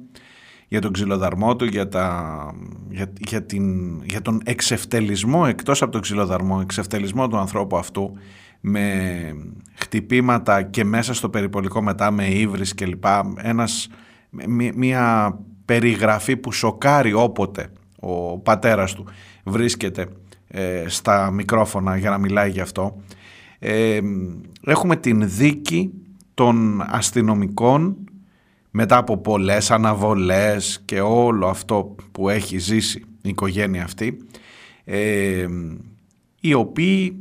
για 0.68 0.80
τον 0.80 0.92
ξυλοδαρμό 0.92 1.56
του, 1.56 1.64
για, 1.64 1.88
τα, 1.88 2.54
για, 2.90 3.12
για, 3.18 3.42
την, 3.42 3.96
για 4.02 4.22
τον 4.22 4.40
εξευτελισμό 4.44 5.44
εκτός 5.48 5.82
από 5.82 5.92
τον 5.92 6.00
ξυλοδαρμό, 6.00 6.58
εξευτελισμό 6.62 7.28
του 7.28 7.36
ανθρώπου 7.36 7.76
αυτού 7.76 8.12
με 8.60 9.12
χτυπήματα 9.74 10.62
και 10.62 10.84
μέσα 10.84 11.14
στο 11.14 11.28
περιπολικό 11.28 11.82
μετά 11.82 12.10
με 12.10 12.26
ύβρις 12.26 12.74
κλπ. 12.74 13.04
Ένας, 13.36 13.88
μια 14.74 15.38
περιγραφή 15.64 16.36
που 16.36 16.52
σοκάρει 16.52 17.12
όποτε 17.12 17.70
ο 18.00 18.38
πατέρας 18.38 18.94
του 18.94 19.04
βρίσκεται 19.44 20.08
ε, 20.48 20.84
στα 20.86 21.30
μικρόφωνα 21.30 21.96
για 21.96 22.10
να 22.10 22.18
μιλάει 22.18 22.50
γι' 22.50 22.60
αυτό. 22.60 23.02
Ε, 23.58 24.00
έχουμε 24.64 24.96
την 24.96 25.22
δίκη 25.28 25.92
των 26.34 26.82
αστυνομικών 26.86 27.96
μετά 28.80 28.96
από 28.96 29.16
πολλές 29.16 29.70
αναβολές 29.70 30.82
και 30.84 31.00
όλο 31.00 31.46
αυτό 31.46 31.94
που 32.12 32.28
έχει 32.28 32.58
ζήσει 32.58 32.98
η 33.22 33.28
οικογένεια 33.28 33.84
αυτή 33.84 34.18
ε, 34.84 35.46
οι 36.40 36.54
οποίοι 36.54 37.16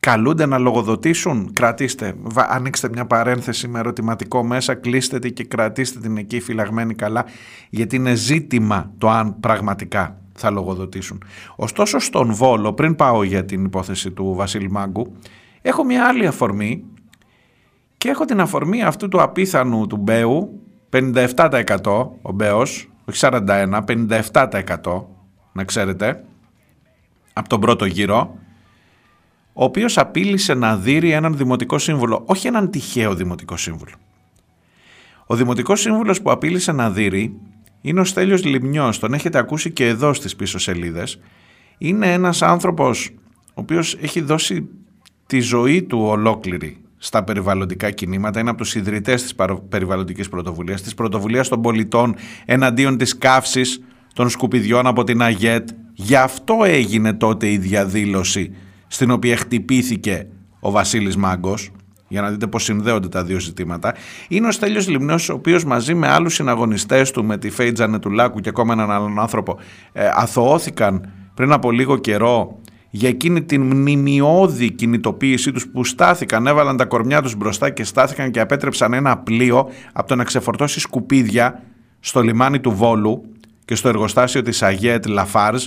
καλούνται 0.00 0.46
να 0.46 0.58
λογοδοτήσουν 0.58 1.52
κρατήστε, 1.52 2.14
ανοίξτε 2.34 2.88
μια 2.88 3.06
παρένθεση 3.06 3.68
με 3.68 3.78
ερωτηματικό 3.78 4.44
μέσα 4.44 4.74
κλείστε 4.74 5.18
τη 5.18 5.32
και 5.32 5.44
κρατήστε 5.44 6.00
την 6.00 6.16
εκεί 6.16 6.40
φυλαγμένη 6.40 6.94
καλά 6.94 7.24
γιατί 7.70 7.96
είναι 7.96 8.14
ζήτημα 8.14 8.92
το 8.98 9.08
αν 9.10 9.40
πραγματικά 9.40 10.20
θα 10.34 10.50
λογοδοτήσουν. 10.50 11.22
Ωστόσο 11.56 11.98
στον 11.98 12.32
Βόλο, 12.32 12.72
πριν 12.72 12.96
πάω 12.96 13.22
για 13.22 13.44
την 13.44 13.64
υπόθεση 13.64 14.10
του 14.10 14.34
Βασίλη 14.34 14.70
Μάγκου, 14.70 15.16
έχω 15.62 15.84
μια 15.84 16.06
άλλη 16.06 16.26
αφορμή 16.26 16.84
και 17.96 18.08
έχω 18.08 18.24
την 18.24 18.40
αφορμή 18.40 18.82
αυτού 18.82 19.08
του 19.08 19.22
απίθανου 19.22 19.86
του 19.86 19.96
Μπέου 19.96 20.60
57% 20.90 22.08
ο 22.22 22.32
Μπέος, 22.32 22.88
όχι 23.04 23.18
41, 23.20 23.84
57% 23.84 25.04
να 25.52 25.64
ξέρετε, 25.64 26.24
από 27.32 27.48
τον 27.48 27.60
πρώτο 27.60 27.84
γύρο, 27.84 28.38
ο 29.52 29.64
οποίος 29.64 29.98
απείλησε 29.98 30.54
να 30.54 30.76
δείρει 30.76 31.10
έναν 31.10 31.36
δημοτικό 31.36 31.78
σύμβουλο, 31.78 32.22
όχι 32.26 32.46
έναν 32.46 32.70
τυχαίο 32.70 33.14
δημοτικό 33.14 33.56
σύμβουλο. 33.56 33.94
Ο 35.26 35.34
δημοτικός 35.34 35.80
σύμβουλος 35.80 36.22
που 36.22 36.30
απείλησε 36.30 36.72
να 36.72 36.90
δείρει 36.90 37.40
είναι 37.80 38.00
ο 38.00 38.04
Στέλιος 38.04 38.44
Λιμνιός, 38.44 38.98
τον 38.98 39.14
έχετε 39.14 39.38
ακούσει 39.38 39.70
και 39.70 39.86
εδώ 39.86 40.12
στις 40.12 40.36
πίσω 40.36 40.58
σελίδες. 40.58 41.20
Είναι 41.78 42.12
ένας 42.12 42.42
άνθρωπος 42.42 43.10
ο 43.48 43.60
οποίος 43.60 43.94
έχει 44.00 44.20
δώσει 44.20 44.68
τη 45.26 45.40
ζωή 45.40 45.82
του 45.82 45.98
ολόκληρη 46.00 46.85
στα 46.98 47.24
περιβαλλοντικά 47.24 47.90
κινήματα, 47.90 48.40
είναι 48.40 48.50
από 48.50 48.58
τους 48.58 48.74
ιδρυτές 48.74 49.22
της 49.22 49.34
παρο- 49.34 49.60
περιβαλλοντικής 49.68 50.28
πρωτοβουλίας, 50.28 50.82
της 50.82 50.94
πρωτοβουλίας 50.94 51.48
των 51.48 51.60
πολιτών 51.60 52.14
εναντίον 52.44 52.96
της 52.96 53.18
καύσης 53.18 53.82
των 54.14 54.28
σκουπιδιών 54.28 54.86
από 54.86 55.04
την 55.04 55.22
ΑΓΕΤ. 55.22 55.68
Γι' 55.92 56.16
αυτό 56.16 56.56
έγινε 56.64 57.12
τότε 57.12 57.50
η 57.50 57.58
διαδήλωση 57.58 58.54
στην 58.86 59.10
οποία 59.10 59.36
χτυπήθηκε 59.36 60.26
ο 60.60 60.70
Βασίλης 60.70 61.16
Μάγκος, 61.16 61.70
για 62.08 62.20
να 62.20 62.30
δείτε 62.30 62.46
πώς 62.46 62.64
συνδέονται 62.64 63.08
τα 63.08 63.24
δύο 63.24 63.38
ζητήματα. 63.38 63.94
Είναι 64.28 64.46
ο 64.46 64.50
Στέλιος 64.50 64.88
Λιμνός, 64.88 65.28
ο 65.28 65.32
οποίος 65.32 65.64
μαζί 65.64 65.94
με 65.94 66.08
άλλους 66.08 66.34
συναγωνιστές 66.34 67.10
του, 67.10 67.24
με 67.24 67.38
τη 67.38 67.50
Φέιτζα 67.50 67.86
Νετουλάκου 67.86 68.40
και 68.40 68.48
ακόμα 68.48 68.72
έναν 68.72 68.90
άλλον 68.90 69.20
άνθρωπο, 69.20 69.58
ε, 69.92 70.08
αθωώθηκαν 70.14 71.12
πριν 71.34 71.52
από 71.52 71.70
λίγο 71.70 71.96
καιρό 71.96 72.60
για 72.96 73.08
εκείνη 73.08 73.42
την 73.42 73.62
μνημειώδη 73.62 74.70
κινητοποίησή 74.70 75.52
τους 75.52 75.68
που 75.68 75.84
στάθηκαν, 75.84 76.46
έβαλαν 76.46 76.76
τα 76.76 76.84
κορμιά 76.84 77.22
τους 77.22 77.34
μπροστά 77.34 77.70
και 77.70 77.84
στάθηκαν 77.84 78.30
και 78.30 78.40
απέτρεψαν 78.40 78.92
ένα 78.92 79.18
πλοίο 79.18 79.68
από 79.92 80.08
το 80.08 80.14
να 80.14 80.24
ξεφορτώσει 80.24 80.80
σκουπίδια 80.80 81.62
στο 82.00 82.20
λιμάνι 82.20 82.60
του 82.60 82.70
Βόλου 82.70 83.22
και 83.64 83.74
στο 83.74 83.88
εργοστάσιο 83.88 84.42
της 84.42 84.62
Αγιέτ 84.62 85.06
Λαφάρζ, 85.06 85.66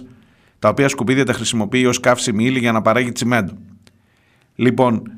τα 0.60 0.70
οποία 0.70 0.88
σκουπίδια 0.88 1.26
τα 1.26 1.34
χρησιμοποιεί 1.34 1.86
ως 1.86 2.00
καύσιμη 2.00 2.46
ύλη 2.46 2.60
για 2.60 2.72
να 2.72 2.82
παράγει 2.82 3.12
τσιμέντο. 3.12 3.54
Λοιπόν, 4.56 5.12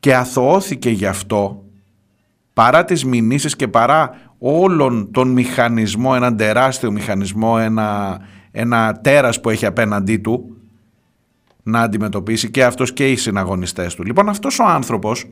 και 0.00 0.14
αθωώθηκε 0.14 0.90
γι' 0.90 1.06
αυτό 1.06 1.64
παρά 2.52 2.84
τις 2.84 3.04
μηνύσεις 3.04 3.56
και 3.56 3.68
παρά 3.68 4.10
όλον 4.38 5.10
τον 5.12 5.28
μηχανισμό, 5.28 6.12
έναν 6.14 6.36
τεράστιο 6.36 6.90
μηχανισμό, 6.90 7.56
ένα, 7.60 8.20
ένα 8.50 9.00
τέρας 9.02 9.40
που 9.40 9.50
έχει 9.50 9.66
απέναντί 9.66 10.16
του 10.16 10.56
να 11.62 11.80
αντιμετωπίσει 11.80 12.50
και 12.50 12.64
αυτός 12.64 12.92
και 12.92 13.10
οι 13.10 13.16
συναγωνιστές 13.16 13.94
του. 13.94 14.04
Λοιπόν 14.04 14.28
αυτός 14.28 14.58
ο 14.58 14.64
άνθρωπος 14.64 15.24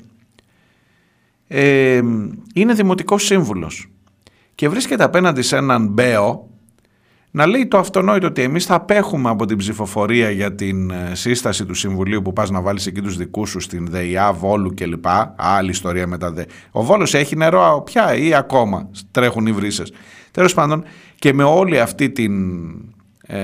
ε, 1.47 2.01
είναι 2.55 2.75
δημοτικός 2.75 3.25
σύμβουλος 3.25 3.91
και 4.55 4.69
βρίσκεται 4.69 5.05
απέναντι 5.05 5.43
σε 5.43 5.57
έναν 5.57 5.87
μπέο 5.87 6.51
να 7.31 7.47
λέει 7.47 7.67
το 7.67 7.79
αυτονόητο 7.79 8.27
ότι 8.27 8.43
εμείς 8.43 8.65
θα 8.65 8.75
απέχουμε 8.75 9.31
από 9.31 9.47
την 9.47 9.57
ψηφοφορία 9.57 10.31
για 10.31 10.55
την 10.55 10.91
ε, 10.91 11.11
σύσταση 11.15 11.65
του 11.67 11.75
Συμβουλίου 11.75 12.23
που 12.23 12.33
πας 12.33 12.51
να 12.51 12.61
βάλεις 12.61 12.87
εκεί 12.87 13.01
τους 13.01 13.17
δικούς 13.17 13.51
σου 13.51 13.61
στην 13.61 13.87
ΔΕΙΑ, 13.91 14.33
Βόλου 14.33 14.75
κλπ. 14.75 15.05
Άλλη 15.37 15.71
ιστορία 15.71 16.07
μετά 16.07 16.33
ΔΕ. 16.33 16.45
Ο 16.71 16.83
Βόλος 16.83 17.15
έχει 17.15 17.37
νερό 17.37 17.83
πια 17.85 18.15
ή 18.15 18.35
ακόμα 18.35 18.91
τρέχουν 19.11 19.47
οι 19.47 19.53
βρύσες. 19.53 19.93
Τέλος 20.31 20.55
πάντων 20.55 20.85
και 21.15 21.33
με 21.33 21.43
όλη 21.43 21.81
αυτή 21.81 22.11
την, 22.11 22.35
ε, 23.21 23.39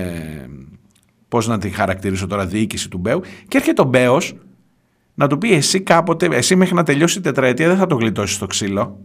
πώς 1.37 1.47
να 1.47 1.59
την 1.59 1.73
χαρακτηρίσω 1.73 2.27
τώρα, 2.27 2.47
διοίκηση 2.47 2.89
του 2.89 2.99
Μπέου 2.99 3.21
και 3.49 3.57
έρχεται 3.57 3.83
ο 3.83 3.85
Μπέος 3.85 4.35
να 5.15 5.27
του 5.27 5.39
πει 5.39 5.53
εσύ 5.53 5.81
κάποτε, 5.81 6.29
εσύ 6.33 6.57
μέχρι 6.57 6.75
να 6.75 6.83
τελειώσει 6.83 7.19
η 7.19 7.21
τετραετία 7.21 7.69
δεν 7.69 7.77
θα 7.77 7.87
το 7.87 7.95
γλιτώσεις 7.95 8.37
στο 8.37 8.47
ξύλο. 8.47 9.01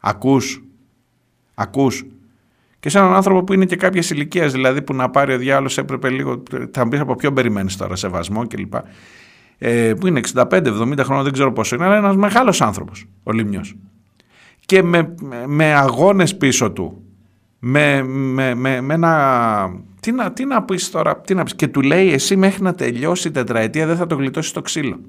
Ακούς, 0.00 0.62
ακούς. 1.54 2.04
Και 2.80 2.88
σε 2.88 2.98
έναν 2.98 3.14
άνθρωπο 3.14 3.44
που 3.44 3.52
είναι 3.52 3.64
και 3.64 3.76
κάποια 3.76 4.02
ηλικία, 4.10 4.48
δηλαδή 4.48 4.82
που 4.82 4.94
να 4.94 5.10
πάρει 5.10 5.34
ο 5.34 5.38
διάλογο 5.38 5.74
έπρεπε 5.76 6.10
λίγο. 6.10 6.42
Θα 6.70 6.84
μου 6.84 6.90
πει 6.90 6.98
από 6.98 7.14
ποιον 7.14 7.34
περιμένεις 7.34 7.76
τώρα, 7.76 7.96
σεβασμό 7.96 8.46
κλπ. 8.46 8.74
Ε, 9.58 9.94
που 9.94 10.06
είναι 10.06 10.20
65-70 10.34 10.98
χρόνια, 11.02 11.22
δεν 11.22 11.32
ξέρω 11.32 11.52
πόσο 11.52 11.74
είναι, 11.74 11.84
αλλά 11.84 11.96
ένας 11.96 12.16
μεγάλος 12.16 12.60
άνθρωπος 12.60 13.04
ο 13.22 13.32
Λίμνιος. 13.32 13.74
Και 14.66 14.82
με, 14.82 15.14
με, 15.20 15.44
με 15.46 15.74
αγώνες 15.74 16.36
πίσω 16.36 16.70
του, 16.70 17.02
με, 17.58 18.02
με, 18.02 18.54
με, 18.54 18.80
με 18.80 18.94
ένα. 18.94 19.88
Τι 20.00 20.12
να, 20.12 20.32
τι 20.32 20.44
να 20.44 20.62
πεις 20.62 20.90
τώρα, 20.90 21.16
τι 21.20 21.34
να 21.34 21.42
πεις. 21.42 21.54
Και 21.54 21.68
του 21.68 21.80
λέει 21.80 22.12
εσύ 22.12 22.36
μέχρι 22.36 22.62
να 22.62 22.74
τελειώσει 22.74 23.28
η 23.28 23.30
τετραετία 23.30 23.86
δεν 23.86 23.96
θα 23.96 24.06
το 24.06 24.14
γλιτώσεις 24.14 24.50
στο 24.50 24.62
ξύλο. 24.62 25.00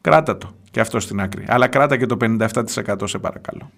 Κράτα 0.00 0.38
το 0.38 0.54
και 0.70 0.80
αυτό 0.80 1.00
στην 1.00 1.20
άκρη. 1.20 1.44
Αλλά 1.48 1.68
κράτα 1.68 1.96
και 1.96 2.06
το 2.06 2.16
57% 2.20 2.48
σε 3.04 3.18
παρακαλώ. 3.18 3.70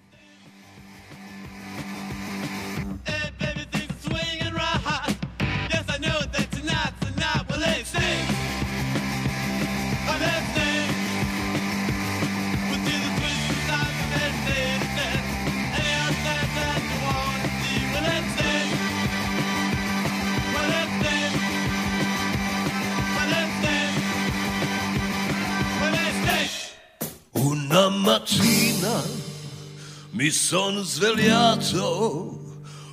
Mi 30.15 30.31
sono 30.31 30.81
svegliato. 30.81 32.39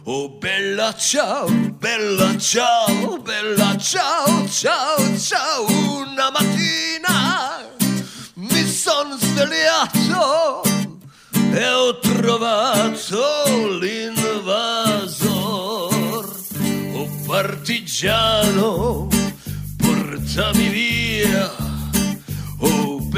Oh 0.04 0.28
bella 0.38 0.92
ciao, 0.96 1.48
bella 1.78 2.36
ciao, 2.36 3.18
bella 3.18 3.76
ciao, 3.78 4.48
ciao, 4.48 5.16
ciao. 5.16 5.64
Una 5.70 6.30
mattina 6.32 7.60
mi 8.34 8.66
sono 8.66 9.16
svegliato 9.16 10.62
e 11.52 11.68
ho 11.70 11.98
trovato 12.00 13.78
l'invasor. 13.78 15.20
Oh 16.94 17.08
partigiano, 17.24 19.06
portami 19.76 20.68
via. 20.68 21.71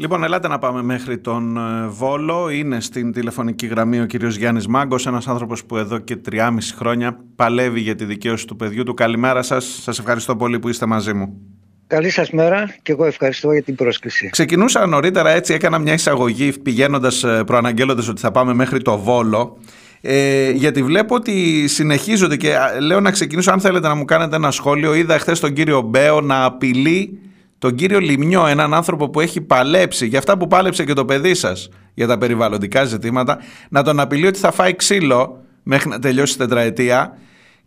Λοιπόν, 0.00 0.24
ελάτε 0.24 0.48
να 0.48 0.58
πάμε 0.58 0.82
μέχρι 0.82 1.18
τον 1.18 1.56
ε, 1.56 1.86
Βόλο. 1.88 2.50
Είναι 2.50 2.80
στην 2.80 3.12
τηλεφωνική 3.12 3.66
γραμμή 3.66 4.00
ο 4.00 4.04
κύριος 4.04 4.36
Γιάννης 4.36 4.66
Μάγκος, 4.66 5.06
ένας 5.06 5.28
άνθρωπος 5.28 5.64
που 5.64 5.76
εδώ 5.76 5.98
και 5.98 6.20
3,5 6.30 6.48
χρόνια 6.76 7.18
παλεύει 7.36 7.80
για 7.80 7.94
τη 7.94 8.04
δικαίωση 8.04 8.46
του 8.46 8.56
παιδιού 8.56 8.82
του. 8.82 8.94
Καλημέρα 8.94 9.42
σας. 9.42 9.78
Σας 9.82 9.98
ευχαριστώ 9.98 10.36
πολύ 10.36 10.58
που 10.58 10.68
είστε 10.68 10.86
μαζί 10.86 11.12
μου. 11.12 11.40
Καλή 11.86 12.10
σας 12.10 12.30
μέρα 12.30 12.74
και 12.82 12.92
εγώ 12.92 13.04
ευχαριστώ 13.04 13.52
για 13.52 13.62
την 13.62 13.74
πρόσκληση. 13.74 14.28
Ξεκινούσα 14.30 14.86
νωρίτερα 14.86 15.30
έτσι, 15.30 15.54
έκανα 15.54 15.78
μια 15.78 15.92
εισαγωγή 15.92 16.52
πηγαίνοντας, 16.62 17.24
ε, 17.24 17.44
προαναγγέλλοντας 17.46 18.08
ότι 18.08 18.20
θα 18.20 18.30
πάμε 18.30 18.54
μέχρι 18.54 18.82
το 18.82 18.98
Βόλο. 18.98 19.58
Ε, 20.00 20.50
γιατί 20.50 20.82
βλέπω 20.82 21.14
ότι 21.14 21.66
συνεχίζονται 21.68 22.36
και 22.36 22.56
α, 22.56 22.80
λέω 22.80 23.00
να 23.00 23.10
ξεκινήσω 23.10 23.52
αν 23.52 23.60
θέλετε 23.60 23.88
να 23.88 23.94
μου 23.94 24.04
κάνετε 24.04 24.36
ένα 24.36 24.50
σχόλιο. 24.50 24.94
Είδα 24.94 25.18
χθες 25.18 25.40
τον 25.40 25.52
κύριο 25.52 25.80
Μπέο 25.80 26.20
να 26.20 26.44
απειλεί 26.44 27.18
τον 27.60 27.74
κύριο 27.74 27.98
Λιμνιό, 27.98 28.46
έναν 28.46 28.74
άνθρωπο 28.74 29.10
που 29.10 29.20
έχει 29.20 29.40
παλέψει 29.40 30.06
για 30.06 30.18
αυτά 30.18 30.36
που 30.36 30.46
πάλεψε 30.46 30.84
και 30.84 30.92
το 30.92 31.04
παιδί 31.04 31.34
σας 31.34 31.68
για 31.94 32.06
τα 32.06 32.18
περιβαλλοντικά 32.18 32.84
ζητήματα, 32.84 33.38
να 33.68 33.82
τον 33.82 34.00
απειλεί 34.00 34.26
ότι 34.26 34.38
θα 34.38 34.52
φάει 34.52 34.76
ξύλο 34.76 35.44
μέχρι 35.62 35.88
να 35.88 35.98
τελειώσει 35.98 36.34
η 36.34 36.36
τετραετία 36.36 37.18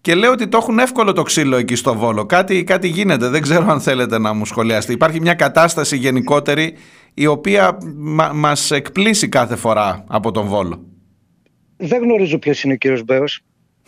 και 0.01 0.15
λέω 0.15 0.31
ότι 0.31 0.47
το 0.47 0.57
έχουν 0.57 0.79
εύκολο 0.79 1.13
το 1.13 1.21
ξύλο 1.21 1.55
εκεί 1.55 1.75
στο 1.75 1.95
Βόλο. 1.95 2.25
Κάτι, 2.25 2.63
κάτι 2.63 2.87
γίνεται, 2.87 3.27
δεν 3.27 3.41
ξέρω 3.41 3.65
αν 3.71 3.81
θέλετε 3.81 4.19
να 4.19 4.33
μου 4.33 4.45
σχολιάσετε. 4.45 4.93
Υπάρχει 4.93 5.21
μια 5.21 5.33
κατάσταση 5.33 5.97
γενικότερη 5.97 6.73
η 7.13 7.25
οποία 7.25 7.77
μα, 7.95 8.31
μας 8.33 8.71
εκπλήσει 8.71 9.29
κάθε 9.29 9.55
φορά 9.55 10.03
από 10.07 10.31
τον 10.31 10.47
Βόλο. 10.47 10.85
Δεν 11.77 12.01
γνωρίζω 12.01 12.37
ποιος 12.37 12.63
είναι 12.63 12.73
ο 12.73 12.77
κύριος 12.77 13.03
Μπέος. 13.03 13.39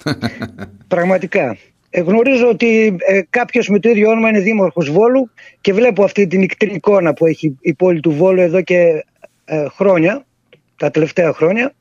Πραγματικά. 0.88 1.58
Ε, 1.98 2.02
γνωρίζω 2.02 2.50
ότι 2.50 2.96
ε, 3.00 3.22
κάποιος 3.30 3.68
με 3.68 3.80
το 3.80 3.90
ίδιο 3.90 4.10
όνομα 4.10 4.30
είναι 4.30 4.40
δήμαρχος 4.40 4.90
Βόλου 4.90 5.32
και 5.62 5.74
βλέπω 5.74 6.04
αυτή 6.04 6.28
την 6.28 6.42
ικτρή 6.42 6.74
εικόνα 6.74 7.14
που 7.14 7.26
έχει 7.26 7.58
η 7.62 7.74
πόλη 7.74 8.00
του 8.00 8.12
Βόλου 8.12 8.42
εδώ 8.42 8.62
και 8.62 9.06
ε, 9.46 9.66
χρόνια, 9.68 10.26
τα 10.76 10.92
τελευταία 10.92 11.34
χρόνια. 11.34 11.74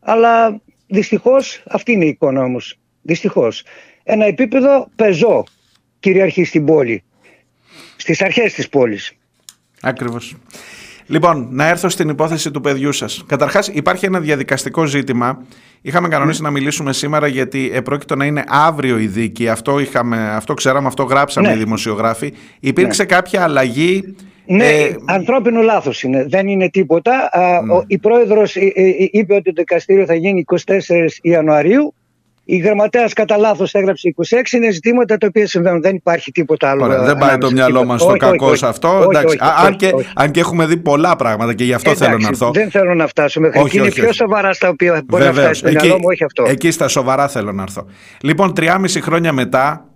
Αλλά 0.00 0.60
δυστυχώς 0.86 1.62
αυτή 1.68 1.92
είναι 1.92 2.04
η 2.04 2.08
εικόνα 2.08 2.42
όμως. 2.42 2.78
Δυστυχώς. 3.02 3.64
Ένα 4.02 4.24
επίπεδο 4.24 4.88
πεζό 4.96 5.44
κυριαρχεί 6.00 6.44
στην 6.44 6.64
πόλη. 6.64 7.02
Στις 7.96 8.22
αρχές 8.22 8.54
της 8.54 8.68
πόλης. 8.68 9.16
Ακριβώς. 9.80 10.36
Λοιπόν, 11.10 11.48
να 11.50 11.68
έρθω 11.68 11.88
στην 11.88 12.08
υπόθεση 12.08 12.50
του 12.50 12.60
παιδιού 12.60 12.92
σας. 12.92 13.24
Καταρχάς, 13.26 13.68
υπάρχει 13.68 14.06
ένα 14.06 14.20
διαδικαστικό 14.20 14.84
ζήτημα. 14.84 15.42
Είχαμε 15.82 16.08
κανονίσει 16.08 16.42
να 16.42 16.50
μιλήσουμε 16.50 16.92
σήμερα 16.92 17.26
γιατί 17.26 17.70
επρόκειτο 17.74 18.16
να 18.16 18.24
είναι 18.24 18.44
αύριο 18.48 18.98
η 18.98 19.06
δίκη. 19.06 19.48
Αυτό, 19.48 19.78
είχαμε, 19.78 20.30
αυτό 20.30 20.54
ξέραμε, 20.54 20.86
αυτό 20.86 21.02
γράψαμε 21.02 21.48
Ναι. 21.48 21.54
οι 21.54 21.58
δημοσιογράφοι. 21.58 22.32
Υπήρξε 22.60 23.04
κάποια 23.04 23.42
αλλαγή. 23.42 24.14
Ναι, 24.46 24.64
ε, 24.66 24.96
ανθρώπινο 25.04 25.60
λάθος 25.60 26.02
είναι. 26.02 26.26
Δεν 26.28 26.48
είναι 26.48 26.68
τίποτα. 26.68 27.28
Α, 27.32 27.62
Ναι. 27.62 27.72
ο- 27.72 27.84
η 27.86 27.98
πρόεδρος 27.98 28.54
είπε 29.10 29.34
ότι 29.34 29.42
το 29.42 29.52
δικαστήριο 29.56 30.04
θα 30.06 30.14
γίνει 30.14 30.40
24 30.40 31.18
Ιανουαρίου. 31.22 31.94
Η 32.50 32.56
γραμματέας 32.56 33.12
κατά 33.12 33.36
λάθος 33.36 33.74
έγραψε 33.74 34.14
26. 34.28 34.52
Είναι 34.52 34.70
ζητήματα 34.70 35.16
τα 35.16 35.26
οποία 35.26 35.46
συμβαίνουν. 35.46 35.80
Δεν 35.80 35.94
υπάρχει 35.94 36.30
τίποτα 36.32 36.70
άλλο. 36.70 36.84
Ωραία, 36.84 36.96
ε, 37.02 37.04
δεν 37.04 37.16
πάει 37.16 37.28
ανάμεσα 37.28 37.38
το 37.38 37.50
μυαλό 37.50 37.68
τίποτα. 37.80 37.86
μας 37.86 38.00
στο 38.00 38.10
Όχι, 38.10 38.18
όχι, 38.24 38.30
κακό 38.32 38.46
όχι. 38.46 38.56
σε 38.56 38.66
αυτό. 38.66 38.88
Όχι, 38.98 39.04
Εντάξει, 39.08 39.26
όχι, 39.26 39.38
α- 39.50 39.54
αν, 39.58 39.66
όχι, 39.66 39.76
και, 39.76 39.90
όχι. 39.94 40.08
αν 40.14 40.30
και 40.30 40.40
έχουμε 40.40 40.66
δει 40.66 40.76
πολλά 40.76 41.16
πράγματα 41.16 41.54
και 41.54 41.64
γι' 41.64 41.72
αυτό 41.72 41.94
θέλω 41.94 42.04
Εντάξει, 42.10 42.22
να 42.24 42.28
έρθω. 42.30 42.50
Δεν 42.52 42.70
θέλω 42.70 42.94
να 42.94 43.06
φτάσω 43.06 43.40
μέχρι 43.40 43.58
Όχι, 43.58 43.66
εκεί. 43.68 43.76
Είναι 43.76 43.86
όχι, 43.86 43.94
πιο 44.00 44.04
όχι. 44.08 44.14
σοβαρά 44.16 44.52
στα 44.52 44.68
οποία 44.68 45.02
μπορεί 45.06 45.24
να 45.24 45.32
Βεβαίως. 45.32 45.58
φτάσει 45.58 45.74
το 45.74 45.84
μυαλό 45.84 45.98
μου, 45.98 46.06
όχι 46.12 46.24
αυτό. 46.24 46.44
εκεί 46.48 46.70
στα 46.70 46.88
σοβαρά 46.88 47.28
θέλω 47.28 47.52
να 47.52 47.62
έρθω. 47.62 47.86
Λοιπόν, 48.22 48.54
τριάμιση 48.54 49.00
χρόνια 49.00 49.32
μετά, 49.32 49.88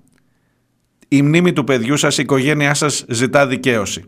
η 1.09 1.23
μνήμη 1.23 1.53
του 1.53 1.65
παιδιού 1.65 1.97
σας, 1.97 2.19
η 2.19 2.23
οικογένειά 2.23 2.75
σας 2.75 3.05
ζητά 3.09 3.47
δικαίωση. 3.47 4.05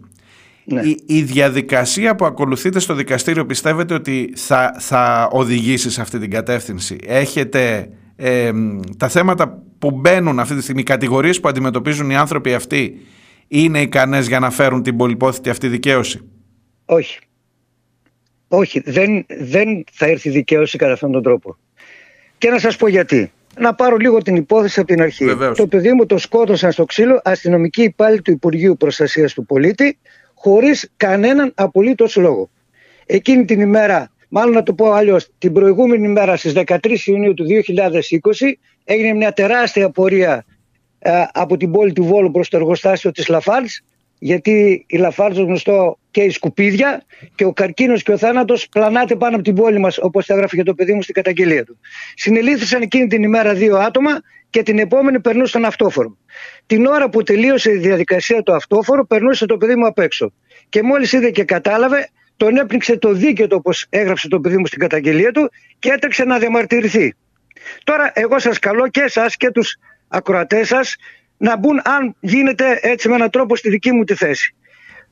Ναι. 0.64 0.80
Η, 0.80 1.02
η 1.06 1.22
διαδικασία 1.22 2.14
που 2.14 2.24
ακολουθείτε 2.24 2.78
στο 2.78 2.94
δικαστήριο 2.94 3.46
πιστεύετε 3.46 3.94
ότι 3.94 4.32
θα, 4.36 4.76
θα 4.78 5.28
οδηγήσει 5.32 5.90
σε 5.90 6.00
αυτή 6.00 6.18
την 6.18 6.30
κατεύθυνση; 6.30 6.96
Έχετε 7.06 7.88
ε, 8.26 8.52
τα 8.96 9.08
θέματα 9.08 9.62
που 9.78 9.90
μπαίνουν 9.90 10.38
αυτή 10.38 10.54
τη 10.54 10.62
στιγμή, 10.62 10.80
οι 10.80 10.84
κατηγορίες 10.84 11.40
που 11.40 11.48
αντιμετωπίζουν 11.48 12.10
οι 12.10 12.16
άνθρωποι 12.16 12.54
αυτοί 12.54 13.00
είναι 13.48 13.80
ικανές 13.80 14.26
για 14.26 14.38
να 14.38 14.50
φέρουν 14.50 14.82
την 14.82 14.96
πολυπόθητη 14.96 15.50
αυτή 15.50 15.68
δικαίωση; 15.68 16.20
Όχι. 16.84 17.18
Όχι, 18.48 18.82
δεν, 18.84 19.26
δεν 19.38 19.84
θα 19.92 20.06
έρθει 20.06 20.30
δικαίωση 20.30 20.78
κατά 20.78 20.92
αυτόν 20.92 21.12
τον 21.12 21.22
τρόπο. 21.22 21.56
Και 22.38 22.50
να 22.50 22.58
σας 22.58 22.76
πω 22.76 22.88
γιατί. 22.88 23.32
Να 23.58 23.74
πάρω 23.74 23.96
λίγο 23.96 24.18
την 24.18 24.36
υπόθεση 24.36 24.80
από 24.80 24.88
την 24.88 25.02
αρχή. 25.02 25.24
Βεβαίως. 25.24 25.56
Το 25.56 25.66
παιδί 25.66 25.92
μου 25.92 26.06
το 26.06 26.18
σκότωσαν 26.18 26.72
στο 26.72 26.84
ξύλο 26.84 27.20
αστυνομικοί 27.24 27.82
υπάλληλοι 27.82 28.22
του 28.22 28.30
Υπουργείου 28.30 28.76
Προστασίας 28.76 29.34
του 29.34 29.46
Πολίτη 29.46 29.98
χωρίς 30.34 30.90
κανέναν 30.96 31.52
απολύτως 31.54 32.16
λόγο. 32.16 32.50
Εκείνη 33.06 33.44
την 33.44 33.60
ημέρα, 33.60 34.12
μάλλον 34.34 34.52
να 34.52 34.62
το 34.62 34.74
πω 34.74 34.90
αλλιώς, 34.90 35.28
την 35.38 35.52
προηγούμενη 35.52 36.06
ημέρα 36.06 36.36
στις 36.36 36.52
13 36.66 36.76
Ιουνίου 37.04 37.34
του 37.34 37.44
2020 37.44 38.52
έγινε 38.84 39.12
μια 39.12 39.32
τεράστια 39.32 39.90
πορεία 39.90 40.44
ε, 40.98 41.22
από 41.32 41.56
την 41.56 41.70
πόλη 41.70 41.92
του 41.92 42.04
Βόλου 42.04 42.30
προς 42.30 42.48
το 42.48 42.56
εργοστάσιο 42.56 43.10
της 43.10 43.28
Λαφάρτς 43.28 43.82
γιατί 44.18 44.84
η 44.88 44.96
Λαφάρτς 44.96 45.38
γνωστό 45.38 45.98
και 46.10 46.22
η 46.22 46.30
σκουπίδια 46.30 47.02
και 47.34 47.44
ο 47.44 47.52
καρκίνος 47.52 48.02
και 48.02 48.12
ο 48.12 48.18
θάνατος 48.18 48.68
πλανάται 48.68 49.16
πάνω 49.16 49.34
από 49.34 49.44
την 49.44 49.54
πόλη 49.54 49.78
μας 49.78 49.98
όπως 49.98 50.26
τα 50.26 50.34
έγραφε 50.34 50.56
και 50.56 50.62
το 50.62 50.74
παιδί 50.74 50.92
μου 50.92 51.02
στην 51.02 51.14
καταγγελία 51.14 51.64
του. 51.64 51.78
Συνελήφθησαν 52.14 52.82
εκείνη 52.82 53.06
την 53.06 53.22
ημέρα 53.22 53.54
δύο 53.54 53.76
άτομα 53.76 54.10
και 54.50 54.62
την 54.62 54.78
επόμενη 54.78 55.20
περνούσαν 55.20 55.64
αυτόφορο. 55.64 56.16
Την 56.66 56.86
ώρα 56.86 57.08
που 57.08 57.22
τελείωσε 57.22 57.70
η 57.70 57.76
διαδικασία 57.76 58.42
του 58.42 58.54
αυτόφορο 58.54 59.06
περνούσε 59.06 59.46
το 59.46 59.56
παιδί 59.56 59.76
μου 59.76 59.86
απ' 59.86 59.98
έξω. 59.98 60.32
Και 60.68 60.82
μόλις 60.82 61.12
είδε 61.12 61.30
και 61.30 61.44
κατάλαβε 61.44 62.08
τον 62.36 62.56
έπνιξε 62.56 62.96
το 62.96 63.12
δίκαιο 63.12 63.46
του 63.46 63.56
όπως 63.58 63.86
έγραψε 63.90 64.28
το 64.28 64.40
παιδί 64.40 64.56
μου 64.56 64.66
στην 64.66 64.78
καταγγελία 64.78 65.32
του 65.32 65.50
και 65.78 65.90
έτρεξε 65.90 66.24
να 66.24 66.38
διαμαρτυρηθεί. 66.38 67.14
Τώρα 67.84 68.12
εγώ 68.14 68.38
σας 68.38 68.58
καλώ 68.58 68.88
και 68.88 69.00
εσάς 69.00 69.36
και 69.36 69.50
τους 69.50 69.76
ακροατές 70.08 70.68
σας 70.68 70.96
να 71.36 71.56
μπουν 71.56 71.80
αν 71.84 72.16
γίνεται 72.20 72.78
έτσι 72.82 73.08
με 73.08 73.14
έναν 73.14 73.30
τρόπο 73.30 73.56
στη 73.56 73.68
δική 73.70 73.92
μου 73.92 74.04
τη 74.04 74.14
θέση. 74.14 74.54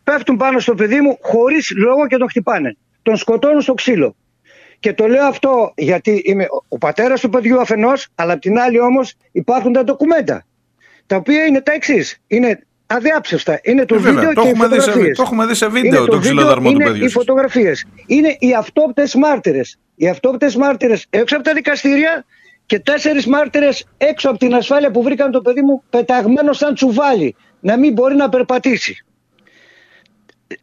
Πέφτουν 0.05 0.37
πάνω 0.37 0.59
στο 0.59 0.75
παιδί 0.75 1.01
μου 1.01 1.19
χωρίς 1.21 1.73
λόγο 1.77 2.07
και 2.07 2.17
τον 2.17 2.29
χτυπάνε. 2.29 2.77
Τον 3.03 3.17
σκοτώνουν 3.17 3.61
στο 3.61 3.75
ξύλο. 3.75 4.17
Και 4.79 4.93
το 4.93 5.07
λέω 5.07 5.25
αυτό 5.27 5.73
γιατί 5.77 6.23
είμαι 6.25 6.45
ο- 6.45 6.65
ο 6.69 6.79
πατέρας 6.79 7.21
του 7.21 7.29
παιδιού 7.29 7.61
αφενός, 7.61 8.09
αλλά 8.15 8.33
απ' 8.33 8.41
την 8.41 8.59
άλλη 8.59 8.81
όμως 8.81 9.15
υπάρχουν 9.33 9.73
τα 9.73 9.85
ντοκουμέντα. 9.85 10.45
Τα 11.07 11.17
οποία 11.17 11.45
είναι 11.45 11.61
τα 11.61 11.73
εξής. 11.73 12.19
Είναι 12.27 12.67
αδιάψευστα. 12.93 13.61
Είναι 13.63 13.85
το 13.85 13.95
Ε, 13.95 13.99
βέβαια, 13.99 14.13
βίντεο 14.21 14.33
το 14.35 14.41
και 14.43 14.47
οι 14.47 14.51
έχουμε 14.51 14.67
δει 14.69 14.75
σε- 14.75 14.81
φωτογραφίες. 14.81 15.17
το 15.17 15.23
έχουμε 15.23 15.47
δει 15.47 15.55
σε 15.55 15.67
βίντεο 15.67 15.89
Είναι 15.89 15.97
το 15.99 16.03
βίντεο, 16.05 16.19
ξυλοδαρμό 16.21 16.69
του 16.69 16.75
είναι 16.75 16.85
παιδιού 16.85 17.05
οι 17.05 17.09
σας. 17.09 17.13
φωτογραφίες. 17.13 17.85
Είναι 18.07 18.37
οι 18.39 18.55
αυτόπτες 18.55 19.15
μάρτυρες. 19.15 19.77
Οι 19.95 20.09
αυτόπτες 20.09 20.57
μάρτυρες 20.57 21.07
έξω 21.11 21.35
από 21.37 21.45
τα 21.45 21.53
δικαστήρια 21.55 22.25
και 22.67 22.79
τέσσερις 22.79 23.27
μάρτυρες 23.27 23.85
έξω 23.97 24.29
από 24.31 24.39
την 24.39 24.55
ασφάλεια 24.55 24.91
που 24.91 25.03
βρήκαν 25.03 25.31
το 25.31 25.41
παιδί 25.41 25.63
μου 25.63 25.83
πεταγμένο 25.91 26.53
σαν 26.53 26.75
τσουβάλι. 26.75 27.37
Να 27.61 27.77
μην 27.79 27.93
μπορεί 27.93 28.15
να 28.15 28.29
περπατήσει. 28.29 29.05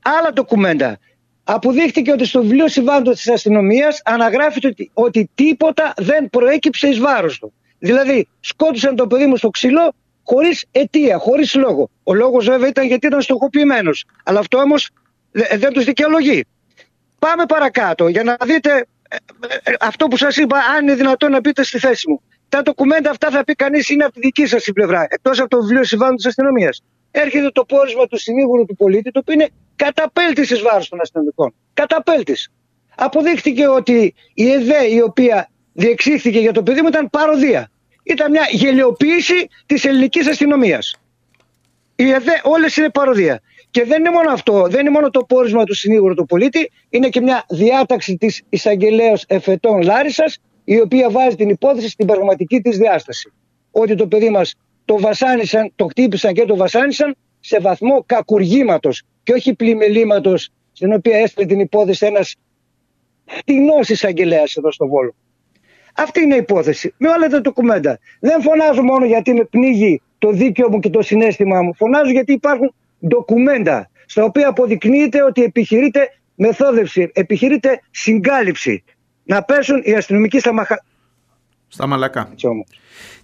Άλλα 0.02 0.34
ντοκουμέντα. 0.34 0.98
Αποδείχτηκε 1.44 2.12
ότι 2.12 2.26
στο 2.26 2.42
βιβλίο 2.42 2.68
συμβάντων 2.68 3.14
της 3.14 3.30
αστυνομίας 3.30 4.02
αναγράφεται 4.06 4.68
ότι, 4.68 4.92
ότι 4.94 5.30
τίποτα 5.36 5.94
δεν 5.98 6.30
προέκυψε 6.30 6.88
εις 6.88 7.00
βάρος 7.00 7.40
του. 7.40 7.54
Δηλαδή 7.80 8.28
σκότωσαν 8.40 8.96
το 8.96 9.08
παιδί 9.08 9.26
μου 9.26 9.38
στο 9.38 9.50
ξύλο 9.50 9.94
χωρίς 10.32 10.66
αιτία, 10.72 11.18
χωρίς 11.18 11.56
λόγο. 11.56 11.90
Ο 12.04 12.14
λόγος 12.14 12.46
βέβαια 12.46 12.68
ήταν 12.68 12.86
γιατί 12.88 13.08
ήταν 13.08 13.22
στοχοποιημένος. 13.22 14.06
Αλλά 14.24 14.40
αυτό 14.40 14.58
όμως 14.58 14.90
δε- 15.32 15.58
δεν 15.58 15.74
τους 15.74 15.84
δικαιολογεί. 15.86 16.46
Πάμε 17.20 17.46
παρακάτω 17.46 18.08
για 18.08 18.24
να 18.24 18.38
δείτε 18.46 18.86
ε, 19.10 19.16
ε, 19.64 19.74
αυτό 19.80 20.08
που 20.08 20.18
σας 20.18 20.38
είπα, 20.38 20.58
αν 20.58 20.84
είναι 20.84 20.96
δυνατόν 20.96 21.32
να 21.32 21.42
πείτε 21.42 21.64
στη 21.64 21.80
θέση 21.80 22.10
μου. 22.10 22.22
Τα 22.50 22.62
ντοκουμέντα 22.62 23.10
αυτά 23.10 23.30
θα 23.30 23.44
πει 23.44 23.54
κανείς 23.54 23.90
είναι 23.90 24.04
από 24.04 24.14
τη 24.14 24.20
δική 24.20 24.46
σας 24.46 24.64
την 24.64 24.74
πλευρά, 24.74 25.06
εκτός 25.10 25.40
από 25.40 25.50
το 25.50 25.62
βιβλίο 25.62 25.84
συμβάντων 25.84 26.16
της 26.16 26.26
αστυνομίας. 26.26 26.82
Έρχεται 27.12 27.50
το 27.50 27.66
πόρισμα 27.66 28.06
του 28.08 28.18
συνήγορου 28.18 28.66
του 28.66 28.76
πολίτη, 28.76 29.12
το 29.12 29.20
οποίο 29.20 29.34
είναι 29.34 29.50
καταπέλτης 29.76 30.50
εις 30.50 30.62
βάρος 30.62 30.90
των 30.90 31.02
αστυνομικών. 31.02 31.54
Καταπέλτης. 31.74 32.50
Αποδείχτηκε 32.96 33.68
ότι 33.68 34.14
η 34.34 34.52
ΕΔΕ 34.52 34.84
η 34.90 35.02
οποία 35.02 35.50
διεξήχθηκε 35.74 36.40
για 36.40 36.52
το 36.52 36.64
παιδί 36.64 36.82
μου 36.82 36.88
ήταν 36.88 37.10
παροδία. 37.10 37.72
Ήταν 38.10 38.32
μια 38.32 38.48
γελιοποίηση 38.52 39.48
της 39.66 39.86
ελληνικής 39.86 40.28
αστυνομίας. 40.28 40.96
Η 41.96 42.10
ΕΔΕ 42.10 42.42
όλες 42.44 42.78
είναι 42.78 42.90
παροδία. 42.90 43.42
Και 43.72 43.84
δεν 43.84 44.00
είναι 44.00 44.10
μόνο 44.10 44.32
αυτό, 44.32 44.68
δεν 44.70 44.80
είναι 44.80 44.90
μόνο 44.90 45.10
το 45.10 45.24
πόρισμα 45.24 45.64
του 45.64 45.74
συνήγορου 45.74 46.14
του 46.14 46.26
πολίτη, 46.26 46.72
είναι 46.90 47.10
και 47.10 47.22
μια 47.22 47.46
διάταξη 47.50 48.18
της 48.18 48.42
εισαγγελέως 48.50 49.26
εφετών 49.28 49.82
Λάρισας, 49.82 50.38
η 50.64 50.80
οποία 50.80 51.10
βάζει 51.10 51.36
την 51.36 51.50
υπόθεση 51.50 51.90
στην 51.90 52.08
πραγματική 52.08 52.62
της 52.62 52.78
διάσταση. 52.78 53.34
Ότι 53.72 53.96
το 53.96 54.08
παιδί 54.08 54.30
μας 54.30 54.56
το 54.86 55.00
βασάνισαν, 55.00 55.72
το 55.76 55.86
χτύπησαν 55.86 56.34
και 56.34 56.46
το 56.46 56.56
βασάνισαν 56.56 57.16
σε 57.40 57.60
βαθμό 57.60 58.04
κακουργήματος 58.06 59.04
και 59.24 59.34
όχι 59.34 59.54
πλημελήματος, 59.54 60.50
στην 60.72 60.94
οποία 60.94 61.18
έστειλε 61.18 61.46
την 61.46 61.60
υπόθεση 61.60 62.06
ένας 62.06 62.36
φτηνός 63.26 63.90
εισαγγελέας 63.90 64.56
εδώ 64.56 64.72
στο 64.72 64.88
Βόλο. 64.88 65.16
Αυτή 66.04 66.22
είναι 66.22 66.36
η 66.36 66.38
υπόθεση. 66.38 66.94
Με 66.98 67.10
όλα 67.10 67.28
τα 67.28 67.42
ντοκουμέντα. 67.42 68.00
Δεν 68.20 68.42
φωνάζω 68.42 68.82
μόνο 68.84 69.06
γιατί 69.06 69.34
με 69.34 69.44
πνίγει 69.44 70.02
το 70.18 70.32
δίκαιο 70.32 70.70
μου 70.70 70.80
και 70.80 70.90
το 70.90 71.02
συνέστημά 71.02 71.62
μου. 71.62 71.76
Φωνάζω 71.76 72.12
γιατί 72.12 72.34
υπάρχουν 72.34 72.74
ντοκουμέντα 73.08 73.90
στα 74.06 74.24
οποία 74.24 74.48
αποδεικνύεται 74.48 75.24
ότι 75.24 75.44
επιχειρείται 75.44 76.14
μεθόδευση, 76.36 77.12
επιχειρείται 77.14 77.82
συγκάλυψη. 77.92 78.84
Να 79.24 79.44
πέσουν 79.44 79.82
οι 79.84 79.94
αστυνομικοί 79.94 80.40
στα 80.40 80.54
μαχα... 80.54 80.86
Στα 81.68 81.88
μαλακά. 81.88 82.30
Έτσι 82.32 82.48
όμως. 82.48 82.68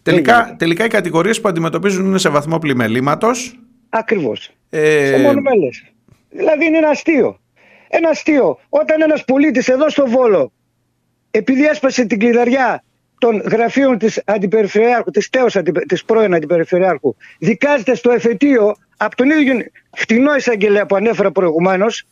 Τελικά, 0.03 0.55
τελικά 0.57 0.85
οι 0.85 0.87
κατηγορίες 0.87 1.41
που 1.41 1.47
αντιμετωπίζουν 1.47 2.05
είναι 2.05 2.17
σε 2.17 2.29
βαθμό 2.29 2.59
πλημελήματος. 2.59 3.59
Ακριβώς. 3.89 4.51
Ε, 4.69 5.05
Σε 5.05 5.21
μόνο 5.21 5.41
μέλες. 5.41 5.83
Δηλαδή 6.29 6.65
είναι 6.65 6.77
ένα 6.77 6.89
αστείο. 6.89 7.39
Ένα 7.87 8.09
αστείο. 8.09 8.59
Όταν 8.69 9.01
ένας 9.01 9.25
πολίτης 9.25 9.67
εδώ 9.67 9.89
στο 9.89 10.07
Βόλο 10.07 10.51
επειδή 11.37 11.65
έσπασε 11.65 12.05
την 12.05 12.19
κλειδαριά 12.19 12.83
των 13.17 13.41
γραφείων 13.45 13.97
της 13.97 14.21
αντιπεριφερειάρχου, 14.25 15.11
της 15.11 15.29
τέος 15.29 15.55
αντι, 15.55 15.71
της 15.71 16.05
πρώην 16.05 16.33
αντιπεριφερειάρχου, 16.33 17.15
δικάζεται 17.39 17.95
στο 17.95 18.11
εφετείο 18.11 18.75
από 18.97 19.15
τον 19.15 19.29
ίδιο 19.29 19.53
φτηνό 19.91 20.35
εισαγγελέα 20.35 20.85
που 20.85 20.95
ανέφερα 20.95 21.31
προηγουμένως, 21.31 22.07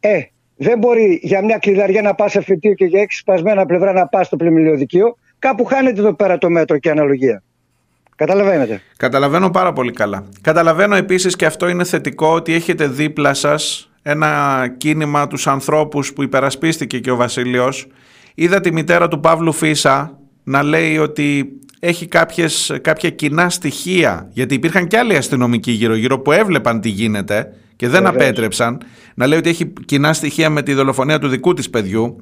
ε, 0.00 0.20
δεν 0.56 0.78
μπορεί 0.78 1.20
για 1.22 1.44
μια 1.44 1.58
κλειδαριά 1.58 2.02
να 2.02 2.14
πας 2.14 2.36
εφετείο 2.36 2.74
και 2.74 2.84
για 2.84 3.00
έξι 3.00 3.18
σπασμένα 3.18 3.66
πλευρά 3.66 3.92
να 3.92 4.06
πας 4.06 4.26
στο 4.26 4.36
πλημμυλιοδικείο. 4.36 5.16
Κάπου 5.38 5.64
χάνεται 5.64 6.00
εδώ 6.00 6.14
πέρα 6.14 6.38
το 6.38 6.50
μέτρο 6.50 6.78
και 6.78 6.88
η 6.88 6.90
αναλογία. 6.90 7.42
Καταλαβαίνετε. 8.16 8.82
Καταλαβαίνω 8.96 9.50
πάρα 9.50 9.72
πολύ 9.72 9.92
καλά. 9.92 10.28
Καταλαβαίνω 10.40 10.96
επίσης 10.96 11.36
και 11.36 11.46
αυτό 11.46 11.68
είναι 11.68 11.84
θετικό 11.84 12.32
ότι 12.32 12.52
έχετε 12.54 12.86
δίπλα 12.86 13.34
σας 13.34 13.90
ένα 14.02 14.74
κίνημα 14.76 15.26
τους 15.26 15.46
ανθρώπους 15.46 16.12
που 16.12 16.22
υπερασπίστηκε 16.22 16.98
και 16.98 17.10
ο 17.10 17.16
Βασίλειος. 17.16 17.86
Είδα 18.40 18.60
τη 18.60 18.72
μητέρα 18.72 19.08
του 19.08 19.20
Παύλου 19.20 19.52
Φίσα 19.52 20.18
να 20.44 20.62
λέει 20.62 20.98
ότι 20.98 21.48
έχει 21.80 22.06
κάποιες, 22.06 22.78
κάποια 22.82 23.10
κοινά 23.10 23.50
στοιχεία 23.50 24.28
γιατί 24.32 24.54
υπήρχαν 24.54 24.86
και 24.86 24.98
άλλοι 24.98 25.16
αστυνομικοί 25.16 25.70
γύρω-γύρω 25.70 26.18
που 26.20 26.32
έβλεπαν 26.32 26.80
τι 26.80 26.88
γίνεται 26.88 27.52
και 27.76 27.88
δεν 27.88 28.02
Βεβαίως. 28.02 28.22
απέτρεψαν 28.22 28.78
να 29.14 29.26
λέει 29.26 29.38
ότι 29.38 29.48
έχει 29.48 29.72
κοινά 29.84 30.12
στοιχεία 30.12 30.50
με 30.50 30.62
τη 30.62 30.72
δολοφονία 30.74 31.18
του 31.18 31.28
δικού 31.28 31.54
της 31.54 31.70
παιδιού 31.70 32.16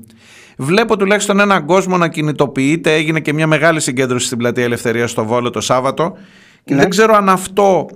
Βλέπω 0.57 0.97
τουλάχιστον 0.97 1.41
έναν 1.41 1.67
κόσμο 1.67 1.97
να 1.97 2.09
κινητοποιείται. 2.09 2.95
Έγινε 2.95 3.21
και 3.21 3.33
μια 3.33 3.47
μεγάλη 3.47 3.81
συγκέντρωση 3.81 4.27
στην 4.27 4.39
Πλατεία 4.39 4.65
Ελευθερίας 4.65 5.11
στο 5.11 5.25
Βόλο 5.25 5.51
το 5.51 5.61
Σάββατο. 5.61 6.17
Και 6.65 6.75
Ναι. 6.75 6.81
δεν 6.81 6.91
ξέρω 6.91 7.15
αν 7.15 7.29
αυτό 7.29 7.87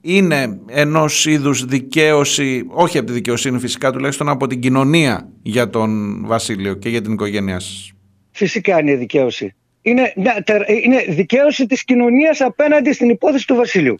είναι 0.00 0.58
ενός 0.66 1.26
είδους 1.26 1.64
δικαίωση, 1.64 2.64
όχι 2.68 2.98
από 2.98 3.06
τη 3.06 3.12
δικαιοσύνη 3.12 3.58
φυσικά, 3.58 3.90
τουλάχιστον 3.90 4.28
από 4.28 4.46
την 4.46 4.60
κοινωνία 4.60 5.28
για 5.42 5.70
τον 5.70 6.20
Βασίλειο 6.26 6.74
και 6.74 6.88
για 6.88 7.02
την 7.02 7.12
οικογένειά 7.12 7.60
σας. 7.60 7.92
Φυσικά 8.30 8.80
είναι 8.80 8.90
η 8.90 8.94
δικαίωση. 8.96 9.54
Είναι, 9.82 10.12
μια 10.16 10.42
τε- 10.46 10.68
είναι 10.84 11.04
δικαίωση 11.08 11.66
της 11.66 11.84
κοινωνίας 11.84 12.40
απέναντι 12.40 12.92
στην 12.92 13.08
υπόθεση 13.08 13.46
του 13.46 13.54
Βασίλειου. 13.54 13.94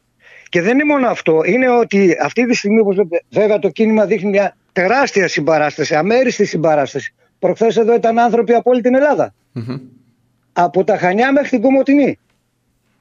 Και 0.48 0.62
δεν 0.62 0.72
είναι 0.72 0.84
μόνο 0.84 1.08
αυτό. 1.08 1.40
Είναι 1.44 1.70
ότι 1.70 2.16
αυτή 2.22 2.46
τη 2.46 2.54
στιγμή, 2.56 2.80
όπως 2.80 2.94
βλέπετε, 2.94 3.22
βέβαια 3.30 3.58
το 3.58 3.68
κίνημα 3.68 4.06
δείχνει 4.06 4.30
μια 4.30 4.56
τεράστια 4.72 5.28
συμπαράσταση, 5.28 5.94
αμέριστη 5.94 6.44
συμπαράσταση. 6.44 7.14
Προχθές 7.38 7.76
εδώ 7.76 7.94
ήταν 7.94 8.18
άνθρωποι 8.18 8.52
από 8.52 8.70
όλη 8.70 8.80
την 8.80 8.94
Ελλάδα. 8.94 9.34
Από 10.52 10.84
τα 10.84 10.96
Χανιά 10.98 11.32
μέχρι 11.32 11.48
την 11.48 11.60
Κομωτινή. 11.60 12.18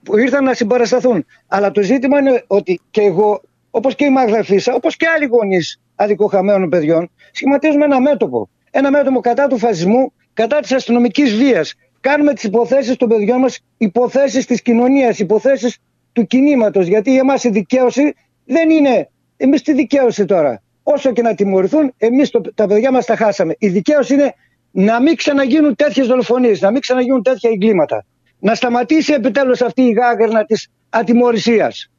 Που 0.04 0.18
ήρθαν 0.18 0.44
να 0.44 0.54
συμπαρασταθούν. 0.54 1.26
Αλλά 1.48 1.72
το 1.72 1.82
ζήτημα 1.82 2.20
είναι 2.20 2.44
ότι 2.48 2.80
και 2.92 3.02
εγώ, 3.02 3.42
όπως 3.72 3.96
και 3.96 4.06
η 4.06 4.10
Μάγδα 4.10 4.44
Φίσα, 4.44 4.74
όπως 4.74 4.96
και 4.96 5.08
άλλοι 5.16 5.26
γονείς 5.26 5.80
αδικοχαμένων 5.96 6.70
παιδιών, 6.70 7.12
σχηματίζουμε 7.32 7.86
ένα 7.86 8.02
μέτωπο. 8.02 8.50
Ένα 8.72 8.92
μέτωπο 8.92 9.20
κατά 9.20 9.48
του 9.48 9.58
φασισμού, 9.58 10.12
κατά 10.34 10.60
της 10.60 10.72
αστυνομικής 10.72 11.36
βίας. 11.36 11.74
Κάνουμε 12.00 12.34
τις 12.34 12.44
υποθέσεις 12.44 12.96
των 12.96 13.08
παιδιών 13.10 13.40
μας, 13.40 13.60
υποθέσεις 13.78 14.46
της 14.46 14.62
κοινωνίας, 14.62 15.20
υποθέσεις 15.20 15.78
του 16.14 16.26
κινήματος. 16.26 16.88
Γιατί 16.88 17.12
για 17.12 17.20
εμάς 17.20 17.44
η 17.44 17.50
δικαίωση 17.50 18.14
δεν 18.46 18.70
είναι, 18.70 19.10
εμείς 19.38 19.62
τη 19.62 19.74
δικαίωση 19.74 20.26
τώρα. 20.26 20.62
Όσο 20.84 21.12
και 21.12 21.22
να 21.22 21.36
τιμωρηθούν, 21.36 21.94
εμείς 21.98 22.30
το- 22.30 22.42
τα 22.56 22.68
παιδιά 22.68 22.92
μας 22.92 23.06
τα 23.06 23.16
χάσαμε. 23.16 23.56
Η 23.60 23.68
δικαίωση 23.68 24.14
είναι 24.14 24.34
να 24.72 25.02
μην 25.02 25.16
ξαναγίνουν 25.16 25.76
τέτοιες 25.76 26.08
δολοφονίες, 26.08 26.62
να 26.62 26.72
μην 26.72 26.82
ξαναγίνουν 26.82 27.24
τέτοια 27.24 27.50
εγκλήματα. 27.50 28.06
Να 28.40 28.56
σταματήσει 28.56 29.14
επιτέλους 29.14 29.62
αυτή 29.62 29.82
η 29.82 29.92
γάγερνα 29.92 30.46
της 30.46 30.68
ατιμωρησίας. 30.90 31.90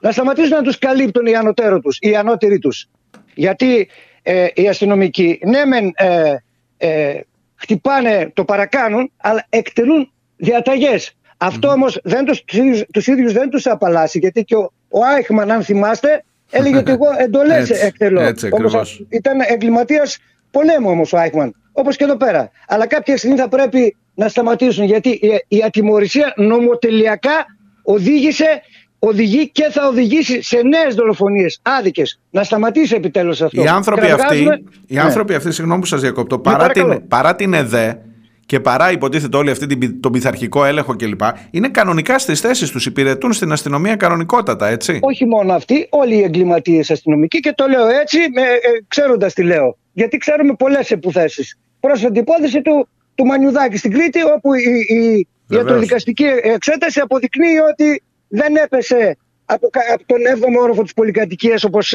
Να 0.00 0.10
σταματήσουν 0.12 0.56
να 0.56 0.62
τους 0.62 0.78
καλύπτουν 0.78 1.26
οι 1.26 1.34
ανωτέρω 1.36 1.78
τους, 1.80 1.98
οι 2.00 2.16
ανώτεροι 2.16 2.58
τους. 2.58 2.86
Γιατί 3.34 3.88
ε, 4.22 4.46
οι 4.54 4.68
αστυνομικοί, 4.68 5.38
ναι 5.46 5.64
μεν 5.64 5.92
ε, 5.96 6.34
ε, 6.76 7.20
χτυπάνε, 7.54 8.30
το 8.34 8.44
παρακάνουν, 8.44 9.12
αλλά 9.16 9.46
εκτελούν 9.48 10.12
διαταγές. 10.36 11.16
Αυτό 11.36 11.68
όμως 11.68 12.00
δεν 12.04 12.24
τους, 12.24 12.44
τους, 12.44 12.58
ίδιους- 12.58 12.84
τους 12.92 13.06
ίδιους 13.06 13.32
δεν 13.32 13.50
τους 13.50 13.66
απαλλάσσει, 13.66 14.18
γιατί 14.18 14.44
και 14.44 14.54
ο, 14.56 14.72
ο 14.88 15.04
Άιχμαν, 15.04 15.50
αν 15.50 15.62
θυμάστε, 15.62 16.24
έλεγε 16.50 16.76
ότι 16.76 16.90
εγώ 16.90 17.06
εντολές 17.18 17.70
Έτσι, 17.70 17.84
εκτελώ. 17.86 18.20
έτσι 18.20 18.46
Όμως, 18.52 18.74
ακριβώς. 18.74 19.06
ήταν 19.08 19.38
εγκληματίας 19.46 20.18
πολέμου 20.50 20.90
όμως 20.90 21.12
ο 21.12 21.18
Άιχμαν, 21.18 21.54
όπως 21.72 21.96
και 21.96 22.04
εδώ 22.04 22.16
πέρα. 22.16 22.50
Αλλά 22.68 22.86
κάποια 22.86 23.16
στιγμή 23.16 23.36
θα 23.36 23.48
πρέπει 23.48 23.96
να 24.14 24.28
σταματήσουν, 24.28 24.84
γιατί 24.84 25.08
η, 25.08 25.28
η 25.48 25.62
ατιμορρησία 25.66 26.32
νομοτελειακά 26.36 27.44
οδήγησε 27.82 28.62
οδηγεί 28.98 29.48
και 29.50 29.68
θα 29.70 29.86
οδηγήσει 29.88 30.42
σε 30.42 30.60
νέες 30.62 30.94
δολοφονίες 30.94 31.58
άδικες. 31.62 32.20
Να 32.30 32.42
σταματήσει 32.42 32.94
επιτέλους 32.94 33.42
αυτό. 33.42 33.62
Οι 33.62 33.66
άνθρωποι 33.66 34.00
Και 34.00 34.06
να 34.08 34.14
αυτοί, 34.14 34.26
βγάζουμε- 34.26 34.60
οι 34.86 34.94
Ναι. 34.94 35.00
άνθρωποι 35.00 35.34
αυτοί, 35.34 35.52
συγγνώμη 35.52 35.80
που 35.80 35.86
σας 35.86 36.00
διακόπτω, 36.00 36.38
παρά, 36.38 36.56
παρακαλώ. 36.58 36.96
την, 36.96 37.08
παρά 37.08 37.34
την 37.34 37.54
ΕΔΕ 37.54 37.98
και 38.46 38.60
παρά 38.60 38.90
υποτίθεται 38.92 39.36
όλη 39.36 39.50
αυτή 39.50 39.66
την, 39.66 40.00
τον 40.00 40.12
πειθαρχικό 40.12 40.64
έλεγχο 40.64 40.96
κλπ. 40.96 41.20
Είναι 41.50 41.68
κανονικά 41.68 42.18
στις 42.18 42.40
θέσεις 42.40 42.70
τους, 42.70 42.86
υπηρετούν 42.86 43.32
στην 43.32 43.52
αστυνομία 43.52 43.96
κανονικότατα, 43.96 44.68
έτσι. 44.68 44.98
Όχι 45.02 45.24
μόνο 45.26 45.52
αυτοί, 45.52 45.86
όλοι 45.90 46.14
οι 46.14 46.22
εγκληματίες 46.22 46.90
αστυνομικοί 46.90 47.40
και 47.40 47.52
το 47.56 47.66
λέω 47.66 47.86
έτσι, 47.86 48.18
με, 48.34 48.40
ε, 48.42 48.84
ξέροντας 48.88 49.34
τι 49.34 49.42
λέω. 49.42 49.76
Γιατί 49.92 50.16
ξέρουμε 50.16 50.54
πολλές 50.54 50.90
υποθέσει. 50.90 51.58
Πρόσφατη 51.80 52.18
υπόθεση 52.18 52.62
του, 52.62 52.88
του 53.14 53.24
Μανιουδάκη 53.24 53.76
στην 53.76 53.92
Κρήτη, 53.92 54.20
όπου 54.36 54.54
η, 54.54 54.62
η, 54.88 54.94
η 54.94 55.28
Βεβαίως. 55.46 55.66
ιατροδικαστική 55.68 56.24
εξέταση 56.42 57.00
αποδεικνύει 57.00 57.58
ότι 57.70 58.02
δεν 58.28 58.56
έπεσε 58.56 59.16
από, 59.44 59.68
κα- 59.68 59.80
από 59.94 60.04
τον 60.06 60.18
7ο 60.36 60.60
όροφο 60.62 60.82
της 60.82 60.92
πολυκατοικίας 60.94 61.64
όπως 61.64 61.94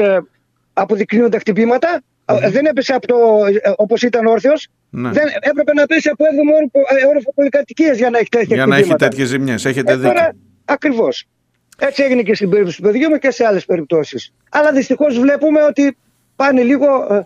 αποδεικνύουν 0.73 1.29
τα 1.29 1.39
χτυπήματα. 1.39 2.01
Ε, 2.25 2.49
Δεν 2.49 2.65
έπεσε 2.65 2.93
από 2.93 3.07
το, 3.07 3.15
ε, 3.61 3.71
όπως 3.75 4.01
ήταν 4.01 4.25
όρθιος. 4.25 4.67
Ναι. 4.89 5.09
Δεν, 5.11 5.23
έπρεπε 5.39 5.73
να 5.73 5.85
πέσει 5.85 6.09
από 6.09 6.23
7ο 6.25 6.53
όροφο, 6.55 6.79
ε, 7.03 7.07
όροφο 7.07 7.33
πολυκατοικίας 7.33 7.97
για 7.97 8.09
να 8.09 8.17
έχει 8.17 8.29
τέτοια 8.29 8.55
Για 8.55 8.65
να 8.65 8.75
έχει 8.75 8.83
χτυπήματα. 8.83 9.07
τέτοιες 9.07 9.27
ζημιές. 9.27 9.65
Έχετε 9.65 9.91
Ε, 9.91 9.95
δίκιο. 9.95 10.09
τώρα, 10.09 10.35
ακριβώς. 10.65 11.25
Έτσι 11.79 12.03
έγινε 12.03 12.21
και 12.21 12.35
στην 12.35 12.49
περίπτωση 12.49 12.77
του 12.77 12.83
παιδιού 12.83 13.09
μου 13.09 13.17
και 13.17 13.31
σε 13.31 13.45
άλλες 13.45 13.65
περιπτώσεις. 13.65 14.33
Αλλά 14.51 14.71
δυστυχώς 14.71 15.19
βλέπουμε 15.19 15.63
ότι 15.63 15.97
πάνε 16.35 16.61
λίγο, 16.61 16.85
ε, 17.13 17.21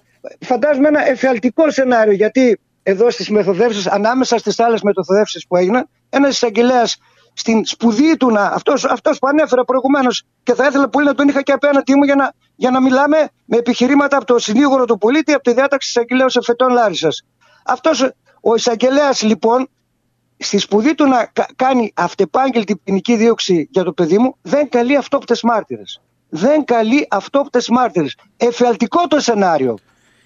φαντάζομαι 0.46 0.88
ένα 0.88 1.10
εφιαλτικό 1.10 1.72
σενάριο, 1.72 2.14
γιατί 2.14 2.60
εδώ 2.84 3.10
στις 3.12 3.30
μεθοδεύσεις, 3.30 3.88
ανάμεσα 3.88 4.38
στις 4.38 4.60
άλλες 4.60 4.82
μεθοδεύσεις 4.82 5.48
που 5.48 5.56
έγιναν, 5.56 5.90
ένας 6.10 6.30
εισαγγελέας 6.30 6.98
στην 7.34 7.66
σπουδή 7.66 8.18
του 8.18 8.32
να, 8.32 8.42
αυτός, 8.46 8.86
αυτός 8.86 9.20
που 9.20 9.28
ανέφερα 9.28 9.64
προηγουμένως 9.64 10.24
και 10.44 10.54
θα 10.54 10.66
ήθελα 10.66 10.90
πολύ 10.90 11.06
να 11.06 11.14
τον 11.14 11.28
είχα 11.28 11.42
και 11.42 11.52
απέναντί 11.52 11.96
μου 11.96 12.04
για 12.04 12.16
να, 12.16 12.34
για 12.56 12.70
να 12.72 12.82
μιλάμε 12.82 13.30
με 13.46 13.58
επιχειρήματα 13.58 14.16
από 14.18 14.26
το 14.26 14.40
συνήγορο 14.40 14.86
του 14.86 14.98
πολίτη, 14.98 15.34
από 15.34 15.44
τη 15.44 15.54
διάταξη 15.54 15.90
εισαγγελέου 15.90 16.28
Εφετών 16.40 16.72
Λάρισας. 16.72 17.24
Αυτός 17.66 18.10
ο 18.42 18.56
εισαγγελέας 18.56 19.22
λοιπόν 19.22 19.68
στη 20.38 20.58
σπουδή 20.58 20.96
του 20.96 21.08
να 21.08 21.26
κα- 21.26 21.48
κάνει 21.56 21.92
αυτεπάγγελτη 21.96 22.76
ποινική 22.76 23.16
δίωξη 23.16 23.68
για 23.72 23.84
το 23.84 23.94
παιδί 23.94 24.18
μου, 24.18 24.38
δεν 24.42 24.70
καλεί 24.70 24.96
αυτόπτες 24.96 25.42
μάρτυρες. 25.42 26.02
Δεν 26.30 26.64
καλεί 26.64 27.08
αυτόπτες 27.10 27.70
μάρτυρες. 27.70 28.16
Εφιαλτικό 28.38 29.08
το 29.08 29.20
σενάριο. 29.20 29.78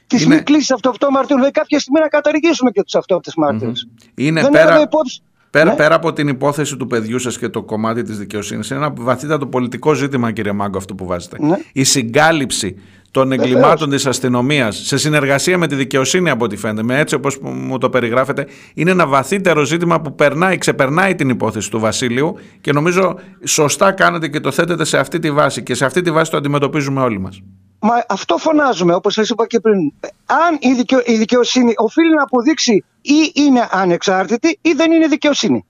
Τη 0.07 0.23
Είναι- 0.23 0.35
μη 0.35 0.41
κλίση 0.41 0.73
αυτοπτών 0.73 1.09
μαρτύρων. 1.11 1.37
Δηλαδή 1.37 1.59
κάποια 1.59 1.79
στιγμή 1.79 1.99
να 1.99 2.07
καταργήσουμε 2.07 2.71
και 2.71 2.83
τους 2.83 2.95
αυτόπτε 2.95 3.31
μάρτυρε. 3.37 3.71
Είναι 4.15 4.41
Δεν 4.41 4.51
πέρα, 4.51 4.63
έλαβε 4.63 4.81
υπόψη. 4.83 5.21
πέρα, 5.49 5.69
Ναι. 5.69 5.75
πέρα 5.75 5.95
από 5.95 6.13
την 6.13 6.27
υπόθεση 6.27 6.77
του 6.77 6.87
παιδιού 6.87 7.19
σας 7.19 7.37
και 7.37 7.49
το 7.49 7.63
κομμάτι 7.63 8.03
της 8.03 8.17
δικαιοσύνης, 8.17 8.69
είναι 8.69 8.79
ένα 8.79 8.93
βαθύτατο 8.97 9.47
πολιτικό 9.47 9.93
ζήτημα, 9.93 10.31
κύριε 10.31 10.51
Μάγκο, 10.51 10.77
αυτό 10.77 10.95
που 10.95 11.05
βάζετε. 11.05 11.37
Ναι. 11.39 11.57
Η 11.73 11.83
συγκάλυψη 11.83 12.75
των 13.11 13.31
εγκλημάτων 13.31 13.89
της 13.89 14.05
αστυνομίας 14.05 14.77
σε 14.85 14.97
συνεργασία 14.97 15.57
με 15.57 15.67
τη 15.67 15.75
δικαιοσύνη, 15.75 16.29
από 16.29 16.45
ό,τι 16.45 16.55
φαίνεται, 16.57 16.83
με 16.83 16.99
έτσι 16.99 17.15
όπως 17.15 17.37
μου 17.41 17.77
το 17.77 17.89
περιγράφετε, 17.89 18.47
είναι 18.73 18.91
ένα 18.91 19.07
βαθύτερο 19.07 19.63
ζήτημα 19.63 20.01
που 20.01 20.15
περνάει, 20.15 20.57
ξεπερνάει 20.57 21.15
την 21.15 21.29
υπόθεση 21.29 21.71
του 21.71 21.79
Βασίλειου 21.79 22.35
και 22.61 22.71
νομίζω 22.71 23.19
σωστά 23.45 23.91
κάνετε 23.91 24.27
και 24.27 24.39
το 24.39 24.51
θέτετε 24.51 24.85
σε 24.85 24.97
αυτή 24.97 25.19
τη 25.19 25.31
βάση 25.31 25.63
και 25.63 25.73
σε 25.73 25.85
αυτή 25.85 26.01
τη 26.01 26.11
βάση 26.11 26.31
το 26.31 26.37
αντιμετωπίζουμε 26.37 27.01
όλοι 27.01 27.19
μας. 27.19 27.41
Μα 27.79 27.93
αυτό 28.07 28.37
φωνάζουμε, 28.37 28.93
όπως 28.93 29.13
σας 29.13 29.29
είπα 29.29 29.47
και 29.47 29.59
πριν. 29.59 29.93
Αν 30.25 30.57
η, 30.59 30.73
δικαιο- 30.73 31.07
η 31.07 31.17
δικαιοσύνη 31.17 31.73
οφείλει 31.75 32.13
να 32.15 32.23
αποδείξει 32.23 32.83
ή 33.01 33.31
είναι 33.33 33.67
ανεξάρτητη 33.71 34.59
ή 34.61 34.71
δεν 34.71 34.91
είναι 34.91 35.07
δικαιοσύνη. 35.07 35.65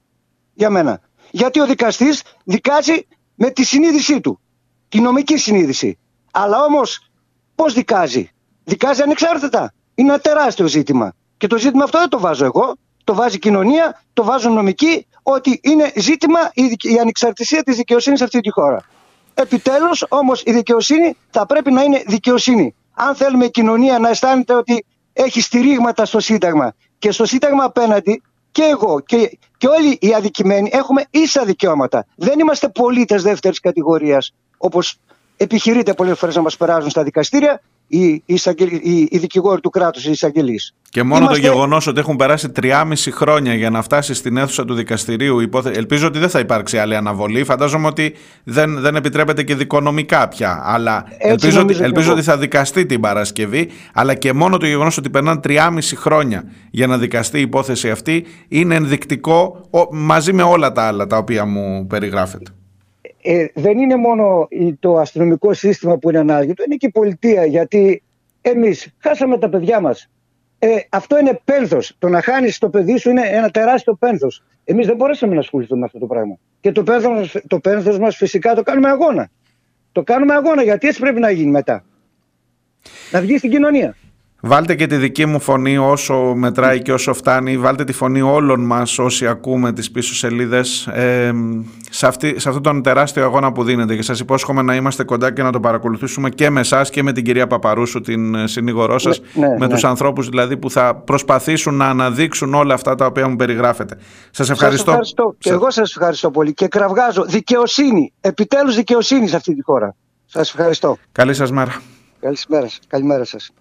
Για 0.54 0.70
μένα. 0.70 1.00
Γιατί 1.32 1.60
ο 1.60 1.66
δικαστής 1.66 2.24
δικάζει 2.44 3.08
με 3.36 3.50
τη 3.50 3.64
συνείδησή 3.64 4.22
του. 4.22 4.40
Τη 4.90 5.00
νομική 5.02 5.38
συνείδηση. 5.38 5.98
Αλλά 6.32 6.64
όμως 6.64 7.07
πώς 7.58 7.74
δικάζει; 7.74 8.30
Δικάζει 8.64 9.02
ανεξάρτητα. 9.02 9.74
Είναι 9.96 10.10
ένα 10.10 10.20
τεράστιο 10.20 10.68
ζήτημα. 10.68 11.14
Και 11.38 11.48
το 11.48 11.58
ζήτημα 11.58 11.84
αυτό 11.84 12.00
δεν 12.00 12.10
το 12.10 12.20
βάζω 12.20 12.46
εγώ. 12.46 12.76
Το 13.04 13.14
βάζει 13.16 13.36
η 13.36 13.40
κοινωνία, 13.40 14.02
το 14.14 14.24
βάζουν 14.24 14.54
νομικοί, 14.54 15.08
ότι 15.24 15.60
είναι 15.64 15.92
ζήτημα 15.96 16.40
η, 16.54 16.68
δικ- 16.68 16.84
η 16.84 17.00
ανεξαρτησία 17.00 17.64
της 17.64 17.76
δικαιοσύνης 17.76 18.20
σε 18.20 18.26
αυτή 18.26 18.40
τη 18.40 18.50
χώρα. 18.52 18.82
Επιτέλους 19.34 20.06
όμως 20.10 20.42
η 20.46 20.52
δικαιοσύνη 20.52 21.18
θα 21.30 21.46
πρέπει 21.46 21.72
να 21.72 21.84
είναι 21.84 22.04
δικαιοσύνη. 22.08 22.76
Αν 22.94 23.16
θέλουμε 23.16 23.46
η 23.46 23.50
κοινωνία 23.50 24.00
να 24.00 24.10
αισθάνεται 24.10 24.54
ότι 24.54 24.86
έχει 25.14 25.42
στηρίγματα 25.42 26.06
στο 26.06 26.20
Σύνταγμα 26.20 26.74
και 27.00 27.12
στο 27.12 27.26
Σύνταγμα 27.26 27.64
απέναντι 27.64 28.22
και 28.52 28.64
εγώ 28.64 29.00
και, 29.00 29.38
και 29.58 29.68
όλοι 29.68 29.98
οι 30.02 30.14
αδικημένοι 30.14 30.70
έχουμε 30.74 31.06
ίσα 31.10 31.46
δικαιώματα. 31.46 32.06
Δεν 32.16 32.40
είμαστε 32.40 32.70
πολίτες 32.70 33.24
δεύτερης 33.24 33.60
κατηγορίας 33.60 34.32
όπως 34.58 34.98
επιχειρείται 35.38 35.94
πολλές 35.94 36.18
φορές 36.18 36.36
να 36.36 36.42
μας 36.42 36.58
περάσουν 36.58 36.90
στα 36.90 37.04
δικαστήρια 37.04 37.62
οι, 37.88 38.06
οι, 38.08 38.24
εισαγγελ- 38.26 38.86
οι, 38.86 39.08
οι 39.12 39.18
δικηγόροι 39.18 39.62
του 39.62 39.70
κράτους, 39.70 40.06
οι 40.06 40.12
εισαγγελείς. 40.12 40.74
Και 40.90 41.04
μόνο 41.04 41.18
Είμαστε- 41.24 41.42
το 41.42 41.48
γεγονός 41.48 41.88
ότι 41.88 42.00
έχουν 42.00 42.16
περάσει 42.16 42.52
3,5 42.62 42.94
χρόνια 43.12 43.54
για 43.54 43.70
να 43.70 43.82
φτάσει 43.82 44.14
στην 44.14 44.38
αίθουσα 44.38 44.66
του 44.66 44.74
δικαστηρίου. 44.74 45.40
υπόθε- 45.40 45.78
Ελπίζω 45.78 46.08
ότι 46.08 46.20
δεν 46.20 46.30
θα 46.30 46.40
υπάρξει 46.40 46.78
άλλη 46.78 46.96
αναβολή. 46.96 47.44
Φαντάζομαι 47.44 47.88
ότι 47.88 48.14
δεν, 48.44 48.80
δεν 48.80 48.96
επιτρέπεται 48.96 49.44
και 49.44 49.56
δικονομικά 49.56 50.28
πια. 50.28 50.62
Αλλά 50.66 51.06
ελπίζω, 51.18 51.48
ότι, 51.48 51.58
νομίζω 51.58 51.80
και 51.80 51.86
ελπίζω 51.86 52.06
εγώ. 52.06 52.16
ότι 52.16 52.26
θα 52.26 52.38
δικαστεί 52.38 52.86
την 52.86 53.02
Παρασκευή. 53.02 53.70
Αλλά 53.94 54.14
και 54.14 54.34
μόνο 54.34 54.58
το 54.58 54.66
γεγονός 54.66 54.98
ότι 54.98 55.10
περνάνε 55.10 55.40
3,5 55.48 55.80
χρόνια 55.96 56.44
για 56.72 56.88
να 56.88 56.98
δικαστεί 56.98 57.38
η 57.38 57.42
υπόθεση 57.42 57.90
αυτή 57.90 58.26
είναι 58.48 58.76
ενδεικτικό 58.76 59.68
ο- 59.72 59.96
μαζί 59.96 60.34
με 60.34 60.44
όλα 60.44 60.72
τα 60.72 60.82
άλλα 60.84 61.08
τα 61.08 61.18
οποία 61.18 61.46
μου 61.46 61.88
περιγράφετε. 61.88 62.52
Ε, 63.30 63.46
δεν 63.54 63.78
είναι 63.78 63.96
μόνο 63.96 64.48
η- 64.50 64.74
το 64.74 64.98
αστυνομικό 64.98 65.54
σύστημα 65.54 65.98
που 65.98 66.10
είναι 66.10 66.20
ανάγκητο, 66.20 66.64
είναι 66.66 66.76
και 66.76 66.86
η 66.86 66.92
πολιτεία. 66.92 67.46
Γιατί 67.46 68.04
εμείς 68.42 68.94
χάσαμε 69.00 69.38
τα 69.38 69.50
παιδιά 69.50 69.80
μας. 69.80 70.10
Ε, 70.60 70.76
αυτό 70.90 71.20
είναι 71.20 71.40
πένθος. 71.44 71.96
Το 72.00 72.10
να 72.10 72.22
χάνεις 72.22 72.58
το 72.58 72.70
παιδί 72.70 72.98
σου 72.98 73.10
είναι 73.10 73.22
ένα 73.28 73.50
τεράστιο 73.50 73.94
πένθος. 73.96 74.44
Εμείς 74.64 74.86
δεν 74.88 74.96
μπορέσαμε 74.96 75.34
να 75.34 75.40
ασχοληθούμε 75.40 75.80
με 75.80 75.86
αυτό 75.86 76.00
το 76.00 76.06
πράγμα. 76.06 76.38
Και 76.60 76.72
το 76.72 76.84
πένθος, 76.84 77.12
μας- 77.12 77.44
το 77.48 77.60
πένθος 77.60 78.00
μας 78.00 78.16
φυσικά 78.16 78.56
το 78.56 78.64
κάνουμε 78.64 78.90
αγώνα. 78.90 79.30
Το 79.92 80.04
κάνουμε 80.04 80.34
αγώνα 80.34 80.64
γιατί 80.64 80.88
έτσι 80.88 81.00
πρέπει 81.00 81.20
να 81.20 81.30
γίνει 81.32 81.52
μετά. 81.52 81.86
Να 83.12 83.22
βγει 83.22 83.38
στην 83.38 83.50
κοινωνία. 83.50 83.96
Βάλτε 84.48 84.76
και 84.76 84.88
τη 84.88 84.96
δική 84.96 85.26
μου 85.26 85.40
φωνή 85.40 85.78
όσο 85.78 86.34
μετράει 86.36 86.82
και 86.82 86.94
όσο 86.94 87.14
φτάνει. 87.14 87.58
Βάλτε 87.58 87.84
τη 87.84 87.94
φωνή 87.94 88.22
όλων 88.22 88.66
μας 88.66 89.00
όσοι 89.00 89.28
ακούμε 89.28 89.74
τις 89.74 89.92
πίσω 89.92 90.16
σελίδες 90.16 90.88
ε, 90.88 91.32
σε, 91.90 92.08
αυτή, 92.08 92.40
σε 92.40 92.48
αυτόν 92.48 92.64
τον 92.64 92.84
τεράστιο 92.84 93.24
αγώνα 93.24 93.52
που 93.52 93.64
δίνεται 93.64 93.96
και 93.96 94.02
σας 94.02 94.20
υπόσχομαι 94.20 94.62
να 94.62 94.76
είμαστε 94.76 95.04
κοντά 95.04 95.34
και 95.34 95.44
να 95.44 95.52
το 95.52 95.60
παρακολουθήσουμε 95.60 96.30
και 96.30 96.50
με 96.50 96.60
εσάς 96.60 96.90
και 96.90 97.04
με 97.04 97.12
την 97.12 97.24
κυρία 97.24 97.48
Παπαρούσου 97.48 98.02
την 98.02 98.36
ε, 98.36 98.48
συνήγορό 98.48 99.00
σας 99.00 99.22
Ναι, 99.34 99.48
ναι, 99.48 99.54
με 99.54 99.66
ναι. 99.66 99.68
τους 99.68 99.84
ανθρώπους 99.84 100.30
δηλαδή 100.30 100.58
που 100.58 100.70
θα 100.70 100.96
προσπαθήσουν 100.96 101.76
να 101.76 101.86
αναδείξουν 101.86 102.54
όλα 102.54 102.74
αυτά 102.74 102.96
τα 102.96 103.06
οποία 103.06 103.28
μου 103.28 103.36
περιγράφετε. 103.36 103.98
Σας 104.32 104.50
ευχαριστώ. 104.50 104.92
Σας 104.92 105.14
ευχαριστώ. 105.14 105.36
Και 105.40 105.50
εγώ 105.50 105.72
σας 105.72 105.90
ευχαριστώ 105.96 106.32
πολύ. 106.32 106.54
Και 106.54 106.68
κραυγάζω 106.68 107.26
δικαιοσύνη. 107.26 108.14
Επιτέλους 108.22 108.76
δικαιοσύνη 108.76 109.28
σε 109.28 109.36
αυτή 109.36 109.56
τη 109.56 109.62
χώρα. 109.62 109.96
Σας 110.26 110.50
ευχαριστώ. 110.50 110.98
Καλή 111.12 111.34
σας 111.34 111.52
μέρα. 111.52 111.82
Καλησπέρα 112.20 112.68
σας. 112.68 112.80
Καλημέρα 112.88 113.26
σας. 113.26 113.52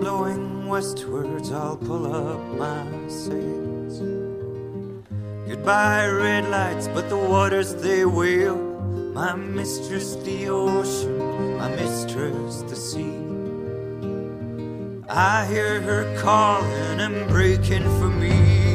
Blowing 0.00 0.68
westwards, 0.68 1.52
I'll 1.52 1.76
pull 1.76 2.06
up 2.12 2.40
my 2.58 3.08
sails. 3.08 4.00
Goodbye, 5.48 6.08
red 6.08 6.48
lights, 6.48 6.88
but 6.88 7.08
the 7.08 7.16
waters 7.16 7.74
they 7.76 8.04
wail. 8.04 8.56
My 9.14 9.34
mistress, 9.34 10.16
the 10.16 10.48
ocean, 10.48 11.56
my 11.56 11.70
mistress, 11.70 12.62
the 12.62 12.76
sea. 12.76 13.26
I 15.08 15.46
hear 15.46 15.80
her 15.80 16.04
calling 16.20 17.00
and 17.00 17.28
breaking 17.28 17.84
for 17.98 18.08
me. 18.08 18.65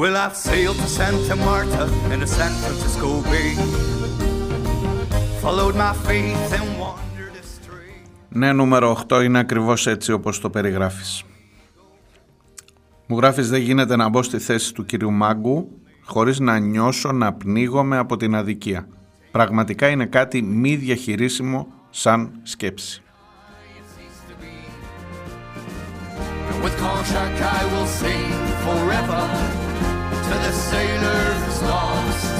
Well, 0.00 0.16
I've 0.24 0.36
sailed 0.48 0.78
to 0.84 0.88
Santa 0.98 1.34
Marta 1.48 1.82
and 2.12 2.20
to 2.22 2.28
San 2.38 2.52
Francisco 2.62 3.08
Bay. 3.30 3.50
Followed 5.42 5.74
my 5.74 5.92
faith 6.06 6.52
and 6.58 6.66
wandered 6.80 7.36
astray. 7.42 8.06
Ναι, 8.28 8.52
νούμερο 8.52 9.04
8 9.10 9.22
είναι 9.24 9.38
ακριβώς 9.38 9.86
έτσι 9.86 10.12
όπως 10.12 10.40
το 10.40 10.50
περιγράφεις. 10.50 11.24
Μου 13.06 13.16
γράφεις 13.16 13.48
δεν 13.48 13.60
γίνεται 13.60 13.96
να 13.96 14.08
μπω 14.08 14.22
στη 14.22 14.38
θέση 14.38 14.74
του 14.74 14.84
κυρίου 14.84 15.10
Μάγκου 15.10 15.68
χωρίς 16.04 16.38
να 16.38 16.58
νιώσω 16.58 17.12
να 17.12 17.32
πνίγομαι 17.32 17.96
από 17.96 18.16
την 18.16 18.34
αδικία. 18.34 18.88
Πραγματικά 19.30 19.88
είναι 19.88 20.06
κάτι 20.06 20.42
μη 20.42 20.76
διαχειρίσιμο 20.76 21.66
σαν 21.90 22.40
σκέψη. 22.42 23.02
With 26.62 26.76
Korshak 26.82 27.36
I 27.58 27.62
will 27.72 27.90
sing 28.00 28.32
forever 28.64 29.47
to 30.28 30.36
the 30.46 30.54
sailors 30.70 31.54
lost 31.72 32.32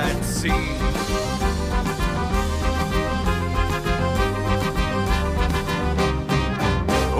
at 0.00 0.18
sea. 0.36 0.66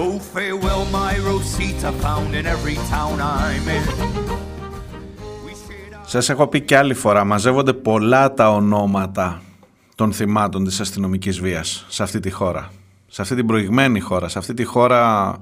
Oh, 0.02 0.16
farewell, 0.34 0.84
my 0.98 1.12
Rosita, 1.28 1.90
found 2.04 2.30
in 2.38 2.44
every 2.54 2.78
town 2.92 3.16
I'm 3.20 3.68
in. 3.76 3.84
Σας 6.06 6.28
έχω 6.28 6.46
πει 6.46 6.60
και 6.60 6.76
άλλη 6.76 6.94
φορά, 6.94 7.24
μαζεύονται 7.24 7.72
πολλά 7.72 8.34
τα 8.34 8.50
ονόματα 8.50 9.42
των 9.94 10.12
θυμάτων 10.12 10.64
της 10.64 10.80
αστυνομικής 10.80 11.40
βίας 11.40 11.86
σε 11.88 12.02
αυτή 12.02 12.20
τη 12.20 12.30
χώρα. 12.30 12.70
Σε 13.06 13.22
αυτή 13.22 13.34
την 13.34 13.46
προηγμένη 13.46 14.00
χώρα, 14.00 14.28
σε 14.28 14.38
αυτή 14.38 14.54
τη 14.54 14.64
χώρα 14.64 15.34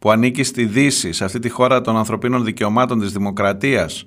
που 0.00 0.10
ανήκει 0.10 0.42
στη 0.42 0.64
Δύση, 0.64 1.12
σε 1.12 1.24
αυτή 1.24 1.38
τη 1.38 1.48
χώρα 1.48 1.80
των 1.80 1.96
ανθρωπίνων 1.96 2.44
δικαιωμάτων 2.44 3.00
της 3.00 3.12
δημοκρατίας. 3.12 4.06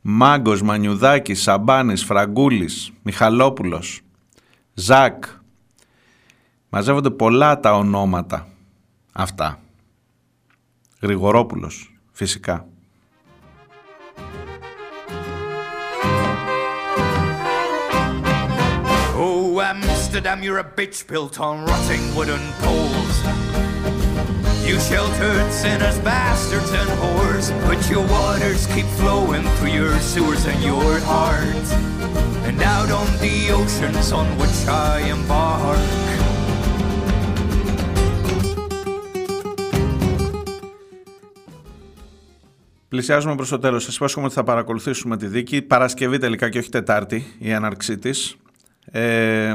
Μάγκος, 0.00 0.62
Μανιουδάκης, 0.62 1.42
Σαμπάνης, 1.42 2.04
Φραγκούλης, 2.04 2.92
Μιχαλόπουλος, 3.02 4.00
Ζακ. 4.74 5.24
Μαζεύονται 6.68 7.10
πολλά 7.10 7.60
τα 7.60 7.74
ονόματα 7.74 8.48
αυτά. 9.12 9.60
Γρηγορόπουλος, 11.00 11.98
φυσικά. 12.12 12.66
Oh, 19.20 19.60
Amsterdam, 19.60 20.42
you're 20.44 20.62
a 20.66 20.70
bitch 20.78 20.98
built 21.12 21.34
on 21.40 21.54
rotting 21.66 22.04
wooden 22.16 22.44
poles. 22.62 23.67
You 24.68 24.78
sheltered 24.92 25.48
sinners, 25.62 25.98
bastards, 26.10 26.70
and 26.80 26.90
whores, 27.00 27.46
but 27.68 27.80
your 27.92 28.04
waters 28.16 28.62
keep 28.74 28.88
flowing 29.00 29.44
through 29.56 29.74
your 29.80 29.94
sewers 30.10 30.44
and 30.50 30.60
your 30.70 30.92
heart. 31.12 31.66
And 32.48 32.56
out 32.74 32.90
on 33.00 33.08
the 33.24 33.36
oceans 33.60 34.08
on 34.18 34.26
which 34.40 34.58
I 34.68 34.94
embark. 35.16 35.88
Πλησιάζουμε 42.88 43.34
προς 43.34 43.48
το 43.48 43.58
τέλος. 43.58 43.84
Σας 43.84 43.96
υπόσχομαι 43.96 44.26
ότι 44.26 44.34
θα 44.34 44.44
παρακολουθήσουμε 44.44 45.16
τη 45.16 45.26
δίκη. 45.26 45.62
Παρασκευή 45.62 46.18
τελικά 46.18 46.48
και 46.48 46.58
όχι 46.58 46.68
Τετάρτη 46.68 47.24
η 47.38 47.50
έναρξή 47.50 47.98
της. 47.98 48.36
Ε, 48.84 49.54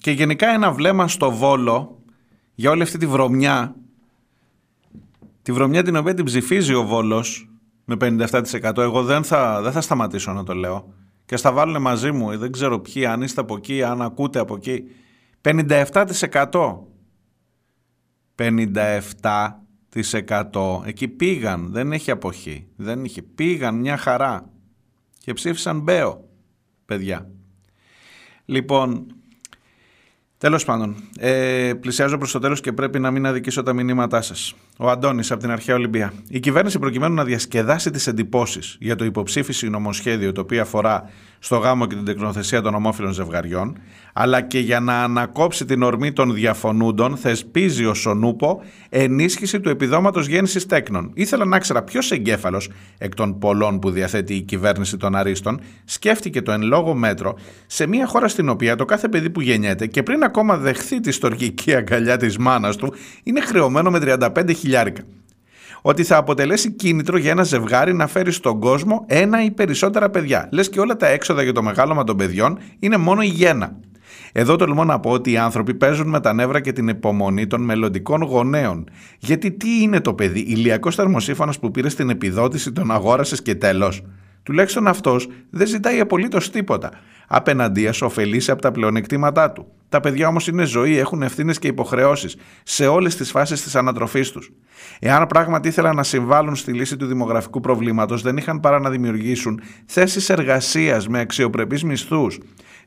και 0.00 0.10
γενικά 0.10 0.48
ένα 0.48 0.72
βλέμμα 0.72 1.08
στο 1.08 1.30
Βόλο 1.30 2.02
για 2.54 2.70
όλη 2.70 2.82
αυτή 2.82 2.98
τη 2.98 3.06
βρωμιά. 3.06 3.74
Τη 5.42 5.52
βρωμιά 5.52 5.82
την 5.82 5.96
οποία 5.96 6.14
την 6.14 6.24
ψηφίζει 6.24 6.74
ο 6.74 6.86
Βόλος 6.86 7.50
με 7.84 7.96
57%. 8.00 8.76
Εγώ 8.76 9.02
δεν 9.02 9.24
θα, 9.24 9.62
δεν 9.62 9.72
θα 9.72 9.80
σταματήσω 9.80 10.32
να 10.32 10.44
το 10.44 10.54
λέω. 10.54 10.94
Και 11.24 11.36
στα 11.36 11.52
βάλουν 11.52 11.82
μαζί 11.82 12.12
μου. 12.12 12.38
Δεν 12.38 12.52
ξέρω 12.52 12.80
ποιοι, 12.80 13.06
αν 13.06 13.22
είστε 13.22 13.40
από 13.40 13.56
εκεί, 13.56 13.82
αν 13.82 14.02
ακούτε 14.02 14.38
από 14.38 14.54
εκεί. 14.54 14.84
57%. 15.42 16.78
57% 18.40 20.80
εκεί 20.84 21.08
πήγαν, 21.08 21.70
δεν 21.70 21.92
έχει 21.92 22.10
αποχή, 22.10 22.66
δεν 22.76 23.04
είχε, 23.04 23.22
πήγαν 23.22 23.74
μια 23.74 23.96
χαρά 23.96 24.50
και 25.18 25.32
ψήφισαν 25.32 25.80
Μπέο, 25.80 26.28
παιδιά. 26.86 27.30
Λοιπόν, 28.44 29.06
τέλος 30.40 30.64
πάντων, 30.64 30.96
ε, 31.18 31.72
πλησιάζω 31.80 32.18
προς 32.18 32.32
το 32.32 32.38
τέλος 32.38 32.60
και 32.60 32.72
πρέπει 32.72 32.98
να 32.98 33.10
μην 33.10 33.26
αδικήσω 33.26 33.62
τα 33.62 33.72
μηνύματά 33.72 34.22
σας. 34.22 34.54
Ο 34.76 34.90
Αντώνης 34.90 35.30
από 35.30 35.40
την 35.40 35.50
Αρχαία 35.50 35.74
Ολυμπία. 35.74 36.12
Η 36.28 36.40
κυβέρνηση 36.40 36.78
προκειμένου 36.78 37.14
να 37.14 37.24
διασκεδάσει 37.24 37.90
τις 37.90 38.06
εντυπώσεις 38.06 38.76
για 38.80 38.96
το 38.96 39.04
υποψήφιση 39.04 39.68
νομοσχέδιο 39.68 40.32
το 40.32 40.40
οποίο 40.40 40.60
αφορά 40.60 41.10
στο 41.42 41.56
γάμο 41.56 41.86
και 41.86 41.94
την 41.94 42.04
τεκνοθεσία 42.04 42.62
των 42.62 42.74
ομόφυλων 42.74 43.12
ζευγαριών, 43.12 43.78
αλλά 44.12 44.40
και 44.40 44.58
για 44.58 44.80
να 44.80 45.02
ανακόψει 45.02 45.64
την 45.64 45.82
ορμή 45.82 46.12
των 46.12 46.34
διαφωνούντων, 46.34 47.16
θεσπίζει 47.16 47.84
ο 47.84 47.94
Σονούπο 47.94 48.62
ενίσχυση 48.88 49.60
του 49.60 49.68
επιδόματος 49.68 50.26
γέννησης 50.26 50.66
τέκνων. 50.66 51.10
Ήθελα 51.14 51.44
να 51.44 51.58
ξέρω 51.58 51.82
ποιος 51.82 52.10
εγκέφαλος 52.10 52.70
εκ 52.98 53.14
των 53.14 53.38
πολλών 53.38 53.78
που 53.78 53.90
διαθέτει 53.90 54.34
η 54.34 54.40
κυβέρνηση 54.40 54.96
των 54.96 55.16
Αρίστων 55.16 55.60
σκέφτηκε 55.84 56.42
το 56.42 56.52
εν 56.52 56.62
λόγω 56.62 56.94
μέτρο 56.94 57.38
σε 57.66 57.86
μια 57.86 58.06
χώρα 58.06 58.28
στην 58.28 58.48
οποία 58.48 58.76
το 58.76 58.84
κάθε 58.84 59.08
παιδί 59.08 59.30
που 59.30 59.40
γεννιέται 59.40 59.86
και 59.86 60.02
πριν 60.02 60.22
ακόμα 60.22 60.56
δεχθεί 60.56 61.00
τη 61.00 61.10
στοργική 61.10 61.74
αγκαλιά 61.74 62.16
της 62.16 62.38
μάνας 62.38 62.76
του 62.76 62.94
είναι 63.22 63.40
χρεωμένο 63.40 63.90
με 63.90 63.98
35 64.02 64.54
χιλιάρικα 64.56 65.02
ότι 65.82 66.04
θα 66.04 66.16
αποτελέσει 66.16 66.72
κίνητρο 66.72 67.18
για 67.18 67.30
ένα 67.30 67.42
ζευγάρι 67.42 67.94
να 67.94 68.06
φέρει 68.06 68.32
στον 68.32 68.60
κόσμο 68.60 69.04
ένα 69.08 69.44
ή 69.44 69.50
περισσότερα 69.50 70.10
παιδιά. 70.10 70.48
Λες 70.52 70.68
και 70.68 70.80
όλα 70.80 70.96
τα 70.96 71.06
έξοδα 71.06 71.42
για 71.42 71.52
το 71.52 71.62
μεγάλωμα 71.62 72.04
των 72.04 72.16
παιδιών 72.16 72.58
είναι 72.78 72.96
μόνο 72.96 73.22
η 73.22 73.26
γέννα. 73.26 73.76
Εδώ 74.32 74.56
τολμώ 74.56 74.84
να 74.84 75.00
πω 75.00 75.10
ότι 75.10 75.30
οι 75.30 75.36
άνθρωποι 75.36 75.74
παίζουν 75.74 76.08
με 76.08 76.20
τα 76.20 76.32
νεύρα 76.32 76.60
και 76.60 76.72
την 76.72 76.88
υπομονή 76.88 77.46
των 77.46 77.62
μελλοντικών 77.62 78.22
γονέων. 78.22 78.88
Γιατί 79.18 79.50
τι 79.50 79.82
είναι 79.82 80.00
το 80.00 80.14
παιδί, 80.14 80.40
ηλιακός 80.40 80.94
θερμοσύφωνος 80.94 81.58
που 81.58 81.70
πήρε 81.70 81.88
στην 81.88 82.10
επιδότηση, 82.10 82.72
τον 82.72 82.90
αγόρασες 82.90 83.42
και 83.42 83.54
τέλος; 83.54 84.02
Τουλάχιστον 84.42 84.86
αυτός 84.86 85.28
δεν 85.50 85.66
ζητάει 85.66 86.00
απολύτως 86.00 86.50
τίποτα. 86.50 86.90
Απέναντία 87.32 87.92
σου 87.92 88.06
ωφελήσει 88.06 88.50
από 88.50 88.62
τα 88.62 88.70
πλεονεκτήματά 88.70 89.50
του. 89.50 89.66
Τα 89.88 90.00
παιδιά 90.00 90.28
όμως 90.28 90.46
είναι 90.46 90.64
ζωή, 90.64 90.98
έχουν 90.98 91.22
ευθύνες 91.22 91.58
και 91.58 91.68
υποχρεώσεις 91.68 92.36
σε 92.62 92.86
όλες 92.86 93.16
τις 93.16 93.30
φάσεις 93.30 93.62
της 93.62 93.74
ανατροφής 93.76 94.30
τους. 94.30 94.52
Εάν 95.00 95.26
πράγματι 95.26 95.68
ήθελαν 95.68 95.96
να 95.96 96.02
συμβάλλουν 96.02 96.56
στη 96.56 96.72
λύση 96.72 96.96
του 96.96 97.06
δημογραφικού 97.06 97.60
προβλήματος, 97.60 98.22
δεν 98.22 98.36
είχαν 98.36 98.60
παρά 98.60 98.78
να 98.78 98.90
δημιουργήσουν 98.90 99.60
θέσεις 99.86 100.28
εργασίας 100.28 101.08
με 101.08 101.20
αξιοπρεπείς 101.20 101.84
μισθούς, 101.84 102.38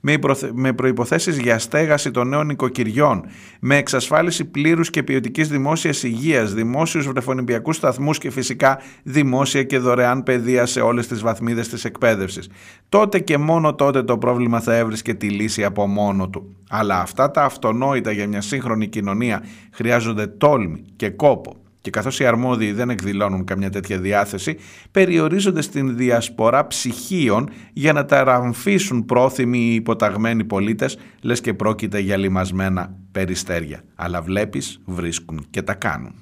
με, 0.06 0.12
υποθε- 0.12 0.52
με 0.54 0.74
προϋποθέσεις 0.74 1.38
για 1.38 1.60
στέγαση 1.60 2.12
των 2.12 2.28
νέων 2.28 2.46
νοικοκυριών, 2.48 3.26
με 3.60 3.78
εξασφάλιση 3.78 4.46
πλήρους 4.46 4.90
και 4.90 5.04
ποιοτικής 5.04 5.48
δημόσιας 5.50 6.04
υγείας, 6.04 6.54
δημόσιους 6.54 7.08
βρεφονιπιακούς 7.08 7.76
σταθμούς 7.76 8.18
και 8.18 8.32
φυσικά 8.32 8.80
δημόσια 9.04 9.64
και 9.64 9.78
δωρεάν 9.78 10.24
παιδεία 10.24 10.66
σε 10.66 10.82
όλες 10.82 11.08
τις 11.08 11.22
βαθμίδες 11.22 11.68
της 11.68 11.86
εκπαίδευσης. 11.86 12.50
Τότε 12.90 13.20
και 13.20 13.38
μόνο 13.38 13.76
τότε 13.76 14.04
το 14.04 14.18
πρόβλημα 14.18 14.60
θα 14.60 14.76
έβρισκε 14.76 15.14
τη 15.14 15.30
λύση 15.30 15.64
από 15.64 15.88
μόνο 15.88 16.30
του. 16.30 16.56
Αλλά 16.70 17.00
αυτά 17.00 17.32
τα 17.32 17.44
αυτονόητα 17.44 18.12
για 18.12 18.28
μια 18.28 18.42
σύγχρονη 18.42 18.88
κοινωνία 18.88 19.44
χρειάζονται 19.72 20.28
τόλμη 20.28 20.84
και 20.96 21.10
κόπο 21.10 21.63
και 21.84 21.90
καθώς 21.90 22.20
οι 22.20 22.26
αρμόδιοι 22.26 22.72
δεν 22.72 22.90
εκδηλώνουν 22.90 23.44
καμιά 23.44 23.70
τέτοια 23.70 23.98
διάθεση, 24.00 24.58
περιορίζονται 24.92 25.62
στην 25.62 25.98
διασπορά 25.98 26.68
ψυχίων 26.68 27.50
για 27.74 27.94
να 27.94 28.06
τα 28.06 28.24
ραμφίσουν 28.24 29.06
πρόθυμοι 29.06 29.60
ή 29.60 29.74
υποταγμένοι 29.74 30.44
πολίτες, 30.44 30.98
λες 31.22 31.42
και 31.42 31.54
πρόκειται 31.54 32.00
για 32.00 32.18
λιμασμένα 32.18 32.96
περιστέρια. 33.12 33.84
Αλλά 33.96 34.22
βλέπεις, 34.22 34.82
βρίσκουν 34.86 35.46
και 35.50 35.62
τα 35.62 35.74
κάνουν. 35.74 36.14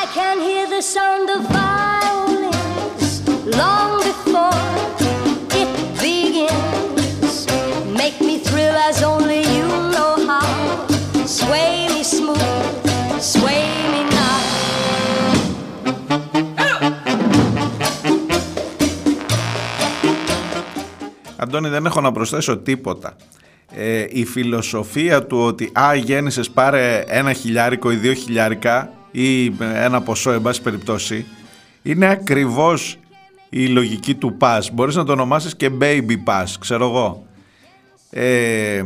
I 0.00 0.04
can 0.18 0.36
hear 0.48 0.66
the 0.76 0.82
sound 0.94 1.26
of 1.36 1.42
violins 1.58 3.10
long 3.60 3.92
before 4.08 5.05
Αντώνη 21.36 21.68
δεν 21.68 21.86
έχω 21.86 22.00
να 22.00 22.12
προσθέσω 22.12 22.56
τίποτα. 22.56 23.16
Ε, 23.70 24.04
η 24.08 24.24
φιλοσοφία 24.24 25.26
του 25.26 25.38
ότι 25.38 25.70
α 25.72 25.94
γέννησες 25.94 26.50
πάρε 26.50 27.04
ένα 27.06 27.32
χιλιάρικο 27.32 27.90
ή 27.90 27.96
δύο 27.96 28.12
χιλιάρικα 28.12 28.92
ή 29.10 29.54
ένα 29.58 30.00
ποσό 30.02 30.30
εν 30.30 30.42
πάση 30.42 30.62
περιπτώσει 30.62 31.26
είναι 31.82 32.06
ακριβώς 32.06 32.98
η 33.48 33.66
λογική 33.66 34.14
του 34.14 34.36
pass. 34.40 34.60
Μπορείς 34.72 34.94
να 34.94 35.04
το 35.04 35.12
ονομάσεις 35.12 35.56
και 35.56 35.70
baby 35.80 36.16
pass, 36.26 36.46
ξέρω 36.60 36.86
εγώ. 36.86 37.26
Ε, 38.10 38.82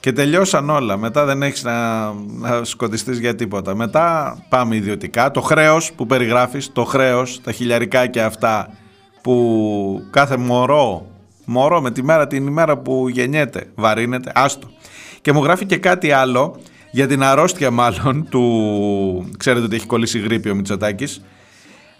και 0.00 0.12
τελειώσαν 0.12 0.70
όλα. 0.70 0.96
Μετά 0.96 1.24
δεν 1.24 1.42
έχεις 1.42 1.62
να, 1.62 2.12
να 2.12 2.64
σκοτιστείς 2.64 3.18
για 3.18 3.34
τίποτα. 3.34 3.74
Μετά 3.74 4.36
πάμε 4.48 4.76
ιδιωτικά. 4.76 5.30
Το 5.30 5.40
χρέος 5.40 5.92
που 5.92 6.06
περιγράφεις, 6.06 6.72
το 6.72 6.84
χρέος, 6.84 7.40
τα 7.40 7.52
χιλιαρικάκια 7.52 8.26
αυτά 8.26 8.68
που 9.22 10.06
κάθε 10.10 10.36
μωρό, 10.36 11.06
μωρό 11.44 11.80
με 11.80 11.90
τη 11.90 12.02
μέρα 12.02 12.26
την 12.26 12.46
ημέρα 12.46 12.78
που 12.78 13.08
γεννιέται, 13.08 13.66
βαρύνεται, 13.74 14.32
άστο. 14.34 14.70
Και 15.20 15.32
μου 15.32 15.42
γράφει 15.42 15.66
και 15.66 15.76
κάτι 15.76 16.12
άλλο 16.12 16.60
για 16.90 17.06
την 17.06 17.22
αρρώστια 17.22 17.70
μάλλον 17.70 18.28
του, 18.30 19.30
ξέρετε 19.36 19.64
ότι 19.64 19.76
έχει 19.76 19.86
κολλήσει 19.86 20.18
γρήπη 20.18 20.50
ο 20.50 20.54
Μητσοτάκης, 20.54 21.22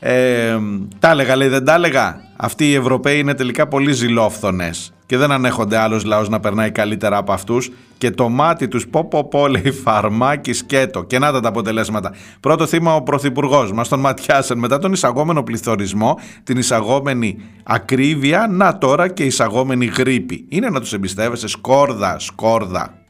ε, 0.06 0.58
τα 0.98 1.10
έλεγα, 1.10 1.36
λέει, 1.36 1.48
δεν 1.48 1.64
τα 1.64 1.74
έλεγα. 1.74 2.20
Αυτοί 2.36 2.70
οι 2.70 2.74
Ευρωπαίοι 2.74 3.18
είναι 3.18 3.34
τελικά 3.34 3.68
πολύ 3.68 3.92
ζηλόφθονες 3.92 4.94
και 5.06 5.16
δεν 5.16 5.30
ανέχονται 5.30 5.76
άλλος 5.76 6.04
λαός 6.04 6.28
να 6.28 6.40
περνάει 6.40 6.70
καλύτερα 6.70 7.16
από 7.16 7.32
αυτούς. 7.32 7.70
Και 7.98 8.10
το 8.10 8.28
μάτι 8.28 8.68
τους, 8.68 8.88
πω 8.88 9.04
πω 9.04 9.28
πω, 9.28 9.48
λέει 9.48 9.70
φαρμάκι 9.84 10.52
σκέτο. 10.52 11.02
Και 11.02 11.18
να 11.18 11.32
τα 11.32 11.40
τα 11.40 11.48
αποτελέσματα. 11.48 12.12
Πρώτο 12.40 12.66
θύμα 12.66 12.94
ο 12.94 13.02
Πρωθυπουργός. 13.02 13.72
Μας 13.72 13.88
τον 13.88 14.00
ματιάσαν 14.00 14.58
μετά 14.58 14.78
τον 14.78 14.92
εισαγόμενο 14.92 15.42
πληθωρισμό, 15.42 16.18
την 16.44 16.56
εισαγόμενη 16.56 17.36
ακρίβεια, 17.62 18.46
να 18.50 18.78
τώρα 18.78 19.08
και 19.08 19.24
εισαγόμενη 19.24 19.86
γρήπη. 19.86 20.44
Είναι 20.48 20.68
να 20.68 20.80
τους 20.80 20.92
εμπιστεύεσαι, 20.92 21.48
σκόρδα, 21.48 22.18
σκόρδα. 22.18 23.03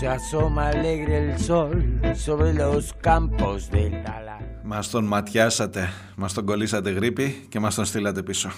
Se 0.00 0.06
asoma 0.06 0.62
alegre 0.68 1.14
el 1.24 1.32
sol 1.48 1.74
sobre 2.26 2.52
los 2.62 2.84
campos 3.08 3.58
del 3.70 3.94
Tala. 4.04 4.36
Μας 4.62 4.90
τον 4.90 5.04
ματιάσατε, 5.04 5.92
μας 6.16 6.32
τον 6.32 6.44
κολλήσατε 6.44 6.90
γρήπη 6.90 7.46
και 7.48 7.60
μας 7.60 7.74
τον 7.74 7.84
στείλατε 7.84 8.22
πίσω. 8.22 8.50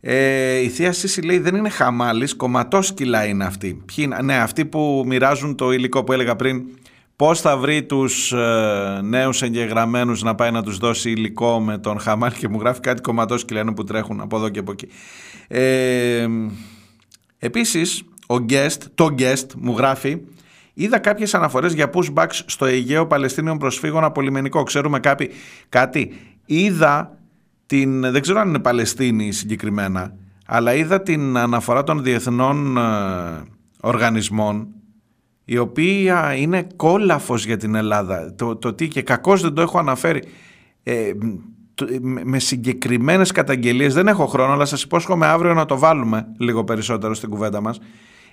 Ε, 0.00 0.58
η 0.58 0.68
Θεία 0.68 0.92
Σύση 0.92 1.22
λέει 1.22 1.38
δεν 1.38 1.54
είναι 1.54 1.68
χαμάλης, 1.68 2.36
κομματόσκυλα 2.36 3.26
είναι 3.26 3.44
αυτή. 3.44 3.82
Ποιοι 3.84 3.96
είναι, 3.98 4.22
ναι, 4.22 4.36
αυτοί 4.36 4.64
που 4.64 5.02
μοιράζουν 5.06 5.54
το 5.54 5.72
υλικό 5.72 6.04
που 6.04 6.12
έλεγα 6.12 6.36
πριν, 6.36 6.62
πώς 7.16 7.40
θα 7.40 7.56
βρει 7.56 7.82
τους 7.82 8.32
ε, 8.32 9.00
νέους 9.02 9.42
εγγεγραμμένους 9.42 10.22
να 10.22 10.34
πάει 10.34 10.50
να 10.50 10.62
τους 10.62 10.78
δώσει 10.78 11.10
υλικό 11.10 11.60
με 11.60 11.78
τον 11.78 11.98
χαμάλη 11.98 12.34
και 12.34 12.48
μου 12.48 12.60
γράφει 12.60 12.80
κάτι 12.80 13.00
κομματόσκυλα 13.00 13.60
είναι 13.60 13.74
που 13.74 13.84
τρέχουν 13.84 14.20
από 14.20 14.36
εδώ 14.36 14.48
και 14.48 14.58
από 14.58 14.72
εκεί. 14.72 14.88
Ε, 15.48 16.26
επίσης, 17.38 18.02
ο 18.26 18.34
guest, 18.48 18.78
το 18.94 19.14
guest 19.18 19.46
μου 19.56 19.76
γράφει 19.76 20.18
Είδα 20.78 20.98
κάποιες 20.98 21.34
αναφορές 21.34 21.72
για 21.72 21.90
pushbacks 21.92 22.40
στο 22.46 22.64
Αιγαίο 22.64 23.06
Παλαιστίνιων 23.06 23.58
προσφύγων 23.58 24.04
από 24.04 24.20
λιμενικό. 24.20 24.62
Ξέρουμε 24.62 24.98
κάποιοι, 25.00 25.30
κάτι. 25.68 26.12
Είδα 26.46 27.18
την, 27.66 28.00
δεν 28.00 28.20
ξέρω 28.22 28.40
αν 28.40 28.48
είναι 28.48 28.58
Παλαιστίνη 28.58 29.32
συγκεκριμένα, 29.32 30.14
αλλά 30.46 30.74
είδα 30.74 31.02
την 31.02 31.36
αναφορά 31.36 31.82
των 31.82 32.02
διεθνών 32.02 32.76
ε, 32.76 32.82
οργανισμών 33.80 34.68
η 35.44 35.58
οποία 35.58 36.34
είναι 36.34 36.66
κόλαφος 36.76 37.44
για 37.46 37.56
την 37.56 37.74
Ελλάδα. 37.74 38.34
Το, 38.34 38.56
το 38.56 38.72
τι 38.72 38.88
και 38.88 39.02
κακώς 39.02 39.42
δεν 39.42 39.54
το 39.54 39.60
έχω 39.62 39.78
αναφέρει. 39.78 40.22
Ε, 40.82 41.10
το- 41.74 41.86
με- 42.00 42.24
με 42.24 42.38
συγκεκριμένες 42.38 43.32
καταγγελίες, 43.32 43.94
δεν 43.94 44.08
έχω 44.08 44.26
χρόνο, 44.26 44.52
αλλά 44.52 44.64
σας 44.64 44.82
υπόσχομαι 44.82 45.26
αύριο 45.26 45.54
να 45.54 45.64
το 45.64 45.78
βάλουμε 45.78 46.26
λίγο 46.38 46.64
περισσότερο 46.64 47.14
στην 47.14 47.28
κουβέντα 47.28 47.60
μας. 47.60 47.78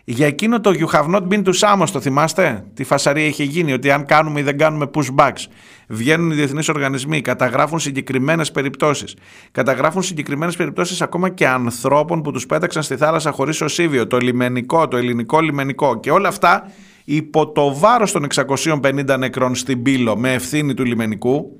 Για 0.05 0.27
εκείνο 0.27 0.59
το 0.59 0.71
You 0.73 0.95
have 0.95 1.15
not 1.15 1.27
been 1.27 1.43
to 1.43 1.51
Samos, 1.53 1.87
το 1.91 1.99
θυμάστε, 1.99 2.65
τι 2.73 2.83
φασαρία 2.83 3.25
είχε 3.25 3.43
γίνει, 3.43 3.73
ότι 3.73 3.91
αν 3.91 4.05
κάνουμε 4.05 4.39
ή 4.39 4.43
δεν 4.43 4.57
κάνουμε 4.57 4.89
pushbacks, 4.93 5.45
βγαίνουν 5.87 6.31
οι 6.31 6.35
διεθνείς 6.35 6.69
οργανισμοί, 6.69 7.21
καταγράφουν 7.21 7.79
συγκεκριμένες 7.79 8.51
περιπτώσεις. 8.51 9.15
Καταγράφουν 9.51 10.01
συγκεκριμένες 10.01 10.55
περιπτώσεις 10.55 11.01
ακόμα 11.01 11.29
και 11.29 11.47
ανθρώπων 11.47 12.21
που 12.21 12.31
τους 12.31 12.45
πέταξαν 12.45 12.83
στη 12.83 12.95
θάλασσα 12.95 13.31
χωρίς 13.31 13.61
οσίβιο, 13.61 14.07
το 14.07 14.17
λιμενικό, 14.17 14.87
το 14.87 14.97
ελληνικό 14.97 15.39
λιμενικό. 15.39 15.99
Και 15.99 16.11
όλα 16.11 16.27
αυτά 16.27 16.71
υπό 17.05 17.51
το 17.51 17.75
βάρος 17.75 18.11
των 18.11 18.23
650 18.23 19.17
νεκρών 19.17 19.55
στην 19.55 19.81
Πύλο 19.81 20.17
με 20.17 20.33
ευθύνη 20.33 20.73
του 20.73 20.85
λιμενικού. 20.85 21.59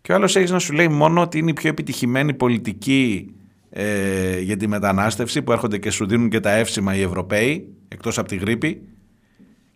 Και 0.00 0.12
ο 0.12 0.14
άλλος 0.14 0.36
έχεις 0.36 0.50
να 0.50 0.58
σου 0.58 0.72
λέει 0.72 0.88
μόνο 0.88 1.20
ότι 1.20 1.38
είναι 1.38 1.50
η 1.50 1.52
πιο 1.52 1.68
επιτυχημένη 1.68 2.34
πολιτική 2.34 3.34
ε, 3.76 4.40
για 4.40 4.56
τη 4.56 4.66
μετανάστευση 4.66 5.42
που 5.42 5.52
έρχονται 5.52 5.78
και 5.78 5.90
σου 5.90 6.06
δίνουν 6.06 6.28
και 6.28 6.40
τα 6.40 6.50
εύσημα 6.50 6.94
οι 6.94 7.02
Ευρωπαίοι 7.02 7.74
εκτός 7.88 8.18
από 8.18 8.28
τη 8.28 8.36
γρήπη 8.36 8.82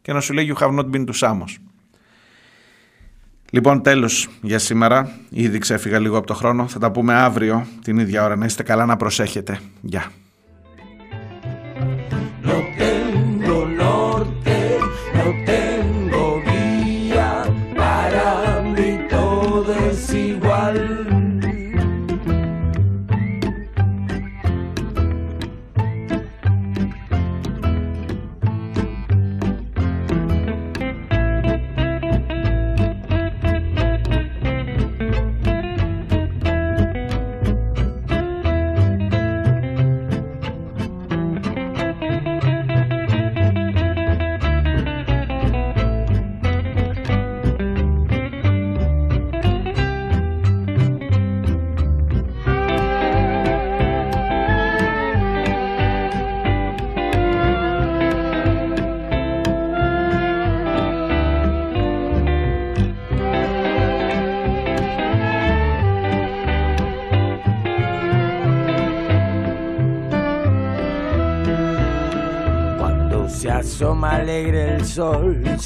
και 0.02 0.12
να 0.12 0.20
σου 0.20 0.32
λέει 0.32 0.54
you 0.54 0.62
have 0.62 0.78
not 0.78 0.90
been 0.90 1.04
to 1.06 1.12
Samos. 1.20 1.56
Λοιπόν 3.50 3.82
τέλος 3.82 4.28
για 4.42 4.58
σήμερα, 4.58 5.18
ήδη 5.30 5.58
ξέφυγα 5.58 5.98
λίγο 5.98 6.16
από 6.16 6.26
το 6.26 6.34
χρόνο, 6.34 6.68
θα 6.68 6.78
τα 6.78 6.90
πούμε 6.90 7.14
αύριο 7.14 7.66
την 7.82 7.98
ίδια 7.98 8.24
ώρα, 8.24 8.36
να 8.36 8.44
είστε 8.44 8.62
καλά 8.62 8.86
να 8.86 8.96
προσέχετε. 8.96 9.60
Γεια. 9.80 10.12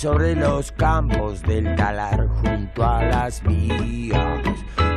Sobre 0.03 0.35
los 0.35 0.73
campos 0.73 1.41
del 1.43 1.77
talar 1.77 2.27
junto 2.27 2.85
a 2.85 3.05
las 3.05 3.41
vías. 3.45 4.43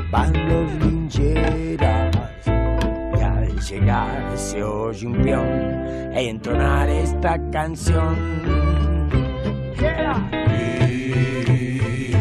Van 0.10 0.34
los 0.50 0.72
lincheras 0.84 2.12
y 2.48 3.22
al 3.22 3.60
llegar 3.60 4.36
se 4.36 4.64
oye 4.64 5.06
un 5.06 5.22
peón 5.22 6.12
e 6.12 6.28
entonar 6.28 6.90
esta 6.90 7.38
canción. 7.52 8.16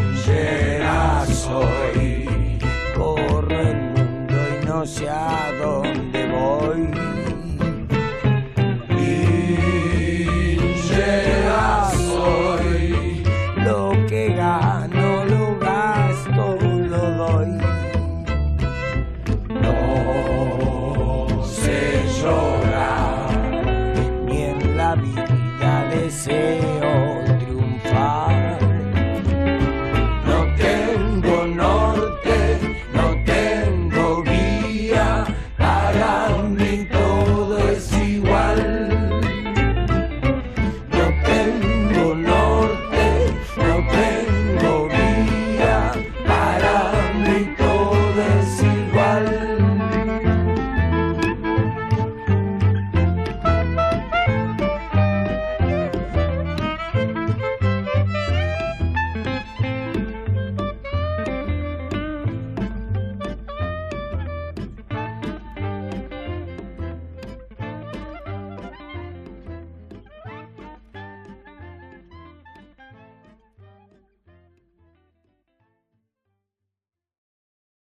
Linchera 0.04 1.24
soy, 1.24 2.58
corro 2.94 3.60
el 3.60 3.80
mundo 3.94 4.34
y 4.60 4.66
no 4.66 4.84
sé 4.84 5.08
a 5.08 5.50
dónde 5.58 6.26
voy. 6.26 7.23